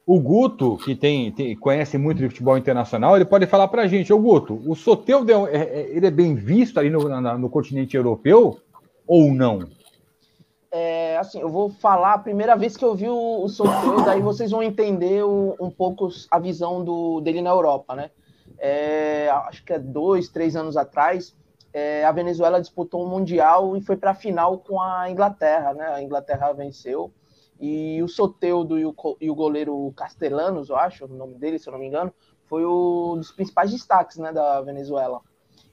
O 0.06 0.20
Guto, 0.20 0.76
que 0.76 0.94
tem, 0.94 1.32
tem, 1.32 1.56
conhece 1.56 1.96
muito 1.96 2.18
de 2.18 2.28
futebol 2.28 2.58
internacional, 2.58 3.16
ele 3.16 3.24
pode 3.24 3.46
falar 3.46 3.68
para 3.68 3.82
a 3.82 3.86
gente, 3.86 4.12
ô 4.12 4.18
Guto, 4.18 4.60
o 4.66 4.74
Soteldo 4.74 5.32
é, 5.48 5.56
é, 5.56 5.90
ele 5.96 6.06
é 6.06 6.10
bem 6.10 6.34
visto 6.34 6.78
ali 6.78 6.90
no, 6.90 7.08
na, 7.08 7.38
no 7.38 7.48
continente 7.48 7.96
europeu 7.96 8.58
ou 9.06 9.32
não? 9.32 9.66
É, 10.76 11.16
assim, 11.18 11.38
eu 11.38 11.48
vou 11.48 11.70
falar 11.70 12.14
a 12.14 12.18
primeira 12.18 12.56
vez 12.56 12.76
que 12.76 12.84
eu 12.84 12.96
vi 12.96 13.08
o, 13.08 13.46
o 13.46 14.08
aí 14.08 14.20
vocês 14.20 14.50
vão 14.50 14.60
entender 14.60 15.22
o, 15.22 15.54
um 15.60 15.70
pouco 15.70 16.08
a 16.28 16.36
visão 16.40 16.82
do, 16.82 17.20
dele 17.20 17.40
na 17.40 17.50
Europa, 17.50 17.94
né? 17.94 18.10
É, 18.58 19.30
acho 19.30 19.64
que 19.64 19.72
é 19.72 19.78
dois, 19.78 20.28
três 20.28 20.56
anos 20.56 20.76
atrás, 20.76 21.32
é, 21.72 22.04
a 22.04 22.10
Venezuela 22.10 22.60
disputou 22.60 23.06
um 23.06 23.08
Mundial 23.08 23.76
e 23.76 23.80
foi 23.82 23.96
para 23.96 24.10
a 24.10 24.14
final 24.16 24.58
com 24.58 24.80
a 24.80 25.08
Inglaterra, 25.08 25.74
né? 25.74 25.86
A 25.86 26.02
Inglaterra 26.02 26.52
venceu. 26.52 27.12
E 27.60 28.02
o 28.02 28.08
Soteudo 28.08 28.76
e 28.76 28.84
o, 28.84 28.92
e 29.20 29.30
o 29.30 29.34
goleiro 29.36 29.92
Castellanos, 29.96 30.70
eu 30.70 30.76
acho, 30.76 31.04
o 31.04 31.08
nome 31.08 31.36
dele, 31.36 31.56
se 31.56 31.68
eu 31.68 31.72
não 31.72 31.78
me 31.78 31.86
engano, 31.86 32.12
foi 32.46 32.66
um 32.66 33.16
dos 33.16 33.30
principais 33.30 33.70
destaques 33.70 34.16
né, 34.16 34.32
da 34.32 34.60
Venezuela. 34.60 35.20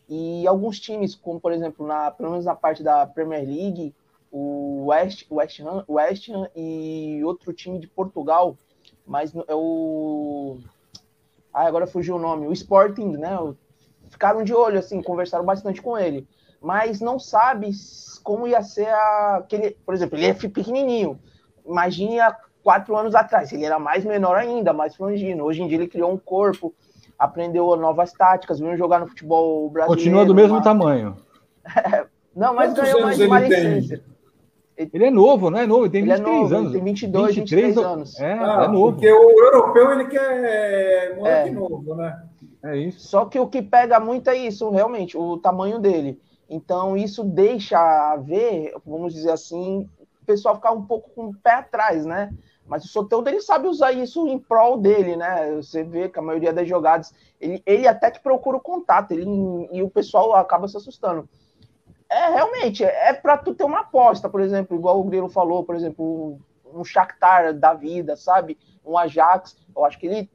E 0.07 0.45
alguns 0.45 0.79
times, 0.79 1.15
como 1.15 1.41
por 1.41 1.51
exemplo, 1.51 1.87
na, 1.87 2.11
pelo 2.11 2.29
menos 2.29 2.45
na 2.45 2.53
parte 2.53 2.83
da 2.83 3.07
Premier 3.07 3.43
League, 3.43 3.95
o 4.31 4.85
West, 4.87 5.25
West, 5.29 5.59
Ham, 5.59 5.83
West 5.87 6.29
Ham 6.29 6.47
e 6.55 7.21
outro 7.23 7.51
time 7.51 7.77
de 7.79 7.87
Portugal, 7.87 8.57
mas 9.05 9.35
é 9.35 9.53
o. 9.53 10.57
Ah, 11.53 11.65
agora 11.65 11.85
fugiu 11.85 12.15
o 12.15 12.19
nome, 12.19 12.47
o 12.47 12.53
Sporting, 12.53 13.17
né? 13.17 13.37
Ficaram 14.09 14.43
de 14.43 14.53
olho, 14.53 14.79
assim, 14.79 15.01
conversaram 15.01 15.43
bastante 15.43 15.81
com 15.81 15.97
ele, 15.97 16.25
mas 16.61 17.01
não 17.01 17.19
sabe 17.19 17.71
como 18.23 18.47
ia 18.47 18.63
ser 18.63 18.87
a, 18.87 19.37
aquele. 19.37 19.71
Por 19.85 19.93
exemplo, 19.93 20.17
ele 20.17 20.27
é 20.27 20.33
pequenininho, 20.33 21.19
imagine 21.65 22.19
há 22.21 22.35
quatro 22.63 22.95
anos 22.95 23.15
atrás, 23.15 23.51
ele 23.51 23.65
era 23.65 23.79
mais 23.79 24.05
menor 24.05 24.37
ainda, 24.37 24.71
mais 24.71 24.95
frangino. 24.95 25.43
Hoje 25.43 25.61
em 25.61 25.67
dia 25.67 25.77
ele 25.77 25.87
criou 25.87 26.11
um 26.11 26.17
corpo, 26.17 26.73
aprendeu 27.19 27.75
novas 27.75 28.13
táticas, 28.13 28.59
veio 28.59 28.77
jogar 28.77 28.99
no 28.99 29.07
futebol 29.07 29.69
brasileiro. 29.69 30.01
Continua 30.01 30.25
do 30.25 30.33
mesmo 30.33 30.61
tamanho. 30.61 31.17
não, 32.33 32.53
mas 32.55 32.69
Quantos 32.69 32.83
ganhou 32.83 33.01
mais 33.01 33.19
uma 33.19 33.39
licença. 33.41 34.10
Ele 34.93 35.05
é 35.05 35.11
novo, 35.11 35.49
não 35.49 35.59
é 35.59 35.67
novo? 35.67 35.85
Ele 35.85 35.91
tem 35.91 36.03
23 36.03 36.29
ele 36.29 36.29
é 36.29 36.41
novo, 36.41 36.55
anos. 36.55 36.71
tem 36.71 36.83
22, 36.83 37.35
23, 37.35 37.75
23 37.75 37.77
anos. 37.77 38.19
É, 38.19 38.33
ah, 38.33 38.63
é 38.63 38.67
novo. 38.67 38.93
Porque 38.93 39.11
o 39.11 39.45
europeu 39.45 39.91
ele 39.91 40.05
quer 40.05 41.15
moleque 41.17 41.49
é. 41.49 41.51
novo, 41.51 41.95
né? 41.95 42.23
É 42.63 42.77
isso. 42.77 43.07
Só 43.07 43.25
que 43.25 43.39
o 43.39 43.47
que 43.47 43.61
pega 43.61 43.99
muito 43.99 44.29
é 44.29 44.37
isso, 44.37 44.69
realmente, 44.69 45.17
o 45.17 45.37
tamanho 45.37 45.79
dele. 45.79 46.19
Então, 46.49 46.97
isso 46.97 47.23
deixa 47.23 48.15
ver, 48.17 48.73
vamos 48.85 49.13
dizer 49.13 49.31
assim, 49.31 49.87
pessoal 50.31 50.55
ficar 50.55 50.71
um 50.71 50.83
pouco 50.83 51.09
com 51.11 51.27
o 51.27 51.35
pé 51.35 51.55
atrás, 51.55 52.05
né? 52.05 52.33
Mas 52.65 52.85
o 52.85 52.87
Soteldo 52.87 53.29
ele 53.29 53.41
sabe 53.41 53.67
usar 53.67 53.91
isso 53.91 54.27
em 54.27 54.39
prol 54.39 54.77
dele, 54.77 55.15
né? 55.15 55.55
Você 55.55 55.83
vê 55.83 56.07
que 56.07 56.17
a 56.17 56.21
maioria 56.21 56.53
das 56.53 56.67
jogadas, 56.67 57.13
ele, 57.39 57.61
ele 57.65 57.87
até 57.87 58.09
que 58.09 58.21
procura 58.21 58.57
o 58.57 58.61
contato, 58.61 59.11
ele, 59.11 59.25
e 59.71 59.83
o 59.83 59.89
pessoal 59.89 60.33
acaba 60.35 60.67
se 60.67 60.77
assustando. 60.77 61.27
É, 62.11 62.29
realmente, 62.33 62.83
é 62.83 63.13
para 63.13 63.37
tu 63.37 63.55
ter 63.55 63.63
uma 63.63 63.79
aposta, 63.79 64.27
por 64.27 64.41
exemplo, 64.41 64.75
igual 64.75 64.99
o 64.99 65.03
Grilo 65.05 65.29
falou, 65.29 65.63
por 65.63 65.75
exemplo, 65.75 66.37
um 66.73 66.83
Shakhtar 66.83 67.53
da 67.53 67.73
vida, 67.73 68.17
sabe? 68.17 68.57
Um 68.85 68.97
Ajax, 68.97 69.55
eu 69.73 69.85
acho 69.85 69.97
que 69.97 70.07
ele 70.07 70.29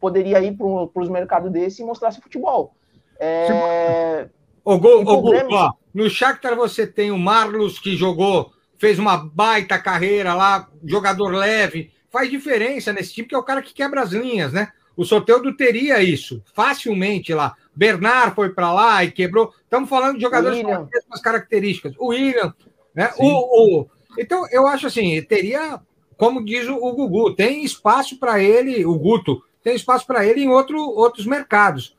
poderia 0.00 0.40
ir 0.40 0.56
para 0.56 1.00
os 1.02 1.08
mercados 1.08 1.52
desse 1.52 1.82
e 1.82 1.84
mostrar 1.84 2.10
seu 2.10 2.20
futebol. 2.20 2.74
É... 3.18 4.28
O 4.64 4.76
gol, 4.76 5.02
o 5.02 5.04
gol, 5.04 5.32
ó, 5.52 5.72
no 5.94 6.10
Shakhtar 6.10 6.56
você 6.56 6.84
tem 6.84 7.12
o 7.12 7.18
Marlos 7.18 7.78
que 7.78 7.96
jogou 7.96 8.52
fez 8.82 8.98
uma 8.98 9.16
baita 9.16 9.78
carreira 9.78 10.34
lá, 10.34 10.68
jogador 10.84 11.28
leve, 11.32 11.92
faz 12.10 12.28
diferença 12.28 12.92
nesse 12.92 13.14
time, 13.14 13.28
que 13.28 13.34
é 13.36 13.38
o 13.38 13.44
cara 13.44 13.62
que 13.62 13.72
quebra 13.72 14.02
as 14.02 14.10
linhas, 14.10 14.52
né? 14.52 14.72
O 14.96 15.04
Soteudo 15.04 15.56
teria 15.56 16.02
isso 16.02 16.42
facilmente 16.52 17.32
lá. 17.32 17.54
Bernard 17.74 18.34
foi 18.34 18.50
para 18.50 18.72
lá 18.72 19.04
e 19.04 19.10
quebrou. 19.10 19.52
Estamos 19.64 19.88
falando 19.88 20.16
de 20.16 20.22
jogadores 20.22 20.62
com 20.62 20.72
as 20.72 20.88
mesmas 20.88 21.20
características. 21.20 21.94
O 21.98 22.08
William, 22.08 22.54
né? 22.94 23.10
O, 23.18 23.80
o, 23.80 23.86
Então, 24.18 24.46
eu 24.50 24.66
acho 24.66 24.86
assim, 24.86 25.20
teria, 25.22 25.80
como 26.16 26.44
diz 26.44 26.68
o, 26.68 26.74
o 26.74 26.92
Gugu, 26.92 27.34
tem 27.34 27.64
espaço 27.64 28.18
para 28.18 28.40
ele, 28.40 28.84
o 28.84 28.94
Guto, 28.98 29.42
tem 29.62 29.74
espaço 29.74 30.06
para 30.06 30.26
ele 30.26 30.42
em 30.42 30.48
outro, 30.48 30.78
outros 30.78 31.26
mercados. 31.26 31.96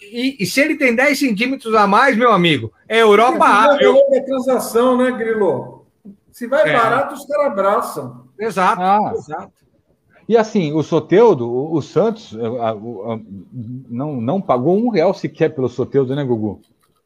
E, 0.00 0.36
e, 0.40 0.46
se 0.46 0.60
ele 0.60 0.76
tem 0.76 0.94
10 0.94 1.18
centímetros 1.18 1.74
a 1.74 1.86
mais, 1.86 2.16
meu 2.16 2.30
amigo, 2.30 2.72
é 2.86 3.00
Europa 3.00 3.44
A. 3.46 3.78
Eu... 3.80 3.96
É 4.12 4.20
transação, 4.20 4.98
né, 4.98 5.10
Grilo? 5.12 5.86
Se 6.30 6.46
vai 6.46 6.68
é. 6.68 6.72
barato, 6.72 7.14
os 7.14 7.24
caras 7.24 7.46
abraçam. 7.46 8.26
Exato, 8.38 8.82
ah. 8.82 9.12
exato. 9.16 9.52
E 10.28 10.36
assim, 10.36 10.72
o 10.72 10.82
Soteudo, 10.82 11.48
o, 11.48 11.74
o 11.74 11.82
Santos, 11.82 12.36
a, 12.36 12.70
a, 12.70 12.70
a, 12.70 13.20
não, 13.88 14.20
não 14.20 14.40
pagou 14.40 14.76
um 14.76 14.88
real 14.88 15.14
sequer 15.14 15.54
pelo 15.54 15.68
Soteudo, 15.68 16.14
né, 16.14 16.24
Gugu? 16.24 16.60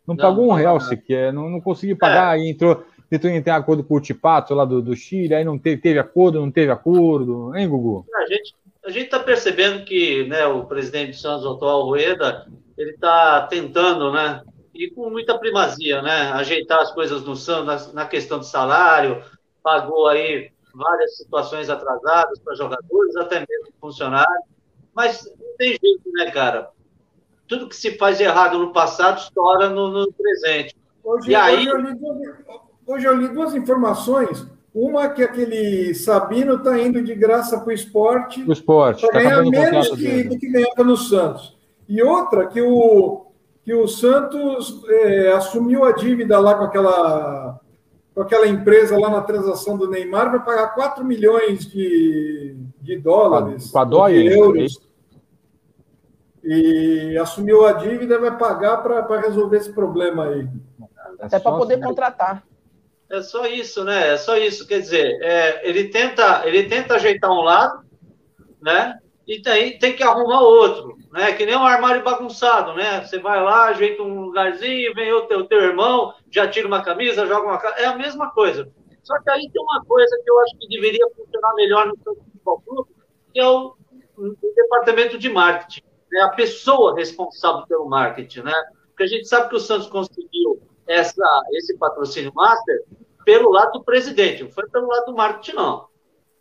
Não, 0.07 0.15
não 0.15 0.17
pagou 0.17 0.49
um 0.49 0.55
real 0.55 0.81
sequer, 0.81 1.33
não, 1.33 1.49
não 1.51 1.61
conseguiu 1.61 1.97
pagar, 1.97 2.39
é. 2.39 2.49
entrou, 2.49 2.83
tentou 3.09 3.31
entrar 3.31 3.55
em 3.55 3.61
acordo 3.61 3.85
com 3.85 3.95
o 3.95 4.01
Tipato 4.01 4.55
lá 4.55 4.65
do, 4.65 4.81
do 4.81 4.97
Chile, 4.97 5.35
aí 5.35 5.45
não 5.45 5.59
teve, 5.59 5.81
teve 5.81 5.99
acordo, 5.99 6.41
não 6.41 6.51
teve 6.51 6.73
acordo, 6.73 7.55
hein, 7.55 7.69
Gugu? 7.69 8.07
A 8.15 8.27
gente 8.27 8.55
a 8.85 8.91
gente 8.91 9.05
está 9.05 9.21
percebendo 9.21 9.85
que 9.85 10.25
né, 10.25 10.47
o 10.47 10.65
presidente 10.65 11.11
do 11.11 11.17
Santos, 11.17 11.45
o 11.45 11.53
atual 11.53 11.85
Rueda, 11.85 12.47
ele 12.79 12.93
está 12.93 13.47
tentando, 13.47 14.11
né, 14.11 14.43
e 14.75 14.91
com 14.91 15.11
muita 15.11 15.39
primazia, 15.39 16.01
né? 16.01 16.31
Ajeitar 16.33 16.81
as 16.81 16.91
coisas 16.93 17.23
no 17.23 17.37
Santos 17.37 17.89
na, 17.89 18.03
na 18.03 18.09
questão 18.09 18.39
de 18.39 18.47
salário, 18.47 19.23
pagou 19.63 20.09
aí 20.09 20.51
várias 20.75 21.17
situações 21.17 21.69
atrasadas 21.69 22.39
para 22.39 22.55
jogadores, 22.55 23.17
até 23.17 23.41
mesmo 23.41 23.73
funcionários, 23.81 24.45
mas 24.95 25.25
não 25.25 25.57
tem 25.57 25.71
jeito, 25.71 26.11
né, 26.13 26.31
cara? 26.31 26.71
Tudo 27.47 27.69
que 27.69 27.77
se 27.77 27.97
faz 27.97 28.21
errado 28.21 28.59
no 28.59 28.73
passado 28.73 29.19
estoura 29.19 29.69
no, 29.69 29.89
no 29.91 30.13
presente. 30.13 30.77
Hoje, 31.03 31.31
e 31.31 31.35
aí... 31.35 31.57
Hoje 31.57 31.69
eu, 31.69 31.79
li 31.79 31.95
duas, 31.95 32.19
hoje 32.87 33.07
eu 33.07 33.17
li 33.17 33.29
duas 33.29 33.55
informações. 33.55 34.47
Uma 34.73 35.09
que 35.09 35.23
aquele 35.23 35.95
Sabino 35.95 36.55
está 36.55 36.79
indo 36.79 37.03
de 37.03 37.15
graça 37.15 37.59
para 37.59 37.71
o 37.71 37.73
esporte. 37.73 38.43
O 38.49 38.53
esporte. 38.53 39.01
Para 39.01 39.13
tá 39.13 39.19
ganhar 39.21 39.43
menos 39.43 39.89
que, 39.89 40.25
do 40.25 40.39
que 40.39 40.49
ganhava 40.49 40.85
no 40.85 40.97
Santos. 40.97 41.59
E 41.89 42.01
outra 42.03 42.47
que 42.47 42.63
o, 42.63 43.27
que 43.65 43.75
o 43.75 43.89
Santos 43.89 44.81
é, 44.89 45.33
assumiu 45.33 45.85
a 45.85 45.93
dívida 45.93 46.39
lá 46.39 46.55
com 46.55 46.65
aquela, 46.65 47.59
com 48.15 48.23
aquela 48.23 48.47
empresa 48.47 48.99
lá 48.99 49.11
na 49.11 49.23
transação 49.23 49.77
do 49.77 49.89
Neymar, 49.89 50.31
vai 50.31 50.45
pagar 50.45 50.75
4 50.75 51.05
milhões 51.05 51.67
de, 51.67 52.57
de 52.81 52.99
dólares. 52.99 53.71
Com 53.71 53.79
a 53.79 53.85
DOI, 53.85 54.29
é 54.29 54.37
euros. 54.37 54.81
E 56.43 57.17
assumiu 57.19 57.67
a 57.67 57.73
dívida 57.73 58.15
e 58.15 58.19
vai 58.19 58.37
pagar 58.37 58.79
para 58.79 59.21
resolver 59.21 59.59
esse 59.59 59.73
problema 59.73 60.25
aí. 60.25 60.49
É 61.21 61.27
Até 61.27 61.39
para 61.39 61.57
poder 61.57 61.75
assim. 61.75 61.83
contratar. 61.83 62.43
É 63.11 63.23
só 63.23 63.47
isso, 63.47 63.85
né? 63.85 64.15
É 64.15 64.17
só 64.17 64.37
isso. 64.37 64.67
Quer 64.67 64.81
dizer, 64.81 65.19
é, 65.21 65.69
ele, 65.69 65.89
tenta, 65.89 66.43
ele 66.47 66.65
tenta 66.65 66.95
ajeitar 66.95 67.31
um 67.31 67.43
lado, 67.43 67.85
né? 68.63 68.99
E 69.31 69.43
daí 69.43 69.79
tem 69.79 69.95
que 69.95 70.03
arrumar 70.03 70.41
outro 70.41 71.01
né? 71.11 71.33
Que 71.33 71.45
nem 71.45 71.57
um 71.57 71.65
armário 71.65 72.03
bagunçado, 72.03 72.75
né? 72.75 73.05
Você 73.05 73.19
vai 73.19 73.43
lá, 73.43 73.67
ajeita 73.67 74.03
um 74.03 74.23
lugarzinho, 74.23 74.95
vem 74.95 75.13
o 75.13 75.27
teu, 75.27 75.45
teu 75.47 75.61
irmão, 75.61 76.15
já 76.31 76.49
tira 76.49 76.67
uma 76.67 76.83
camisa, 76.83 77.27
joga 77.27 77.47
uma 77.47 77.57
É 77.79 77.87
a 77.87 77.97
mesma 77.97 78.31
coisa. 78.31 78.71
Só 79.03 79.19
que 79.21 79.31
aí 79.31 79.51
tem 79.51 79.63
uma 79.63 79.85
coisa 79.85 80.17
que 80.23 80.31
eu 80.31 80.39
acho 80.41 80.59
que 80.59 80.69
deveria 80.69 81.07
funcionar 81.17 81.55
melhor 81.55 81.87
no 81.87 81.99
seu 82.03 82.15
futebol 82.15 82.61
clube, 82.61 82.91
que 83.33 83.41
é 83.41 83.49
o, 83.49 83.75
o, 84.17 84.37
departamento 84.55 85.19
de 85.19 85.29
marketing. 85.29 85.83
Né? 86.13 86.21
A 86.21 86.29
pessoa 86.29 86.95
responsável 86.95 87.67
pelo 87.67 87.89
marketing, 87.89 88.43
né? 88.43 88.55
Porque 88.89 89.05
a 89.05 89.07
gente 89.07 89.27
sabe 89.27 89.49
que 89.49 89.57
o 89.57 89.61
Santos 89.61 89.89
conseguiu 89.89 90.63
essa, 90.87 91.43
esse 91.53 91.77
patrocínio 91.77 92.33
master 92.35 92.85
pelo 93.25 93.51
lado 93.51 93.73
do 93.73 93.85
presidente, 93.85 94.43
não 94.43 94.51
foi 94.51 94.69
pelo 94.69 94.87
lado 94.87 95.07
do 95.07 95.15
marketing, 95.15 95.57
não. 95.57 95.89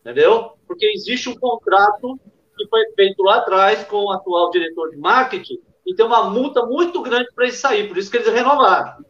Entendeu? 0.02 0.54
Porque 0.68 0.86
existe 0.86 1.30
um 1.30 1.36
contrato 1.36 2.20
que 2.60 2.68
foi 2.68 2.82
feito 2.94 3.24
lá 3.24 3.38
atrás 3.38 3.86
com 3.86 4.04
o 4.04 4.12
atual 4.12 4.52
diretor 4.52 4.92
de 4.92 4.98
marketing 4.98 5.60
e 5.86 5.96
tem 5.96 6.06
uma 6.06 6.30
multa 6.30 6.66
muito 6.66 7.02
grande 7.02 7.30
para 7.34 7.46
ele 7.46 7.54
sair, 7.54 7.88
por 7.88 7.98
isso 7.98 8.12
que 8.12 8.18
eles 8.18 8.32
renovaram. 8.32 9.04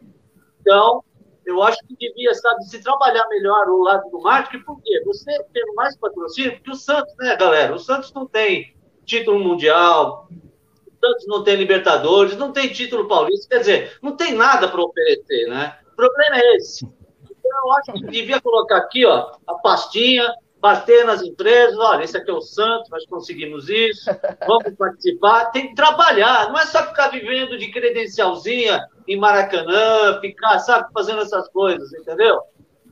Então, 0.60 1.02
eu 1.44 1.60
acho 1.62 1.78
que 1.86 1.96
devia, 1.96 2.32
sabe, 2.34 2.64
se 2.64 2.80
trabalhar 2.80 3.26
melhor 3.28 3.68
o 3.68 3.82
lado 3.82 4.08
do 4.10 4.20
marketing, 4.20 4.62
porque 4.64 5.02
você 5.04 5.44
tendo 5.52 5.74
mais 5.74 5.96
patrocínio, 5.96 6.52
porque 6.52 6.70
o 6.70 6.74
Santos, 6.74 7.12
né, 7.18 7.36
galera? 7.36 7.74
O 7.74 7.78
Santos 7.78 8.12
não 8.12 8.24
tem 8.24 8.74
título 9.04 9.40
mundial, 9.40 10.28
o 10.30 11.06
Santos 11.06 11.26
não 11.26 11.42
tem 11.42 11.56
Libertadores, 11.56 12.36
não 12.36 12.52
tem 12.52 12.68
título 12.68 13.08
paulista, 13.08 13.48
quer 13.48 13.58
dizer, 13.58 13.98
não 14.00 14.16
tem 14.16 14.32
nada 14.32 14.68
para 14.68 14.82
oferecer, 14.82 15.48
né? 15.48 15.76
O 15.92 15.96
problema 15.96 16.36
é 16.36 16.56
esse. 16.56 16.86
Então, 17.24 17.66
eu 17.66 17.72
acho 17.72 17.92
que 17.94 18.06
devia 18.06 18.40
colocar 18.40 18.76
aqui, 18.76 19.04
ó, 19.04 19.32
a 19.46 19.54
pastinha, 19.54 20.32
bater 20.60 21.04
nas 21.04 21.22
empresas, 21.22 21.78
olha, 21.78 22.04
esse 22.04 22.16
aqui 22.16 22.30
é 22.30 22.34
o 22.34 22.40
Santos, 22.40 22.90
nós 22.90 23.06
conseguimos 23.06 23.68
isso, 23.68 24.10
vamos 24.46 24.74
participar, 24.76 25.46
tem 25.46 25.68
que 25.68 25.74
trabalhar, 25.74 26.48
não 26.48 26.58
é 26.58 26.66
só 26.66 26.86
ficar 26.86 27.08
vivendo 27.08 27.56
de 27.56 27.70
credencialzinha 27.70 28.86
em 29.08 29.18
Maracanã, 29.18 30.20
ficar, 30.20 30.58
sabe, 30.58 30.92
fazendo 30.92 31.22
essas 31.22 31.48
coisas, 31.48 31.92
entendeu? 31.94 32.40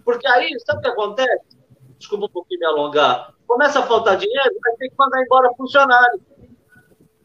Porque 0.05 0.27
aí, 0.27 0.49
sabe 0.61 0.79
o 0.79 0.83
que 0.83 0.89
acontece? 0.89 1.59
Desculpa 1.99 2.27
um 2.27 2.31
pouquinho 2.31 2.61
me 2.61 2.67
alongar. 2.67 3.35
Começa 3.47 3.81
a 3.81 3.83
faltar 3.83 4.17
dinheiro, 4.17 4.55
vai 4.63 4.77
ter 4.77 4.89
que 4.89 4.95
mandar 4.99 5.23
embora 5.23 5.55
funcionário. 5.55 6.21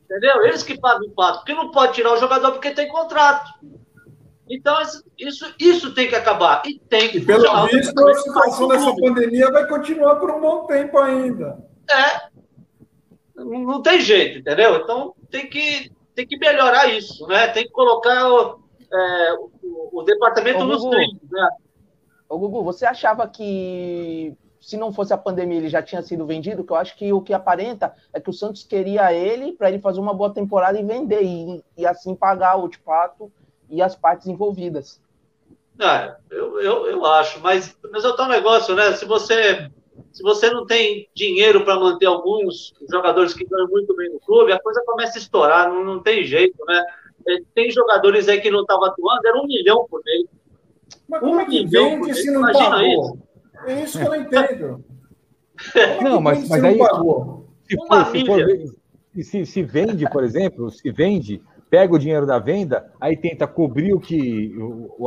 Entendeu? 0.04 0.46
Eles 0.46 0.64
que 0.64 0.80
pagam 0.80 1.08
o 1.08 1.12
pato, 1.12 1.40
porque 1.40 1.54
não 1.54 1.72
pode 1.72 1.94
tirar 1.94 2.14
o 2.14 2.18
jogador 2.18 2.52
porque 2.52 2.72
tem 2.72 2.88
contrato. 2.90 3.50
Então, 4.54 4.80
isso, 5.18 5.52
isso 5.60 5.96
tem 5.96 6.08
que 6.08 6.16
acabar. 6.16 6.62
E 6.66 6.78
tem 6.78 7.10
que 7.10 7.18
e 7.18 7.26
pelo 7.26 7.66
visto, 7.66 8.08
a 8.08 8.14
situação 8.14 8.68
dessa 8.68 8.96
pandemia 8.96 9.52
vai 9.52 9.68
continuar 9.68 10.18
por 10.18 10.30
um 10.30 10.40
bom 10.40 10.68
tempo 10.68 11.00
ainda. 11.00 11.58
É. 11.90 12.34
Não 13.36 13.82
tem 13.82 14.00
jeito, 14.00 14.40
entendeu? 14.40 14.78
Então, 14.78 15.16
tem 15.32 15.50
que, 15.50 15.92
tem 16.14 16.28
que 16.28 16.38
melhorar 16.38 16.88
isso, 16.88 17.26
né? 17.26 17.48
Tem 17.48 17.64
que 17.64 17.72
colocar 17.72 18.32
o, 18.32 18.60
é, 18.94 19.34
o, 19.64 20.00
o 20.00 20.04
departamento 20.04 20.60
Ô, 20.60 20.66
nos 20.66 20.86
trilhos, 20.86 21.32
né? 21.32 21.50
Ô, 22.30 22.38
Gugu, 22.38 22.64
você 22.64 22.86
achava 22.86 23.28
que 23.28 24.38
se 24.62 24.78
não 24.78 24.94
fosse 24.94 25.14
a 25.14 25.18
pandemia 25.18 25.58
ele 25.58 25.68
já 25.68 25.82
tinha 25.82 26.04
sido 26.04 26.28
vendido? 26.28 26.64
Que 26.64 26.72
eu 26.72 26.78
acho 26.78 26.96
que 26.96 27.12
o 27.12 27.22
que 27.22 27.34
aparenta 27.34 27.92
é 28.14 28.20
que 28.20 28.30
o 28.30 28.34
Santos 28.34 28.64
queria 28.64 29.12
ele 29.12 29.54
para 29.54 29.70
ele 29.70 29.80
fazer 29.80 30.00
uma 30.00 30.14
boa 30.14 30.32
temporada 30.32 30.80
e 30.80 30.84
vender, 30.84 31.24
e, 31.24 31.64
e 31.76 31.88
assim 31.88 32.14
pagar 32.14 32.56
o 32.58 32.70
Tipato 32.70 33.32
e 33.74 33.82
as 33.82 33.96
partes 33.96 34.28
envolvidas. 34.28 35.02
É, 35.80 36.16
eu, 36.30 36.62
eu, 36.62 36.86
eu 36.86 37.06
acho, 37.06 37.42
mas, 37.42 37.76
mas 37.92 38.06
é 38.06 38.08
o 38.08 38.16
tal 38.16 38.28
negócio, 38.28 38.76
né? 38.76 38.94
Se 38.94 39.06
você, 39.06 39.68
se 40.12 40.22
você 40.22 40.52
não 40.52 40.68
tem 40.68 41.10
dinheiro 41.16 41.66
para 41.66 41.80
manter 41.80 42.06
alguns 42.06 42.74
jogadores 42.90 43.34
que 43.34 43.44
ganham 43.44 43.68
muito 43.68 43.96
bem 43.96 44.12
no 44.14 44.20
clube, 44.20 44.52
a 44.52 44.62
coisa 44.62 44.84
começa 44.86 45.18
a 45.18 45.22
estourar, 45.22 45.68
não, 45.68 45.84
não 45.84 46.00
tem 46.00 46.24
jeito, 46.24 46.64
né? 46.68 46.86
É, 47.28 47.38
tem 47.56 47.72
jogadores 47.72 48.30
aí 48.30 48.40
que 48.40 48.52
não 48.52 48.62
estavam 48.62 48.86
atuando, 48.86 49.28
era 49.28 49.38
um 49.42 49.48
milhão 49.48 49.88
por 49.90 50.02
mês. 50.06 50.26
Mas 51.10 51.24
um 51.24 51.26
como 51.26 51.42
é 51.42 51.46
que 51.46 51.66
vende 51.66 52.14
se 52.14 52.30
não 52.30 52.42
Imagina 52.42 52.70
pagou? 52.70 52.86
Isso. 52.86 53.24
É 53.66 53.84
isso 53.84 53.98
que 53.98 54.06
eu 54.06 54.10
não 54.10 54.16
entendo. 54.16 54.86
É 55.76 56.04
não, 56.04 56.22
mas, 56.22 56.48
mas 56.50 56.64
aí, 56.64 56.74
se, 56.74 56.78
for, 56.78 57.46
se, 58.12 58.26
for, 58.26 59.24
se, 59.24 59.46
se 59.46 59.64
vende, 59.64 60.10
por 60.10 60.24
exemplo, 60.24 60.70
se 60.70 60.92
vende 60.92 61.42
pega 61.74 61.96
o 61.96 61.98
dinheiro 61.98 62.28
da 62.28 62.38
venda, 62.38 62.92
aí 63.02 63.18
tenta 63.18 63.48
cobrir 63.48 63.96
o 63.96 64.00
que 64.00 64.56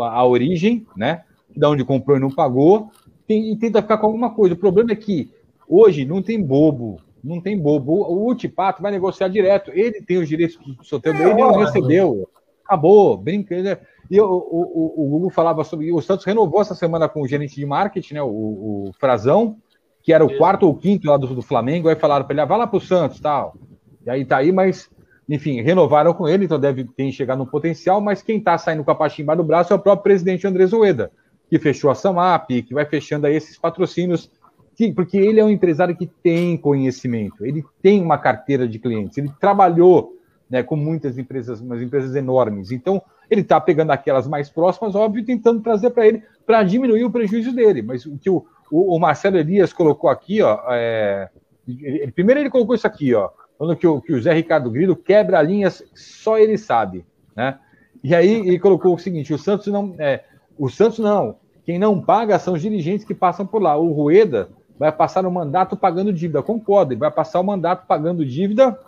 a 0.03 0.27
origem, 0.27 0.85
né? 0.97 1.23
Da 1.57 1.71
onde 1.71 1.85
comprou 1.85 2.17
e 2.17 2.21
não 2.21 2.29
pagou, 2.29 2.91
e 3.29 3.55
tenta 3.55 3.81
ficar 3.81 3.99
com 3.99 4.07
alguma 4.07 4.35
coisa. 4.35 4.57
O 4.57 4.59
problema 4.59 4.91
é 4.91 4.97
que 4.97 5.31
hoje 5.69 6.05
não 6.05 6.21
tem 6.21 6.43
bobo, 6.43 7.01
não 7.23 7.41
tem 7.41 7.57
bobo. 7.57 7.93
O 7.93 8.27
Ultipato 8.27 8.83
vai 8.83 8.91
negociar 8.91 9.29
direto. 9.29 9.71
Ele 9.73 10.03
tem 10.03 10.19
os 10.19 10.29
direitos 10.29 10.57
do 10.57 10.83
sorteio, 10.83 11.15
é, 11.15 11.31
ele 11.31 11.35
não 11.35 11.57
recebeu. 11.57 12.29
Acabou, 12.65 13.17
brincadeira. 13.17 13.81
E 14.11 14.21
o, 14.21 14.27
o, 14.27 15.05
o, 15.05 15.09
Google 15.09 15.31
falava 15.31 15.63
sobre. 15.63 15.93
O 15.93 16.03
Santos 16.03 16.27
renovou 16.27 16.61
essa 16.61 16.75
semana 16.75 17.09
com 17.09 17.23
o 17.23 17.29
gerente 17.29 17.55
de 17.55 17.65
marketing, 17.65 18.15
né? 18.15 18.23
O, 18.23 18.27
o 18.89 18.91
Frazão, 18.99 19.59
que 20.03 20.13
era 20.13 20.25
o 20.25 20.37
quarto 20.37 20.67
ou 20.67 20.75
quinto 20.75 21.07
lá 21.07 21.17
do, 21.17 21.29
do 21.29 21.43
Flamengo. 21.43 21.89
Aí 21.89 21.95
falaram 21.95 22.25
para 22.25 22.35
ele: 22.35 22.41
ah, 22.41 22.45
vai 22.45 22.59
lá 22.59 22.67
para 22.67 22.79
o 22.79 22.81
Santos 22.81 23.21
tal. 23.21 23.55
E 24.05 24.11
aí 24.11 24.25
tá 24.25 24.39
aí, 24.39 24.51
mas 24.51 24.91
enfim, 25.29 25.61
renovaram 25.61 26.15
com 26.15 26.29
ele, 26.29 26.45
então 26.45 26.59
deve 26.59 26.85
ter 26.85 27.11
chegado 27.11 27.39
no 27.39 27.47
potencial, 27.47 28.01
mas 28.01 28.23
quem 28.23 28.39
está 28.39 28.57
saindo 28.57 28.85
com 28.85 28.91
a 28.91 28.95
pastinha 28.95 29.35
do 29.35 29.43
braço 29.43 29.73
é 29.73 29.77
o 29.77 29.79
próprio 29.79 30.05
presidente 30.05 30.47
André 30.47 30.67
Zoeda, 30.67 31.11
que 31.51 31.59
fechou 31.59 31.91
a 31.91 31.95
Samap, 31.95 32.49
que 32.49 32.73
vai 32.75 32.85
fechando 32.85 33.27
aí 33.27 33.35
esses 33.35 33.59
patrocínios, 33.59 34.31
que, 34.77 34.93
porque 34.93 35.17
ele 35.17 35.41
é 35.41 35.45
um 35.45 35.51
empresário 35.51 35.97
que 35.97 36.07
tem 36.07 36.57
conhecimento, 36.57 37.45
ele 37.45 37.65
tem 37.83 38.01
uma 38.01 38.19
carteira 38.19 38.69
de 38.69 38.79
clientes, 38.79 39.19
ele 39.19 39.33
trabalhou 39.41 40.13
né, 40.49 40.63
com 40.63 40.77
muitas 40.77 41.19
empresas, 41.19 41.61
umas 41.61 41.83
empresas 41.83 42.15
enormes, 42.15 42.71
então 42.71 43.03
ele 43.29 43.41
está 43.41 43.61
pegando 43.61 43.91
aquelas 43.91 44.29
mais 44.29 44.49
próximas, 44.49 44.95
óbvio, 44.95 45.25
tentando 45.25 45.61
trazer 45.61 45.91
para 45.91 46.07
ele 46.07 46.23
para 46.47 46.63
diminuir 46.63 47.05
o 47.05 47.11
prejuízo 47.11 47.53
dele. 47.53 47.83
Mas 47.83 48.07
o 48.07 48.17
que 48.17 48.31
o, 48.31 48.47
o, 48.71 48.95
o 48.95 49.01
Marcelo 49.01 49.37
Elias 49.37 49.73
colocou 49.73 50.09
aqui, 50.09 50.41
ó, 50.43 50.61
é, 50.71 51.29
ele, 51.67 52.13
primeiro 52.13 52.41
ele 52.41 52.51
colocou 52.51 52.77
isso 52.77 52.87
aqui, 52.87 53.13
ó 53.13 53.31
falando 53.59 53.77
que 53.77 53.87
o, 53.87 54.01
que 54.01 54.13
o 54.13 54.21
Zé 54.21 54.33
Ricardo 54.33 54.71
Grilo 54.71 54.97
quebra 54.97 55.43
linhas, 55.43 55.83
só 55.95 56.39
ele 56.39 56.59
sabe, 56.59 57.05
né? 57.35 57.59
E 58.03 58.15
aí 58.15 58.47
ele 58.47 58.59
colocou 58.59 58.95
o 58.95 58.99
seguinte: 58.99 59.33
o 59.33 59.39
Santos 59.39 59.67
não, 59.69 59.95
é, 59.99 60.25
o 60.59 60.69
Santos 60.69 60.99
não, 60.99 61.37
quem 61.65 61.79
não 61.79 62.01
paga 62.01 62.39
são 62.39 62.55
os 62.55 62.63
dirigentes 62.63 63.05
que 63.05 63.15
passam 63.15 63.47
por 63.47 63.61
lá. 63.61 63.77
O 63.77 63.93
Rueda 63.93 64.49
vai 64.79 64.93
passar 64.93 65.27
o 65.27 65.31
mandato 65.31 65.77
pagando 65.77 66.13
dívida, 66.13 66.43
concordo, 66.43 66.93
ele 66.93 67.01
vai 67.01 67.11
passar 67.11 67.41
o 67.41 67.45
mandato 67.45 67.87
pagando 67.87 68.25
dívida, 68.25 68.79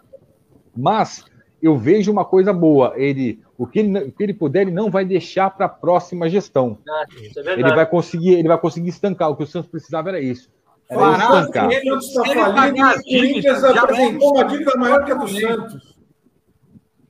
mas 0.77 1.25
eu 1.61 1.77
vejo 1.77 2.13
uma 2.13 2.25
coisa 2.25 2.53
boa, 2.53 2.93
ele 2.97 3.41
o 3.59 3.67
que 3.67 3.81
ele, 3.81 3.99
o 3.99 4.13
que 4.13 4.23
ele 4.23 4.33
puder, 4.33 4.63
ele 4.63 4.71
não 4.71 4.89
vai 4.89 5.05
deixar 5.05 5.51
para 5.51 5.67
a 5.67 5.69
próxima 5.69 6.31
gestão. 6.31 6.79
É 6.87 7.53
ele 7.55 7.75
vai 7.75 7.85
conseguir, 7.85 8.35
ele 8.35 8.47
vai 8.47 8.57
conseguir 8.57 8.91
estancar. 8.91 9.29
O 9.31 9.37
que 9.37 9.43
o 9.43 9.47
Santos 9.47 9.69
precisava 9.69 10.11
era 10.11 10.21
isso. 10.21 10.49
Fará, 10.89 11.45
se 11.45 11.59
ele, 11.75 11.97
está 11.97 12.25
falindo, 12.25 12.89
o 12.89 13.03
Corinthians 13.03 13.65
apresentou 13.65 14.35
uma 14.35 14.45
dívida 14.45 14.77
maior 14.77 15.05
que 15.05 15.13
a 15.13 15.15
do 15.15 15.29
Santos. 15.29 15.99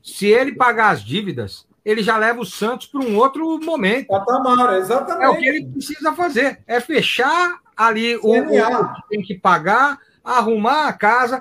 Se 0.02 0.26
ele 0.26 0.56
pagar 0.56 0.90
as 0.90 1.04
dívidas, 1.04 1.66
ele 1.84 2.02
já 2.02 2.16
leva 2.16 2.40
o 2.40 2.46
Santos 2.46 2.88
para 2.88 3.00
um 3.00 3.16
outro 3.16 3.58
momento. 3.60 4.08
Patamar, 4.08 4.74
exatamente. 4.74 5.24
É 5.24 5.28
o 5.28 5.36
que 5.36 5.46
ele 5.46 5.66
precisa 5.66 6.12
fazer. 6.12 6.60
É 6.66 6.80
fechar 6.80 7.60
ali 7.76 8.16
o, 8.16 8.30
o 8.30 8.94
que 8.94 9.08
tem 9.08 9.22
que 9.22 9.38
pagar, 9.38 9.98
arrumar 10.24 10.88
a 10.88 10.92
casa, 10.92 11.40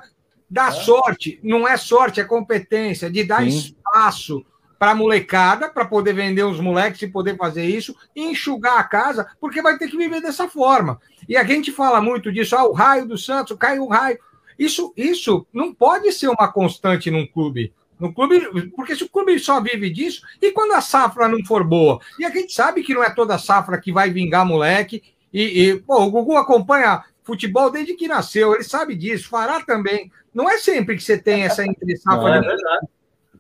dar 0.50 0.70
é. 0.70 0.72
sorte. 0.72 1.40
Não 1.44 1.68
é 1.68 1.76
sorte, 1.76 2.22
é 2.22 2.24
competência, 2.24 3.10
de 3.10 3.24
dar 3.24 3.42
Sim. 3.42 3.48
espaço 3.48 4.46
para 4.78 4.92
a 4.92 4.96
molecada, 4.96 5.70
para 5.70 5.86
poder 5.86 6.14
vender 6.14 6.44
os 6.44 6.60
moleques 6.60 7.02
e 7.02 7.08
poder 7.08 7.36
fazer 7.36 7.66
isso, 7.66 7.96
e 8.16 8.24
enxugar 8.24 8.80
a 8.80 8.84
casa, 8.84 9.28
porque 9.40 9.62
vai 9.62 9.78
ter 9.78 9.90
que 9.90 9.98
viver 9.98 10.22
dessa 10.22 10.48
forma. 10.48 11.00
E 11.28 11.36
a 11.36 11.44
gente 11.44 11.72
fala 11.72 12.00
muito 12.02 12.32
disso, 12.32 12.56
ah, 12.56 12.68
o 12.68 12.74
raio 12.74 13.08
do 13.08 13.18
Santos, 13.18 13.58
caiu 13.58 13.84
o 13.84 13.90
raio. 13.90 14.18
Isso, 14.58 14.94
isso 14.96 15.46
não 15.54 15.74
pode 15.74 16.12
ser 16.12 16.28
uma 16.28 16.52
constante 16.52 17.12
num 17.12 17.26
clube. 17.26 17.74
No 18.00 18.14
clube, 18.14 18.72
porque 18.76 18.96
se 18.96 19.04
o 19.04 19.10
clube 19.10 19.38
só 19.40 19.60
vive 19.60 19.90
disso, 19.90 20.22
e 20.40 20.52
quando 20.52 20.74
a 20.74 20.82
safra 20.82 21.28
não 21.28 21.44
for 21.44 21.64
boa? 21.64 22.00
E 22.20 22.26
a 22.26 22.30
gente 22.30 22.54
sabe 22.54 22.84
que 22.84 22.94
não 22.94 23.04
é 23.04 23.10
toda 23.10 23.40
safra 23.40 23.80
que 23.80 23.92
vai 23.92 24.12
vingar 24.12 24.46
moleque. 24.46 25.04
E, 25.34 25.64
e 25.64 25.80
pô, 25.80 26.04
o 26.04 26.12
Gugu 26.12 26.38
acompanha 26.38 27.04
futebol 27.24 27.72
desde 27.72 27.96
que 27.96 28.08
nasceu, 28.08 28.54
ele 28.54 28.64
sabe 28.64 28.96
disso, 28.96 29.30
fará 29.30 29.62
também. 29.62 30.12
Não 30.34 30.50
é 30.50 30.60
sempre 30.60 30.96
que 30.96 31.04
você 31.04 31.18
tem 31.18 31.44
essa 31.44 31.66
entre 31.66 31.98
safra. 31.98 32.36
É 32.36 32.42
verdade 32.42 32.88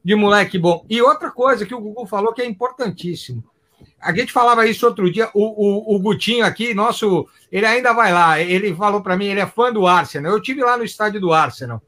de 0.07 0.15
moleque 0.15 0.57
bom. 0.57 0.85
E 0.89 1.01
outra 1.01 1.29
coisa 1.29 1.65
que 1.65 1.75
o 1.75 1.81
Gugu 1.81 2.07
falou 2.07 2.31
que 2.31 2.41
é 2.41 2.45
importantíssimo. 2.45 3.43
A 3.99 4.15
gente 4.15 4.31
falava 4.31 4.65
isso 4.65 4.87
outro 4.87 5.11
dia, 5.11 5.29
o, 5.33 5.91
o, 5.91 5.95
o 5.95 5.99
Gutinho 5.99 6.45
aqui, 6.45 6.73
nosso, 6.73 7.27
ele 7.51 7.65
ainda 7.65 7.91
vai 7.91 8.13
lá, 8.13 8.39
ele 8.39 8.73
falou 8.73 9.01
para 9.01 9.17
mim, 9.17 9.25
ele 9.25 9.41
é 9.41 9.45
fã 9.45 9.69
do 9.69 9.85
Arsenal. 9.85 10.31
Eu 10.31 10.41
tive 10.41 10.61
lá 10.61 10.77
no 10.77 10.85
estádio 10.85 11.19
do 11.19 11.33
Arsenal. 11.33 11.81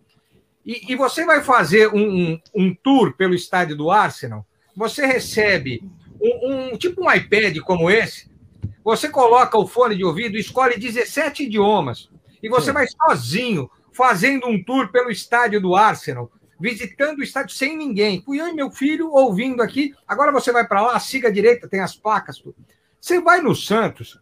E, 0.65 0.91
e 0.91 0.97
você 0.97 1.25
vai 1.25 1.41
fazer 1.41 1.87
um, 1.93 2.01
um, 2.01 2.39
um, 2.53 2.75
tour 2.75 3.15
pelo 3.15 3.33
estádio 3.33 3.77
do 3.77 3.89
Arsenal, 3.89 4.45
você 4.75 5.05
recebe 5.05 5.81
um, 6.21 6.73
um 6.73 6.77
tipo 6.77 7.01
um 7.01 7.09
iPad 7.09 7.59
como 7.59 7.89
esse, 7.89 8.29
você 8.83 9.07
coloca 9.07 9.57
o 9.57 9.65
fone 9.65 9.95
de 9.95 10.03
ouvido, 10.03 10.35
escolhe 10.35 10.77
17 10.77 11.43
idiomas, 11.43 12.09
e 12.43 12.49
você 12.49 12.65
Sim. 12.65 12.73
vai 12.73 12.85
sozinho 12.85 13.71
fazendo 13.93 14.45
um 14.45 14.61
tour 14.61 14.91
pelo 14.91 15.09
estádio 15.09 15.61
do 15.61 15.73
Arsenal 15.73 16.29
visitando 16.59 17.19
o 17.19 17.23
estádio 17.23 17.55
sem 17.55 17.77
ninguém. 17.77 18.21
Fui 18.23 18.39
eu 18.39 18.47
e 18.47 18.53
meu 18.53 18.69
filho 18.69 19.11
ouvindo 19.11 19.61
aqui. 19.61 19.93
Agora 20.07 20.31
você 20.31 20.51
vai 20.51 20.67
para 20.67 20.81
lá, 20.81 20.99
siga 20.99 21.29
a 21.29 21.31
direita, 21.31 21.67
tem 21.67 21.79
as 21.79 21.95
placas. 21.95 22.43
Você 22.99 23.21
vai 23.21 23.41
no 23.41 23.55
Santos. 23.55 24.19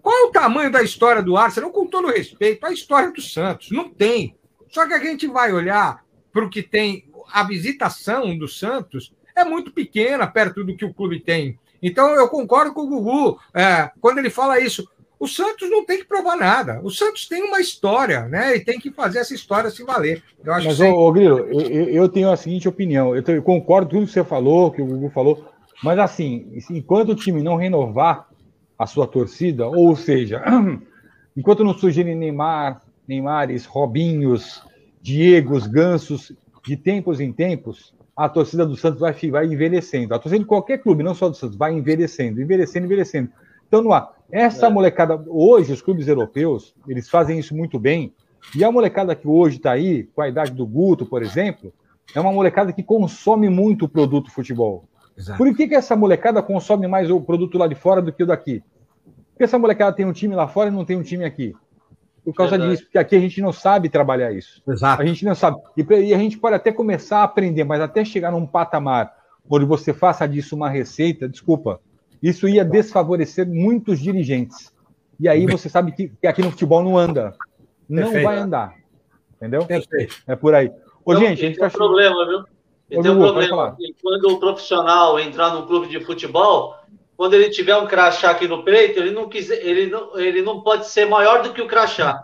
Qual 0.00 0.16
é 0.16 0.22
o 0.22 0.30
tamanho 0.30 0.70
da 0.70 0.82
história 0.82 1.22
do 1.22 1.36
Arsenal? 1.36 1.70
Com 1.70 1.86
todo 1.86 2.08
respeito, 2.08 2.64
a 2.64 2.72
história 2.72 3.10
do 3.10 3.20
Santos. 3.20 3.70
Não 3.70 3.90
tem. 3.90 4.36
Só 4.68 4.86
que 4.86 4.94
a 4.94 4.98
gente 4.98 5.26
vai 5.26 5.52
olhar 5.52 6.04
para 6.32 6.44
o 6.44 6.50
que 6.50 6.62
tem. 6.62 7.10
A 7.32 7.44
visitação 7.44 8.36
do 8.36 8.48
Santos 8.48 9.12
é 9.36 9.44
muito 9.44 9.72
pequena 9.72 10.26
perto 10.26 10.64
do 10.64 10.76
que 10.76 10.84
o 10.84 10.94
clube 10.94 11.20
tem. 11.20 11.58
Então, 11.82 12.14
eu 12.14 12.28
concordo 12.28 12.72
com 12.72 12.82
o 12.82 12.88
Gugu 12.88 13.40
é, 13.54 13.90
quando 14.00 14.18
ele 14.18 14.30
fala 14.30 14.60
isso. 14.60 14.88
O 15.20 15.28
Santos 15.28 15.68
não 15.68 15.84
tem 15.84 15.98
que 15.98 16.06
provar 16.06 16.34
nada. 16.34 16.80
O 16.82 16.90
Santos 16.90 17.28
tem 17.28 17.42
uma 17.42 17.60
história, 17.60 18.22
né? 18.26 18.56
E 18.56 18.64
tem 18.64 18.80
que 18.80 18.90
fazer 18.90 19.18
essa 19.18 19.34
história 19.34 19.68
se 19.68 19.84
valer. 19.84 20.22
Eu 20.42 20.54
acho 20.54 20.66
Mas, 20.68 20.78
que 20.78 20.82
ô, 20.82 20.98
ô, 20.98 21.12
Grilo, 21.12 21.40
eu, 21.40 21.60
eu, 21.90 22.08
tenho 22.08 22.30
a 22.30 22.36
seguinte 22.38 22.66
opinião. 22.66 23.14
Eu, 23.14 23.22
eu 23.22 23.42
concordo 23.42 23.90
com 23.90 23.96
tudo 23.96 24.06
que 24.06 24.14
você 24.14 24.24
falou, 24.24 24.70
que 24.70 24.80
o 24.80 24.86
Gugu 24.86 25.10
falou. 25.10 25.46
Mas, 25.84 25.98
assim, 25.98 26.50
enquanto 26.70 27.10
o 27.10 27.14
time 27.14 27.42
não 27.42 27.56
renovar 27.56 28.30
a 28.78 28.86
sua 28.86 29.06
torcida, 29.06 29.68
ou 29.68 29.94
seja, 29.94 30.42
enquanto 31.36 31.64
não 31.64 31.76
surgirem 31.76 32.16
Neymar, 32.16 32.80
Neymares, 33.06 33.66
Robinhos, 33.66 34.62
Diegos, 35.02 35.66
Gansos, 35.66 36.32
de 36.64 36.78
tempos 36.78 37.20
em 37.20 37.30
tempos, 37.30 37.92
a 38.16 38.26
torcida 38.26 38.64
do 38.64 38.74
Santos 38.74 39.00
vai, 39.00 39.12
vai 39.30 39.44
envelhecendo. 39.44 40.14
A 40.14 40.18
torcida 40.18 40.42
de 40.42 40.48
qualquer 40.48 40.78
clube, 40.78 41.02
não 41.02 41.14
só 41.14 41.28
do 41.28 41.36
Santos, 41.36 41.58
vai 41.58 41.74
envelhecendo, 41.74 42.40
envelhecendo, 42.40 42.86
envelhecendo. 42.86 43.30
Então, 43.70 43.82
não 43.82 43.92
há. 43.92 44.12
Essa 44.32 44.66
é. 44.66 44.68
molecada, 44.68 45.22
hoje, 45.28 45.72
os 45.72 45.80
clubes 45.80 46.08
europeus, 46.08 46.74
eles 46.88 47.08
fazem 47.08 47.38
isso 47.38 47.54
muito 47.54 47.78
bem. 47.78 48.12
E 48.54 48.64
a 48.64 48.72
molecada 48.72 49.14
que 49.14 49.28
hoje 49.28 49.58
está 49.58 49.70
aí, 49.70 50.08
com 50.12 50.20
a 50.22 50.28
idade 50.28 50.50
do 50.50 50.66
Guto, 50.66 51.06
por 51.06 51.22
exemplo, 51.22 51.72
é 52.12 52.20
uma 52.20 52.32
molecada 52.32 52.72
que 52.72 52.82
consome 52.82 53.48
muito 53.48 53.84
o 53.84 53.88
produto 53.88 54.30
futebol. 54.30 54.84
Exato. 55.16 55.38
Por 55.38 55.54
que, 55.54 55.68
que 55.68 55.74
essa 55.76 55.94
molecada 55.94 56.42
consome 56.42 56.88
mais 56.88 57.10
o 57.10 57.20
produto 57.20 57.56
lá 57.56 57.68
de 57.68 57.76
fora 57.76 58.02
do 58.02 58.12
que 58.12 58.24
o 58.24 58.26
daqui? 58.26 58.60
Porque 59.30 59.44
essa 59.44 59.58
molecada 59.58 59.94
tem 59.94 60.04
um 60.04 60.12
time 60.12 60.34
lá 60.34 60.48
fora 60.48 60.68
e 60.68 60.72
não 60.72 60.84
tem 60.84 60.96
um 60.96 61.02
time 61.02 61.24
aqui. 61.24 61.54
Por 62.24 62.34
causa 62.34 62.52
Verdade. 62.52 62.72
disso, 62.72 62.84
porque 62.84 62.98
aqui 62.98 63.14
a 63.14 63.20
gente 63.20 63.40
não 63.40 63.52
sabe 63.52 63.88
trabalhar 63.88 64.32
isso. 64.32 64.60
Exato. 64.68 65.00
A 65.00 65.06
gente 65.06 65.24
não 65.24 65.34
sabe. 65.34 65.58
E, 65.76 65.82
e 65.82 66.14
a 66.14 66.18
gente 66.18 66.38
pode 66.38 66.56
até 66.56 66.72
começar 66.72 67.18
a 67.18 67.24
aprender, 67.24 67.64
mas 67.64 67.80
até 67.80 68.04
chegar 68.04 68.32
num 68.32 68.46
patamar 68.46 69.14
onde 69.48 69.64
você 69.64 69.92
faça 69.92 70.26
disso 70.26 70.56
uma 70.56 70.68
receita, 70.68 71.28
desculpa, 71.28 71.80
isso 72.22 72.48
ia 72.48 72.64
desfavorecer 72.64 73.46
muitos 73.48 73.98
dirigentes. 73.98 74.72
E 75.18 75.28
aí 75.28 75.46
você 75.46 75.68
sabe 75.68 75.92
que, 75.92 76.08
que 76.08 76.26
aqui 76.26 76.42
no 76.42 76.50
futebol 76.50 76.82
não 76.82 76.96
anda. 76.96 77.34
Não 77.88 78.04
Perfeito. 78.04 78.24
vai 78.24 78.38
andar. 78.38 78.74
Entendeu? 79.36 79.66
Perfeito. 79.66 80.16
É 80.26 80.36
por 80.36 80.54
aí. 80.54 80.70
Ô, 81.04 81.12
então, 81.12 81.26
gente, 81.26 81.44
a 81.44 81.48
gente 81.48 81.58
tem 81.58 81.68
tá... 81.68 81.74
um 81.74 81.78
problema, 81.78 82.26
viu? 82.26 82.38
Ô, 82.98 83.02
tem 83.02 83.10
um 83.10 83.18
problema. 83.18 83.76
Quando 84.02 84.24
o 84.30 84.40
profissional 84.40 85.18
entrar 85.18 85.54
no 85.54 85.66
clube 85.66 85.88
de 85.88 86.00
futebol, 86.04 86.76
quando 87.16 87.34
ele 87.34 87.50
tiver 87.50 87.76
um 87.76 87.86
crachá 87.86 88.30
aqui 88.30 88.48
no 88.48 88.64
peito, 88.64 88.98
ele 88.98 89.10
não, 89.10 89.28
quiser, 89.28 89.64
ele 89.64 89.86
não, 89.86 90.18
ele 90.18 90.42
não 90.42 90.62
pode 90.62 90.88
ser 90.88 91.06
maior 91.06 91.42
do 91.42 91.52
que 91.52 91.60
o 91.60 91.66
crachá. 91.66 92.22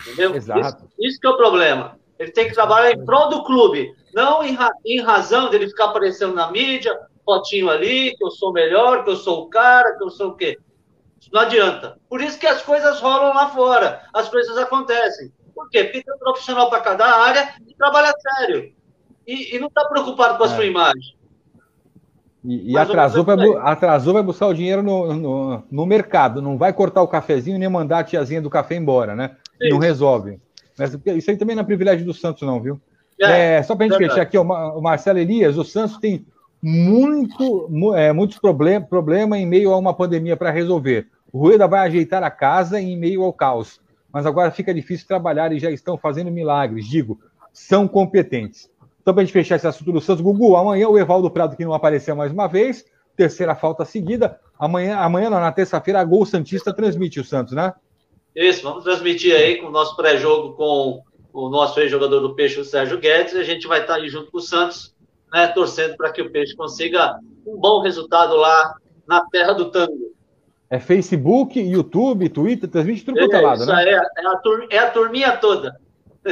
Entendeu? 0.00 0.34
Exato. 0.34 0.84
Isso, 0.84 1.08
isso 1.08 1.20
que 1.20 1.26
é 1.26 1.30
o 1.30 1.36
problema. 1.36 1.98
Ele 2.18 2.30
tem 2.30 2.48
que 2.48 2.54
trabalhar 2.54 2.92
em 2.92 3.04
prol 3.04 3.28
do 3.28 3.44
clube, 3.44 3.92
não 4.14 4.42
em, 4.42 4.56
em 4.84 5.00
razão 5.00 5.50
dele 5.50 5.68
ficar 5.68 5.86
aparecendo 5.86 6.34
na 6.34 6.50
mídia, 6.50 6.96
fotinho 7.26 7.68
ali, 7.68 8.16
que 8.16 8.24
eu 8.24 8.30
sou 8.30 8.52
melhor, 8.52 9.02
que 9.04 9.10
eu 9.10 9.16
sou 9.16 9.42
o 9.42 9.50
cara, 9.50 9.98
que 9.98 10.04
eu 10.04 10.10
sou 10.10 10.28
o 10.28 10.34
quê. 10.36 10.56
Não 11.32 11.42
adianta. 11.42 11.98
Por 12.08 12.20
isso 12.20 12.38
que 12.38 12.46
as 12.46 12.62
coisas 12.62 13.00
rolam 13.00 13.34
lá 13.34 13.48
fora, 13.48 14.02
as 14.14 14.28
coisas 14.28 14.56
acontecem. 14.56 15.32
Por 15.52 15.68
quê? 15.68 15.84
Porque 15.84 16.04
tem 16.04 16.14
um 16.14 16.18
profissional 16.18 16.70
para 16.70 16.80
cada 16.80 17.04
área 17.04 17.54
e 17.66 17.74
trabalha 17.74 18.14
sério. 18.18 18.72
E, 19.26 19.56
e 19.56 19.58
não 19.58 19.66
está 19.66 19.84
preocupado 19.86 20.38
com 20.38 20.44
a 20.44 20.46
é. 20.46 20.50
sua 20.50 20.64
imagem. 20.64 21.16
E, 22.44 22.72
e 22.72 22.78
atrasou, 22.78 23.24
vai, 23.24 23.36
atrasou, 23.60 24.14
vai 24.14 24.22
buscar 24.22 24.46
o 24.46 24.54
dinheiro 24.54 24.80
no, 24.82 25.12
no, 25.14 25.62
no, 25.68 25.86
mercado. 25.86 26.40
Não 26.40 26.56
vai 26.56 26.72
cortar 26.72 27.02
o 27.02 27.08
cafezinho 27.08 27.58
nem 27.58 27.68
mandar 27.68 27.98
a 27.98 28.04
tiazinha 28.04 28.40
do 28.40 28.48
café 28.48 28.76
embora, 28.76 29.16
né? 29.16 29.36
Isso. 29.60 29.74
Não 29.74 29.80
resolve. 29.80 30.38
Mas 30.78 30.94
isso 30.94 31.30
aí 31.30 31.36
também 31.36 31.56
não 31.56 31.62
é 31.62 31.66
privilégio 31.66 32.06
do 32.06 32.14
Santos, 32.14 32.42
não, 32.42 32.60
viu? 32.60 32.80
É, 33.20 33.56
é 33.56 33.62
só 33.62 33.74
para 33.74 33.86
a 33.86 33.88
gente 33.88 33.98
fechar 33.98 34.20
aqui, 34.20 34.36
o 34.38 34.80
Marcelo 34.80 35.18
Elias, 35.18 35.56
o 35.56 35.64
Santos 35.64 35.96
tem 35.96 36.24
muito, 36.68 37.70
é, 37.94 38.12
muitos 38.12 38.40
problemas 38.40 38.88
problema 38.88 39.38
em 39.38 39.46
meio 39.46 39.72
a 39.72 39.78
uma 39.78 39.94
pandemia 39.94 40.36
para 40.36 40.50
resolver. 40.50 41.06
O 41.32 41.38
Rueda 41.38 41.68
vai 41.68 41.86
ajeitar 41.86 42.24
a 42.24 42.30
casa 42.30 42.80
em 42.80 42.98
meio 42.98 43.22
ao 43.22 43.32
caos. 43.32 43.80
Mas 44.12 44.26
agora 44.26 44.50
fica 44.50 44.74
difícil 44.74 45.06
trabalhar 45.06 45.52
e 45.52 45.60
já 45.60 45.70
estão 45.70 45.96
fazendo 45.96 46.28
milagres. 46.28 46.84
Digo, 46.88 47.20
são 47.52 47.86
competentes. 47.86 48.68
Então, 49.00 49.14
para 49.14 49.22
a 49.22 49.24
gente 49.24 49.32
fechar 49.32 49.54
esse 49.54 49.66
assunto 49.68 49.92
do 49.92 50.00
Santos, 50.00 50.20
Gugu, 50.20 50.56
amanhã 50.56 50.88
o 50.88 50.98
Evaldo 50.98 51.30
Prado, 51.30 51.56
que 51.56 51.64
não 51.64 51.72
apareceu 51.72 52.16
mais 52.16 52.32
uma 52.32 52.48
vez, 52.48 52.84
terceira 53.16 53.54
falta 53.54 53.84
seguida. 53.84 54.40
Amanhã, 54.58 54.96
amanhã 54.96 55.30
na 55.30 55.52
terça-feira, 55.52 56.00
a 56.00 56.04
Gol 56.04 56.26
Santista 56.26 56.74
transmite 56.74 57.20
o 57.20 57.24
Santos, 57.24 57.54
né? 57.54 57.74
Isso, 58.34 58.64
vamos 58.64 58.82
transmitir 58.82 59.36
aí 59.36 59.58
com 59.58 59.68
o 59.68 59.70
nosso 59.70 59.94
pré-jogo 59.94 60.54
com 60.54 61.00
o 61.32 61.48
nosso 61.48 61.78
ex-jogador 61.78 62.18
do 62.18 62.34
Peixe, 62.34 62.58
o 62.58 62.64
Sérgio 62.64 62.98
Guedes. 62.98 63.36
A 63.36 63.44
gente 63.44 63.68
vai 63.68 63.82
estar 63.82 63.94
aí 63.94 64.08
junto 64.08 64.32
com 64.32 64.38
o 64.38 64.42
Santos, 64.42 64.95
né, 65.36 65.48
torcendo 65.48 65.96
para 65.96 66.10
que 66.10 66.22
o 66.22 66.30
Peixe 66.30 66.56
consiga 66.56 67.20
um 67.46 67.60
bom 67.60 67.82
resultado 67.82 68.34
lá 68.36 68.74
na 69.06 69.20
terra 69.26 69.52
do 69.52 69.70
tango. 69.70 70.14
É 70.70 70.80
Facebook, 70.80 71.60
YouTube, 71.60 72.30
Twitter, 72.30 72.68
transmite 72.68 73.04
tudo 73.04 73.18
quanto 73.18 73.36
é 73.36 73.40
lado, 73.40 73.66
né? 73.66 73.84
É, 73.84 73.92
é, 73.92 74.26
a 74.26 74.36
tur 74.38 74.66
é 74.70 74.78
a 74.78 74.90
turminha 74.90 75.36
toda. 75.36 75.76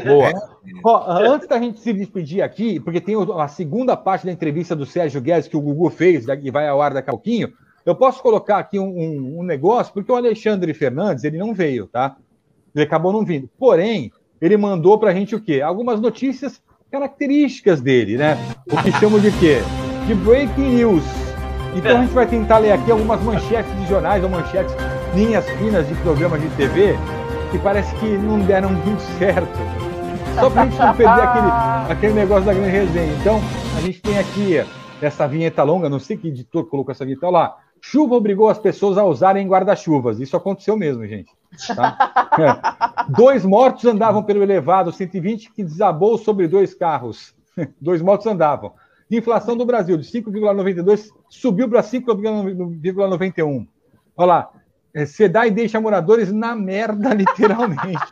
Boa. 0.04 0.32
Ó, 0.82 1.04
antes 1.06 1.46
da 1.46 1.58
gente 1.58 1.80
se 1.80 1.92
despedir 1.92 2.42
aqui, 2.42 2.80
porque 2.80 3.00
tem 3.00 3.14
a 3.38 3.46
segunda 3.46 3.94
parte 3.94 4.24
da 4.24 4.32
entrevista 4.32 4.74
do 4.74 4.86
Sérgio 4.86 5.20
Guedes 5.20 5.48
que 5.48 5.56
o 5.56 5.60
Gugu 5.60 5.90
fez, 5.90 6.26
e 6.26 6.50
vai 6.50 6.66
ao 6.66 6.80
ar 6.80 6.94
daqui 6.94 7.10
a 7.10 7.12
pouquinho, 7.12 7.52
eu 7.84 7.94
posso 7.94 8.22
colocar 8.22 8.56
aqui 8.56 8.78
um, 8.78 8.88
um, 8.88 9.40
um, 9.40 9.42
negócio, 9.42 9.92
porque 9.92 10.10
o 10.10 10.16
Alexandre 10.16 10.72
Fernandes, 10.72 11.22
ele 11.22 11.36
não 11.36 11.52
veio, 11.52 11.86
tá? 11.86 12.16
Ele 12.74 12.84
acabou 12.84 13.12
não 13.12 13.24
vindo. 13.24 13.48
Porém, 13.58 14.10
ele 14.40 14.56
mandou 14.56 14.98
pra 14.98 15.12
gente 15.12 15.36
o 15.36 15.40
quê? 15.40 15.60
Algumas 15.60 16.00
notícias 16.00 16.60
características 16.94 17.80
dele, 17.80 18.16
né? 18.16 18.38
O 18.70 18.76
que 18.76 18.92
chamam 18.92 19.18
de 19.18 19.32
quê? 19.32 19.58
De 20.06 20.14
breaking 20.14 20.76
news. 20.76 21.02
Então 21.74 21.98
a 21.98 22.00
gente 22.02 22.12
vai 22.12 22.24
tentar 22.24 22.58
ler 22.58 22.70
aqui 22.70 22.88
algumas 22.88 23.20
manchetes 23.20 23.76
de 23.80 23.88
jornais 23.88 24.22
ou 24.22 24.30
manchetes, 24.30 24.72
linhas 25.12 25.44
finas 25.58 25.88
de 25.88 25.94
programas 25.96 26.40
de 26.40 26.48
TV 26.50 26.96
que 27.50 27.58
parece 27.58 27.92
que 27.96 28.06
não 28.06 28.38
deram 28.38 28.70
muito 28.70 29.00
certo. 29.18 29.58
Só 30.38 30.48
para 30.48 30.62
a 30.62 30.66
gente 30.66 30.78
não 30.78 30.94
perder 30.94 31.20
aquele, 31.20 31.92
aquele 31.92 32.12
negócio 32.12 32.44
da 32.44 32.54
grande 32.54 32.70
resenha. 32.70 33.12
Então, 33.20 33.40
a 33.76 33.80
gente 33.80 34.00
tem 34.00 34.16
aqui 34.16 34.64
essa 35.02 35.26
vinheta 35.26 35.64
longa, 35.64 35.88
não 35.88 35.98
sei 35.98 36.16
que 36.16 36.28
editor 36.28 36.64
colocou 36.66 36.92
essa 36.92 37.04
vinheta 37.04 37.28
lá. 37.28 37.56
Chuva 37.86 38.14
obrigou 38.14 38.48
as 38.48 38.58
pessoas 38.58 38.96
a 38.96 39.04
usarem 39.04 39.46
guarda-chuvas. 39.46 40.18
Isso 40.18 40.34
aconteceu 40.34 40.74
mesmo, 40.74 41.06
gente. 41.06 41.30
Tá? 41.76 42.12
É. 42.34 43.12
Dois 43.12 43.44
mortos 43.44 43.84
andavam 43.84 44.24
pelo 44.24 44.42
elevado 44.42 44.90
120 44.90 45.52
que 45.52 45.62
desabou 45.62 46.18
sobre 46.18 46.48
dois 46.48 46.74
carros. 46.74 47.32
Dois 47.80 48.02
mortos 48.02 48.26
andavam. 48.26 48.72
Inflação 49.08 49.56
do 49.56 49.64
Brasil 49.64 49.96
de 49.96 50.04
5,92 50.04 51.10
subiu 51.28 51.68
para 51.68 51.80
5,91. 51.80 53.68
Olha 54.16 54.26
lá, 54.26 54.50
é, 54.92 55.06
Sedai 55.06 55.52
deixa 55.52 55.80
moradores 55.80 56.32
na 56.32 56.56
merda, 56.56 57.12
literalmente. 57.14 58.02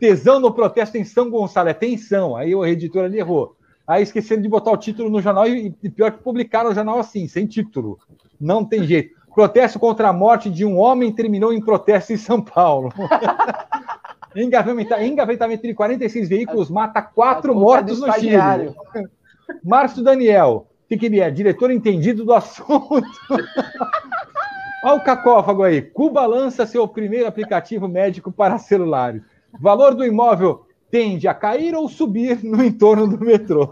Tesão 0.00 0.40
no 0.40 0.52
protesto 0.52 0.98
em 0.98 1.04
São 1.04 1.30
Gonçalo. 1.30 1.68
É 1.68 1.74
tensão. 1.74 2.34
Aí 2.34 2.52
o 2.52 2.66
editor 2.66 3.04
ali 3.04 3.20
errou. 3.20 3.54
Aí 3.86 4.02
esqueceram 4.02 4.42
de 4.42 4.48
botar 4.48 4.72
o 4.72 4.76
título 4.76 5.08
no 5.08 5.20
jornal 5.20 5.46
e, 5.46 5.72
e 5.80 5.88
pior 5.88 6.10
que 6.10 6.22
publicaram 6.22 6.70
o 6.70 6.74
jornal 6.74 6.98
assim, 6.98 7.28
sem 7.28 7.46
título. 7.46 7.96
Não 8.40 8.64
tem 8.64 8.84
jeito. 8.84 9.20
Protesto 9.34 9.78
contra 9.78 10.08
a 10.08 10.12
morte 10.12 10.50
de 10.50 10.64
um 10.64 10.78
homem 10.78 11.12
terminou 11.12 11.52
em 11.52 11.60
protesto 11.60 12.12
em 12.12 12.16
São 12.16 12.40
Paulo. 12.40 12.92
Engavetamento 14.34 15.62
de 15.62 15.74
46 15.74 16.28
veículos 16.28 16.70
mata 16.70 17.02
quatro 17.02 17.54
mortos 17.54 18.00
no 18.00 18.12
Chile. 18.12 18.74
Márcio 19.64 20.02
Daniel, 20.02 20.68
o 20.84 20.88
que, 20.88 20.96
que 20.96 21.06
ele 21.06 21.20
é? 21.20 21.30
Diretor 21.30 21.70
entendido 21.70 22.24
do 22.24 22.32
assunto. 22.32 23.02
Olha 24.82 24.94
o 24.94 25.04
cacófago 25.04 25.62
aí. 25.62 25.82
Cuba 25.82 26.24
lança 26.26 26.64
seu 26.64 26.86
primeiro 26.88 27.26
aplicativo 27.26 27.86
médico 27.86 28.32
para 28.32 28.58
celulares. 28.58 29.22
Valor 29.60 29.94
do 29.94 30.04
imóvel 30.04 30.64
tende 30.90 31.28
a 31.28 31.34
cair 31.34 31.74
ou 31.74 31.88
subir 31.88 32.42
no 32.42 32.64
entorno 32.64 33.06
do 33.06 33.24
metrô. 33.24 33.68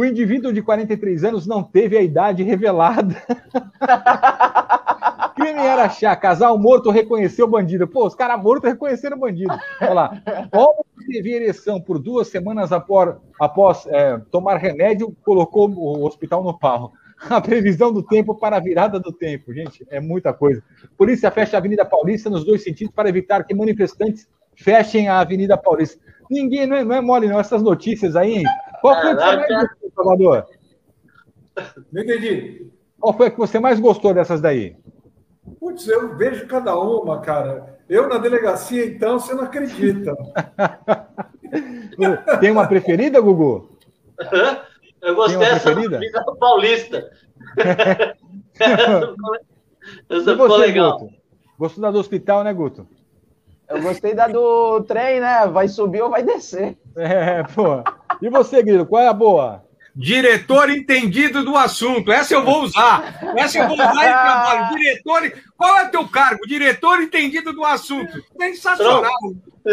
O 0.00 0.04
indivíduo 0.06 0.50
de 0.50 0.62
43 0.62 1.24
anos 1.24 1.46
não 1.46 1.62
teve 1.62 1.94
a 1.94 2.00
idade 2.00 2.42
revelada. 2.42 3.14
Crime 5.36 5.60
era 5.60 5.84
achar. 5.84 6.16
Casal 6.16 6.58
morto 6.58 6.88
reconheceu 6.88 7.44
o 7.44 7.50
bandido. 7.50 7.86
Pô, 7.86 8.06
os 8.06 8.14
caras 8.14 8.42
mortos 8.42 8.70
reconheceram 8.70 9.18
o 9.18 9.20
bandido. 9.20 9.52
Olha 9.78 9.92
lá. 9.92 10.22
Homem 10.54 10.84
teve 11.06 11.34
ereção 11.34 11.78
por 11.78 11.98
duas 11.98 12.28
semanas 12.28 12.72
após, 12.72 13.14
após 13.38 13.86
é, 13.88 14.16
tomar 14.30 14.56
remédio, 14.56 15.14
colocou 15.22 15.70
o 15.70 16.06
hospital 16.06 16.42
no 16.42 16.58
pau. 16.58 16.94
a 17.28 17.38
previsão 17.38 17.92
do 17.92 18.02
tempo 18.02 18.34
para 18.34 18.56
a 18.56 18.60
virada 18.60 18.98
do 18.98 19.12
tempo. 19.12 19.52
Gente, 19.52 19.86
é 19.90 20.00
muita 20.00 20.32
coisa. 20.32 20.62
Polícia 20.96 21.30
fecha 21.30 21.58
a 21.58 21.58
Avenida 21.58 21.84
Paulista 21.84 22.30
nos 22.30 22.42
dois 22.42 22.64
sentidos 22.64 22.94
para 22.94 23.10
evitar 23.10 23.44
que 23.44 23.54
manifestantes 23.54 24.26
fechem 24.54 25.08
a 25.08 25.20
Avenida 25.20 25.58
Paulista. 25.58 26.00
Ninguém, 26.30 26.66
não 26.66 26.76
é, 26.76 26.84
não 26.84 26.94
é 26.94 27.02
mole, 27.02 27.28
não, 27.28 27.38
essas 27.38 27.62
notícias 27.62 28.16
aí. 28.16 28.44
Qual 28.80 28.98
foi 28.98 29.10
a 29.10 29.68
Salvador? 29.94 30.46
Não 31.92 32.02
entendi. 32.02 32.66
Qual 32.98 33.14
foi 33.14 33.26
a 33.26 33.30
que 33.30 33.38
você 33.38 33.58
mais 33.58 33.80
gostou 33.80 34.12
dessas 34.12 34.40
daí? 34.40 34.76
Putz, 35.58 35.88
eu 35.88 36.16
vejo 36.16 36.46
cada 36.46 36.78
uma, 36.78 37.20
cara. 37.20 37.78
Eu 37.88 38.08
na 38.08 38.18
delegacia, 38.18 38.86
então, 38.86 39.18
você 39.18 39.34
não 39.34 39.44
acredita. 39.44 40.14
Tem 42.40 42.50
uma 42.50 42.68
preferida, 42.68 43.20
Gugu? 43.20 43.70
Eu 45.02 45.14
gostei 45.14 45.38
dessa 45.38 45.74
do 45.74 46.36
Paulista. 46.36 47.10
Essa 50.08 50.32
ficou 50.32 50.56
legal. 50.56 50.98
Guto? 50.98 51.14
Gostou 51.58 51.82
da 51.82 51.90
do 51.90 51.98
hospital, 51.98 52.44
né, 52.44 52.52
Guto? 52.52 52.86
Eu 53.68 53.82
gostei 53.82 54.14
da 54.14 54.28
do 54.28 54.82
trem, 54.82 55.20
né? 55.20 55.46
Vai 55.46 55.68
subir 55.68 56.02
ou 56.02 56.10
vai 56.10 56.22
descer. 56.22 56.76
É, 56.96 57.42
pô. 57.42 57.82
E 58.20 58.28
você, 58.28 58.62
Grilo, 58.62 58.84
qual 58.84 59.02
é 59.02 59.08
a 59.08 59.12
boa? 59.12 59.64
Diretor 60.00 60.70
entendido 60.70 61.44
do 61.44 61.54
assunto. 61.54 62.10
Essa 62.10 62.32
eu 62.32 62.42
vou 62.42 62.62
usar. 62.62 63.20
Essa 63.36 63.58
eu 63.58 63.68
vou 63.68 63.74
usar 63.74 63.92
em 63.92 64.12
trabalho. 64.12 64.74
Diretor. 64.74 65.32
Qual 65.58 65.78
é 65.78 65.88
teu 65.88 66.08
cargo? 66.08 66.46
Diretor 66.46 67.02
entendido 67.02 67.52
do 67.52 67.62
assunto. 67.62 68.10
Sensacional. 68.40 69.12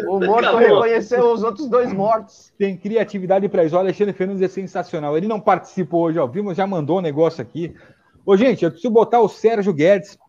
O 0.09 0.19
morto 0.19 0.57
reconheceu 0.57 1.31
os 1.31 1.43
outros 1.43 1.69
dois 1.69 1.93
mortos. 1.93 2.51
Tem 2.57 2.75
criatividade 2.75 3.47
para 3.47 3.63
isso. 3.63 3.77
O 3.77 3.79
Alexandre 3.79 4.13
Fernandes 4.13 4.41
é 4.41 4.49
sensacional. 4.49 5.15
Ele 5.15 5.29
não 5.29 5.39
participou 5.39 6.03
hoje, 6.03 6.19
ó. 6.19 6.27
Vimos, 6.27 6.57
já 6.57 6.67
mandou 6.67 6.97
um 6.97 7.01
negócio 7.01 7.41
aqui. 7.41 7.73
Ô, 8.25 8.35
gente, 8.35 8.65
eu 8.65 8.71
preciso 8.71 8.91
botar 8.91 9.21
o 9.21 9.29
Sérgio 9.29 9.71
Guedes 9.71 10.19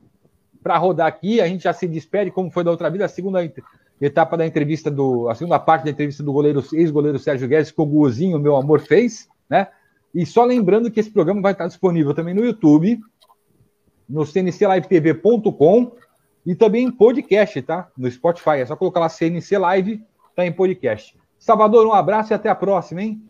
para 0.63 0.79
rodar 0.79 1.09
aqui. 1.09 1.41
A 1.41 1.49
gente 1.49 1.65
já 1.65 1.73
se 1.73 1.89
despede, 1.89 2.31
como 2.31 2.53
foi 2.53 2.63
da 2.63 2.71
outra 2.71 2.89
vida, 2.89 3.05
a 3.05 3.09
segunda 3.09 3.41
etapa 4.01 4.37
da 4.37 4.47
entrevista 4.47 4.93
do. 4.93 5.29
A 5.29 5.35
segunda 5.35 5.59
parte 5.59 5.87
da 5.87 5.91
entrevista 5.91 6.23
do 6.23 6.33
goleiro, 6.33 6.65
ex-goleiro 6.73 7.19
Sérgio 7.19 7.49
Guedes, 7.49 7.73
que 7.73 7.81
o 7.81 7.85
Guzinho, 7.85 8.39
meu 8.39 8.55
amor, 8.55 8.79
fez, 8.79 9.29
né? 9.51 9.67
E 10.15 10.25
só 10.25 10.45
lembrando 10.45 10.91
que 10.91 11.01
esse 11.01 11.11
programa 11.11 11.43
vai 11.43 11.53
estar 11.53 11.67
disponível 11.67 12.15
também 12.15 12.35
no 12.35 12.45
YouTube, 12.45 13.01
no 14.09 14.25
cnclivetv.com 14.25 15.93
e 16.47 16.55
também 16.55 16.87
em 16.87 16.91
podcast, 16.91 17.61
tá? 17.63 17.89
No 17.97 18.11
Spotify. 18.11 18.61
É 18.61 18.67
só 18.67 18.75
colocar 18.75 19.01
lá 19.01 19.09
CNC 19.09 19.59
Live, 19.59 20.03
tá 20.35 20.47
em 20.47 20.53
podcast. 20.53 21.17
Salvador, 21.39 21.87
um 21.87 21.93
abraço 21.93 22.33
e 22.33 22.35
até 22.35 22.49
a 22.49 22.55
próxima, 22.55 23.03
hein? 23.03 23.23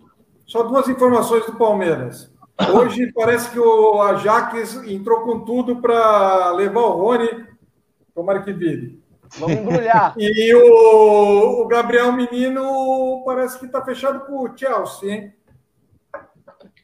Só 0.46 0.62
duas 0.62 0.88
informações 0.88 1.44
do 1.44 1.54
Palmeiras. 1.56 2.32
Hoje 2.72 3.12
parece 3.12 3.50
que 3.50 3.58
o 3.58 4.00
Ajax 4.00 4.82
entrou 4.86 5.20
com 5.20 5.40
tudo 5.40 5.76
para 5.76 6.52
levar 6.52 6.80
o 6.80 6.96
Rony. 6.96 7.46
Tomara 8.14 8.42
que 8.42 8.52
vire. 8.52 9.02
Vamos 9.38 9.58
embrulhar. 9.58 10.14
E 10.18 10.54
o, 10.54 11.62
o 11.62 11.66
Gabriel 11.66 12.12
Menino 12.12 13.22
parece 13.24 13.58
que 13.58 13.66
está 13.66 13.84
fechado 13.84 14.20
com 14.26 14.42
o 14.42 14.56
Chelsea, 14.56 15.10
hein? 15.10 15.34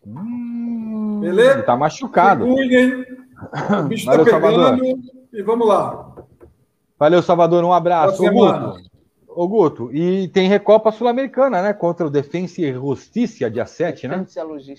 Hum, 0.06 1.20
Beleza? 1.20 1.62
Tá 1.62 1.76
machucado. 1.76 2.46
Cuidem. 2.46 3.04
O 3.80 3.82
bicho 3.88 4.06
Valeu, 4.06 4.24
tá 4.24 4.40
pegando 4.40 4.54
Salvador. 4.54 4.98
e 5.32 5.42
vamos 5.42 5.68
lá. 5.68 6.14
Valeu, 6.98 7.22
Salvador. 7.22 7.64
Um 7.64 7.72
abraço. 7.72 8.24
Ô, 8.24 8.30
Guto. 8.30 8.94
Ô, 9.28 9.48
Guto, 9.48 9.90
e 9.92 10.28
tem 10.28 10.48
Recopa 10.48 10.92
Sul-Americana, 10.92 11.60
né? 11.60 11.72
Contra 11.72 12.06
o 12.06 12.10
Defensa 12.10 12.60
e 12.60 12.72
Justiça, 12.72 13.50
dia 13.50 13.66
7, 13.66 14.06
né? 14.06 14.24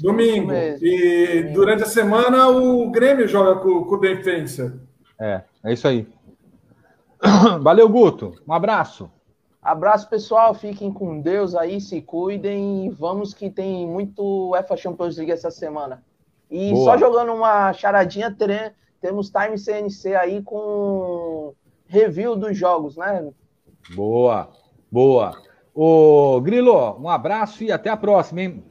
Domingo. 0.01 0.51
E 0.53 1.41
Domingo. 1.41 1.53
durante 1.53 1.83
a 1.83 1.87
semana 1.87 2.47
o 2.47 2.89
Grêmio 2.89 3.27
joga 3.27 3.59
com, 3.59 3.83
com 3.83 3.95
o 3.95 3.99
Defensa. 3.99 4.79
É, 5.19 5.41
é 5.63 5.73
isso 5.73 5.87
aí. 5.87 6.07
Valeu, 7.61 7.89
Guto. 7.89 8.33
Um 8.47 8.53
abraço. 8.53 9.11
Abraço, 9.65 10.07
pessoal. 10.07 10.53
Fiquem 10.53 10.93
com 10.93 11.19
Deus 11.19 11.55
aí, 11.55 11.81
se 11.81 11.99
cuidem. 11.99 12.85
E 12.85 12.89
vamos 12.91 13.33
que 13.33 13.49
tem 13.49 13.87
muito 13.87 14.51
UEFA 14.51 14.77
Champions 14.77 15.17
League 15.17 15.31
essa 15.31 15.49
semana. 15.49 16.03
E 16.51 16.69
Boa. 16.69 16.85
só 16.85 16.97
jogando 16.99 17.33
uma 17.33 17.73
charadinha, 17.73 18.29
temos 19.01 19.31
Time 19.31 19.57
CNC 19.57 20.13
aí 20.13 20.43
com 20.43 21.55
review 21.87 22.35
dos 22.35 22.55
jogos, 22.55 22.95
né? 22.95 23.27
Boa, 23.95 24.51
boa. 24.91 25.35
Ô, 25.73 26.39
Grilo, 26.41 26.99
um 26.99 27.09
abraço 27.09 27.63
e 27.63 27.71
até 27.71 27.89
a 27.89 27.97
próxima, 27.97 28.41
hein? 28.43 28.63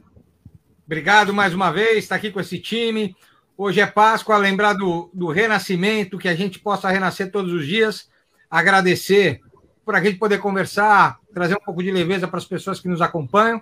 Obrigado 0.86 1.34
mais 1.34 1.52
uma 1.52 1.72
vez, 1.72 2.04
estar 2.04 2.14
tá 2.14 2.18
aqui 2.20 2.30
com 2.30 2.38
esse 2.38 2.60
time. 2.60 3.16
Hoje 3.58 3.80
é 3.80 3.86
Páscoa, 3.86 4.36
lembrar 4.36 4.74
do, 4.74 5.10
do 5.12 5.26
renascimento, 5.26 6.18
que 6.18 6.28
a 6.28 6.36
gente 6.36 6.60
possa 6.60 6.88
renascer 6.88 7.32
todos 7.32 7.52
os 7.52 7.66
dias. 7.66 8.08
Agradecer 8.48 9.40
por 9.84 9.94
a 9.94 10.02
gente 10.02 10.18
poder 10.18 10.38
conversar, 10.38 11.18
trazer 11.32 11.54
um 11.54 11.64
pouco 11.64 11.82
de 11.82 11.90
leveza 11.90 12.26
para 12.26 12.38
as 12.38 12.44
pessoas 12.44 12.80
que 12.80 12.88
nos 12.88 13.02
acompanham, 13.02 13.60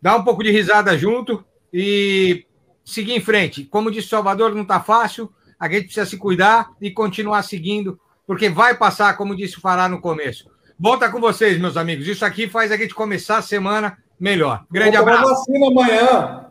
dar 0.00 0.16
um 0.16 0.24
pouco 0.24 0.42
de 0.42 0.50
risada 0.50 0.96
junto 0.96 1.44
e 1.72 2.46
seguir 2.84 3.12
em 3.12 3.20
frente. 3.20 3.64
Como 3.64 3.90
disse 3.90 4.08
Salvador, 4.08 4.54
não 4.54 4.62
está 4.62 4.80
fácil, 4.80 5.32
a 5.58 5.68
gente 5.68 5.84
precisa 5.84 6.06
se 6.06 6.16
cuidar 6.16 6.70
e 6.80 6.90
continuar 6.90 7.42
seguindo 7.42 7.98
porque 8.26 8.48
vai 8.48 8.74
passar, 8.76 9.16
como 9.16 9.36
disse 9.36 9.58
o 9.58 9.60
Fará 9.60 9.88
no 9.88 10.00
começo. 10.00 10.50
Volta 10.78 11.08
com 11.10 11.20
vocês, 11.20 11.58
meus 11.58 11.76
amigos. 11.76 12.06
Isso 12.06 12.24
aqui 12.24 12.48
faz 12.48 12.72
a 12.72 12.76
gente 12.76 12.94
começar 12.94 13.38
a 13.38 13.42
semana 13.42 13.96
melhor. 14.18 14.64
Grande 14.70 14.96
Vou 14.96 15.08
abraço. 15.08 15.30
vacina 15.30 15.66
amanhã. 15.68 16.46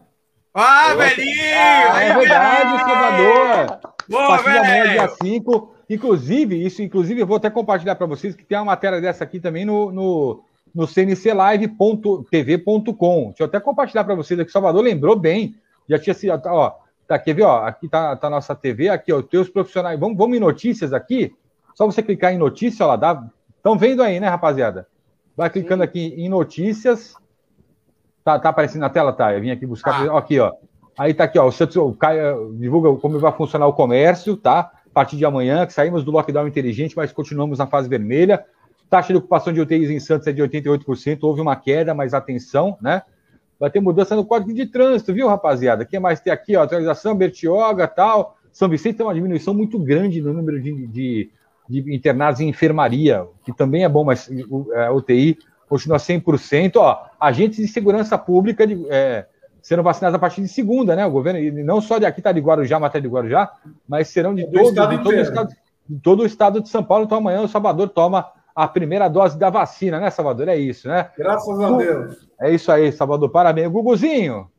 Ah, 0.54 0.96
velhinho! 0.96 1.42
Ah, 1.92 2.02
é 2.02 2.18
verdade, 2.18 2.80
Salvador. 2.80 3.80
Boa, 4.10 4.38
velho. 4.38 4.60
amanhã, 4.60 4.88
dia 4.90 5.10
5. 5.22 5.75
Inclusive, 5.90 6.66
isso, 6.66 6.82
inclusive, 6.82 7.22
eu 7.22 7.28
vou 7.28 7.38
até 7.38 7.49
compartilhar 7.49 7.95
para 7.95 8.07
vocês 8.07 8.36
que 8.36 8.44
tem 8.44 8.57
uma 8.57 8.66
matéria 8.66 8.99
dessa 8.99 9.24
aqui 9.24 9.40
também 9.40 9.64
no, 9.66 9.91
no, 9.91 10.44
no 10.74 10.88
cnclive.tv.com. 10.88 12.26
Deixa 13.28 13.44
eu 13.44 13.45
até 13.45 13.60
compartilhar 13.60 14.03
para 14.03 14.16
vocês 14.16 14.40
aqui. 14.40 14.52
Salvador 14.52 14.84
lembrou 14.84 15.16
bem. 15.16 15.56
Já 15.88 15.99
tinha 15.99 16.14
sido, 16.16 16.41
ó, 16.45 16.74
tá, 17.07 17.20
quer 17.20 17.34
ver, 17.34 17.44
ó, 17.44 17.66
aqui 17.66 17.88
tá, 17.88 18.16
tá 18.16 18.26
a 18.28 18.32
nossa 18.32 18.56
TV, 18.56 18.90
aqui, 18.90 19.14
ó, 19.14 19.22
teus 19.22 19.48
profissionais. 19.48 19.99
Vamos, 19.99 20.18
vamos 20.18 20.36
em 20.36 20.40
notícias 20.40 20.91
aqui. 20.91 21.36
Só 21.76 21.86
você 21.86 22.02
clicar 22.02 22.34
em 22.34 22.38
notícia, 22.38 22.86
ó 22.86 22.98
dá. 22.98 23.24
Estão 23.57 23.78
vendo 23.78 24.02
aí, 24.02 24.20
né, 24.20 24.28
rapaziada? 24.28 24.88
Vai 25.36 25.49
clicando 25.49 25.84
Sim. 25.84 25.90
aqui 25.90 26.14
em 26.18 26.30
notícias. 26.30 27.16
Tá, 28.24 28.40
tá 28.40 28.49
aparecendo 28.49 28.82
na 28.82 28.90
tela, 28.90 29.14
tá? 29.14 29.34
Eu 29.34 29.41
vim 29.41 29.52
aqui 29.52 29.68
buscar. 29.68 30.10
Ah. 30.10 30.18
Aqui, 30.18 30.40
ó. 30.40 30.53
Aí 30.98 31.14
tá 31.14 31.26
aqui, 31.26 31.38
ó. 31.38 31.48
O 31.48 31.94
Caio 31.94 32.56
divulga 32.57 32.99
como 32.99 33.20
vai 33.20 33.32
funcionar 33.34 33.68
o 33.68 33.74
comércio, 33.74 34.38
tá? 34.38 34.72
Partir 34.96 35.18
de 35.18 35.26
amanhã, 35.26 35.66
que 35.68 35.74
saímos 35.74 36.04
do 36.04 36.12
lockdown 36.12 36.48
inteligente, 36.48 36.96
mas 36.96 37.12
continuamos 37.12 37.60
na 37.60 37.68
fase 37.68 37.88
vermelha. 37.88 38.44
Taxa 38.90 39.12
de 39.12 39.20
ocupação 39.20 39.52
de 39.52 39.60
UTIs 39.60 39.90
em 39.90 40.00
Santos 40.00 40.26
é 40.26 40.32
de 40.32 40.42
88%. 40.42 41.20
Houve 41.22 41.42
uma 41.42 41.56
queda, 41.56 41.94
mas 41.94 42.14
atenção, 42.14 42.78
né? 42.82 43.04
Vai 43.60 43.70
ter 43.70 43.80
mudança 43.80 44.16
no 44.16 44.26
código 44.26 44.54
de 44.54 44.66
trânsito, 44.66 45.14
viu, 45.14 45.28
rapaziada? 45.28 45.84
O 45.84 45.86
que 45.86 46.00
mais 46.00 46.20
tem 46.22 46.32
aqui, 46.32 46.56
ó? 46.56 46.64
Atualização, 46.64 47.14
Bertioga 47.16 47.88
tal. 47.88 48.38
São 48.52 48.70
Vicente 48.70 48.96
tem 48.96 49.06
uma 49.06 49.14
diminuição 49.14 49.54
muito 49.54 49.78
grande 49.78 50.22
no 50.22 50.34
número 50.34 50.62
de, 50.62 50.88
de 50.88 51.30
de 51.68 51.94
internados 51.94 52.40
em 52.40 52.50
enfermaria, 52.50 53.28
que 53.44 53.52
também 53.52 53.84
é 53.84 53.90
bom, 53.90 54.04
mas 54.04 54.30
a 54.88 54.92
UTI 54.92 55.38
continua 55.68 55.98
100%. 55.98 56.76
Ó, 56.78 57.06
agentes 57.20 57.58
de 57.58 57.68
segurança 57.68 58.18
pública 58.18 58.66
de, 58.68 58.86
é, 58.90 59.26
serão 59.66 59.82
vacinados 59.82 60.16
a 60.16 60.20
partir 60.20 60.42
de 60.42 60.48
segunda, 60.48 60.96
né? 60.96 61.06
O 61.06 61.12
governo, 61.12 61.40
e 61.40 61.52
não 61.64 61.82
só 61.82 61.98
de 61.98 62.06
aqui 62.06 62.20
está 62.20 62.32
de 62.32 62.40
Guarujá, 62.40 62.80
matéria 62.80 63.08
de 63.08 63.14
Guarujá, 63.14 63.52
mas 63.88 64.10
serão 64.10 64.36
de, 64.36 64.46
todo, 64.46 64.90
de, 64.90 65.04
todo, 65.04 65.16
o 65.16 65.20
estado, 65.20 65.50
de 65.90 66.00
todo 66.02 66.20
o 66.22 66.26
estado 66.26 66.62
de 66.62 66.70
São 66.70 66.84
Paulo. 66.84 67.06
Então 67.06 67.18
amanhã 67.18 67.42
o 67.42 67.48
Salvador 67.48 67.90
toma 67.90 68.28
a 68.56 68.68
primeira 68.68 69.08
dose 69.08 69.40
da 69.40 69.50
vacina, 69.50 70.00
né, 70.00 70.12
Salvador? 70.12 70.50
É 70.50 70.56
isso, 70.56 70.88
né? 70.88 71.10
Graças 71.18 71.60
a 71.60 71.78
Deus. 71.78 72.28
É 72.40 72.52
isso 72.52 72.72
aí, 72.72 72.92
Salvador. 72.92 73.30
Parabéns. 73.30 73.72
Guguzinho. 73.72 74.50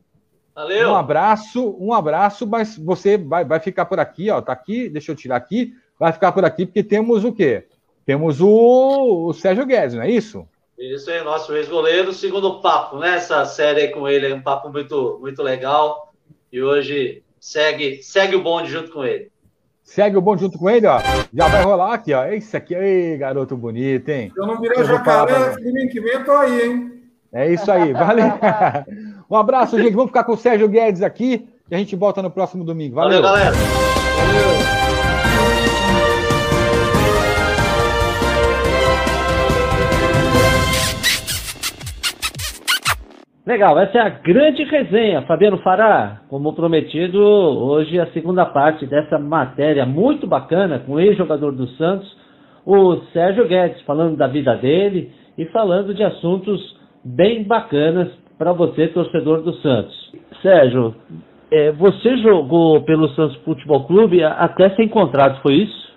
Valeu. 0.53 0.89
Um 0.89 0.95
abraço, 0.95 1.77
um 1.79 1.93
abraço, 1.93 2.45
mas 2.45 2.77
você 2.77 3.17
vai, 3.17 3.45
vai 3.45 3.59
ficar 3.61 3.85
por 3.85 3.99
aqui, 3.99 4.29
ó. 4.29 4.41
Tá 4.41 4.51
aqui, 4.51 4.89
deixa 4.89 5.11
eu 5.11 5.15
tirar 5.15 5.37
aqui 5.37 5.73
vai 5.99 6.11
ficar 6.11 6.31
por 6.31 6.45
aqui 6.45 6.65
porque 6.65 6.83
temos 6.83 7.23
o 7.23 7.33
quê? 7.33 7.65
Temos 8.05 8.39
o, 8.39 9.27
o 9.27 9.33
Sérgio 9.33 9.65
Guedes, 9.65 9.95
não 9.95 10.03
é 10.03 10.09
isso? 10.09 10.47
Isso 10.77 11.09
aí, 11.09 11.23
nosso 11.23 11.55
ex-goleiro, 11.55 12.13
segundo 12.13 12.61
papo, 12.61 12.99
né? 12.99 13.15
Essa 13.15 13.43
série 13.45 13.81
aí 13.81 13.87
com 13.87 14.07
ele 14.07 14.27
é 14.27 14.35
um 14.35 14.41
papo 14.41 14.69
muito, 14.69 15.17
muito 15.19 15.41
legal. 15.41 16.13
E 16.53 16.61
hoje 16.61 17.23
segue, 17.39 18.03
segue 18.03 18.35
o 18.35 18.43
bonde 18.43 18.69
junto 18.69 18.91
com 18.91 19.03
ele. 19.03 19.31
Segue 19.83 20.17
o 20.17 20.21
bonde 20.21 20.41
junto 20.41 20.59
com 20.59 20.69
ele, 20.69 20.85
ó. 20.85 20.99
Já 21.33 21.47
vai 21.47 21.63
rolar 21.63 21.93
aqui, 21.93 22.13
ó. 22.13 22.25
Esse 22.25 22.55
aqui, 22.55 22.75
ei, 22.75 23.17
garoto 23.17 23.57
bonito, 23.57 24.09
hein? 24.09 24.31
Se 24.31 24.39
eu 24.39 24.45
não 24.45 24.61
virar 24.61 24.83
jacaré, 24.83 25.55
domingo 25.55 25.89
que 25.89 25.99
vem 25.99 26.13
eu 26.13 26.25
tô 26.25 26.31
aí, 26.33 26.61
hein? 26.61 27.03
É 27.33 27.51
isso 27.51 27.71
aí, 27.71 27.91
valeu. 27.93 28.25
um 29.29 29.35
abraço, 29.35 29.77
gente. 29.79 29.95
Vamos 29.95 30.09
ficar 30.09 30.25
com 30.25 30.33
o 30.33 30.37
Sérgio 30.37 30.69
Guedes 30.69 31.01
aqui 31.01 31.49
e 31.71 31.75
a 31.75 31.77
gente 31.79 31.95
volta 31.95 32.21
no 32.21 32.29
próximo 32.29 32.63
domingo. 32.63 32.95
Valeu, 32.95 33.21
valeu 33.21 33.51
galera. 33.51 33.55
Valeu. 33.55 34.76
Legal, 43.47 43.79
essa 43.79 43.97
é 43.97 44.01
a 44.01 44.09
grande 44.09 44.65
resenha, 44.65 45.21
Fabiano 45.21 45.57
Fará. 45.59 46.19
Como 46.27 46.53
prometido, 46.53 47.17
hoje 47.17 47.97
a 47.97 48.05
segunda 48.07 48.45
parte 48.45 48.85
dessa 48.85 49.17
matéria 49.17 49.85
muito 49.85 50.27
bacana 50.27 50.79
com 50.79 50.95
o 50.95 50.99
ex-jogador 50.99 51.53
do 51.53 51.65
Santos, 51.77 52.13
o 52.65 52.97
Sérgio 53.13 53.47
Guedes, 53.47 53.81
falando 53.83 54.17
da 54.17 54.27
vida 54.27 54.53
dele 54.57 55.13
e 55.37 55.45
falando 55.45 55.93
de 55.93 56.03
assuntos 56.03 56.77
bem 57.05 57.45
bacanas 57.45 58.09
para 58.37 58.51
você, 58.51 58.89
torcedor 58.89 59.41
do 59.41 59.53
Santos. 59.61 59.95
Sérgio, 60.41 60.93
é, 61.49 61.71
você 61.71 62.17
jogou 62.17 62.83
pelo 62.83 63.07
Santos 63.11 63.37
Futebol 63.45 63.87
Clube 63.87 64.21
até 64.25 64.71
ser 64.71 64.83
encontrado, 64.83 65.41
foi 65.41 65.53
isso? 65.53 65.95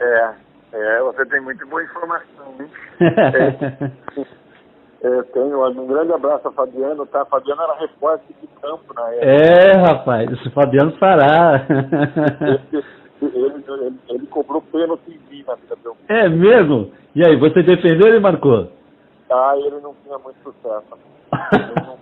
É, 0.00 0.30
é 0.72 1.02
você 1.02 1.26
tem 1.26 1.42
muito 1.42 1.66
boa 1.66 1.82
informação. 1.82 2.54
Hein? 2.58 2.70
é. 4.16 4.37
É, 5.00 5.22
tenho 5.22 5.64
um 5.64 5.86
grande 5.86 6.12
abraço 6.12 6.48
a 6.48 6.52
Fabiano, 6.52 7.06
tá? 7.06 7.24
Fabiano 7.26 7.62
era 7.62 7.74
repórter 7.74 8.34
de 8.40 8.48
campo 8.60 8.92
na 8.94 9.08
época. 9.10 9.26
É, 9.26 9.72
rapaz, 9.76 10.32
esse 10.32 10.50
Fabiano 10.50 10.92
Fará. 10.98 11.64
Ele, 13.20 13.36
ele, 13.36 13.64
ele, 13.66 13.98
ele 14.08 14.26
cobrou 14.28 14.62
pênalti 14.62 15.02
em 15.08 15.18
mim 15.28 15.44
na 15.44 15.56
vida 15.56 15.76
do 15.82 15.96
É 16.08 16.28
mesmo? 16.28 16.92
E 17.16 17.26
aí, 17.26 17.36
você 17.36 17.64
defendeu 17.64 18.06
ele 18.08 18.20
marcou? 18.20 18.70
Ah, 19.30 19.54
ele 19.56 19.80
não 19.80 19.94
tinha 20.04 20.18
muito 20.18 20.36
sucesso. 20.42 20.86
Ele 21.52 21.86
não 21.86 21.98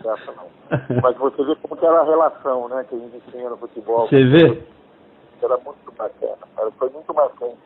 tinha 0.00 0.16
sucesso, 0.16 0.32
não. 0.36 1.00
Mas 1.02 1.16
você 1.16 1.44
vê 1.44 1.56
como 1.56 1.76
que 1.76 1.84
era 1.84 2.00
a 2.00 2.04
relação, 2.04 2.68
né, 2.68 2.84
que 2.88 2.94
a 2.94 2.98
gente 2.98 3.20
tinha 3.30 3.50
no 3.50 3.56
futebol. 3.56 4.08
Você 4.08 4.24
vê? 4.24 4.62
Era 5.42 5.56
muito 5.58 5.92
bacana, 5.98 6.38
cara. 6.56 6.70
Foi 6.78 6.90
muito 6.90 7.14
marcante. 7.14 7.56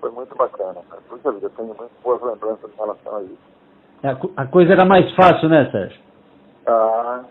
Foi 0.00 0.10
muito 0.10 0.34
bacana, 0.36 0.80
cara. 0.88 1.02
Puxa 1.08 1.32
vida, 1.32 1.46
eu 1.46 1.50
tenho 1.50 1.68
muito 1.68 1.90
boas 2.02 2.22
lembranças 2.22 2.70
em 2.72 2.76
relação 2.76 3.16
a 3.16 3.22
isso. 3.22 3.38
A, 4.02 4.14
co- 4.14 4.30
a 4.36 4.46
coisa 4.46 4.72
era 4.72 4.84
mais 4.84 5.10
fácil, 5.14 5.48
né, 5.48 5.68
Sérgio? 5.70 6.00
Ah, 6.66 7.24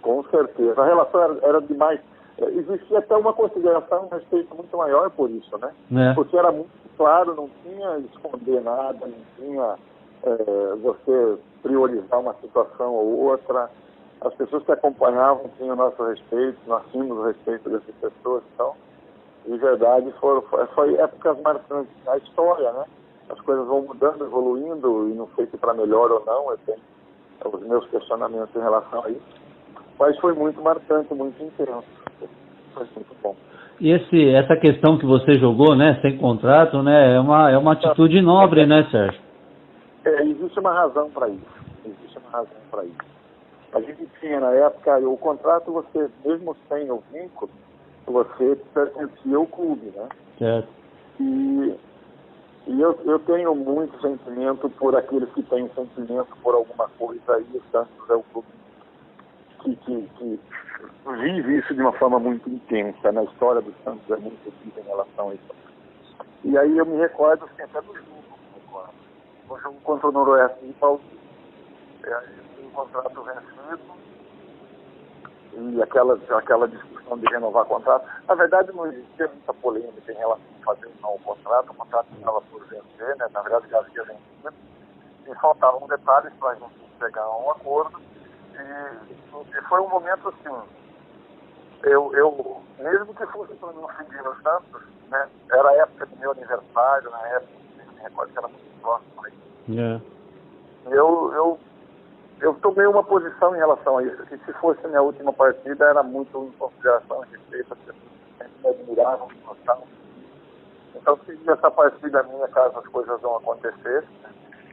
com 0.00 0.22
certeza. 0.24 0.80
A 0.80 0.84
relação 0.84 1.22
era, 1.22 1.38
era 1.42 1.60
demais. 1.62 2.00
Existia 2.38 2.98
até 2.98 3.14
uma 3.16 3.32
consideração, 3.32 4.06
um 4.06 4.14
respeito 4.14 4.54
muito 4.54 4.76
maior 4.76 5.10
por 5.10 5.30
isso, 5.30 5.56
né? 5.58 5.70
É. 6.10 6.14
Porque 6.14 6.36
era 6.36 6.50
muito 6.50 6.70
claro, 6.96 7.34
não 7.34 7.48
tinha 7.62 7.98
esconder 7.98 8.60
nada, 8.62 9.06
não 9.06 9.18
tinha 9.36 9.74
eh, 10.24 10.76
você 10.82 11.38
priorizar 11.62 12.18
uma 12.18 12.34
situação 12.34 12.92
ou 12.94 13.18
outra. 13.26 13.70
As 14.22 14.34
pessoas 14.34 14.64
que 14.64 14.72
acompanhavam 14.72 15.50
tinham 15.58 15.76
nosso 15.76 16.02
respeito, 16.04 16.58
nós 16.66 16.82
tínhamos 16.90 17.18
o 17.18 17.22
respeito 17.26 17.68
dessas 17.70 17.94
pessoas. 18.00 18.42
Então, 18.54 18.72
de 19.46 19.56
verdade, 19.56 20.12
foram, 20.20 20.42
foi, 20.74 20.94
épocas 20.96 21.40
marcantes 21.42 21.92
na 22.04 22.16
história, 22.16 22.72
né? 22.72 22.84
As 23.28 23.40
coisas 23.40 23.66
vão 23.66 23.82
mudando, 23.82 24.24
evoluindo, 24.24 25.08
e 25.08 25.14
não 25.14 25.28
sei 25.34 25.46
se 25.46 25.56
para 25.56 25.74
melhor 25.74 26.10
ou 26.10 26.24
não, 26.24 26.50
eu 26.50 26.58
tenho 26.58 26.78
os 27.44 27.66
meus 27.66 27.86
questionamentos 27.88 28.54
em 28.54 28.60
relação 28.60 29.04
a 29.04 29.10
isso. 29.10 29.42
Mas 29.98 30.18
foi 30.18 30.32
muito 30.34 30.60
marcante, 30.60 31.12
muito 31.14 31.42
intenso. 31.42 31.84
Foi 32.74 32.86
muito 32.94 33.16
bom. 33.22 33.34
E 33.80 33.90
esse, 33.90 34.28
essa 34.28 34.56
questão 34.56 34.98
que 34.98 35.06
você 35.06 35.38
jogou, 35.38 35.74
né, 35.74 35.98
sem 36.02 36.16
contrato, 36.18 36.82
né, 36.82 37.16
é 37.16 37.20
uma, 37.20 37.50
é 37.50 37.58
uma 37.58 37.72
atitude 37.72 38.20
nobre, 38.20 38.64
né, 38.66 38.86
Sérgio? 38.90 39.20
É, 40.04 40.22
existe 40.22 40.58
uma 40.60 40.72
razão 40.72 41.10
para 41.10 41.28
isso. 41.28 41.46
Existe 41.84 42.18
uma 42.18 42.30
razão 42.30 42.60
para 42.70 42.84
isso. 42.84 43.12
A 43.72 43.80
gente 43.80 44.06
tinha 44.20 44.38
na 44.38 44.52
época, 44.52 44.98
o 44.98 45.16
contrato, 45.16 45.72
você, 45.72 46.10
mesmo 46.24 46.56
sem 46.68 46.90
o 46.90 47.02
vínculo, 47.12 47.50
você 48.06 48.56
pertencia 48.74 49.36
ao 49.36 49.46
clube, 49.46 49.92
né? 49.94 50.08
Certo. 50.38 50.68
E, 51.20 51.78
e 52.66 52.80
eu, 52.80 52.98
eu 53.04 53.18
tenho 53.20 53.54
muito 53.54 54.00
sentimento 54.00 54.68
por 54.70 54.96
aqueles 54.96 55.30
que 55.32 55.42
têm 55.42 55.68
sentimento 55.74 56.36
por 56.42 56.54
alguma 56.54 56.88
coisa 56.98 57.40
e 57.40 57.56
o 57.56 57.62
Santos 57.70 58.10
é 58.10 58.14
o 58.14 58.22
clube 58.24 58.46
que, 59.62 59.76
que, 59.76 60.08
que 60.18 60.40
vive 61.20 61.58
isso 61.58 61.74
de 61.74 61.80
uma 61.80 61.92
forma 61.92 62.18
muito 62.18 62.48
intensa. 62.48 63.12
Na 63.12 63.24
história 63.24 63.60
do 63.60 63.72
Santos 63.84 64.10
é 64.10 64.16
muito 64.16 64.52
viva 64.62 64.80
em 64.80 64.84
relação 64.84 65.30
a 65.30 65.34
isso. 65.34 65.54
E 66.44 66.58
aí 66.58 66.76
eu 66.76 66.86
me 66.86 66.96
recordo 66.96 67.44
assim, 67.44 67.62
até 67.62 67.80
do 67.80 67.94
jogo, 67.94 68.88
o 69.48 69.58
jogo 69.58 69.76
contra 69.84 70.08
o 70.08 70.12
Noroeste 70.12 70.66
de 70.66 70.72
Paulo. 70.74 71.00
É, 72.04 72.22
um 72.64 72.70
contrato 72.70 73.22
vencido 73.22 74.01
e 75.54 75.82
aquela, 75.82 76.18
aquela 76.30 76.66
discussão 76.66 77.18
de 77.18 77.26
renovar 77.26 77.64
contrato. 77.66 78.06
Na 78.26 78.34
verdade, 78.34 78.72
não 78.72 78.86
existia 78.86 79.28
muita 79.28 79.52
polêmica 79.54 80.12
em 80.12 80.16
relação 80.16 80.44
a 80.60 80.64
fazer 80.64 80.86
ou 80.86 80.92
não 81.02 81.14
o 81.14 81.18
contrato. 81.20 81.70
O 81.70 81.74
contrato 81.74 82.06
estava 82.16 82.40
por 82.42 82.64
vencer, 82.66 83.16
né? 83.16 83.26
na 83.32 83.42
verdade 83.42 83.68
já 83.68 83.78
havia 83.78 84.04
vencido. 84.04 84.54
E 85.26 85.34
faltavam 85.36 85.86
detalhes 85.86 86.32
para 86.34 86.50
a 86.50 86.54
gente 86.54 86.74
chegar 86.98 87.22
a 87.22 87.38
um 87.38 87.50
acordo. 87.50 88.00
E, 88.54 89.56
e 89.56 89.62
foi 89.68 89.80
um 89.80 89.88
momento 89.88 90.28
assim. 90.28 90.68
Eu, 91.82 92.14
eu 92.14 92.62
mesmo 92.78 93.14
que 93.14 93.26
fosse 93.26 93.54
para 93.54 93.72
não 93.72 93.88
seguir 93.96 94.22
no 94.22 94.34
Santos, 94.42 94.82
né? 95.08 95.28
era 95.52 95.68
a 95.68 95.76
época 95.78 96.06
do 96.06 96.16
meu 96.16 96.30
aniversário, 96.30 97.10
na 97.10 97.28
época, 97.28 97.52
me 97.76 98.00
recordo 98.02 98.32
que 98.32 98.38
era 98.38 98.48
muito 98.48 98.80
próximo 98.80 99.24
aí. 99.24 99.32
É. 99.78 100.00
Eu, 100.86 101.32
eu, 101.34 101.58
eu 102.42 102.54
tomei 102.54 102.86
uma 102.86 103.04
posição 103.04 103.54
em 103.54 103.58
relação 103.58 103.98
a 103.98 104.02
isso, 104.02 104.26
que 104.26 104.36
se 104.38 104.52
fosse 104.54 104.84
a 104.84 104.88
minha 104.88 105.00
última 105.00 105.32
partida, 105.32 105.84
era 105.84 106.02
muito 106.02 106.36
em 106.36 106.50
consideração, 106.58 107.20
respeito, 107.20 107.72
as 107.72 107.78
pessoas 107.78 108.02
me 108.62 108.68
admiravam, 108.68 109.28
me 109.28 109.40
gostavam. 109.46 109.84
Então, 110.96 111.18
se 111.24 111.38
essa 111.48 111.70
partida 111.70 112.22
minha, 112.24 112.48
caso 112.48 112.78
as 112.78 112.86
coisas 112.88 113.22
não 113.22 113.36
acontecessem, 113.36 114.08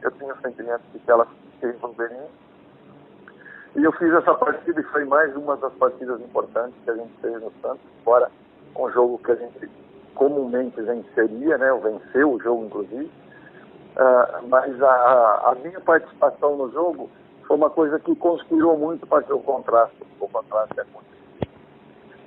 eu 0.02 0.12
tinha 0.12 0.34
o 0.34 0.42
sentimento 0.42 0.82
de 0.92 1.00
que 1.00 1.12
elas 1.12 1.28
se 1.60 1.68
resolveriam. 1.68 2.28
E 3.76 3.84
eu 3.84 3.92
fiz 3.94 4.12
essa 4.14 4.34
partida 4.34 4.82
e 4.82 4.84
foi 4.86 5.06
mais 5.06 5.36
uma 5.36 5.56
das 5.58 5.74
partidas 5.74 6.20
importantes 6.22 6.76
que 6.84 6.90
a 6.90 6.96
gente 6.96 7.14
fez 7.22 7.34
no 7.40 7.52
Santos, 7.62 7.86
fora 8.04 8.32
um 8.76 8.90
jogo 8.92 9.20
que 9.20 9.32
a 9.32 9.36
gente 9.36 9.70
comumente 10.16 10.82
venceria, 10.82 11.58
né? 11.60 11.70
Eu 11.70 11.80
venceu 11.80 12.32
o 12.32 12.40
jogo, 12.40 12.66
inclusive. 12.66 13.12
Ah, 13.96 14.42
mas 14.48 14.82
a, 14.82 15.52
a 15.52 15.56
minha 15.56 15.80
participação 15.82 16.56
no 16.56 16.72
jogo 16.72 17.10
foi 17.50 17.58
uma 17.58 17.70
coisa 17.72 18.00
que 18.00 18.16
conspirou 18.16 18.78
muito 18.78 19.08
para 19.08 19.24
que 19.24 19.34
o 19.34 19.40
contrato, 19.40 19.92
o 20.20 20.28
contrato 20.28 20.80
acontecesse. 20.80 21.50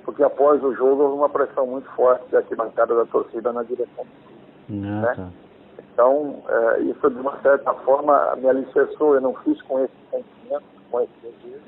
Porque 0.03 0.21
após 0.21 0.61
o 0.61 0.73
jogo 0.73 1.01
houve 1.01 1.15
uma 1.15 1.29
pressão 1.29 1.65
muito 1.65 1.89
forte 1.91 2.29
da 2.29 2.39
arquibancada 2.39 2.93
da 2.93 3.05
torcida 3.05 3.53
na 3.53 3.63
direção. 3.63 4.05
Ah, 4.69 5.15
tá. 5.15 5.29
Então, 5.79 6.43
eh, 6.49 6.79
isso 6.81 7.09
de 7.09 7.19
uma 7.21 7.39
certa 7.39 7.73
forma 7.73 8.35
me 8.35 8.49
alicerçou. 8.49 9.15
Eu 9.15 9.21
não 9.21 9.33
fiz 9.35 9.61
com 9.61 9.79
esse 9.79 9.93
sentimento, 10.11 10.65
com 10.91 10.99
esse 10.99 11.13
desejo, 11.21 11.63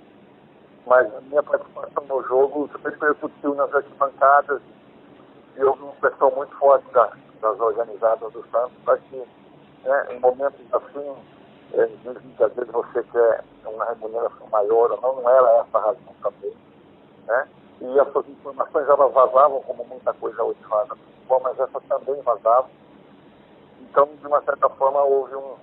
mas 0.86 1.15
a 1.15 1.22
minha 1.22 1.41
participação 1.41 2.03
no 2.10 2.23
jogo 2.23 2.69
repercutiu 2.84 3.56
nas 3.56 3.73
arquibancadas 3.73 4.61
e 5.56 5.64
houve 5.64 5.82
uma 5.82 5.94
pressão 5.94 6.30
muito 6.36 6.53
forte 6.57 6.91
da- 6.91 7.14
das 7.41 7.57
organizadas 7.61 8.34
do 8.34 8.45
Santos 8.52 8.76
para 8.84 8.98
que, 8.98 9.23
né, 9.86 10.07
em 10.11 10.19
momentos 10.19 10.60
assim, 10.73 11.15
que 11.76 12.43
às 12.43 12.53
vezes 12.53 12.72
você 12.72 13.03
quer 13.03 13.43
uma 13.65 13.85
remuneração 13.85 14.47
maior 14.47 14.89
não, 15.02 15.22
não 15.22 15.30
era 15.30 15.60
essa 15.60 15.77
a 15.77 15.81
razão 15.81 16.15
também. 16.22 16.53
Né? 17.27 17.47
E 17.81 17.99
essas 17.99 18.27
informações 18.30 18.88
elas 18.88 19.14
vazavam 19.14 19.61
como 19.64 19.85
muita 19.85 20.14
coisa 20.14 20.43
hoje 20.43 20.60
vaza 20.69 20.95
futebol, 20.95 21.41
mas 21.43 21.60
essas 21.60 21.84
também 21.84 22.22
vazavam. 22.22 22.69
Então, 23.81 24.10
de 24.19 24.27
uma 24.27 24.41
certa 24.43 24.69
forma, 24.69 25.02
houve 25.03 25.35
um, 25.35 25.56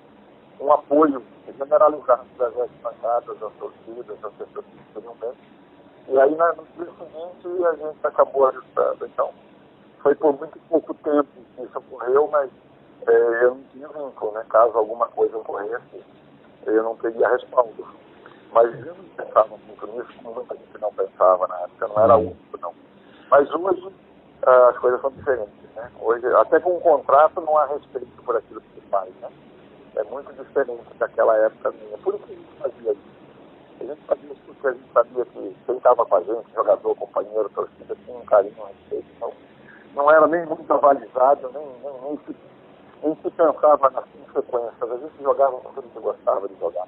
um 0.60 0.72
apoio 0.72 1.22
generalizado 1.46 2.24
das 2.38 2.58
arquibancadas, 2.58 3.38
das 3.38 3.52
torcidas, 3.54 4.20
das 4.20 4.32
pessoas 4.34 4.64
que 4.66 4.94
queriam 4.94 5.14
bem. 5.14 5.32
E 6.08 6.18
aí, 6.18 6.30
no 6.30 6.66
dia 6.76 6.92
seguinte, 6.98 7.64
a 7.66 7.74
gente 7.74 8.06
acabou 8.06 8.48
ajustando. 8.48 9.06
Então, 9.06 9.30
foi 10.02 10.14
por 10.14 10.36
muito 10.38 10.58
pouco 10.68 10.94
tempo 10.94 11.28
que 11.56 11.62
isso 11.62 11.78
ocorreu, 11.78 12.28
mas 12.30 12.50
eu 13.06 13.54
não 13.54 13.62
tinha 13.72 13.88
vínculo, 13.88 14.32
né? 14.32 14.44
Caso 14.48 14.76
alguma 14.76 15.08
coisa 15.08 15.36
ocorresse, 15.36 16.04
eu 16.66 16.82
não 16.82 16.96
teria 16.96 17.28
respaldo. 17.28 17.86
Mas 18.52 18.86
eu 18.86 18.94
não 18.94 19.04
pensava 19.16 19.48
muito 19.48 19.86
nisso, 19.86 20.12
como 20.22 20.34
muita 20.34 20.54
gente 20.54 20.80
não 20.80 20.92
pensava 20.92 21.46
na 21.48 21.60
época, 21.60 21.88
não 21.88 22.04
era 22.04 22.16
único, 22.16 22.58
não. 22.60 22.74
Mas 23.30 23.50
hoje 23.50 23.92
ah, 24.44 24.68
as 24.70 24.78
coisas 24.78 25.00
são 25.00 25.10
diferentes, 25.10 25.52
né? 25.76 25.90
Hoje, 26.00 26.26
até 26.34 26.60
com 26.60 26.76
um 26.76 26.80
contrato, 26.80 27.40
não 27.40 27.56
há 27.56 27.66
respeito 27.66 28.22
por 28.24 28.36
aquilo 28.36 28.60
que 28.60 28.80
se 28.80 28.86
faz, 28.88 29.14
né? 29.20 29.30
É 29.96 30.02
muito 30.04 30.32
diferente 30.32 30.82
daquela 30.98 31.36
época 31.36 31.72
minha. 31.72 31.98
Por 31.98 32.14
isso 32.14 32.24
que 32.24 32.32
a 32.32 32.36
gente 32.36 32.58
fazia 32.58 32.92
isso. 32.92 33.12
A 33.80 33.84
gente 33.84 34.00
fazia 34.02 34.32
isso 34.32 34.40
porque 34.46 34.66
a 34.66 34.72
gente 34.72 34.92
sabia 34.92 35.24
que 35.24 35.56
quem 35.66 35.76
estava 35.76 36.06
com 36.06 36.16
a 36.16 36.20
gente, 36.20 36.54
jogador, 36.54 36.94
companheiro, 36.96 37.48
torcida, 37.50 37.96
tinha 38.04 38.16
um 38.16 38.24
carinho, 38.24 38.54
um 38.58 38.66
respeito. 38.66 39.06
Então, 39.16 39.32
não 39.94 40.10
era 40.10 40.26
nem 40.26 40.46
muito 40.46 40.72
avalizado, 40.72 41.50
nem, 41.52 41.66
nem, 41.82 42.00
nem, 42.02 42.18
nem 43.02 43.14
se 43.22 43.30
pensava 43.30 43.90
nas 43.90 44.04
consequências. 44.32 44.82
A 44.82 44.94
gente 44.94 45.22
jogava 45.22 45.56
a 45.56 45.80
gente 45.80 46.02
gostava 46.02 46.48
de 46.48 46.54
jogar. 46.60 46.84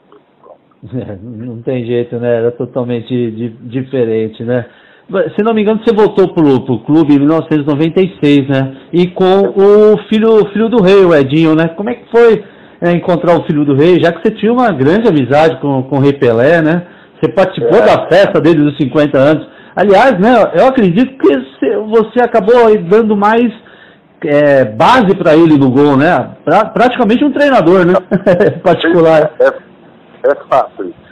É, 0.95 1.17
não 1.23 1.63
tem 1.63 1.85
jeito, 1.87 2.17
né? 2.19 2.37
Era 2.39 2.51
totalmente 2.53 3.09
di- 3.09 3.57
diferente, 3.63 4.43
né? 4.45 4.67
Se 5.37 5.43
não 5.45 5.53
me 5.55 5.63
engano, 5.63 5.81
você 5.85 5.95
voltou 5.95 6.33
pro, 6.33 6.65
pro 6.65 6.79
clube 6.81 7.15
em 7.15 7.19
1996, 7.19 8.49
né? 8.49 8.77
E 8.93 9.07
com 9.09 9.25
o 9.49 9.99
filho, 10.09 10.47
filho 10.53 10.69
do 10.69 10.83
rei, 10.83 11.05
o 11.05 11.15
Edinho, 11.15 11.55
né? 11.55 11.69
Como 11.69 11.91
é 11.91 11.95
que 11.95 12.11
foi 12.11 12.43
é, 12.81 12.93
encontrar 12.93 13.39
o 13.39 13.45
filho 13.45 13.65
do 13.65 13.75
rei? 13.75 13.99
Já 14.03 14.13
que 14.13 14.23
você 14.27 14.35
tinha 14.35 14.53
uma 14.53 14.71
grande 14.73 15.09
amizade 15.09 15.59
com, 15.61 15.83
com 15.85 15.97
o 15.97 16.01
Rei 16.01 16.13
Pelé, 16.15 16.61
né? 16.63 16.87
Você 17.21 17.31
participou 17.33 17.79
É. 17.79 17.87
da 17.87 18.07
festa 18.09 18.41
dele 18.41 18.63
dos 18.63 18.77
50 18.79 19.19
anos. 19.19 19.47
Aliás, 19.77 20.19
né? 20.19 20.53
Eu 20.55 20.67
acredito 20.69 21.19
que 21.19 21.37
você- 21.89 22.21
acabou 22.23 22.55
dando 22.89 23.17
mais 23.17 23.53
é, 24.29 24.65
base 24.65 25.15
para 25.17 25.35
ele 25.35 25.57
no 25.59 25.71
gol, 25.71 25.97
né? 25.97 26.37
Pra- 26.45 26.67
praticamente 26.67 27.25
um 27.25 27.33
treinador, 27.33 27.85
né? 27.85 27.95
Particular. 28.63 29.33
É, 29.41 29.49
é 30.31 30.35
fácil 30.49 30.87
isso. 30.87 31.05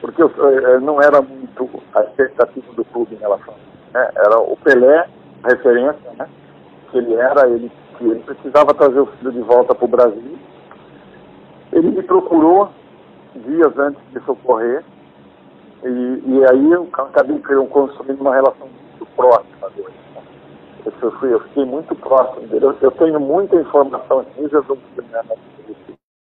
Porque 0.00 0.22
eu, 0.22 0.30
eh, 0.36 0.80
não 0.80 1.00
era 1.00 1.22
muito 1.22 1.70
a 1.94 2.02
expectativa 2.02 2.72
do 2.74 2.84
clube 2.84 3.14
em 3.14 3.18
relação 3.18 3.54
né? 3.94 4.10
Era 4.16 4.38
o 4.38 4.56
Pelé, 4.56 5.06
referência, 5.44 6.10
né? 6.18 6.28
Que 6.90 6.98
ele 6.98 7.14
era, 7.14 7.48
ele, 7.48 7.70
que 7.96 8.04
ele 8.04 8.20
precisava 8.20 8.74
trazer 8.74 8.98
o 8.98 9.06
filho 9.06 9.32
de 9.32 9.40
volta 9.40 9.74
para 9.74 9.84
o 9.84 9.88
Brasil. 9.88 10.38
Ele 11.72 11.90
me 11.90 12.02
procurou 12.02 12.70
dias 13.34 13.78
antes 13.78 14.02
de 14.12 14.20
socorrer, 14.24 14.84
e, 15.84 16.22
e 16.26 16.44
aí 16.50 16.72
eu 16.72 16.88
acabei 16.92 17.38
construindo 17.70 18.20
uma 18.20 18.34
relação 18.34 18.68
muito 18.68 19.06
próxima 19.16 19.70
dele. 19.70 19.94
Eu, 20.84 21.10
fui, 21.12 21.32
eu 21.32 21.40
fiquei 21.40 21.64
muito 21.64 21.94
próximo 21.96 22.46
dele. 22.48 22.66
Eu, 22.66 22.76
eu 22.80 22.90
tenho 22.92 23.18
muita 23.20 23.56
informação, 23.56 24.24
nível 24.36 24.62
do 24.62 24.78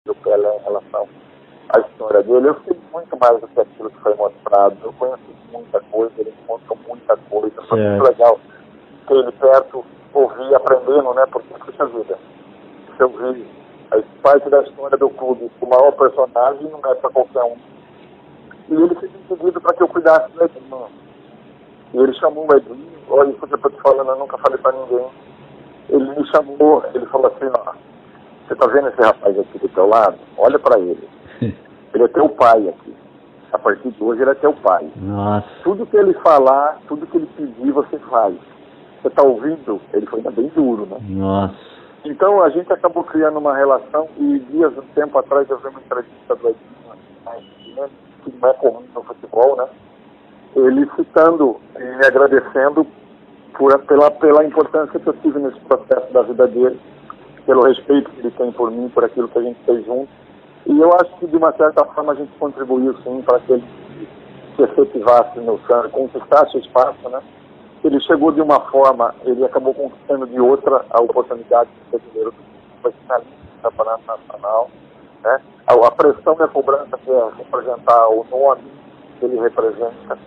do 0.07 0.15
Pelé 0.15 0.57
em 0.57 0.65
relação 0.65 1.09
à 1.69 1.81
história 1.81 2.23
dele. 2.23 2.49
Eu 2.49 2.57
sei 2.65 2.77
muito 2.93 3.17
mais 3.19 3.41
do 3.41 3.49
que 3.49 3.61
aquilo 3.61 3.91
que 3.91 4.01
foi 4.01 4.15
mostrado. 4.15 4.77
Eu 4.83 4.93
conheço 4.95 5.23
muita 5.53 5.81
coisa, 5.81 6.13
ele 6.19 6.35
contou 6.47 6.79
muita 6.89 7.17
coisa. 7.31 7.63
Foi 7.69 7.79
muito 7.79 8.05
legal 8.05 8.41
ter 9.07 9.15
ele 9.15 9.33
perto, 9.33 9.85
ouvir, 10.15 10.55
aprendendo, 10.55 11.15
né? 11.15 11.27
Porque, 11.31 11.55
puxa 11.55 11.87
vida, 11.87 12.19
se 12.97 13.03
eu 13.03 13.09
vi 13.11 13.47
a 13.91 14.03
parte 14.23 14.49
da 14.49 14.63
história 14.63 14.97
do 14.97 15.11
clube, 15.11 15.51
o 15.61 15.67
maior 15.67 15.93
personagem 15.93 16.69
não 16.69 16.81
é 16.91 16.95
para 16.95 17.11
qualquer 17.11 17.45
um 17.45 17.57
e 18.71 18.75
ele 18.75 18.95
um 19.31 19.37
pedido 19.37 19.61
para 19.61 19.75
que 19.75 19.83
eu 19.83 19.89
cuidasse 19.89 20.31
do 20.33 20.45
Edinho. 20.45 20.89
Ele 21.95 22.13
chamou 22.15 22.47
o 22.47 22.57
Edinho, 22.57 22.87
olha 23.09 23.31
isso 23.31 23.47
que 23.47 23.53
eu 23.53 23.57
estou 23.57 23.71
te 23.71 23.81
falando, 23.81 24.11
eu 24.11 24.19
nunca 24.19 24.39
falei 24.39 24.59
para 24.59 24.73
ninguém. 24.73 25.07
Ele 25.89 26.05
me 26.05 26.27
chamou, 26.29 26.85
ele 26.95 27.07
falou 27.07 27.29
assim, 27.29 27.51
ó, 27.55 27.73
você 28.47 28.55
tá 28.55 28.67
vendo 28.67 28.89
esse 28.89 29.01
rapaz 29.01 29.39
aqui 29.39 29.59
do 29.59 29.69
teu 29.69 29.87
lado? 29.87 30.19
Olha 30.37 30.59
para 30.59 30.79
ele. 30.79 31.09
Ele 31.95 32.05
é 32.05 32.09
teu 32.09 32.29
pai 32.29 32.69
aqui. 32.69 32.95
A 33.51 33.59
partir 33.59 33.91
de 33.91 34.05
hoje 34.05 34.21
ele 34.21 34.31
é 34.31 34.35
teu 34.35 34.53
pai. 34.53 34.87
Nossa. 34.97 35.49
Tudo 35.65 35.87
que 35.87 35.97
ele 35.97 36.13
falar, 36.15 36.79
tudo 36.87 37.07
que 37.07 37.17
ele 37.17 37.29
pedir, 37.35 37.73
você 37.73 37.99
faz. 38.11 38.37
Você 39.03 39.09
tá 39.09 39.23
ouvindo? 39.23 39.81
Ele 39.95 40.05
foi 40.05 40.19
ainda 40.19 40.31
bem 40.31 40.49
duro, 40.55 40.85
né? 40.85 40.99
Nossa. 41.09 41.55
Então 42.05 42.43
a 42.43 42.51
gente 42.51 42.71
acabou 42.71 43.05
criando 43.05 43.39
uma 43.39 43.57
relação 43.57 44.07
e 44.19 44.39
dias, 44.51 44.77
um 44.77 44.83
tempo 44.95 45.19
atrás, 45.19 45.49
eu 45.49 45.59
vi 45.59 45.69
uma 45.69 45.81
entrevista 45.81 46.37
do 46.37 46.49
Edinho, 46.49 47.89
que 48.23 48.35
não 48.39 48.49
é 48.51 48.53
comum 48.55 48.85
no 48.95 49.03
futebol, 49.03 49.57
né? 49.57 49.67
Ele 50.67 50.89
citando 50.97 51.57
e 51.77 51.83
me 51.83 52.07
agradecendo 52.07 52.87
por, 53.55 53.79
pela, 53.81 54.11
pela 54.11 54.45
importância 54.45 54.99
que 54.99 55.07
eu 55.07 55.13
tive 55.15 55.39
nesse 55.39 55.61
processo 55.61 56.13
da 56.13 56.23
vida 56.23 56.47
dele, 56.47 56.79
pelo 57.47 57.63
respeito 57.63 58.11
que 58.11 58.21
ele 58.21 58.31
tem 58.33 58.53
por 58.53 58.71
mim, 58.71 58.89
por 58.89 59.05
aquilo 59.05 59.29
que 59.29 59.39
a 59.39 59.43
gente 59.43 59.59
fez 59.65 59.85
junto. 59.85 60.09
E 60.67 60.79
eu 60.79 60.93
acho 60.95 61.17
que, 61.19 61.27
de 61.27 61.37
uma 61.37 61.53
certa 61.53 61.85
forma, 61.85 62.13
a 62.13 62.17
gente 62.17 62.31
contribuiu, 62.39 62.95
sim, 62.99 63.23
para 63.23 63.41
que 63.41 63.53
ele 63.53 63.65
se 64.57 64.63
efetivasse 64.63 65.39
no 65.39 65.59
Santos, 65.67 65.93
conquistasse 65.93 66.57
o 66.57 66.61
espaço, 66.61 67.09
né? 67.09 67.21
Ele 67.85 68.01
chegou 68.01 68.33
de 68.33 68.41
uma 68.41 68.61
forma, 68.71 69.15
ele 69.25 69.45
acabou 69.45 69.73
conquistando 69.73 70.27
de 70.27 70.41
outra 70.41 70.85
a 70.91 71.01
oportunidade 71.01 71.71
de 71.71 71.91
ser 71.91 72.01
primeiro 72.01 72.35
foi 72.83 72.93
do 72.93 73.63
Campeonato 73.63 74.03
Nacional, 74.07 74.71
né? 75.23 75.41
A, 75.67 75.75
a 75.75 75.91
pressão 75.93 76.37
e 76.39 76.43
a 76.43 76.49
cobrança 76.49 76.99
que 76.99 77.11
é 77.11 77.29
representar 77.39 78.09
o 78.09 78.27
nome 78.31 78.63
que 79.19 79.25
ele 79.25 79.41
representa. 79.41 80.19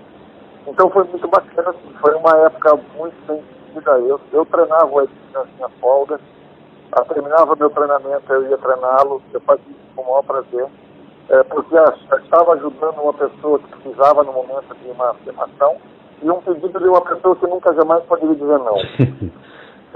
Então 0.68 0.90
foi 0.90 1.04
muito 1.06 1.28
bacana, 1.28 1.70
assim, 1.70 1.94
foi 2.00 2.14
uma 2.16 2.38
época 2.46 2.80
muito 2.98 3.16
bem 3.28 3.44
vivida. 3.68 3.92
Eu, 4.00 4.20
eu 4.32 4.46
treinava 4.46 4.86
o 4.86 5.02
Edson 5.02 5.16
nas 5.34 5.48
minhas 5.56 5.72
folgas, 5.80 6.20
a, 6.92 7.02
terminava 7.06 7.56
meu 7.56 7.70
treinamento, 7.70 8.32
eu 8.34 8.50
ia 8.50 8.58
treiná-lo, 8.58 9.22
eu 9.34 9.42
fazia 9.42 9.64
isso 9.70 9.96
com 9.96 10.02
o 10.02 10.06
maior 10.06 10.24
prazer, 10.24 10.68
é, 11.30 11.44
porque 11.44 11.76
eu 11.76 12.18
estava 12.18 12.54
ajudando 12.54 13.02
uma 13.02 13.14
pessoa 13.14 13.60
que 13.60 13.68
precisava 13.78 14.24
no 14.24 14.34
momento 14.34 14.76
de 14.76 14.90
uma 14.90 15.12
afirmação 15.12 15.78
e 16.22 16.30
um 16.30 16.42
pedido 16.42 16.80
de 16.80 16.88
uma 16.88 17.02
pessoa 17.02 17.36
que 17.36 17.48
nunca 17.48 17.74
jamais 17.74 18.04
poderia 18.04 18.36
dizer 18.36 18.60
não. 18.60 18.78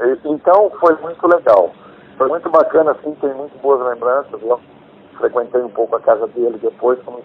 e, 0.04 0.20
então 0.26 0.72
foi 0.80 0.96
muito 1.02 1.28
legal. 1.28 1.72
Foi 2.18 2.30
muito 2.30 2.50
bacana, 2.50 2.92
assim, 2.92 3.14
tem 3.16 3.34
muito 3.34 3.58
boas 3.62 3.86
lembranças. 3.90 4.42
Eu 4.42 4.60
frequentei 5.18 5.62
um 5.62 5.70
pouco 5.70 5.96
a 5.98 6.00
casa 6.00 6.28
dele 6.28 6.58
depois, 6.62 6.98
como 7.04 7.20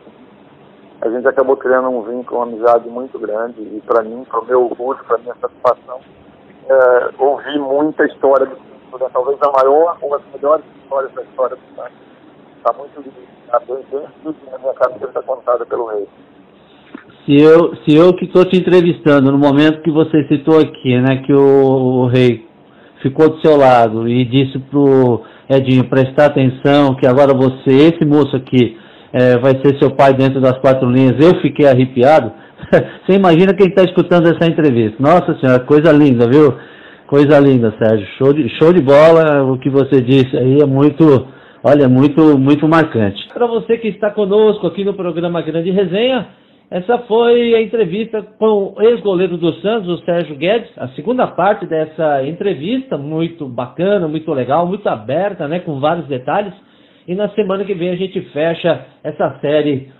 a 1.00 1.08
gente 1.08 1.26
acabou 1.26 1.56
criando 1.56 1.88
um 1.88 2.02
vínculo, 2.02 2.40
uma 2.40 2.46
amizade 2.46 2.88
muito 2.88 3.18
grande 3.18 3.60
e 3.60 3.82
para 3.86 4.02
mim, 4.02 4.24
para 4.28 4.40
o 4.40 4.44
meu 4.44 4.64
orgulho, 4.64 4.98
para 5.06 5.18
minha 5.18 5.34
satisfação, 5.40 6.00
é, 6.68 7.10
ouvi 7.18 7.58
muita 7.58 8.04
história 8.04 8.46
do 8.46 8.56
Santos, 8.56 9.00
né? 9.00 9.08
talvez 9.12 9.38
a 9.40 9.50
maior 9.50 9.96
ou 10.02 10.14
as 10.14 10.22
melhores 10.34 10.64
histórias 10.82 11.12
da 11.12 11.22
história 11.22 11.56
do 11.56 11.74
Santos. 11.74 11.96
Está 12.58 12.72
muito 12.74 13.02
tá 13.50 13.60
bem, 13.60 13.78
bem 13.90 14.34
na 14.52 14.58
minha 14.58 14.74
cabeça 14.74 15.22
contada 15.22 15.64
pelo 15.64 15.86
rei. 15.86 16.06
Se 17.24 17.40
eu, 17.40 17.74
se 17.76 17.96
eu 17.96 18.14
que 18.14 18.26
estou 18.26 18.44
te 18.44 18.58
entrevistando 18.58 19.32
no 19.32 19.38
momento 19.38 19.82
que 19.82 19.90
você 19.90 20.24
citou 20.24 20.58
aqui, 20.58 21.00
né, 21.00 21.22
que 21.24 21.32
o, 21.32 22.04
o 22.04 22.06
rei 22.08 22.46
ficou 23.02 23.30
do 23.30 23.40
seu 23.40 23.56
lado 23.56 24.06
e 24.06 24.24
disse 24.24 24.58
pro 24.58 25.22
Edinho 25.48 25.88
prestar 25.88 26.26
atenção 26.26 26.94
que 26.94 27.06
agora 27.06 27.32
você, 27.32 27.70
esse 27.70 28.04
moço 28.04 28.36
aqui, 28.36 28.78
é, 29.12 29.38
vai 29.38 29.52
ser 29.60 29.78
seu 29.78 29.90
pai 29.90 30.14
dentro 30.14 30.40
das 30.40 30.58
quatro 30.58 30.88
linhas, 30.90 31.16
eu 31.20 31.40
fiquei 31.40 31.66
arrepiado. 31.66 32.32
você 33.04 33.16
imagina 33.16 33.54
quem 33.54 33.68
está 33.68 33.82
escutando 33.82 34.28
essa 34.28 34.50
entrevista. 34.50 34.96
Nossa 35.00 35.38
senhora, 35.38 35.60
coisa 35.64 35.92
linda, 35.92 36.28
viu? 36.28 36.54
Coisa 37.06 37.40
linda, 37.40 37.74
Sérgio. 37.76 38.06
Show 38.18 38.32
de, 38.32 38.48
show 38.58 38.72
de 38.72 38.80
bola, 38.80 39.42
o 39.42 39.58
que 39.58 39.68
você 39.68 40.00
disse 40.00 40.36
aí 40.36 40.60
é 40.60 40.66
muito, 40.66 41.26
olha, 41.64 41.88
muito, 41.88 42.38
muito 42.38 42.68
marcante. 42.68 43.26
Para 43.34 43.46
você 43.46 43.78
que 43.78 43.88
está 43.88 44.10
conosco 44.10 44.66
aqui 44.66 44.84
no 44.84 44.94
programa 44.94 45.42
Grande 45.42 45.72
Resenha, 45.72 46.28
essa 46.70 46.98
foi 46.98 47.52
a 47.56 47.60
entrevista 47.60 48.22
com 48.38 48.74
o 48.76 48.82
ex-goleiro 48.82 49.36
do 49.36 49.52
Santos, 49.54 49.88
o 49.88 50.04
Sérgio 50.04 50.36
Guedes. 50.36 50.70
A 50.76 50.86
segunda 50.90 51.26
parte 51.26 51.66
dessa 51.66 52.24
entrevista, 52.24 52.96
muito 52.96 53.48
bacana, 53.48 54.06
muito 54.06 54.32
legal, 54.32 54.68
muito 54.68 54.88
aberta, 54.88 55.48
né, 55.48 55.58
com 55.58 55.80
vários 55.80 56.06
detalhes. 56.06 56.54
E 57.10 57.14
na 57.16 57.28
semana 57.30 57.64
que 57.64 57.74
vem 57.74 57.90
a 57.90 57.96
gente 57.96 58.20
fecha 58.30 58.86
essa 59.02 59.36
série 59.40 59.92